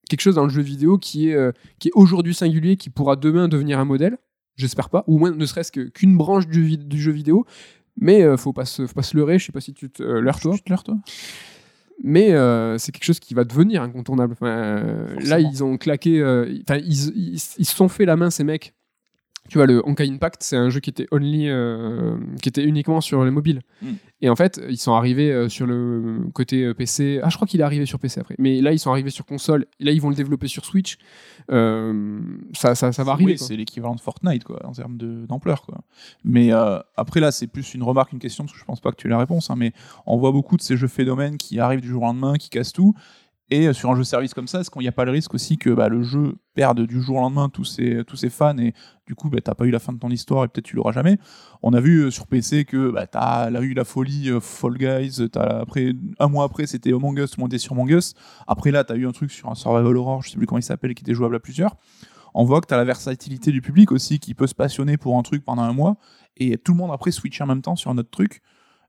quelque 0.08 0.20
chose 0.20 0.34
dans 0.34 0.44
le 0.44 0.50
jeu 0.50 0.62
vidéo 0.62 0.98
qui 0.98 1.30
est, 1.30 1.56
qui 1.78 1.88
est 1.88 1.92
aujourd'hui 1.94 2.34
singulier, 2.34 2.76
qui 2.76 2.90
pourra 2.90 3.16
demain 3.16 3.48
devenir 3.48 3.78
un 3.78 3.84
modèle, 3.84 4.18
j'espère 4.56 4.90
pas, 4.90 5.04
ou 5.06 5.18
moins 5.18 5.30
ne 5.30 5.46
serait-ce 5.46 5.72
qu'une 5.72 6.16
branche 6.16 6.46
du, 6.46 6.78
jeu 7.00 7.12
vidéo. 7.12 7.44
Mais 7.98 8.22
euh, 8.22 8.36
faut, 8.36 8.52
pas 8.52 8.66
se, 8.66 8.86
faut 8.86 8.94
pas 8.94 9.02
se 9.02 9.16
leurrer, 9.16 9.38
je 9.38 9.46
sais 9.46 9.52
pas 9.52 9.60
si 9.60 9.72
tu 9.72 9.88
te 9.90 10.02
euh, 10.02 10.20
leurres 10.20 10.40
toi 10.40 10.54
Tu 10.54 10.62
te 10.62 10.70
leurres, 10.70 10.84
toi 10.84 10.96
mais 12.04 12.34
euh, 12.34 12.76
c'est 12.76 12.92
quelque 12.92 13.04
chose 13.04 13.20
qui 13.20 13.32
va 13.32 13.44
devenir 13.44 13.80
incontournable. 13.80 14.34
Enfin, 14.34 14.84
là, 15.24 15.40
ils 15.40 15.64
ont 15.64 15.78
claqué, 15.78 16.22
enfin, 16.62 16.78
ils 16.84 17.38
se 17.40 17.74
sont 17.74 17.88
fait 17.88 18.04
la 18.04 18.16
main 18.16 18.28
ces 18.28 18.44
mecs. 18.44 18.74
Tu 19.48 19.58
vois, 19.58 19.66
le 19.66 19.86
Honkai 19.86 20.08
Impact, 20.08 20.42
c'est 20.42 20.56
un 20.56 20.70
jeu 20.70 20.80
qui 20.80 20.90
était 20.90 21.06
only, 21.12 21.48
euh, 21.48 22.16
qui 22.42 22.48
était 22.48 22.64
uniquement 22.64 23.00
sur 23.00 23.24
les 23.24 23.30
mobiles. 23.30 23.62
Mm. 23.82 23.92
Et 24.22 24.30
en 24.30 24.36
fait, 24.36 24.60
ils 24.68 24.78
sont 24.78 24.94
arrivés 24.94 25.30
euh, 25.30 25.48
sur 25.48 25.66
le 25.66 26.20
côté 26.32 26.64
euh, 26.64 26.72
PC. 26.72 27.20
Ah, 27.22 27.28
je 27.28 27.36
crois 27.36 27.46
qu'il 27.46 27.60
est 27.60 27.64
arrivé 27.64 27.84
sur 27.84 27.98
PC 27.98 28.20
après. 28.20 28.34
Mais 28.38 28.62
là, 28.62 28.72
ils 28.72 28.78
sont 28.78 28.90
arrivés 28.90 29.10
sur 29.10 29.26
console. 29.26 29.66
Là, 29.78 29.92
ils 29.92 30.00
vont 30.00 30.08
le 30.08 30.14
développer 30.14 30.48
sur 30.48 30.64
Switch. 30.64 30.96
Euh, 31.50 32.20
ça, 32.54 32.74
ça, 32.74 32.92
ça 32.92 33.04
va 33.04 33.12
arriver. 33.12 33.32
Oui, 33.32 33.38
c'est 33.38 33.56
l'équivalent 33.56 33.94
de 33.94 34.00
Fortnite 34.00 34.44
quoi, 34.44 34.64
en 34.66 34.72
termes 34.72 34.96
d'ampleur. 34.96 35.62
quoi. 35.62 35.82
Mais 36.24 36.50
après 36.96 37.20
là, 37.20 37.30
c'est 37.30 37.46
plus 37.46 37.74
une 37.74 37.82
remarque, 37.82 38.12
une 38.12 38.18
question, 38.18 38.44
parce 38.44 38.54
que 38.54 38.58
je 38.58 38.64
pense 38.64 38.80
pas 38.80 38.90
que 38.90 38.96
tu 38.96 39.06
aies 39.06 39.10
la 39.10 39.18
réponse. 39.18 39.50
hein, 39.50 39.54
mais 39.56 39.72
on 40.06 40.16
voit 40.16 40.32
beaucoup 40.32 40.56
de 40.56 40.62
ces 40.62 40.76
jeux 40.76 40.88
phénomènes 40.88 41.36
qui 41.36 41.60
arrivent 41.60 41.80
du 41.80 41.88
jour 41.88 42.02
au 42.02 42.06
lendemain, 42.06 42.34
qui 42.36 42.48
cassent 42.48 42.72
tout. 42.72 42.94
Et 43.50 43.68
euh, 43.68 43.72
sur 43.72 43.90
un 43.90 43.96
jeu 43.96 44.02
service 44.02 44.34
comme 44.34 44.48
ça, 44.48 44.60
est-ce 44.60 44.70
qu'il 44.70 44.82
n'y 44.82 44.88
a 44.88 44.92
pas 44.92 45.04
le 45.04 45.12
risque 45.12 45.32
aussi 45.34 45.56
que 45.56 45.70
bah, 45.70 45.88
le 45.88 46.02
jeu 46.02 46.34
perde 46.54 46.80
du 46.80 47.00
jour 47.00 47.18
au 47.18 47.20
lendemain 47.20 47.48
tous 47.48 47.64
ses, 47.64 48.30
fans 48.30 48.58
et 48.58 48.74
du 49.06 49.14
coup, 49.14 49.30
bah, 49.30 49.38
t'as 49.40 49.54
pas 49.54 49.66
eu 49.66 49.70
la 49.70 49.78
fin 49.78 49.92
de 49.92 49.98
ton 49.98 50.10
histoire 50.10 50.44
et 50.44 50.48
peut-être 50.48 50.64
tu 50.64 50.74
l'auras 50.74 50.90
jamais? 50.90 51.18
On 51.62 51.72
a 51.72 51.80
vu 51.80 52.02
euh, 52.02 52.10
sur 52.10 52.26
PC 52.26 52.64
que 52.64 52.90
bah, 52.90 53.06
t'as 53.06 53.50
eu 53.60 53.72
la 53.74 53.84
folie 53.84 54.30
euh, 54.30 54.40
Fall 54.40 54.76
Guys, 54.76 55.28
t'as, 55.30 55.60
après, 55.60 55.92
un 56.18 56.28
mois 56.28 56.44
après 56.44 56.66
c'était 56.66 56.92
Among 56.92 57.18
Us, 57.18 57.30
tout 57.30 57.36
le 57.38 57.42
monde 57.42 57.52
était 57.52 57.62
sur 57.62 57.74
Among 57.74 57.90
Us. 57.90 58.14
Après 58.48 58.72
là, 58.72 58.82
t'as 58.82 58.96
eu 58.96 59.06
un 59.06 59.12
truc 59.12 59.30
sur 59.30 59.48
un 59.48 59.54
Survival 59.54 59.96
Horror, 59.96 60.22
je 60.22 60.30
sais 60.30 60.36
plus 60.36 60.46
comment 60.46 60.58
il 60.58 60.64
s'appelle, 60.64 60.94
qui 60.94 61.04
était 61.04 61.14
jouable 61.14 61.36
à 61.36 61.40
plusieurs 61.40 61.76
on 62.38 62.44
voit 62.44 62.60
que 62.60 62.66
tu 62.66 62.74
as 62.74 62.76
la 62.76 62.84
versatilité 62.84 63.50
du 63.50 63.62
public 63.62 63.90
aussi 63.92 64.18
qui 64.18 64.34
peut 64.34 64.46
se 64.46 64.54
passionner 64.54 64.98
pour 64.98 65.16
un 65.16 65.22
truc 65.22 65.42
pendant 65.42 65.62
un 65.62 65.72
mois 65.72 65.96
et 66.36 66.58
tout 66.58 66.72
le 66.72 66.76
monde 66.76 66.90
après 66.92 67.10
switcher 67.10 67.44
en 67.44 67.46
même 67.46 67.62
temps 67.62 67.76
sur 67.76 67.90
un 67.90 67.96
autre 67.96 68.10
truc. 68.10 68.42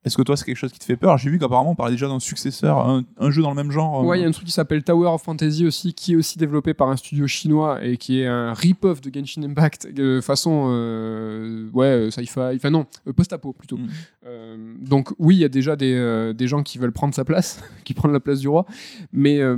Est-ce 0.06 0.16
que 0.16 0.22
toi 0.22 0.38
c'est 0.38 0.46
quelque 0.46 0.58
chose 0.58 0.72
qui 0.72 0.80
te 0.80 0.86
fait 0.86 0.96
peur? 0.96 1.18
J'ai 1.18 1.30
vu 1.30 1.40
qu'apparemment 1.40 1.72
on 1.72 1.76
parlait 1.76 1.94
déjà 1.94 2.08
d'un 2.08 2.20
successeur, 2.20 2.78
un, 2.88 3.04
un 3.18 3.32
jeu 3.32 3.42
dans 3.42 3.50
le 3.50 3.56
même 3.56 3.72
genre. 3.72 4.06
Ouais, 4.06 4.18
il 4.18 4.22
y 4.22 4.24
a 4.24 4.26
euh, 4.26 4.30
un 4.30 4.34
truc 4.34 4.46
qui 4.46 4.52
s'appelle 4.52 4.84
Tower 4.84 5.08
of 5.10 5.22
Fantasy 5.22 5.66
aussi, 5.66 5.94
qui 5.94 6.14
est 6.14 6.16
aussi 6.16 6.38
développé 6.38 6.74
par 6.74 6.90
un 6.90 6.96
studio 6.96 7.28
chinois 7.28 7.84
et 7.84 7.98
qui 7.98 8.22
est 8.22 8.28
un 8.28 8.54
rip-off 8.54 9.02
de 9.02 9.12
Genshin 9.14 9.44
Impact, 9.44 9.94
de 9.94 10.22
façon 10.22 10.68
euh, 10.70 11.70
ouais, 11.74 11.86
euh, 11.86 12.12
sci-fi, 12.12 12.40
enfin 12.56 12.70
non, 12.70 12.86
euh, 13.08 13.14
post-apo 13.14 13.54
plutôt. 13.54 13.78
Mm. 13.78 13.88
Euh, 14.26 14.76
donc 14.80 15.14
oui, 15.20 15.36
il 15.36 15.40
y 15.40 15.46
a 15.46 15.50
déjà 15.50 15.76
des, 15.76 15.94
euh, 15.94 16.34
des 16.34 16.48
gens 16.48 16.64
qui 16.64 16.78
veulent 16.78 16.92
prendre 16.92 17.14
sa 17.14 17.26
place, 17.26 17.62
qui 17.84 17.94
prennent 17.94 18.14
la 18.14 18.20
place 18.20 18.40
du 18.40 18.48
roi, 18.48 18.66
mais 19.12 19.40
euh, 19.40 19.58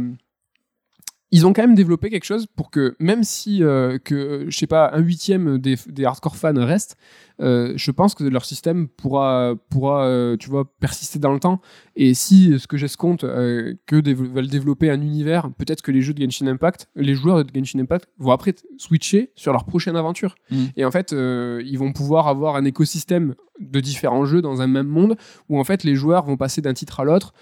ils 1.31 1.45
ont 1.45 1.53
quand 1.53 1.61
même 1.61 1.75
développé 1.75 2.09
quelque 2.09 2.23
chose 2.23 2.47
pour 2.55 2.71
que 2.71 2.95
même 2.99 3.23
si 3.23 3.63
euh, 3.63 3.99
que 3.99 4.45
je 4.49 4.57
sais 4.57 4.67
pas 4.67 4.89
un 4.93 4.99
huitième 4.99 5.59
des, 5.59 5.75
des 5.87 6.05
hardcore 6.05 6.35
fans 6.35 6.53
restent, 6.55 6.97
euh, 7.39 7.73
je 7.75 7.91
pense 7.91 8.15
que 8.15 8.23
leur 8.23 8.45
système 8.45 8.87
pourra 8.87 9.53
pourra 9.69 10.05
euh, 10.05 10.37
tu 10.37 10.49
vois 10.49 10.65
persister 10.79 11.19
dans 11.19 11.31
le 11.31 11.39
temps 11.39 11.61
et 11.95 12.13
si 12.15 12.57
ce 12.57 12.65
que 12.65 12.77
j'escompte 12.77 13.21
que 13.21 13.95
dév- 13.95 14.15
veulent 14.15 14.47
développer 14.47 14.89
un 14.89 15.01
univers, 15.01 15.51
peut-être 15.57 15.81
que 15.81 15.91
les 15.91 16.01
jeux 16.01 16.13
de 16.13 16.21
Genshin 16.21 16.47
Impact, 16.47 16.89
les 16.95 17.13
joueurs 17.13 17.45
de 17.45 17.51
Genshin 17.53 17.79
Impact 17.79 18.07
vont 18.17 18.31
après 18.31 18.55
switcher 18.77 19.31
sur 19.35 19.51
leur 19.53 19.65
prochaine 19.65 19.95
aventure. 19.95 20.35
Mm. 20.49 20.65
Et 20.77 20.85
en 20.85 20.91
fait, 20.91 21.11
ils 21.11 21.77
vont 21.77 21.93
pouvoir 21.93 22.27
avoir 22.27 22.55
un 22.55 22.65
écosystème 22.65 23.35
de 23.59 23.79
différents 23.79 24.25
jeux 24.25 24.41
dans 24.41 24.61
un 24.61 24.67
même 24.67 24.87
monde 24.87 25.15
où 25.49 25.59
en 25.59 25.63
fait 25.63 25.83
les 25.83 25.95
joueurs 25.95 26.25
vont 26.25 26.37
passer 26.37 26.61
d'un 26.61 26.73
titre 26.73 26.99
à 26.99 27.03
l'autre. 27.03 27.33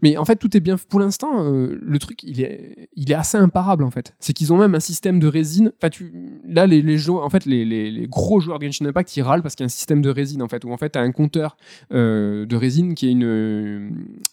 Mais 0.00 0.16
en 0.16 0.24
fait, 0.24 0.36
tout 0.36 0.56
est 0.56 0.60
bien. 0.60 0.76
Pour 0.88 1.00
l'instant, 1.00 1.44
euh, 1.44 1.78
le 1.80 1.98
truc, 1.98 2.22
il 2.22 2.40
est, 2.40 2.88
il 2.96 3.10
est 3.12 3.14
assez 3.14 3.36
imparable 3.36 3.84
en 3.84 3.90
fait. 3.90 4.14
C'est 4.20 4.32
qu'ils 4.32 4.52
ont 4.52 4.56
même 4.56 4.74
un 4.74 4.80
système 4.80 5.20
de 5.20 5.26
résine. 5.26 5.70
Enfin, 5.78 5.90
tu, 5.90 6.12
là, 6.48 6.66
les, 6.66 6.80
les 6.80 6.96
joueurs, 6.96 7.24
en 7.24 7.30
fait, 7.30 7.44
les, 7.44 7.64
les- 7.64 7.90
les 7.90 8.06
gros 8.08 8.40
joueurs 8.40 8.58
de 8.58 8.64
Genshin 8.64 8.86
Impact, 8.86 9.14
ils 9.16 9.22
râlent 9.22 9.42
parce 9.42 9.54
qu'il 9.54 9.64
y 9.64 9.66
a 9.66 9.66
un 9.66 9.68
système 9.68 10.00
de 10.00 10.08
résine 10.08 10.40
en 10.42 10.48
fait, 10.48 10.64
où 10.64 10.72
en 10.72 10.76
fait, 10.78 10.90
t'as 10.90 11.02
un 11.02 11.12
compteur 11.12 11.56
euh, 11.92 12.46
de 12.46 12.56
résine 12.56 12.94
qui 12.94 13.08
est 13.08 13.12
une, 13.12 13.92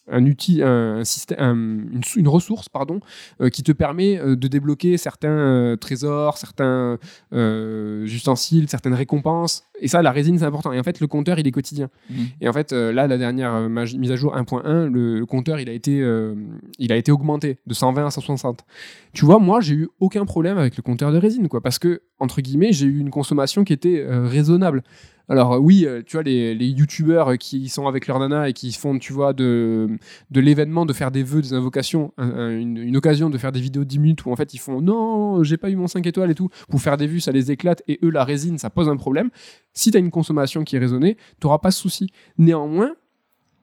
un 0.10 0.26
outil, 0.26 0.62
un, 0.64 1.04
système, 1.04 1.38
un- 1.40 1.94
une, 1.96 2.04
sou- 2.06 2.20
une 2.20 2.28
ressource, 2.30 2.70
pardon, 2.70 3.00
euh, 3.42 3.50
qui 3.50 3.62
te 3.64 3.72
permet 3.74 4.18
euh, 4.18 4.36
de 4.38 4.48
débloquer 4.48 4.98
certains 4.98 5.30
euh, 5.30 5.76
trésors, 5.76 6.38
certains 6.38 6.98
euh, 7.34 8.06
ustensiles, 8.06 8.70
certaines 8.70 8.94
récompenses. 8.94 9.64
Et 9.82 9.88
ça, 9.88 10.02
la 10.02 10.12
résine, 10.12 10.38
c'est 10.40 10.46
important. 10.46 10.72
Et 10.74 10.80
en 10.80 10.84
fait, 10.84 11.00
le 11.00 11.08
compteur, 11.08 11.40
il 11.40 11.48
est 11.48 11.52
quotidien. 11.52 11.90
Mhm. 12.10 12.18
Et 12.42 12.50
en 12.50 12.54
fait, 12.54 12.74
euh, 12.74 12.92
là, 12.92 13.08
la 13.08 13.18
dernière 13.18 13.54
euh, 13.54 13.70
mise 13.70 14.12
à 14.12 14.16
jour 14.16 14.36
1.1, 14.36 14.88
le, 14.92 15.20
le 15.20 15.26
compteur, 15.26 15.49
il 15.58 15.70
a, 15.70 15.74
été, 15.74 16.02
euh, 16.02 16.36
il 16.78 16.92
a 16.92 16.98
été 16.98 17.12
augmenté 17.12 17.58
de 17.66 17.74
120 17.74 18.06
à 18.06 18.12
160. 18.12 18.66
Tu 19.14 19.26
vois, 19.26 19.40
moi, 19.40 19.62
j'ai 19.62 19.74
eu 19.76 19.88
aucun 20.00 20.26
problème 20.26 20.58
avec 20.58 20.78
le 20.78 20.84
compteur 20.84 21.12
de 21.12 21.18
résine, 21.18 21.48
quoi, 21.48 21.62
parce 21.62 21.80
que, 21.80 22.02
entre 22.20 22.42
guillemets, 22.42 22.74
j'ai 22.74 22.86
eu 22.86 23.00
une 23.00 23.10
consommation 23.10 23.64
qui 23.64 23.74
était 23.74 24.00
euh, 24.02 24.28
raisonnable. 24.28 24.84
Alors 25.32 25.62
oui, 25.62 25.86
euh, 25.86 26.02
tu 26.04 26.16
vois, 26.18 26.24
les, 26.24 26.56
les 26.56 26.68
youtubeurs 26.70 27.38
qui 27.38 27.70
sont 27.70 27.88
avec 27.88 28.08
leur 28.08 28.18
nana 28.20 28.50
et 28.50 28.54
qui 28.54 28.72
font, 28.74 28.98
tu 28.98 29.14
vois, 29.14 29.32
de, 29.34 29.88
de 30.32 30.40
l'événement, 30.42 30.88
de 30.88 30.94
faire 30.94 31.12
des 31.12 31.22
vœux, 31.22 31.44
des 31.44 31.54
invocations, 31.54 32.14
un- 32.18 32.32
un- 32.32 32.50
une, 32.60 32.78
une 32.78 32.98
occasion 32.98 33.30
de 33.30 33.38
faire 33.38 33.52
des 33.52 33.62
vidéos 33.62 33.84
de 33.84 33.88
10 33.90 34.00
minutes 34.00 34.26
où 34.26 34.32
en 34.32 34.36
fait 34.36 34.56
ils 34.56 34.58
font 34.58 34.82
non, 34.82 35.44
j'ai 35.44 35.58
pas 35.58 35.70
eu 35.70 35.76
mon 35.76 35.86
5 35.86 36.08
étoiles 36.08 36.32
et 36.32 36.36
tout, 36.36 36.50
pour 36.68 36.82
faire 36.82 36.98
des 36.98 37.06
vues, 37.06 37.20
ça 37.20 37.32
les 37.32 37.52
éclate 37.52 37.84
et 37.88 38.00
eux, 38.04 38.10
la 38.10 38.24
résine, 38.24 38.58
ça 38.58 38.72
pose 38.72 38.90
un 38.90 38.98
problème. 38.98 39.30
Si 39.74 39.92
tu 39.92 39.98
as 39.98 40.00
une 40.00 40.10
consommation 40.10 40.64
qui 40.64 40.78
est 40.78 40.80
raisonnée, 40.80 41.16
tu 41.40 41.48
pas 41.62 41.70
ce 41.70 41.80
souci. 41.80 42.08
Néanmoins, 42.40 42.94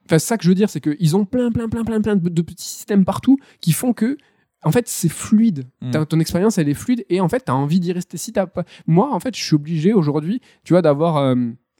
Enfin, 0.09 0.19
ça 0.19 0.37
que 0.37 0.43
je 0.43 0.49
veux 0.49 0.55
dire, 0.55 0.69
c'est 0.69 0.79
qu'ils 0.81 1.15
ont 1.15 1.25
plein, 1.25 1.51
plein, 1.51 1.69
plein, 1.69 1.83
plein, 1.83 2.01
plein 2.01 2.15
de, 2.15 2.29
de 2.29 2.41
petits 2.41 2.65
systèmes 2.65 3.05
partout 3.05 3.37
qui 3.61 3.71
font 3.73 3.93
que, 3.93 4.17
en 4.63 4.71
fait, 4.71 4.87
c'est 4.87 5.09
fluide. 5.09 5.65
Mm. 5.81 6.05
Ton 6.09 6.19
expérience, 6.19 6.57
elle 6.57 6.69
est 6.69 6.73
fluide 6.73 7.05
et 7.09 7.21
en 7.21 7.29
fait, 7.29 7.45
tu 7.45 7.51
as 7.51 7.55
envie 7.55 7.79
d'y 7.79 7.91
rester. 7.93 8.17
Si 8.17 8.31
t'as 8.33 8.47
pas... 8.47 8.63
Moi, 8.87 9.13
en 9.13 9.19
fait, 9.19 9.35
je 9.35 9.43
suis 9.43 9.55
obligé 9.55 9.93
aujourd'hui, 9.93 10.41
tu 10.63 10.73
vois, 10.73 10.81
d'avoir 10.81 11.17
euh, 11.17 11.35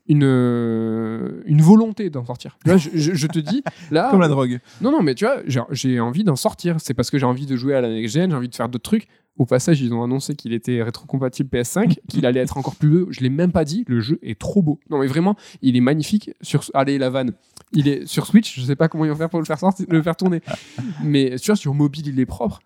une, 0.07 0.23
euh, 0.23 1.41
une 1.45 1.61
volonté 1.61 2.09
d'en 2.09 2.25
sortir. 2.25 2.57
Tu 2.63 2.69
vois, 2.69 2.77
je, 2.77 2.89
je- 2.93 3.13
je 3.13 3.27
te 3.27 3.39
dis, 3.39 3.63
là. 3.91 4.07
Comme 4.11 4.21
la 4.21 4.27
drogue. 4.27 4.59
Non, 4.81 4.91
non, 4.91 5.01
mais 5.01 5.15
tu 5.15 5.25
vois, 5.25 5.37
j'ai- 5.47 5.61
j'ai 5.71 5.99
envie 5.99 6.23
d'en 6.23 6.35
sortir. 6.35 6.77
C'est 6.79 6.93
parce 6.93 7.09
que 7.09 7.17
j'ai 7.17 7.25
envie 7.25 7.45
de 7.45 7.55
jouer 7.55 7.73
à 7.75 7.81
la 7.81 7.89
next 7.89 8.13
gen, 8.13 8.29
j'ai 8.29 8.35
envie 8.37 8.49
de 8.49 8.55
faire 8.55 8.69
d'autres 8.69 8.83
trucs. 8.89 9.07
Au 9.37 9.45
passage, 9.45 9.81
ils 9.81 9.93
ont 9.93 10.03
annoncé 10.03 10.33
qu'il 10.35 10.51
était 10.53 10.81
rétrocompatible 10.81 11.49
PS5, 11.51 11.97
qu'il 12.07 12.25
allait 12.25 12.39
être 12.39 12.57
encore 12.57 12.75
plus 12.75 12.89
beau. 12.89 13.07
Je 13.11 13.19
l'ai 13.21 13.29
même 13.29 13.51
pas 13.51 13.65
dit. 13.65 13.83
Le 13.87 13.99
jeu 13.99 14.17
est 14.23 14.39
trop 14.39 14.61
beau. 14.63 14.79
Non, 14.89 14.99
mais 14.99 15.07
vraiment, 15.07 15.35
il 15.61 15.75
est 15.77 15.81
magnifique. 15.81 16.31
Sur, 16.41 16.63
allez, 16.73 16.97
la 16.97 17.09
vanne. 17.09 17.33
Il 17.73 17.87
est 17.87 18.05
sur 18.05 18.25
Switch. 18.25 18.59
Je 18.59 18.65
sais 18.65 18.75
pas 18.75 18.87
comment 18.87 19.05
ils 19.05 19.11
vont 19.11 19.17
faire 19.17 19.29
pour 19.29 19.39
le 19.39 19.45
faire 19.45 19.59
sortir, 19.59 19.85
le 19.89 20.01
faire 20.01 20.15
tourner. 20.15 20.41
Mais 21.03 21.35
tu 21.37 21.47
vois, 21.47 21.55
sur 21.55 21.73
mobile, 21.73 22.07
il 22.07 22.19
est 22.19 22.25
propre. 22.25 22.59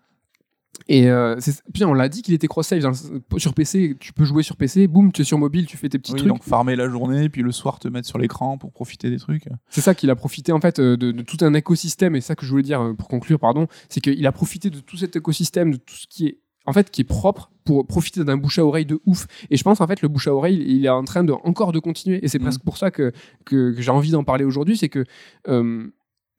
Et 0.88 1.08
euh, 1.08 1.38
puis 1.72 1.84
on 1.84 1.94
l'a 1.94 2.08
dit 2.08 2.22
qu'il 2.22 2.34
était 2.34 2.48
cross-save 2.48 2.92
sur 3.36 3.54
PC. 3.54 3.96
Tu 4.00 4.12
peux 4.12 4.24
jouer 4.24 4.42
sur 4.42 4.56
PC, 4.56 4.88
boum, 4.88 5.12
tu 5.12 5.22
es 5.22 5.24
sur 5.24 5.38
mobile, 5.38 5.66
tu 5.66 5.76
fais 5.76 5.88
tes 5.88 5.98
petits 5.98 6.12
Oui, 6.12 6.18
trucs. 6.18 6.28
donc 6.28 6.42
farmer 6.42 6.74
la 6.76 6.88
journée, 6.88 7.28
puis 7.28 7.42
le 7.42 7.52
soir 7.52 7.78
te 7.78 7.86
mettre 7.88 8.08
sur 8.08 8.18
l'écran 8.18 8.58
pour 8.58 8.72
profiter 8.72 9.08
des 9.08 9.18
trucs. 9.18 9.44
C'est 9.68 9.80
ça 9.80 9.94
qu'il 9.94 10.10
a 10.10 10.16
profité 10.16 10.50
en 10.50 10.60
fait 10.60 10.80
euh, 10.80 10.96
de, 10.96 11.12
de 11.12 11.22
tout 11.22 11.36
un 11.42 11.54
écosystème. 11.54 12.16
Et 12.16 12.20
ça 12.20 12.34
que 12.34 12.44
je 12.44 12.50
voulais 12.50 12.62
dire 12.64 12.80
euh, 12.80 12.94
pour 12.94 13.08
conclure, 13.08 13.38
pardon, 13.38 13.68
c'est 13.88 14.00
qu'il 14.00 14.26
a 14.26 14.32
profité 14.32 14.70
de 14.70 14.80
tout 14.80 14.96
cet 14.96 15.14
écosystème, 15.14 15.72
de 15.72 15.76
tout 15.76 15.94
ce 15.94 16.06
qui 16.08 16.26
est 16.26 16.38
en 16.66 16.72
fait 16.72 16.90
qui 16.90 17.00
est 17.02 17.04
propre 17.04 17.50
pour 17.64 17.86
profiter 17.86 18.24
d'un 18.24 18.36
bouche 18.36 18.58
à 18.58 18.64
oreille 18.64 18.86
de 18.86 19.00
ouf. 19.06 19.26
Et 19.50 19.56
je 19.56 19.62
pense 19.62 19.80
en 19.80 19.86
fait 19.86 20.02
le 20.02 20.08
bouche 20.08 20.26
à 20.28 20.34
oreille, 20.34 20.64
il 20.66 20.84
est 20.84 20.88
en 20.88 21.04
train 21.04 21.22
de 21.24 21.32
encore 21.32 21.72
de 21.72 21.78
continuer. 21.78 22.24
Et 22.24 22.28
c'est 22.28 22.38
Mhm. 22.38 22.44
presque 22.44 22.62
pour 22.64 22.76
ça 22.76 22.90
que, 22.90 23.12
que, 23.44 23.72
que 23.72 23.80
j'ai 23.82 23.90
envie 23.90 24.10
d'en 24.10 24.24
parler 24.24 24.44
aujourd'hui, 24.44 24.76
c'est 24.76 24.88
que 24.88 25.04
euh, 25.48 25.86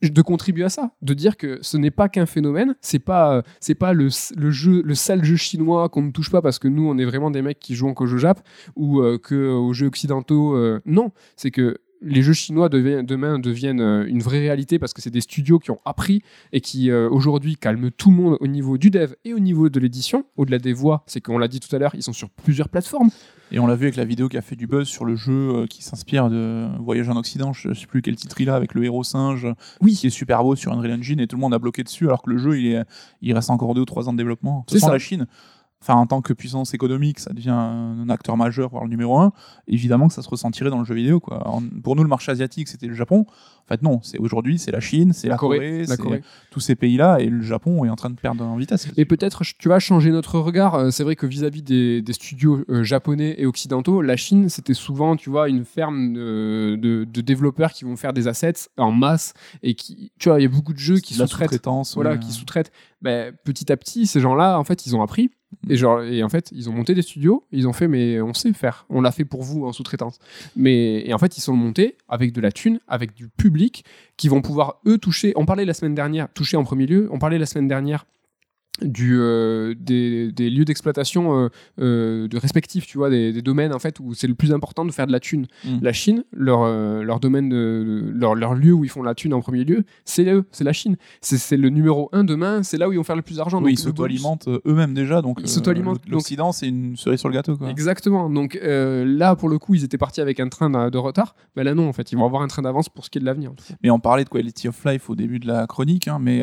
de 0.02 0.22
contribuer 0.22 0.66
à 0.66 0.70
ça, 0.70 0.92
de 1.02 1.14
dire 1.14 1.38
que 1.38 1.60
ce 1.62 1.78
n'est 1.78 1.90
pas 1.92 2.10
qu'un 2.10 2.26
phénomène, 2.26 2.76
c'est 2.82 3.00
pas 3.00 3.38
euh, 3.38 3.42
c'est 3.62 3.74
pas 3.76 3.94
le, 3.94 4.10
le 4.36 4.52
jeu 4.52 4.82
le 4.84 4.96
sale 4.96 5.24
jeu 5.24 5.38
chinois 5.38 5.88
qu'on 5.88 6.02
ne 6.02 6.12
touche 6.12 6.30
pas 6.30 6.42
parce 6.42 6.60
que 6.60 6.68
nous 6.68 6.86
on 6.90 6.98
est 6.98 7.06
vraiment 7.06 7.32
des 7.32 7.42
mecs 7.42 7.60
qui 7.60 7.74
jouent 7.74 7.94
qu'au 7.94 8.06
jeu 8.06 8.18
Jap 8.18 8.42
ou 8.76 9.00
euh, 9.00 9.18
que 9.18 9.50
aux 9.50 9.72
jeux 9.72 9.88
occidentaux. 9.88 10.56
euh, 10.58 10.82
non, 10.86 11.12
c'est 11.38 11.52
que 11.52 11.78
les 12.04 12.22
jeux 12.22 12.34
chinois 12.34 12.70
deviennent- 12.70 13.06
demain 13.06 13.40
deviennent 13.40 13.82
euh, 13.82 14.06
une 14.08 14.22
vraie 14.22 14.40
réalité 14.40 14.78
parce 14.80 14.94
que 14.94 15.02
c'est 15.02 15.10
des 15.10 15.22
studios 15.22 15.60
qui 15.60 15.72
ont 15.72 15.80
appris 15.86 16.22
et 16.52 16.62
qui 16.62 16.92
euh, 16.92 17.10
aujourd'hui 17.10 17.56
calment 17.56 17.90
tout 17.92 18.12
le 18.12 18.18
monde 18.18 18.38
au 18.40 18.48
niveau 18.48 18.78
du 18.78 18.90
dev 18.90 19.14
et 19.26 19.34
au 19.34 19.40
niveau 19.40 19.70
de 19.70 19.80
l'édition. 19.80 20.26
Au-delà 20.38 20.60
des 20.60 20.74
voix, 20.74 21.04
c'est 21.08 21.22
qu'on 21.22 21.38
l'a 21.38 21.48
dit 21.48 21.60
tout 21.60 21.74
à 21.76 21.80
l'heure, 21.80 21.96
ils 21.96 22.04
sont 22.04 22.14
sur 22.14 22.30
plusieurs 22.30 22.70
plateformes. 22.70 23.10
Et 23.52 23.60
on 23.60 23.68
l'a 23.68 23.76
vu 23.76 23.86
avec 23.86 23.96
la 23.96 24.06
vidéo 24.06 24.30
qui 24.30 24.38
a 24.38 24.42
fait 24.42 24.56
du 24.56 24.68
buzz 24.68 24.88
sur 24.88 25.06
le 25.06 25.16
jeu 25.16 25.32
euh, 25.56 25.66
qui 25.68 25.84
s'inspire 25.84 26.30
de 26.30 26.68
Voyage 26.80 27.08
en 27.10 27.16
Occident, 27.18 27.54
je 27.54 27.74
sais 27.74 27.86
plus 27.86 28.02
quel 28.02 28.16
titre 28.16 28.40
il 28.42 28.50
a, 28.50 28.56
avec 28.56 28.74
le 28.74 28.84
héros 28.84 29.04
singe, 29.04 29.48
Oui, 29.82 29.94
qui 29.94 30.08
est 30.08 30.10
super 30.10 30.44
beau 30.44 30.56
sur 30.56 30.72
Unreal 30.74 30.94
Engine, 31.00 31.20
et 31.20 31.28
tout 31.28 31.36
le 31.36 31.42
monde 31.42 31.54
a 31.54 31.60
bloqué 31.60 31.84
dessus, 31.84 32.06
alors 32.08 32.24
que 32.24 32.32
le 32.32 32.38
jeu, 32.38 32.60
il, 32.60 32.68
est, 32.74 32.84
il 33.22 33.34
reste 33.34 33.50
encore 33.52 33.76
deux 33.76 33.82
ou 33.82 33.86
trois 33.86 34.10
ans 34.10 34.14
de 34.14 34.18
développement. 34.18 34.66
C'est 34.68 34.80
ça. 34.80 34.92
la 34.92 34.98
Chine, 35.00 35.28
enfin, 35.84 35.96
en 35.96 36.06
tant 36.08 36.22
que 36.22 36.32
puissance 36.34 36.74
économique, 36.74 37.20
ça 37.20 37.34
devient 37.34 37.50
un 37.52 38.10
acteur 38.10 38.38
majeur, 38.38 38.70
voire 38.70 38.84
le 38.86 38.90
numéro 38.90 39.18
un. 39.20 39.34
Évidemment 39.68 40.08
que 40.08 40.14
ça 40.14 40.22
se 40.22 40.30
ressentirait 40.30 40.70
dans 40.70 40.80
le 40.80 40.86
jeu 40.86 40.96
vidéo. 40.96 41.20
Quoi. 41.20 41.46
En- 41.48 41.62
pour 41.84 41.96
nous, 41.96 42.04
le 42.04 42.10
marché 42.10 42.32
asiatique, 42.32 42.68
c'était 42.70 42.88
le 42.88 42.94
Japon. 42.94 43.26
En 43.28 43.68
fait, 43.68 43.82
non, 43.82 44.00
c'est 44.04 44.18
aujourd'hui, 44.18 44.60
c'est 44.60 44.72
la 44.72 44.82
Chine, 44.82 45.14
c'est 45.14 45.30
la, 45.30 45.38
Corée, 45.38 45.86
la 45.86 45.96
Corée. 45.96 46.22
tous 46.52 46.60
ces 46.60 46.76
pays-là, 46.76 47.20
et 47.22 47.28
le 47.28 47.42
Japon 47.42 47.86
est 47.86 47.90
en 47.90 47.96
train 47.96 48.10
de 48.10 48.16
perdre 48.16 48.44
en 48.44 48.58
vitesse. 48.58 48.90
Et 48.98 49.06
peut-être, 49.06 49.42
tu 49.58 49.70
vas 49.70 49.80
changer 49.80 50.12
notre 50.12 50.38
regard. 50.40 50.76
Euh, 50.76 50.92
C'est 50.92 51.04
vrai 51.06 51.16
que 51.16 51.26
vis-à-vis 51.26 51.62
des, 51.64 52.02
des 52.02 52.14
studios 52.14 52.66
euh, 52.70 52.84
japonais 52.84 53.36
et 53.38 53.46
occidentaux, 53.46 54.02
la 54.02 54.18
Chine, 54.18 54.50
c'était 54.50 54.74
souvent, 54.74 55.16
tu 55.16 55.30
vois, 55.30 55.48
une 55.48 55.64
ferme 55.64 56.14
de, 56.14 56.76
de- 56.82 57.04
de 57.06 57.22
développeurs 57.22 57.72
qui 57.72 57.86
vont 57.86 57.96
faire 57.96 58.12
des 58.14 58.28
assets 58.28 58.54
en 58.78 58.92
masse 58.92 59.34
et 59.64 59.76
qui, 59.76 60.12
tu 60.20 60.28
vois, 60.30 60.40
il 60.40 60.44
y 60.44 60.46
a 60.46 60.50
beaucoup 60.50 60.74
de 60.74 60.80
jeux 60.80 61.00
qui 61.00 61.14
sous-traitent. 61.28 61.50
Voilà, 61.96 62.12
ouais. 62.12 62.20
qui 62.20 62.32
sous-traitent. 62.34 62.72
Ben, 63.04 63.36
petit 63.44 63.70
à 63.70 63.78
petit, 63.78 64.08
ces 64.08 64.22
gens-là, 64.22 64.58
en 64.58 64.64
fait, 64.64 64.86
ils 64.86 64.96
ont 64.96 65.02
appris. 65.02 65.30
Et, 65.70 65.76
genre, 65.76 66.02
et 66.02 66.24
en 66.24 66.30
fait, 66.30 66.50
ils 66.54 66.70
ont 66.70 66.74
monté 66.74 66.96
des 66.96 67.02
studios. 67.02 67.46
Ils 67.52 67.68
ont 67.68 67.74
fait, 67.74 67.90
mais 67.90 68.22
on 68.22 68.34
sait 68.34 68.54
faire. 68.54 68.86
On 68.90 69.02
l'a 69.02 69.12
fait 69.12 69.26
pour 69.26 69.44
vous 69.44 69.66
en 69.66 69.74
sous-traitance. 69.74 70.20
Mais 70.56 71.06
et 71.06 71.14
en 71.14 71.18
fait, 71.18 71.38
ils 71.38 71.42
sont 71.42 71.54
montés 71.54 71.98
avec 72.08 72.32
de 72.32 72.40
la 72.40 72.52
thune, 72.52 72.80
avec 72.88 73.14
du 73.14 73.28
public, 73.28 73.84
qui 74.16 74.30
vont 74.30 74.42
pouvoir 74.42 74.80
eux 74.88 74.98
toucher. 74.98 75.34
On 75.36 75.46
parlait 75.46 75.66
la 75.66 75.74
semaine 75.74 75.94
dernière, 75.94 76.32
toucher 76.34 76.56
en 76.56 76.64
premier 76.64 76.86
lieu. 76.86 77.10
On 77.12 77.20
parlait 77.20 77.38
la 77.38 77.46
semaine 77.46 77.68
dernière 77.68 78.06
du, 78.82 79.18
euh, 79.20 79.76
des, 79.80 80.32
des 80.32 80.50
lieux 80.50 80.66
d'exploitation 80.66 81.38
euh, 81.38 81.50
euh, 81.80 82.28
de 82.28 82.38
respectifs, 82.38 82.88
tu 82.88 82.98
vois, 82.98 83.10
des, 83.10 83.32
des 83.32 83.42
domaines 83.42 83.74
en 83.74 83.80
fait 83.80 84.00
où 84.00 84.14
c'est 84.14 84.28
le 84.28 84.34
plus 84.34 84.52
important 84.52 84.84
de 84.84 84.92
faire 84.92 85.06
de 85.06 85.12
la 85.12 85.20
thune. 85.20 85.46
Mm. 85.64 85.78
La 85.82 85.94
Chine, 85.94 86.24
leur, 86.32 86.66
leur 87.04 87.20
domaine, 87.20 87.50
de, 87.50 88.12
leur, 88.14 88.36
leur 88.36 88.56
lieu 88.56 88.74
où 88.74 88.84
ils 88.84 88.90
font 88.90 89.04
la 89.04 89.14
thune 89.14 89.34
en 89.34 89.42
premier 89.42 89.64
lieu, 89.64 89.84
c'est 90.06 90.26
eux, 90.26 90.46
c'est 90.52 90.64
la 90.64 90.74
Chine. 90.74 90.96
C'est 91.22 91.58
le 91.58 91.70
numéro 91.70 92.10
un 92.14 92.24
demain, 92.24 92.64
c'est 92.64 92.78
là 92.78 92.90
où 92.90 92.92
ils 92.92 92.98
vont 92.98 93.04
faire 93.04 93.16
le 93.16 93.22
plus 93.22 93.38
d'argent. 93.38 93.62
Oui, 93.62 93.74
ils 93.74 93.80
s'auto-alimentent 93.80 94.50
eux-mêmes 94.66 94.94
déjà, 94.94 95.22
donc 95.22 95.40
l'Occident, 96.08 96.52
c'est 96.52 96.68
une 96.68 96.98
cerise 96.98 97.20
sur 97.20 97.30
le 97.30 97.36
gâteau. 97.36 97.58
Quoi. 97.58 97.70
Exactement. 97.70 98.30
Donc 98.30 98.60
là, 98.62 99.36
pour 99.36 99.50
le 99.50 99.60
coup, 99.60 99.76
ils 99.76 99.84
étaient 99.84 99.98
partis 99.98 100.22
avec 100.22 100.40
un 100.40 100.50
train 100.50 100.70
de, 100.70 100.90
de 100.90 100.98
retard. 100.98 101.36
Mais 101.56 101.64
là, 101.64 101.76
non, 101.76 101.88
en 101.88 101.94
fait, 101.94 102.12
ils 102.12 102.18
vont 102.18 102.26
avoir 102.26 102.42
un 102.42 102.48
train 102.48 102.64
d'avance 102.64 102.90
pour 102.90 103.06
ce 103.06 103.10
qui 103.10 103.20
est 103.20 103.22
de 103.22 103.26
l'avenir. 103.26 103.52
Mais 103.84 103.90
on 103.92 104.00
parlait 104.00 104.24
de 104.24 104.30
Quality 104.30 104.68
of 104.68 104.84
Life 104.86 105.10
au 105.10 105.16
début 105.16 105.40
de 105.40 105.48
la 105.48 105.68
chronique, 105.68 106.08
hein, 106.08 106.18
mais 106.20 106.42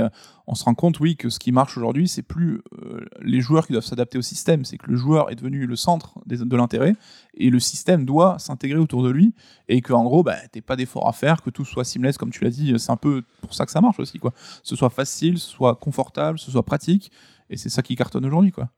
on 0.51 0.57
se 0.57 0.65
rend 0.65 0.75
compte, 0.75 0.99
oui, 0.99 1.17
que 1.17 1.31
ce 1.31 1.39
qui 1.39 1.53
marche 1.53 1.77
aujourd'hui, 1.77 2.09
c'est 2.09 2.23
plus 2.23 2.61
euh, 2.83 3.07
les 3.23 3.41
joueurs 3.41 3.69
qui 3.69 3.73
doivent 3.73 3.85
s'adapter 3.85 4.19
au 4.19 4.23
système, 4.23 4.65
c'est 4.65 4.79
que 4.79 4.91
le 4.91 4.97
joueur 4.97 5.31
est 5.31 5.37
devenu 5.37 5.65
le 5.65 5.77
centre 5.77 6.15
de 6.27 6.57
l'intérêt 6.57 6.97
et 7.35 7.51
le 7.51 7.61
système 7.61 8.05
doit 8.05 8.37
s'intégrer 8.41 8.81
autour 8.81 9.05
de 9.05 9.11
lui 9.11 9.33
et 9.69 9.81
que 9.81 9.93
en 9.93 10.03
gros, 10.03 10.25
bah, 10.25 10.35
t'es 10.51 10.61
pas 10.61 10.75
d'effort 10.75 11.07
à 11.07 11.13
faire, 11.13 11.43
que 11.43 11.51
tout 11.51 11.65
soit 11.65 11.85
seamless, 11.85 12.19
comme 12.19 12.31
tu 12.31 12.43
l'as 12.43 12.51
dit, 12.51 12.75
c'est 12.79 12.91
un 12.91 12.97
peu 12.97 13.23
pour 13.43 13.55
ça 13.55 13.65
que 13.65 13.71
ça 13.71 13.81
marche 13.81 14.01
aussi, 14.01 14.19
quoi. 14.19 14.33
Ce 14.65 14.75
soit 14.75 14.91
facile, 14.91 15.39
ce 15.39 15.49
soit 15.49 15.77
confortable, 15.77 16.37
ce 16.41 16.51
soit 16.51 16.65
pratique. 16.65 17.13
Et 17.53 17.57
c'est 17.57 17.69
ça 17.69 17.83
qui 17.83 17.97
cartonne 17.97 18.25
aujourd'hui, 18.25 18.53
quoi. 18.53 18.71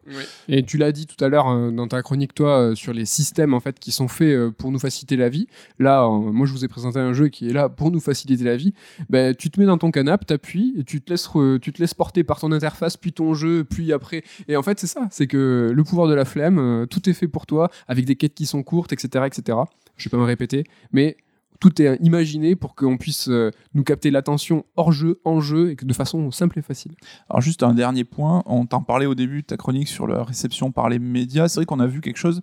Et 0.49 0.63
tu 0.63 0.79
l'as 0.79 0.93
dit 0.93 1.07
tout 1.07 1.23
à 1.23 1.29
l'heure 1.29 1.49
euh, 1.49 1.71
dans 1.71 1.87
ta 1.89 2.01
chronique, 2.03 2.35
toi, 2.35 2.59
euh, 2.59 2.75
sur 2.75 2.95
les 2.95 3.05
systèmes 3.05 3.53
en 3.53 3.61
fait 3.61 3.79
qui 3.79 3.93
sont 3.93 4.09
faits 4.09 4.29
euh, 4.35 4.51
pour 4.51 4.73
nous 4.73 4.79
faciliter 4.79 5.17
la 5.17 5.29
vie. 5.29 5.47
Là, 5.79 6.05
euh, 6.05 6.09
moi, 6.09 6.47
je 6.47 6.53
vous 6.53 6.65
ai 6.65 6.69
présenté 6.69 6.99
un 6.99 7.13
jeu 7.13 7.29
qui 7.29 7.51
est 7.51 7.53
là 7.53 7.69
pour 7.69 7.91
nous 7.91 8.01
faciliter 8.01 8.45
la 8.45 8.57
vie. 8.57 8.73
Ben, 9.11 9.35
tu 9.35 9.51
te 9.51 9.61
mets 9.61 9.67
dans 9.67 9.77
ton 9.77 9.91
canapé, 9.91 10.25
t'appuies, 10.25 10.75
et 10.79 10.85
tu 10.85 11.03
te 11.03 11.11
laisses, 11.11 11.29
re- 11.29 11.61
tu 11.61 11.73
te 11.73 11.81
laisses 11.83 11.93
porter 11.95 12.25
par 12.25 12.41
ton 12.41 12.51
interface, 12.51 12.97
puis 12.97 13.13
ton 13.13 13.35
jeu, 13.35 13.65
puis 13.65 13.93
après. 13.93 14.23
Et 14.49 14.57
en 14.57 14.63
fait, 14.63 14.81
c'est 14.81 14.87
ça, 14.87 15.07
c'est 15.11 15.27
que 15.27 15.71
le 15.75 15.85
pouvoir 15.85 16.09
de 16.09 16.15
la 16.15 16.25
flemme, 16.25 16.59
euh, 16.59 16.87
tout 16.87 17.09
est 17.11 17.13
fait 17.13 17.29
pour 17.29 17.45
toi, 17.47 17.71
avec 17.89 18.07
des 18.07 18.17
quêtes 18.17 18.35
qui 18.35 18.47
sont 18.47 18.63
courtes, 18.63 18.93
etc., 18.95 19.27
etc. 19.27 19.59
Je 19.99 20.09
vais 20.09 20.11
pas 20.11 20.17
me 20.17 20.25
répéter, 20.25 20.65
mais 20.93 21.19
tout 21.63 21.81
est 21.81 21.97
imaginé 22.03 22.57
pour 22.57 22.75
qu'on 22.75 22.97
puisse 22.97 23.29
euh, 23.29 23.53
nous 23.73 23.85
capter 23.85 24.11
l'attention 24.11 24.65
hors 24.75 24.91
jeu, 24.91 25.21
en 25.25 25.41
jeu, 25.41 25.71
et 25.71 25.77
que 25.77 25.85
de 25.85 25.93
façon 25.93 26.33
simple 26.33 26.59
et 26.59 26.63
facile. 26.63 26.97
Alors 27.31 27.41
juste 27.41 27.63
un 27.63 27.73
dernier 27.73 28.03
point, 28.03 28.43
on 28.47 28.67
t'en 28.67 28.83
parlait 28.83 29.07
au 29.07 29.15
début 29.15 29.43
de 29.43 29.47
ta 29.47 29.57
chronique 29.57 29.87
sur 29.87 30.09
la 30.09 30.25
réception 30.25 30.73
par 30.73 30.89
les 30.89 30.99
médias. 30.99 31.47
C'est 31.47 31.61
vrai 31.61 31.67
qu'on 31.67 31.79
a 31.79 31.87
vu 31.87 32.01
quelque 32.01 32.17
chose 32.17 32.41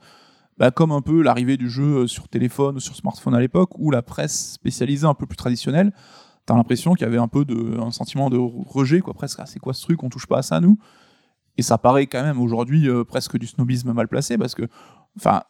bah, 0.57 0.72
comme 0.72 0.93
un 0.93 1.01
peu 1.01 1.22
l'arrivée 1.22 1.57
du 1.57 1.70
jeu 1.70 2.07
sur 2.07 2.30
téléphone 2.30 2.78
ou 2.78 2.80
sur 2.80 2.95
smartphone 2.95 3.36
à 3.36 3.41
l'époque, 3.41 3.72
où 3.78 3.91
la 3.91 4.01
presse 4.01 4.53
spécialisée 4.53 5.05
un 5.05 5.13
peu 5.13 5.26
plus 5.26 5.36
traditionnelle, 5.36 5.91
t'as 6.45 6.55
l'impression 6.55 6.93
qu'il 6.93 7.05
y 7.05 7.09
avait 7.09 7.17
un 7.17 7.28
peu 7.28 7.43
de, 7.43 7.78
un 7.78 7.91
sentiment 7.91 8.30
de 8.30 8.38
rejet, 8.38 9.01
quoi, 9.01 9.13
presque. 9.13 9.39
Ah, 9.41 9.45
c'est 9.45 9.59
quoi 9.59 9.74
ce 9.74 9.82
truc? 9.82 10.01
On 10.01 10.07
touche 10.07 10.28
pas 10.28 10.38
à 10.38 10.43
ça, 10.43 10.61
nous? 10.61 10.78
Et 11.57 11.61
ça 11.61 11.78
paraît 11.78 12.07
quand 12.07 12.24
même 12.24 12.39
aujourd'hui 12.39 12.88
euh, 12.88 13.03
presque 13.03 13.38
du 13.38 13.47
snobisme 13.47 13.91
mal 13.91 14.07
placé, 14.07 14.38
parce 14.38 14.55
que, 14.55 14.63
enfin, 15.17 15.43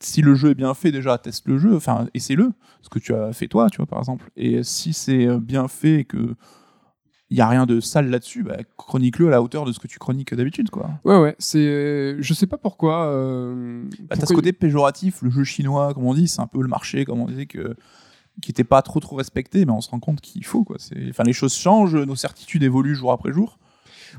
si 0.00 0.22
le 0.22 0.34
jeu 0.34 0.50
est 0.50 0.54
bien 0.54 0.74
fait, 0.74 0.92
déjà, 0.92 1.16
teste 1.18 1.46
le 1.48 1.58
jeu, 1.58 1.74
enfin, 1.74 2.06
essaie-le, 2.14 2.52
ce 2.82 2.88
que 2.88 2.98
tu 2.98 3.14
as 3.14 3.32
fait 3.32 3.48
toi, 3.48 3.68
tu 3.70 3.78
vois, 3.78 3.86
par 3.86 3.98
exemple. 3.98 4.30
Et 4.36 4.62
si 4.62 4.92
c'est 4.92 5.26
euh, 5.26 5.38
bien 5.38 5.68
fait 5.68 6.00
et 6.00 6.04
que 6.04 6.34
il 7.28 7.36
y 7.36 7.40
a 7.40 7.48
rien 7.48 7.66
de 7.66 7.80
sale 7.80 8.08
là-dessus, 8.08 8.44
bah, 8.44 8.58
chronique-le 8.76 9.26
à 9.26 9.30
la 9.30 9.42
hauteur 9.42 9.64
de 9.64 9.72
ce 9.72 9.80
que 9.80 9.88
tu 9.88 9.98
chroniques 9.98 10.32
d'habitude, 10.32 10.70
quoi. 10.70 10.90
Ouais, 11.04 11.18
ouais, 11.18 11.34
c'est. 11.40 12.16
je 12.22 12.34
sais 12.34 12.46
pas 12.46 12.56
pourquoi. 12.58 13.06
euh, 13.06 13.82
Bah, 14.08 14.16
t'as 14.16 14.26
ce 14.26 14.34
côté 14.34 14.52
péjoratif, 14.52 15.22
le 15.22 15.30
jeu 15.30 15.42
chinois, 15.42 15.92
comme 15.92 16.04
on 16.04 16.14
dit, 16.14 16.28
c'est 16.28 16.40
un 16.40 16.46
peu 16.46 16.62
le 16.62 16.68
marché, 16.68 17.04
comme 17.04 17.20
on 17.20 17.26
disait, 17.26 17.46
que, 17.46 17.74
qui 18.42 18.50
n'était 18.50 18.62
pas 18.64 18.80
trop 18.82 19.00
trop 19.00 19.16
respecté, 19.16 19.64
mais 19.64 19.72
on 19.72 19.80
se 19.80 19.90
rend 19.90 19.98
compte 19.98 20.20
qu'il 20.20 20.44
faut. 20.44 20.62
Quoi. 20.62 20.76
Enfin, 21.10 21.24
les 21.24 21.32
choses 21.32 21.54
changent, 21.54 21.96
nos 21.96 22.14
certitudes 22.14 22.62
évoluent 22.62 22.94
jour 22.94 23.10
après 23.10 23.32
jour. 23.32 23.58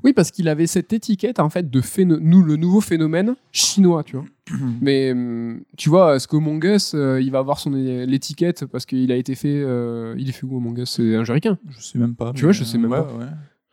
Oui, 0.04 0.14
parce 0.14 0.32
qu'il 0.32 0.48
avait 0.50 0.68
cette 0.68 0.92
étiquette 0.94 1.40
en 1.40 1.50
fait 1.50 1.70
de 1.70 1.82
nous 2.20 2.42
le 2.44 2.56
nouveau 2.56 2.82
phénomène 2.82 3.36
chinois, 3.52 4.04
tu 4.04 4.16
vois. 4.18 4.26
Mais 4.82 5.12
hum, 5.12 5.62
tu 5.78 5.90
vois, 5.90 6.16
est-ce 6.16 6.28
qu'Among 6.28 6.64
Us, 6.64 6.94
euh, 6.96 7.22
il 7.22 7.32
va 7.32 7.40
avoir 7.40 7.60
son 7.60 7.72
l'étiquette 7.72 8.66
parce 8.66 8.86
qu'il 8.86 9.12
a 9.12 9.16
été 9.16 9.36
fait, 9.36 9.54
euh, 9.62 10.16
il 10.18 10.30
est 10.30 10.32
fait 10.34 10.46
où 10.46 10.58
Among 10.58 10.78
Us? 10.80 10.90
C'est 10.92 11.16
un 11.16 11.24
juricain. 11.24 11.58
Je 11.70 11.82
sais 11.82 11.98
même 12.00 12.16
pas. 12.16 12.32
Tu 12.34 12.44
vois, 12.44 12.54
je 12.54 12.64
sais 12.64 12.78
même 12.78 12.92
ouais, 12.92 12.98
pas. 13.02 13.14
ouais. 13.14 13.26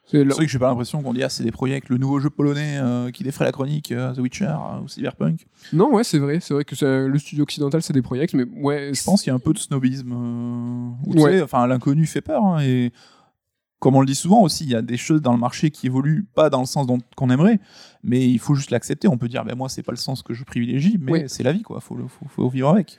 C'est 0.06 0.22
vrai 0.22 0.44
que 0.44 0.52
j'ai 0.52 0.58
pas 0.58 0.68
l'impression 0.68 1.02
qu'on 1.02 1.14
dit 1.14 1.22
ah, 1.22 1.30
c'est 1.30 1.44
des 1.44 1.50
projets 1.50 1.72
avec 1.72 1.88
le 1.88 1.96
nouveau 1.96 2.20
jeu 2.20 2.28
polonais 2.28 2.76
euh, 2.78 3.10
qui 3.10 3.22
défraie 3.24 3.46
la 3.46 3.52
chronique, 3.52 3.90
euh, 3.90 4.12
The 4.12 4.18
Witcher 4.18 4.44
euh, 4.44 4.80
ou 4.84 4.86
Cyberpunk. 4.88 5.46
Non, 5.72 5.94
ouais, 5.94 6.04
c'est 6.04 6.18
vrai, 6.18 6.40
c'est 6.40 6.52
vrai 6.52 6.64
que 6.64 6.74
le 7.06 7.18
studio 7.18 7.42
occidental 7.44 7.82
c'est 7.82 7.94
des 7.94 8.02
projets, 8.02 8.26
mais 8.34 8.44
ouais, 8.44 8.90
Je 8.92 9.02
pense 9.02 9.22
qu'il 9.22 9.30
y 9.30 9.32
a 9.32 9.34
un 9.34 9.38
peu 9.38 9.54
de 9.54 9.58
snobisme. 9.58 10.12
euh, 10.12 10.90
où, 11.06 11.14
tu 11.14 11.20
Ouais. 11.22 11.32
sais, 11.32 11.42
enfin, 11.42 11.66
l'inconnu 11.66 12.04
fait 12.04 12.20
peur. 12.20 12.44
hein, 12.44 12.60
et 12.62 12.92
comme 13.84 13.96
on 13.96 14.00
le 14.00 14.06
dit 14.06 14.14
souvent 14.14 14.40
aussi, 14.40 14.64
il 14.64 14.70
y 14.70 14.74
a 14.74 14.80
des 14.80 14.96
choses 14.96 15.20
dans 15.20 15.32
le 15.34 15.38
marché 15.38 15.70
qui 15.70 15.84
évoluent 15.88 16.24
pas 16.34 16.48
dans 16.48 16.60
le 16.60 16.64
sens 16.66 16.86
qu'on 17.16 17.28
aimerait, 17.28 17.60
mais 18.02 18.26
il 18.26 18.38
faut 18.38 18.54
juste 18.54 18.70
l'accepter. 18.70 19.08
On 19.08 19.18
peut 19.18 19.28
dire, 19.28 19.44
ben 19.44 19.54
moi, 19.54 19.68
c'est 19.68 19.82
pas 19.82 19.92
le 19.92 19.98
sens 19.98 20.22
que 20.22 20.32
je 20.32 20.42
privilégie, 20.44 20.96
mais 20.98 21.28
c'est 21.28 21.42
la 21.42 21.52
vie, 21.52 21.60
quoi. 21.60 21.80
Faut, 21.80 21.94
le- 21.94 22.06
faut, 22.08 22.24
faut 22.26 22.48
vivre 22.48 22.70
avec. 22.70 22.98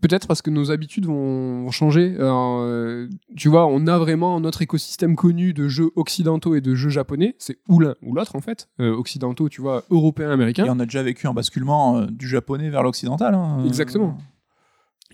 Peut-être 0.00 0.26
parce 0.26 0.42
que 0.42 0.50
nos 0.50 0.72
habitudes 0.72 1.06
vont, 1.06 1.62
vont 1.62 1.70
changer. 1.70 2.16
Euh, 2.18 3.08
tu 3.36 3.48
vois, 3.48 3.68
on 3.68 3.86
a 3.86 3.98
vraiment 3.98 4.40
notre 4.40 4.60
écosystème 4.60 5.14
connu 5.14 5.54
de 5.54 5.68
jeux 5.68 5.90
occidentaux 5.94 6.56
et 6.56 6.60
de 6.60 6.74
jeux 6.74 6.88
japonais. 6.90 7.36
C'est 7.38 7.58
ou 7.68 7.78
l'un 7.78 7.94
ou 8.02 8.12
l'autre 8.12 8.34
en 8.34 8.40
fait. 8.40 8.68
Euh, 8.80 8.92
occidentaux, 8.96 9.48
tu 9.48 9.60
vois, 9.60 9.84
européens, 9.90 10.32
américains. 10.32 10.64
Et 10.66 10.70
on 10.70 10.80
a 10.80 10.86
déjà 10.86 11.04
vécu 11.04 11.28
un 11.28 11.34
basculement 11.34 11.98
euh, 11.98 12.06
du 12.06 12.26
japonais 12.26 12.68
vers 12.68 12.82
l'occidental. 12.82 13.32
hein. 13.36 13.62
Exactement. 13.64 14.18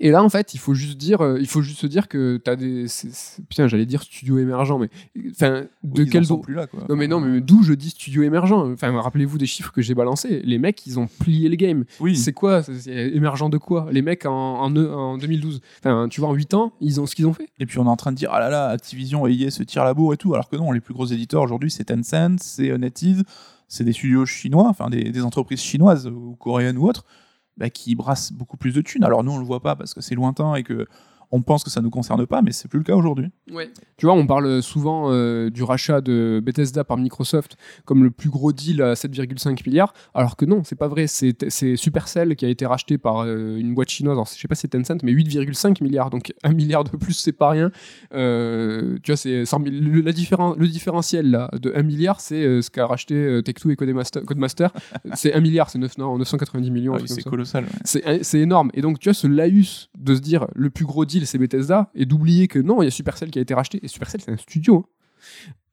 Et 0.01 0.11
là, 0.11 0.23
en 0.23 0.29
fait, 0.29 0.55
il 0.55 0.59
faut 0.59 0.75
juste 0.75 0.97
dire, 0.97 1.21
euh, 1.21 1.39
il 1.41 1.47
faut 1.47 1.63
juste 1.63 1.81
se 1.81 1.87
dire 1.87 2.09
que 2.09 2.37
t'as 2.43 2.57
des, 2.57 2.89
c'est- 2.89 3.13
c'est- 3.13 3.43
putain, 3.47 3.67
j'allais 3.69 3.87
dire 3.87 4.03
studio 4.03 4.39
émergent, 4.39 4.79
mais 4.79 4.89
enfin, 5.31 5.65
de 5.85 6.05
quel 6.05 6.25
sont 6.27 6.39
plus 6.39 6.55
là 6.55 6.67
quoi. 6.67 6.85
Non 6.89 6.97
mais 6.97 7.09
non, 7.09 7.21
mais 7.21 7.41
d'où 7.41 7.63
je 7.63 7.73
dis 7.75 7.91
studio 7.91 8.23
émergent? 8.23 8.53
Enfin, 8.73 8.91
rappelez-vous 9.01 9.39
des 9.39 9.47
chiffres 9.47 9.73
que 9.73 9.83
j'ai 9.83 9.95
balancés. 9.95 10.41
Les 10.45 10.59
mecs, 10.59 10.87
ils 10.87 10.99
ont 10.99 11.07
plié 11.21 11.49
le 11.49 11.57
game. 11.57 11.85
Oui. 12.01 12.17
C'est 12.17 12.33
quoi? 12.33 12.63
C'est- 12.63 12.75
c'est 12.81 13.09
émergent 13.11 13.49
de 13.51 13.59
quoi? 13.59 13.89
Les 13.93 14.03
mecs 14.03 14.27
en, 14.27 14.61
en, 14.63 14.77
en 14.77 15.19
2012. 15.19 15.61
Enfin, 15.81 16.09
tu 16.11 16.21
vois, 16.21 16.31
en 16.31 16.35
8 16.35 16.55
ans, 16.55 16.73
ils 16.81 17.01
ont 17.01 17.07
ce 17.07 17.15
qu'ils 17.15 17.27
ont 17.27 17.33
fait. 17.33 17.49
Et 17.59 17.67
puis 17.67 17.79
on 17.79 17.85
est 17.87 17.89
en 17.89 17.97
train 17.97 18.13
de 18.13 18.17
dire 18.17 18.31
ah 18.33 18.41
là 18.41 18.49
là, 18.51 18.69
Activision 18.69 19.27
et 19.27 19.33
EA 19.33 19.51
se 19.51 19.63
tirent 19.63 19.85
la 19.85 19.95
bourre 19.95 20.15
et 20.15 20.17
tout, 20.17 20.35
alors 20.35 20.49
que 20.49 20.57
non, 20.57 20.73
les 20.73 20.81
plus 20.81 20.95
gros 20.95 21.07
éditeurs 21.07 21.43
aujourd'hui 21.43 21.71
c'est 21.71 21.85
Tencent, 21.85 22.39
c'est 22.43 22.71
euh, 22.71 22.79
NetEase, 22.79 23.23
c'est 23.67 23.85
des 23.85 23.93
studios 23.93 24.25
chinois, 24.27 24.67
enfin 24.69 24.89
des, 24.91 25.11
des 25.11 25.23
entreprises 25.23 25.61
chinoises 25.61 26.07
ou 26.07 26.37
coréennes 26.39 26.79
ou 26.79 26.89
autres, 26.89 27.05
bah, 27.59 27.71
qui 27.71 27.95
brassent 27.95 28.33
beaucoup 28.33 28.57
plus 28.57 28.73
de 28.73 28.81
thunes. 28.81 29.05
Alors 29.05 29.23
nous 29.25 29.33
on 29.33 29.39
le 29.39 29.45
voit 29.45 29.61
pas 29.61 29.77
parce 29.77 29.93
que 29.93 30.01
c'est 30.01 30.15
lointain 30.15 30.55
et 30.55 30.63
que 30.63 30.87
on 31.31 31.43
pense 31.43 31.63
que 31.65 31.71
ça 31.71 31.81
nous 31.81 31.91
concerne 31.91 32.27
pas, 32.27 32.41
mais 32.43 32.53
c'est 32.53 32.69
plus 32.69 32.79
le 32.79 32.85
cas 32.85 32.95
aujourd'hui. 32.95 33.27
Tu 33.97 34.07
vois, 34.07 34.15
on 34.15 34.27
parle 34.27 34.63
souvent 34.63 35.11
euh, 35.13 35.51
du 35.51 35.63
rachat 35.63 36.01
de 36.01 36.41
Bethesda 36.45 36.85
par 36.85 36.97
Microsoft 36.97 37.57
comme 37.85 38.03
le 38.05 38.11
plus 38.11 38.31
gros 38.31 38.53
deal 38.53 38.81
à 38.83 38.95
7,5 38.95 39.63
milliards, 39.67 39.93
alors 40.15 40.37
que 40.37 40.45
non, 40.45 40.63
c'est 40.65 40.77
pas 40.77 40.89
vrai. 40.89 41.07
C'est 41.07 41.37
Supercell 41.77 42.37
qui 42.37 42.45
a 42.45 42.49
été 42.49 42.65
racheté 42.67 42.99
par 42.99 43.21
euh, 43.25 43.57
une 43.59 43.75
boîte 43.75 43.91
chinoise. 43.91 44.15
Alors, 44.15 44.27
je 44.35 44.39
sais 44.41 44.49
pas 44.49 44.55
si 44.55 44.63
c'est 44.63 44.69
Tencent, 44.69 45.03
mais 45.03 45.13
8,5 45.13 45.83
milliards. 45.83 46.11
Donc 46.11 46.33
un 46.43 46.53
milliard 46.53 46.85
de 46.85 46.97
plus, 46.97 47.13
c'est 47.15 47.33
pas 47.33 47.51
rien. 47.51 47.71
Euh, 48.15 48.99
tu 49.03 49.13
vois, 49.13 49.17
c'est 49.17 49.45
100 49.45 49.63
000 49.65 49.71
le, 49.81 50.01
la 50.01 50.13
différen- 50.13 50.55
le 50.57 50.67
différentiel 50.69 51.31
là 51.31 51.51
de 51.61 51.73
1 51.75 51.83
milliard, 51.83 52.21
c'est 52.21 52.43
euh, 52.45 52.63
ce 52.63 52.71
qu'a 52.71 52.87
racheté 52.87 53.15
euh, 53.15 53.43
Tech2 53.43 53.71
et 53.73 53.77
Codemaster. 53.77 54.23
Codemaster. 54.25 54.73
c'est 55.15 55.33
1 55.35 55.41
milliard, 55.41 55.71
c'est 55.71 55.79
9, 55.79 55.99
non, 55.99 56.19
990 56.19 56.71
millions. 56.71 56.95
Ah 56.97 56.99
oui, 57.01 57.09
c'est 57.09 57.23
colossal. 57.25 57.65
ouais. 57.65 57.71
C'est 57.85 58.23
c'est 58.25 58.41
énorme. 58.41 58.71
Et 58.75 58.81
donc, 58.81 58.99
tu 58.99 59.09
as 59.09 59.15
ce 59.15 59.27
laïus 59.27 59.91
de 59.99 60.15
se 60.15 60.21
dire 60.21 60.47
le 60.55 60.71
plus 60.71 60.85
gros 60.85 61.05
deal, 61.05 61.18
c'est 61.27 61.39
Bethesda, 61.39 61.91
et 61.95 62.07
d'oublier 62.07 62.49
que 62.49 62.59
non, 62.59 62.83
il 62.83 62.87
y 62.87 62.89
a 62.89 62.91
Supercell 62.91 63.31
qui 63.31 63.39
a 63.39 63.43
été 63.43 63.55
racheté. 63.55 63.81
Et 63.83 63.89
Supercell, 63.89 64.21
c'est 64.21 64.33
un 64.33 64.37
studio. 64.37 64.87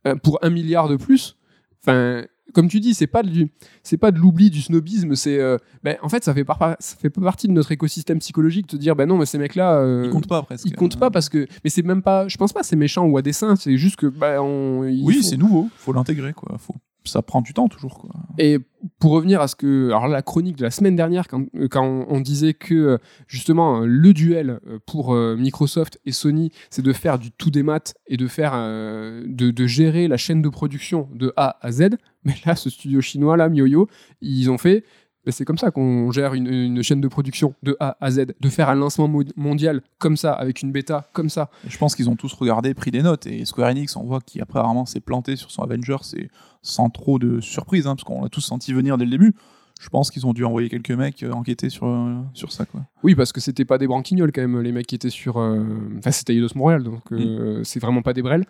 hein. 0.06 0.10
Euh, 0.10 0.16
pour 0.16 0.40
un 0.44 0.50
milliard 0.50 0.88
de 0.88 0.96
plus, 0.98 1.36
enfin, 1.82 2.24
comme 2.54 2.68
tu 2.68 2.80
dis, 2.80 2.94
c'est 2.94 3.08
pas 3.08 3.24
du, 3.24 3.52
c'est 3.84 3.98
pas 3.98 4.12
de 4.12 4.20
l'oubli, 4.20 4.50
du 4.52 4.62
snobisme. 4.62 5.16
C'est, 5.16 5.40
euh, 5.40 5.58
ben, 5.84 5.98
en 6.04 6.10
fait, 6.10 6.24
ça 6.24 6.34
fait, 6.34 6.44
pas, 6.46 6.78
ça 6.80 6.96
fait 6.96 7.10
pas 7.10 7.22
partie 7.22 7.48
de 7.48 7.54
notre 7.54 7.72
écosystème 7.72 8.20
psychologique 8.20 8.68
de 8.68 8.72
te 8.72 8.78
dire, 8.78 8.96
ben 8.96 9.08
non, 9.08 9.18
mais 9.18 9.26
ces 9.26 9.38
mecs-là, 9.40 9.80
euh, 9.80 10.04
Ils 10.06 10.12
comptent 10.12 10.28
pas 10.28 10.42
presque. 10.44 10.66
ils 10.68 10.76
comptent 10.76 11.00
pas 11.00 11.10
parce 11.10 11.28
que, 11.28 11.48
mais 11.64 11.70
c'est 11.72 11.82
même 11.82 12.02
pas, 12.04 12.28
je 12.28 12.38
pense 12.38 12.54
pas, 12.54 12.62
c'est 12.64 12.76
méchant 12.76 13.06
ou 13.08 13.18
à 13.18 13.22
dessein. 13.24 13.56
C'est 13.56 13.78
juste 13.78 13.96
que, 13.96 14.06
ben, 14.08 14.40
on, 14.42 14.82
Oui, 14.82 15.16
faut- 15.18 15.22
c'est 15.24 15.38
nouveau, 15.38 15.70
faut 15.76 15.92
l'intégrer 15.92 16.34
quoi. 16.34 16.58
Faut... 16.60 16.76
Ça 17.06 17.22
prend 17.22 17.42
du 17.42 17.54
temps 17.54 17.68
toujours. 17.68 18.08
Et 18.38 18.60
pour 19.00 19.12
revenir 19.12 19.42
à 19.42 19.48
ce 19.48 19.56
que. 19.56 19.88
Alors, 19.88 20.08
la 20.08 20.22
chronique 20.22 20.58
de 20.58 20.64
la 20.64 20.72
semaine 20.72 20.96
dernière, 20.96 21.28
quand, 21.28 21.46
euh, 21.56 21.68
on, 22.10 22.20
disait 22.20 22.54
que 22.54 22.74
euh, 22.74 22.98
justement 23.28 23.82
euh, 23.82 23.86
le 23.86 24.14
duel 24.14 24.60
pour 24.86 25.14
Microsoft 25.16 26.00
et 26.06 26.12
Sony, 26.12 26.52
c'est 26.70 26.82
de 26.82 26.94
faire 26.94 27.20
du 27.20 27.32
tout 27.32 27.52
des 27.52 27.64
maths 27.64 27.96
et 28.08 28.18
de 28.18 28.28
faire. 28.28 28.54
de, 28.54 29.52
de 29.52 29.68
gérer 29.68 30.08
la 30.08 30.18
chaîne 30.18 30.42
de 30.42 30.50
production 30.50 31.10
de 31.14 31.34
A 31.36 31.58
à 31.62 31.72
Z. 31.72 31.90
Mais 32.24 32.36
là, 32.46 32.56
ce 32.56 32.70
studio 32.70 33.02
chinois, 33.02 33.38
là, 33.38 33.50
MioYo, 33.50 33.88
ils 34.22 34.50
ont 34.50 34.58
fait. 34.58 34.84
C'est 35.32 35.46
comme 35.46 35.58
ça 35.58 35.72
qu'on 35.72 36.12
gère 36.12 36.34
une, 36.34 36.48
une 36.48 36.84
chaîne 36.84 37.02
de 37.02 37.08
production 37.08 37.54
de 37.64 37.76
A 37.80 37.98
à 38.02 38.12
Z. 38.12 38.26
De 38.40 38.50
faire 38.50 38.70
un 38.70 38.76
lancement 38.76 39.08
mo- 39.08 39.24
mondial 39.36 39.82
comme 39.98 40.18
ça, 40.18 40.34
avec 40.34 40.62
une 40.62 40.72
bêta 40.72 41.08
comme 41.14 41.30
ça. 41.30 41.50
Et 41.66 41.70
je 41.70 41.78
pense 41.78 41.96
qu'ils 41.96 42.10
ont 42.10 42.16
tous 42.16 42.34
regardé, 42.34 42.74
pris 42.74 42.92
des 42.92 43.02
notes. 43.02 43.26
Et 43.28 43.46
Square 43.46 43.70
Enix, 43.72 43.96
on 43.96 44.04
voit 44.04 44.20
qu'il 44.22 44.42
apparemment 44.42 44.86
s'est 44.86 45.00
planté 45.00 45.36
sur 45.36 45.52
son 45.52 45.64
Avengers 45.64 45.96
et 46.18 46.30
sans 46.62 46.90
trop 46.90 47.20
de 47.20 47.40
surprise, 47.42 47.88
hein, 47.88 47.96
parce 47.96 48.04
qu'on 48.04 48.24
l'a 48.24 48.30
tous 48.30 48.42
senti 48.42 48.74
venir 48.74 48.98
dès 48.98 49.06
le 49.06 49.12
début. 49.12 49.34
Je 49.82 49.90
pense 49.90 50.10
qu'ils 50.10 50.26
ont 50.26 50.32
dû 50.32 50.46
envoyer 50.46 50.70
quelques 50.70 50.92
mecs 50.92 51.22
euh, 51.22 51.32
enquêter 51.34 51.70
sur, 51.70 51.86
euh, 51.86 52.16
sur 52.34 52.54
ça. 52.54 52.66
Quoi. 52.66 52.82
Oui, 53.04 53.14
parce 53.14 53.34
que 53.34 53.42
c'était 53.42 53.66
pas 53.66 53.78
des 53.78 53.88
branquignoles 53.88 54.32
quand 54.32 54.40
même, 54.42 54.62
les 54.62 54.72
mecs 54.72 54.88
qui 54.88 54.96
étaient 54.96 55.10
sur. 55.10 55.38
euh, 55.38 55.66
Enfin, 55.98 56.12
c'était 56.12 56.34
Eidos 56.34 56.56
Montréal, 56.56 56.82
donc 56.84 57.02
euh, 57.12 57.62
c'est 57.66 57.82
vraiment 57.82 58.02
pas 58.02 58.14
des 58.14 58.22
brels. 58.22 58.46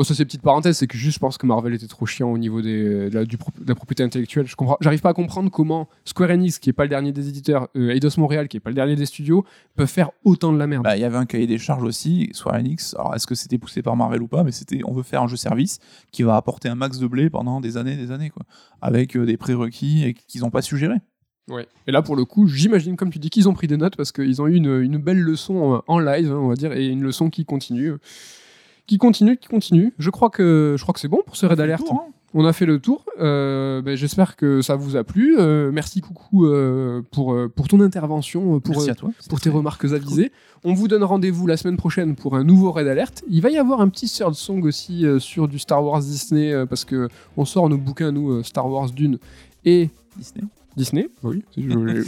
Bon, 0.00 0.04
ça 0.04 0.14
c'est 0.14 0.24
petite 0.24 0.40
parenthèse, 0.40 0.78
c'est 0.78 0.86
que 0.86 0.96
juste 0.96 1.16
je 1.16 1.18
pense 1.18 1.36
que 1.36 1.44
Marvel 1.44 1.74
était 1.74 1.86
trop 1.86 2.06
chiant 2.06 2.32
au 2.32 2.38
niveau 2.38 2.62
des, 2.62 3.10
de, 3.10 3.14
la, 3.18 3.26
du 3.26 3.36
pro- 3.36 3.52
de 3.60 3.68
la 3.68 3.74
propriété 3.74 4.02
intellectuelle. 4.02 4.46
Je 4.46 4.56
comprends, 4.56 4.78
j'arrive 4.80 5.02
pas 5.02 5.10
à 5.10 5.12
comprendre 5.12 5.50
comment 5.50 5.90
Square 6.06 6.30
Enix, 6.30 6.58
qui 6.58 6.70
est 6.70 6.72
pas 6.72 6.84
le 6.84 6.88
dernier 6.88 7.12
des 7.12 7.28
éditeurs, 7.28 7.68
euh, 7.76 7.90
Eidos 7.90 8.16
Montréal, 8.16 8.48
qui 8.48 8.56
est 8.56 8.60
pas 8.60 8.70
le 8.70 8.76
dernier 8.76 8.96
des 8.96 9.04
studios, 9.04 9.44
peuvent 9.76 9.86
faire 9.90 10.10
autant 10.24 10.54
de 10.54 10.58
la 10.58 10.66
merde. 10.66 10.84
Bah, 10.84 10.96
Il 10.96 11.00
y 11.02 11.04
avait 11.04 11.18
un 11.18 11.26
cahier 11.26 11.46
des 11.46 11.58
charges 11.58 11.82
aussi, 11.82 12.30
Square 12.32 12.54
Enix. 12.54 12.94
Alors, 12.98 13.14
est-ce 13.14 13.26
que 13.26 13.34
c'était 13.34 13.58
poussé 13.58 13.82
par 13.82 13.94
Marvel 13.94 14.22
ou 14.22 14.26
pas 14.26 14.42
Mais 14.42 14.52
c'était 14.52 14.80
on 14.86 14.92
veut 14.94 15.02
faire 15.02 15.20
un 15.20 15.28
jeu 15.28 15.36
service 15.36 15.80
qui 16.12 16.22
va 16.22 16.34
apporter 16.36 16.70
un 16.70 16.76
max 16.76 16.98
de 16.98 17.06
blé 17.06 17.28
pendant 17.28 17.60
des 17.60 17.76
années 17.76 17.96
des 17.96 18.10
années, 18.10 18.30
quoi. 18.30 18.44
Avec 18.80 19.18
euh, 19.18 19.26
des 19.26 19.36
prérequis 19.36 20.04
et 20.04 20.14
qu'ils 20.14 20.40
n'ont 20.40 20.50
pas 20.50 20.62
su 20.62 20.78
gérer. 20.78 20.96
Ouais. 21.46 21.68
Et 21.86 21.92
là, 21.92 22.00
pour 22.00 22.16
le 22.16 22.24
coup, 22.24 22.46
j'imagine, 22.46 22.96
comme 22.96 23.10
tu 23.10 23.18
dis, 23.18 23.28
qu'ils 23.28 23.50
ont 23.50 23.54
pris 23.54 23.66
des 23.66 23.76
notes 23.76 23.96
parce 23.96 24.12
qu'ils 24.12 24.40
ont 24.40 24.46
eu 24.46 24.54
une, 24.54 24.80
une 24.80 24.96
belle 24.96 25.20
leçon 25.20 25.82
en 25.86 25.98
live, 25.98 26.32
hein, 26.32 26.38
on 26.40 26.48
va 26.48 26.54
dire, 26.54 26.72
et 26.72 26.86
une 26.86 27.02
leçon 27.02 27.28
qui 27.28 27.44
continue. 27.44 27.92
Qui 28.90 28.98
continue, 28.98 29.36
qui 29.36 29.46
continue. 29.46 29.92
Je 30.00 30.10
crois 30.10 30.30
que, 30.30 30.74
je 30.76 30.82
crois 30.82 30.92
que 30.92 30.98
c'est 30.98 31.06
bon 31.06 31.20
pour 31.24 31.36
ce 31.36 31.46
raid 31.46 31.60
alerte. 31.60 31.86
tour, 31.86 32.06
hein. 32.08 32.12
On 32.34 32.44
a 32.44 32.52
fait 32.52 32.66
le 32.66 32.80
tour. 32.80 33.04
Euh, 33.20 33.80
ben, 33.82 33.96
J'espère 33.96 34.34
que 34.34 34.62
ça 34.62 34.74
vous 34.74 34.96
a 34.96 35.04
plu. 35.04 35.36
Euh, 35.38 35.70
merci 35.72 36.00
coucou 36.00 36.46
euh, 36.46 37.00
pour, 37.12 37.36
pour 37.54 37.68
ton 37.68 37.80
intervention, 37.82 38.58
pour, 38.58 38.74
Merci 38.74 38.90
à 38.90 38.96
toi. 38.96 39.10
pour 39.28 39.40
tes 39.40 39.48
remarques 39.48 39.84
avisées. 39.84 40.32
On 40.64 40.74
vous 40.74 40.88
donne 40.88 41.04
rendez-vous 41.04 41.46
la 41.46 41.56
semaine 41.56 41.76
prochaine 41.76 42.16
pour 42.16 42.34
un 42.34 42.42
nouveau 42.42 42.72
raid 42.72 42.88
alerte. 42.88 43.22
Il 43.28 43.42
va 43.42 43.50
y 43.50 43.58
avoir 43.58 43.80
un 43.80 43.88
petit 43.90 44.08
third 44.08 44.34
song 44.34 44.64
aussi 44.64 45.06
euh, 45.06 45.20
sur 45.20 45.46
du 45.46 45.60
Star 45.60 45.84
Wars 45.84 46.00
Disney 46.00 46.52
euh, 46.52 46.66
parce 46.66 46.84
que 46.84 47.08
on 47.36 47.44
sort 47.44 47.68
nos 47.68 47.78
bouquins 47.78 48.10
nous 48.10 48.30
euh, 48.32 48.42
Star 48.42 48.68
Wars 48.68 48.90
Dune 48.90 49.18
et 49.64 49.88
Disney. 50.16 50.42
Disney. 50.76 51.08
Oui, 51.22 51.42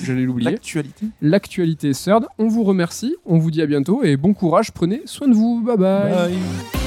j'allais 0.05 0.25
l'oublier. 0.25 0.51
L'actualité. 0.51 1.07
L'actualité 1.21 1.93
Third. 1.93 2.27
On 2.39 2.49
vous 2.49 2.65
remercie. 2.65 3.17
On 3.25 3.39
vous 3.39 3.51
dit 3.51 3.63
à 3.63 3.67
bientôt 3.67 4.03
et 4.03 4.17
bon 4.17 4.35
courage. 4.35 4.73
Prenez 4.73 5.03
soin 5.07 5.29
de 5.29 5.35
vous. 5.35 5.63
bye. 5.63 5.77
bye. 5.77 6.13
Bye. 6.13 6.82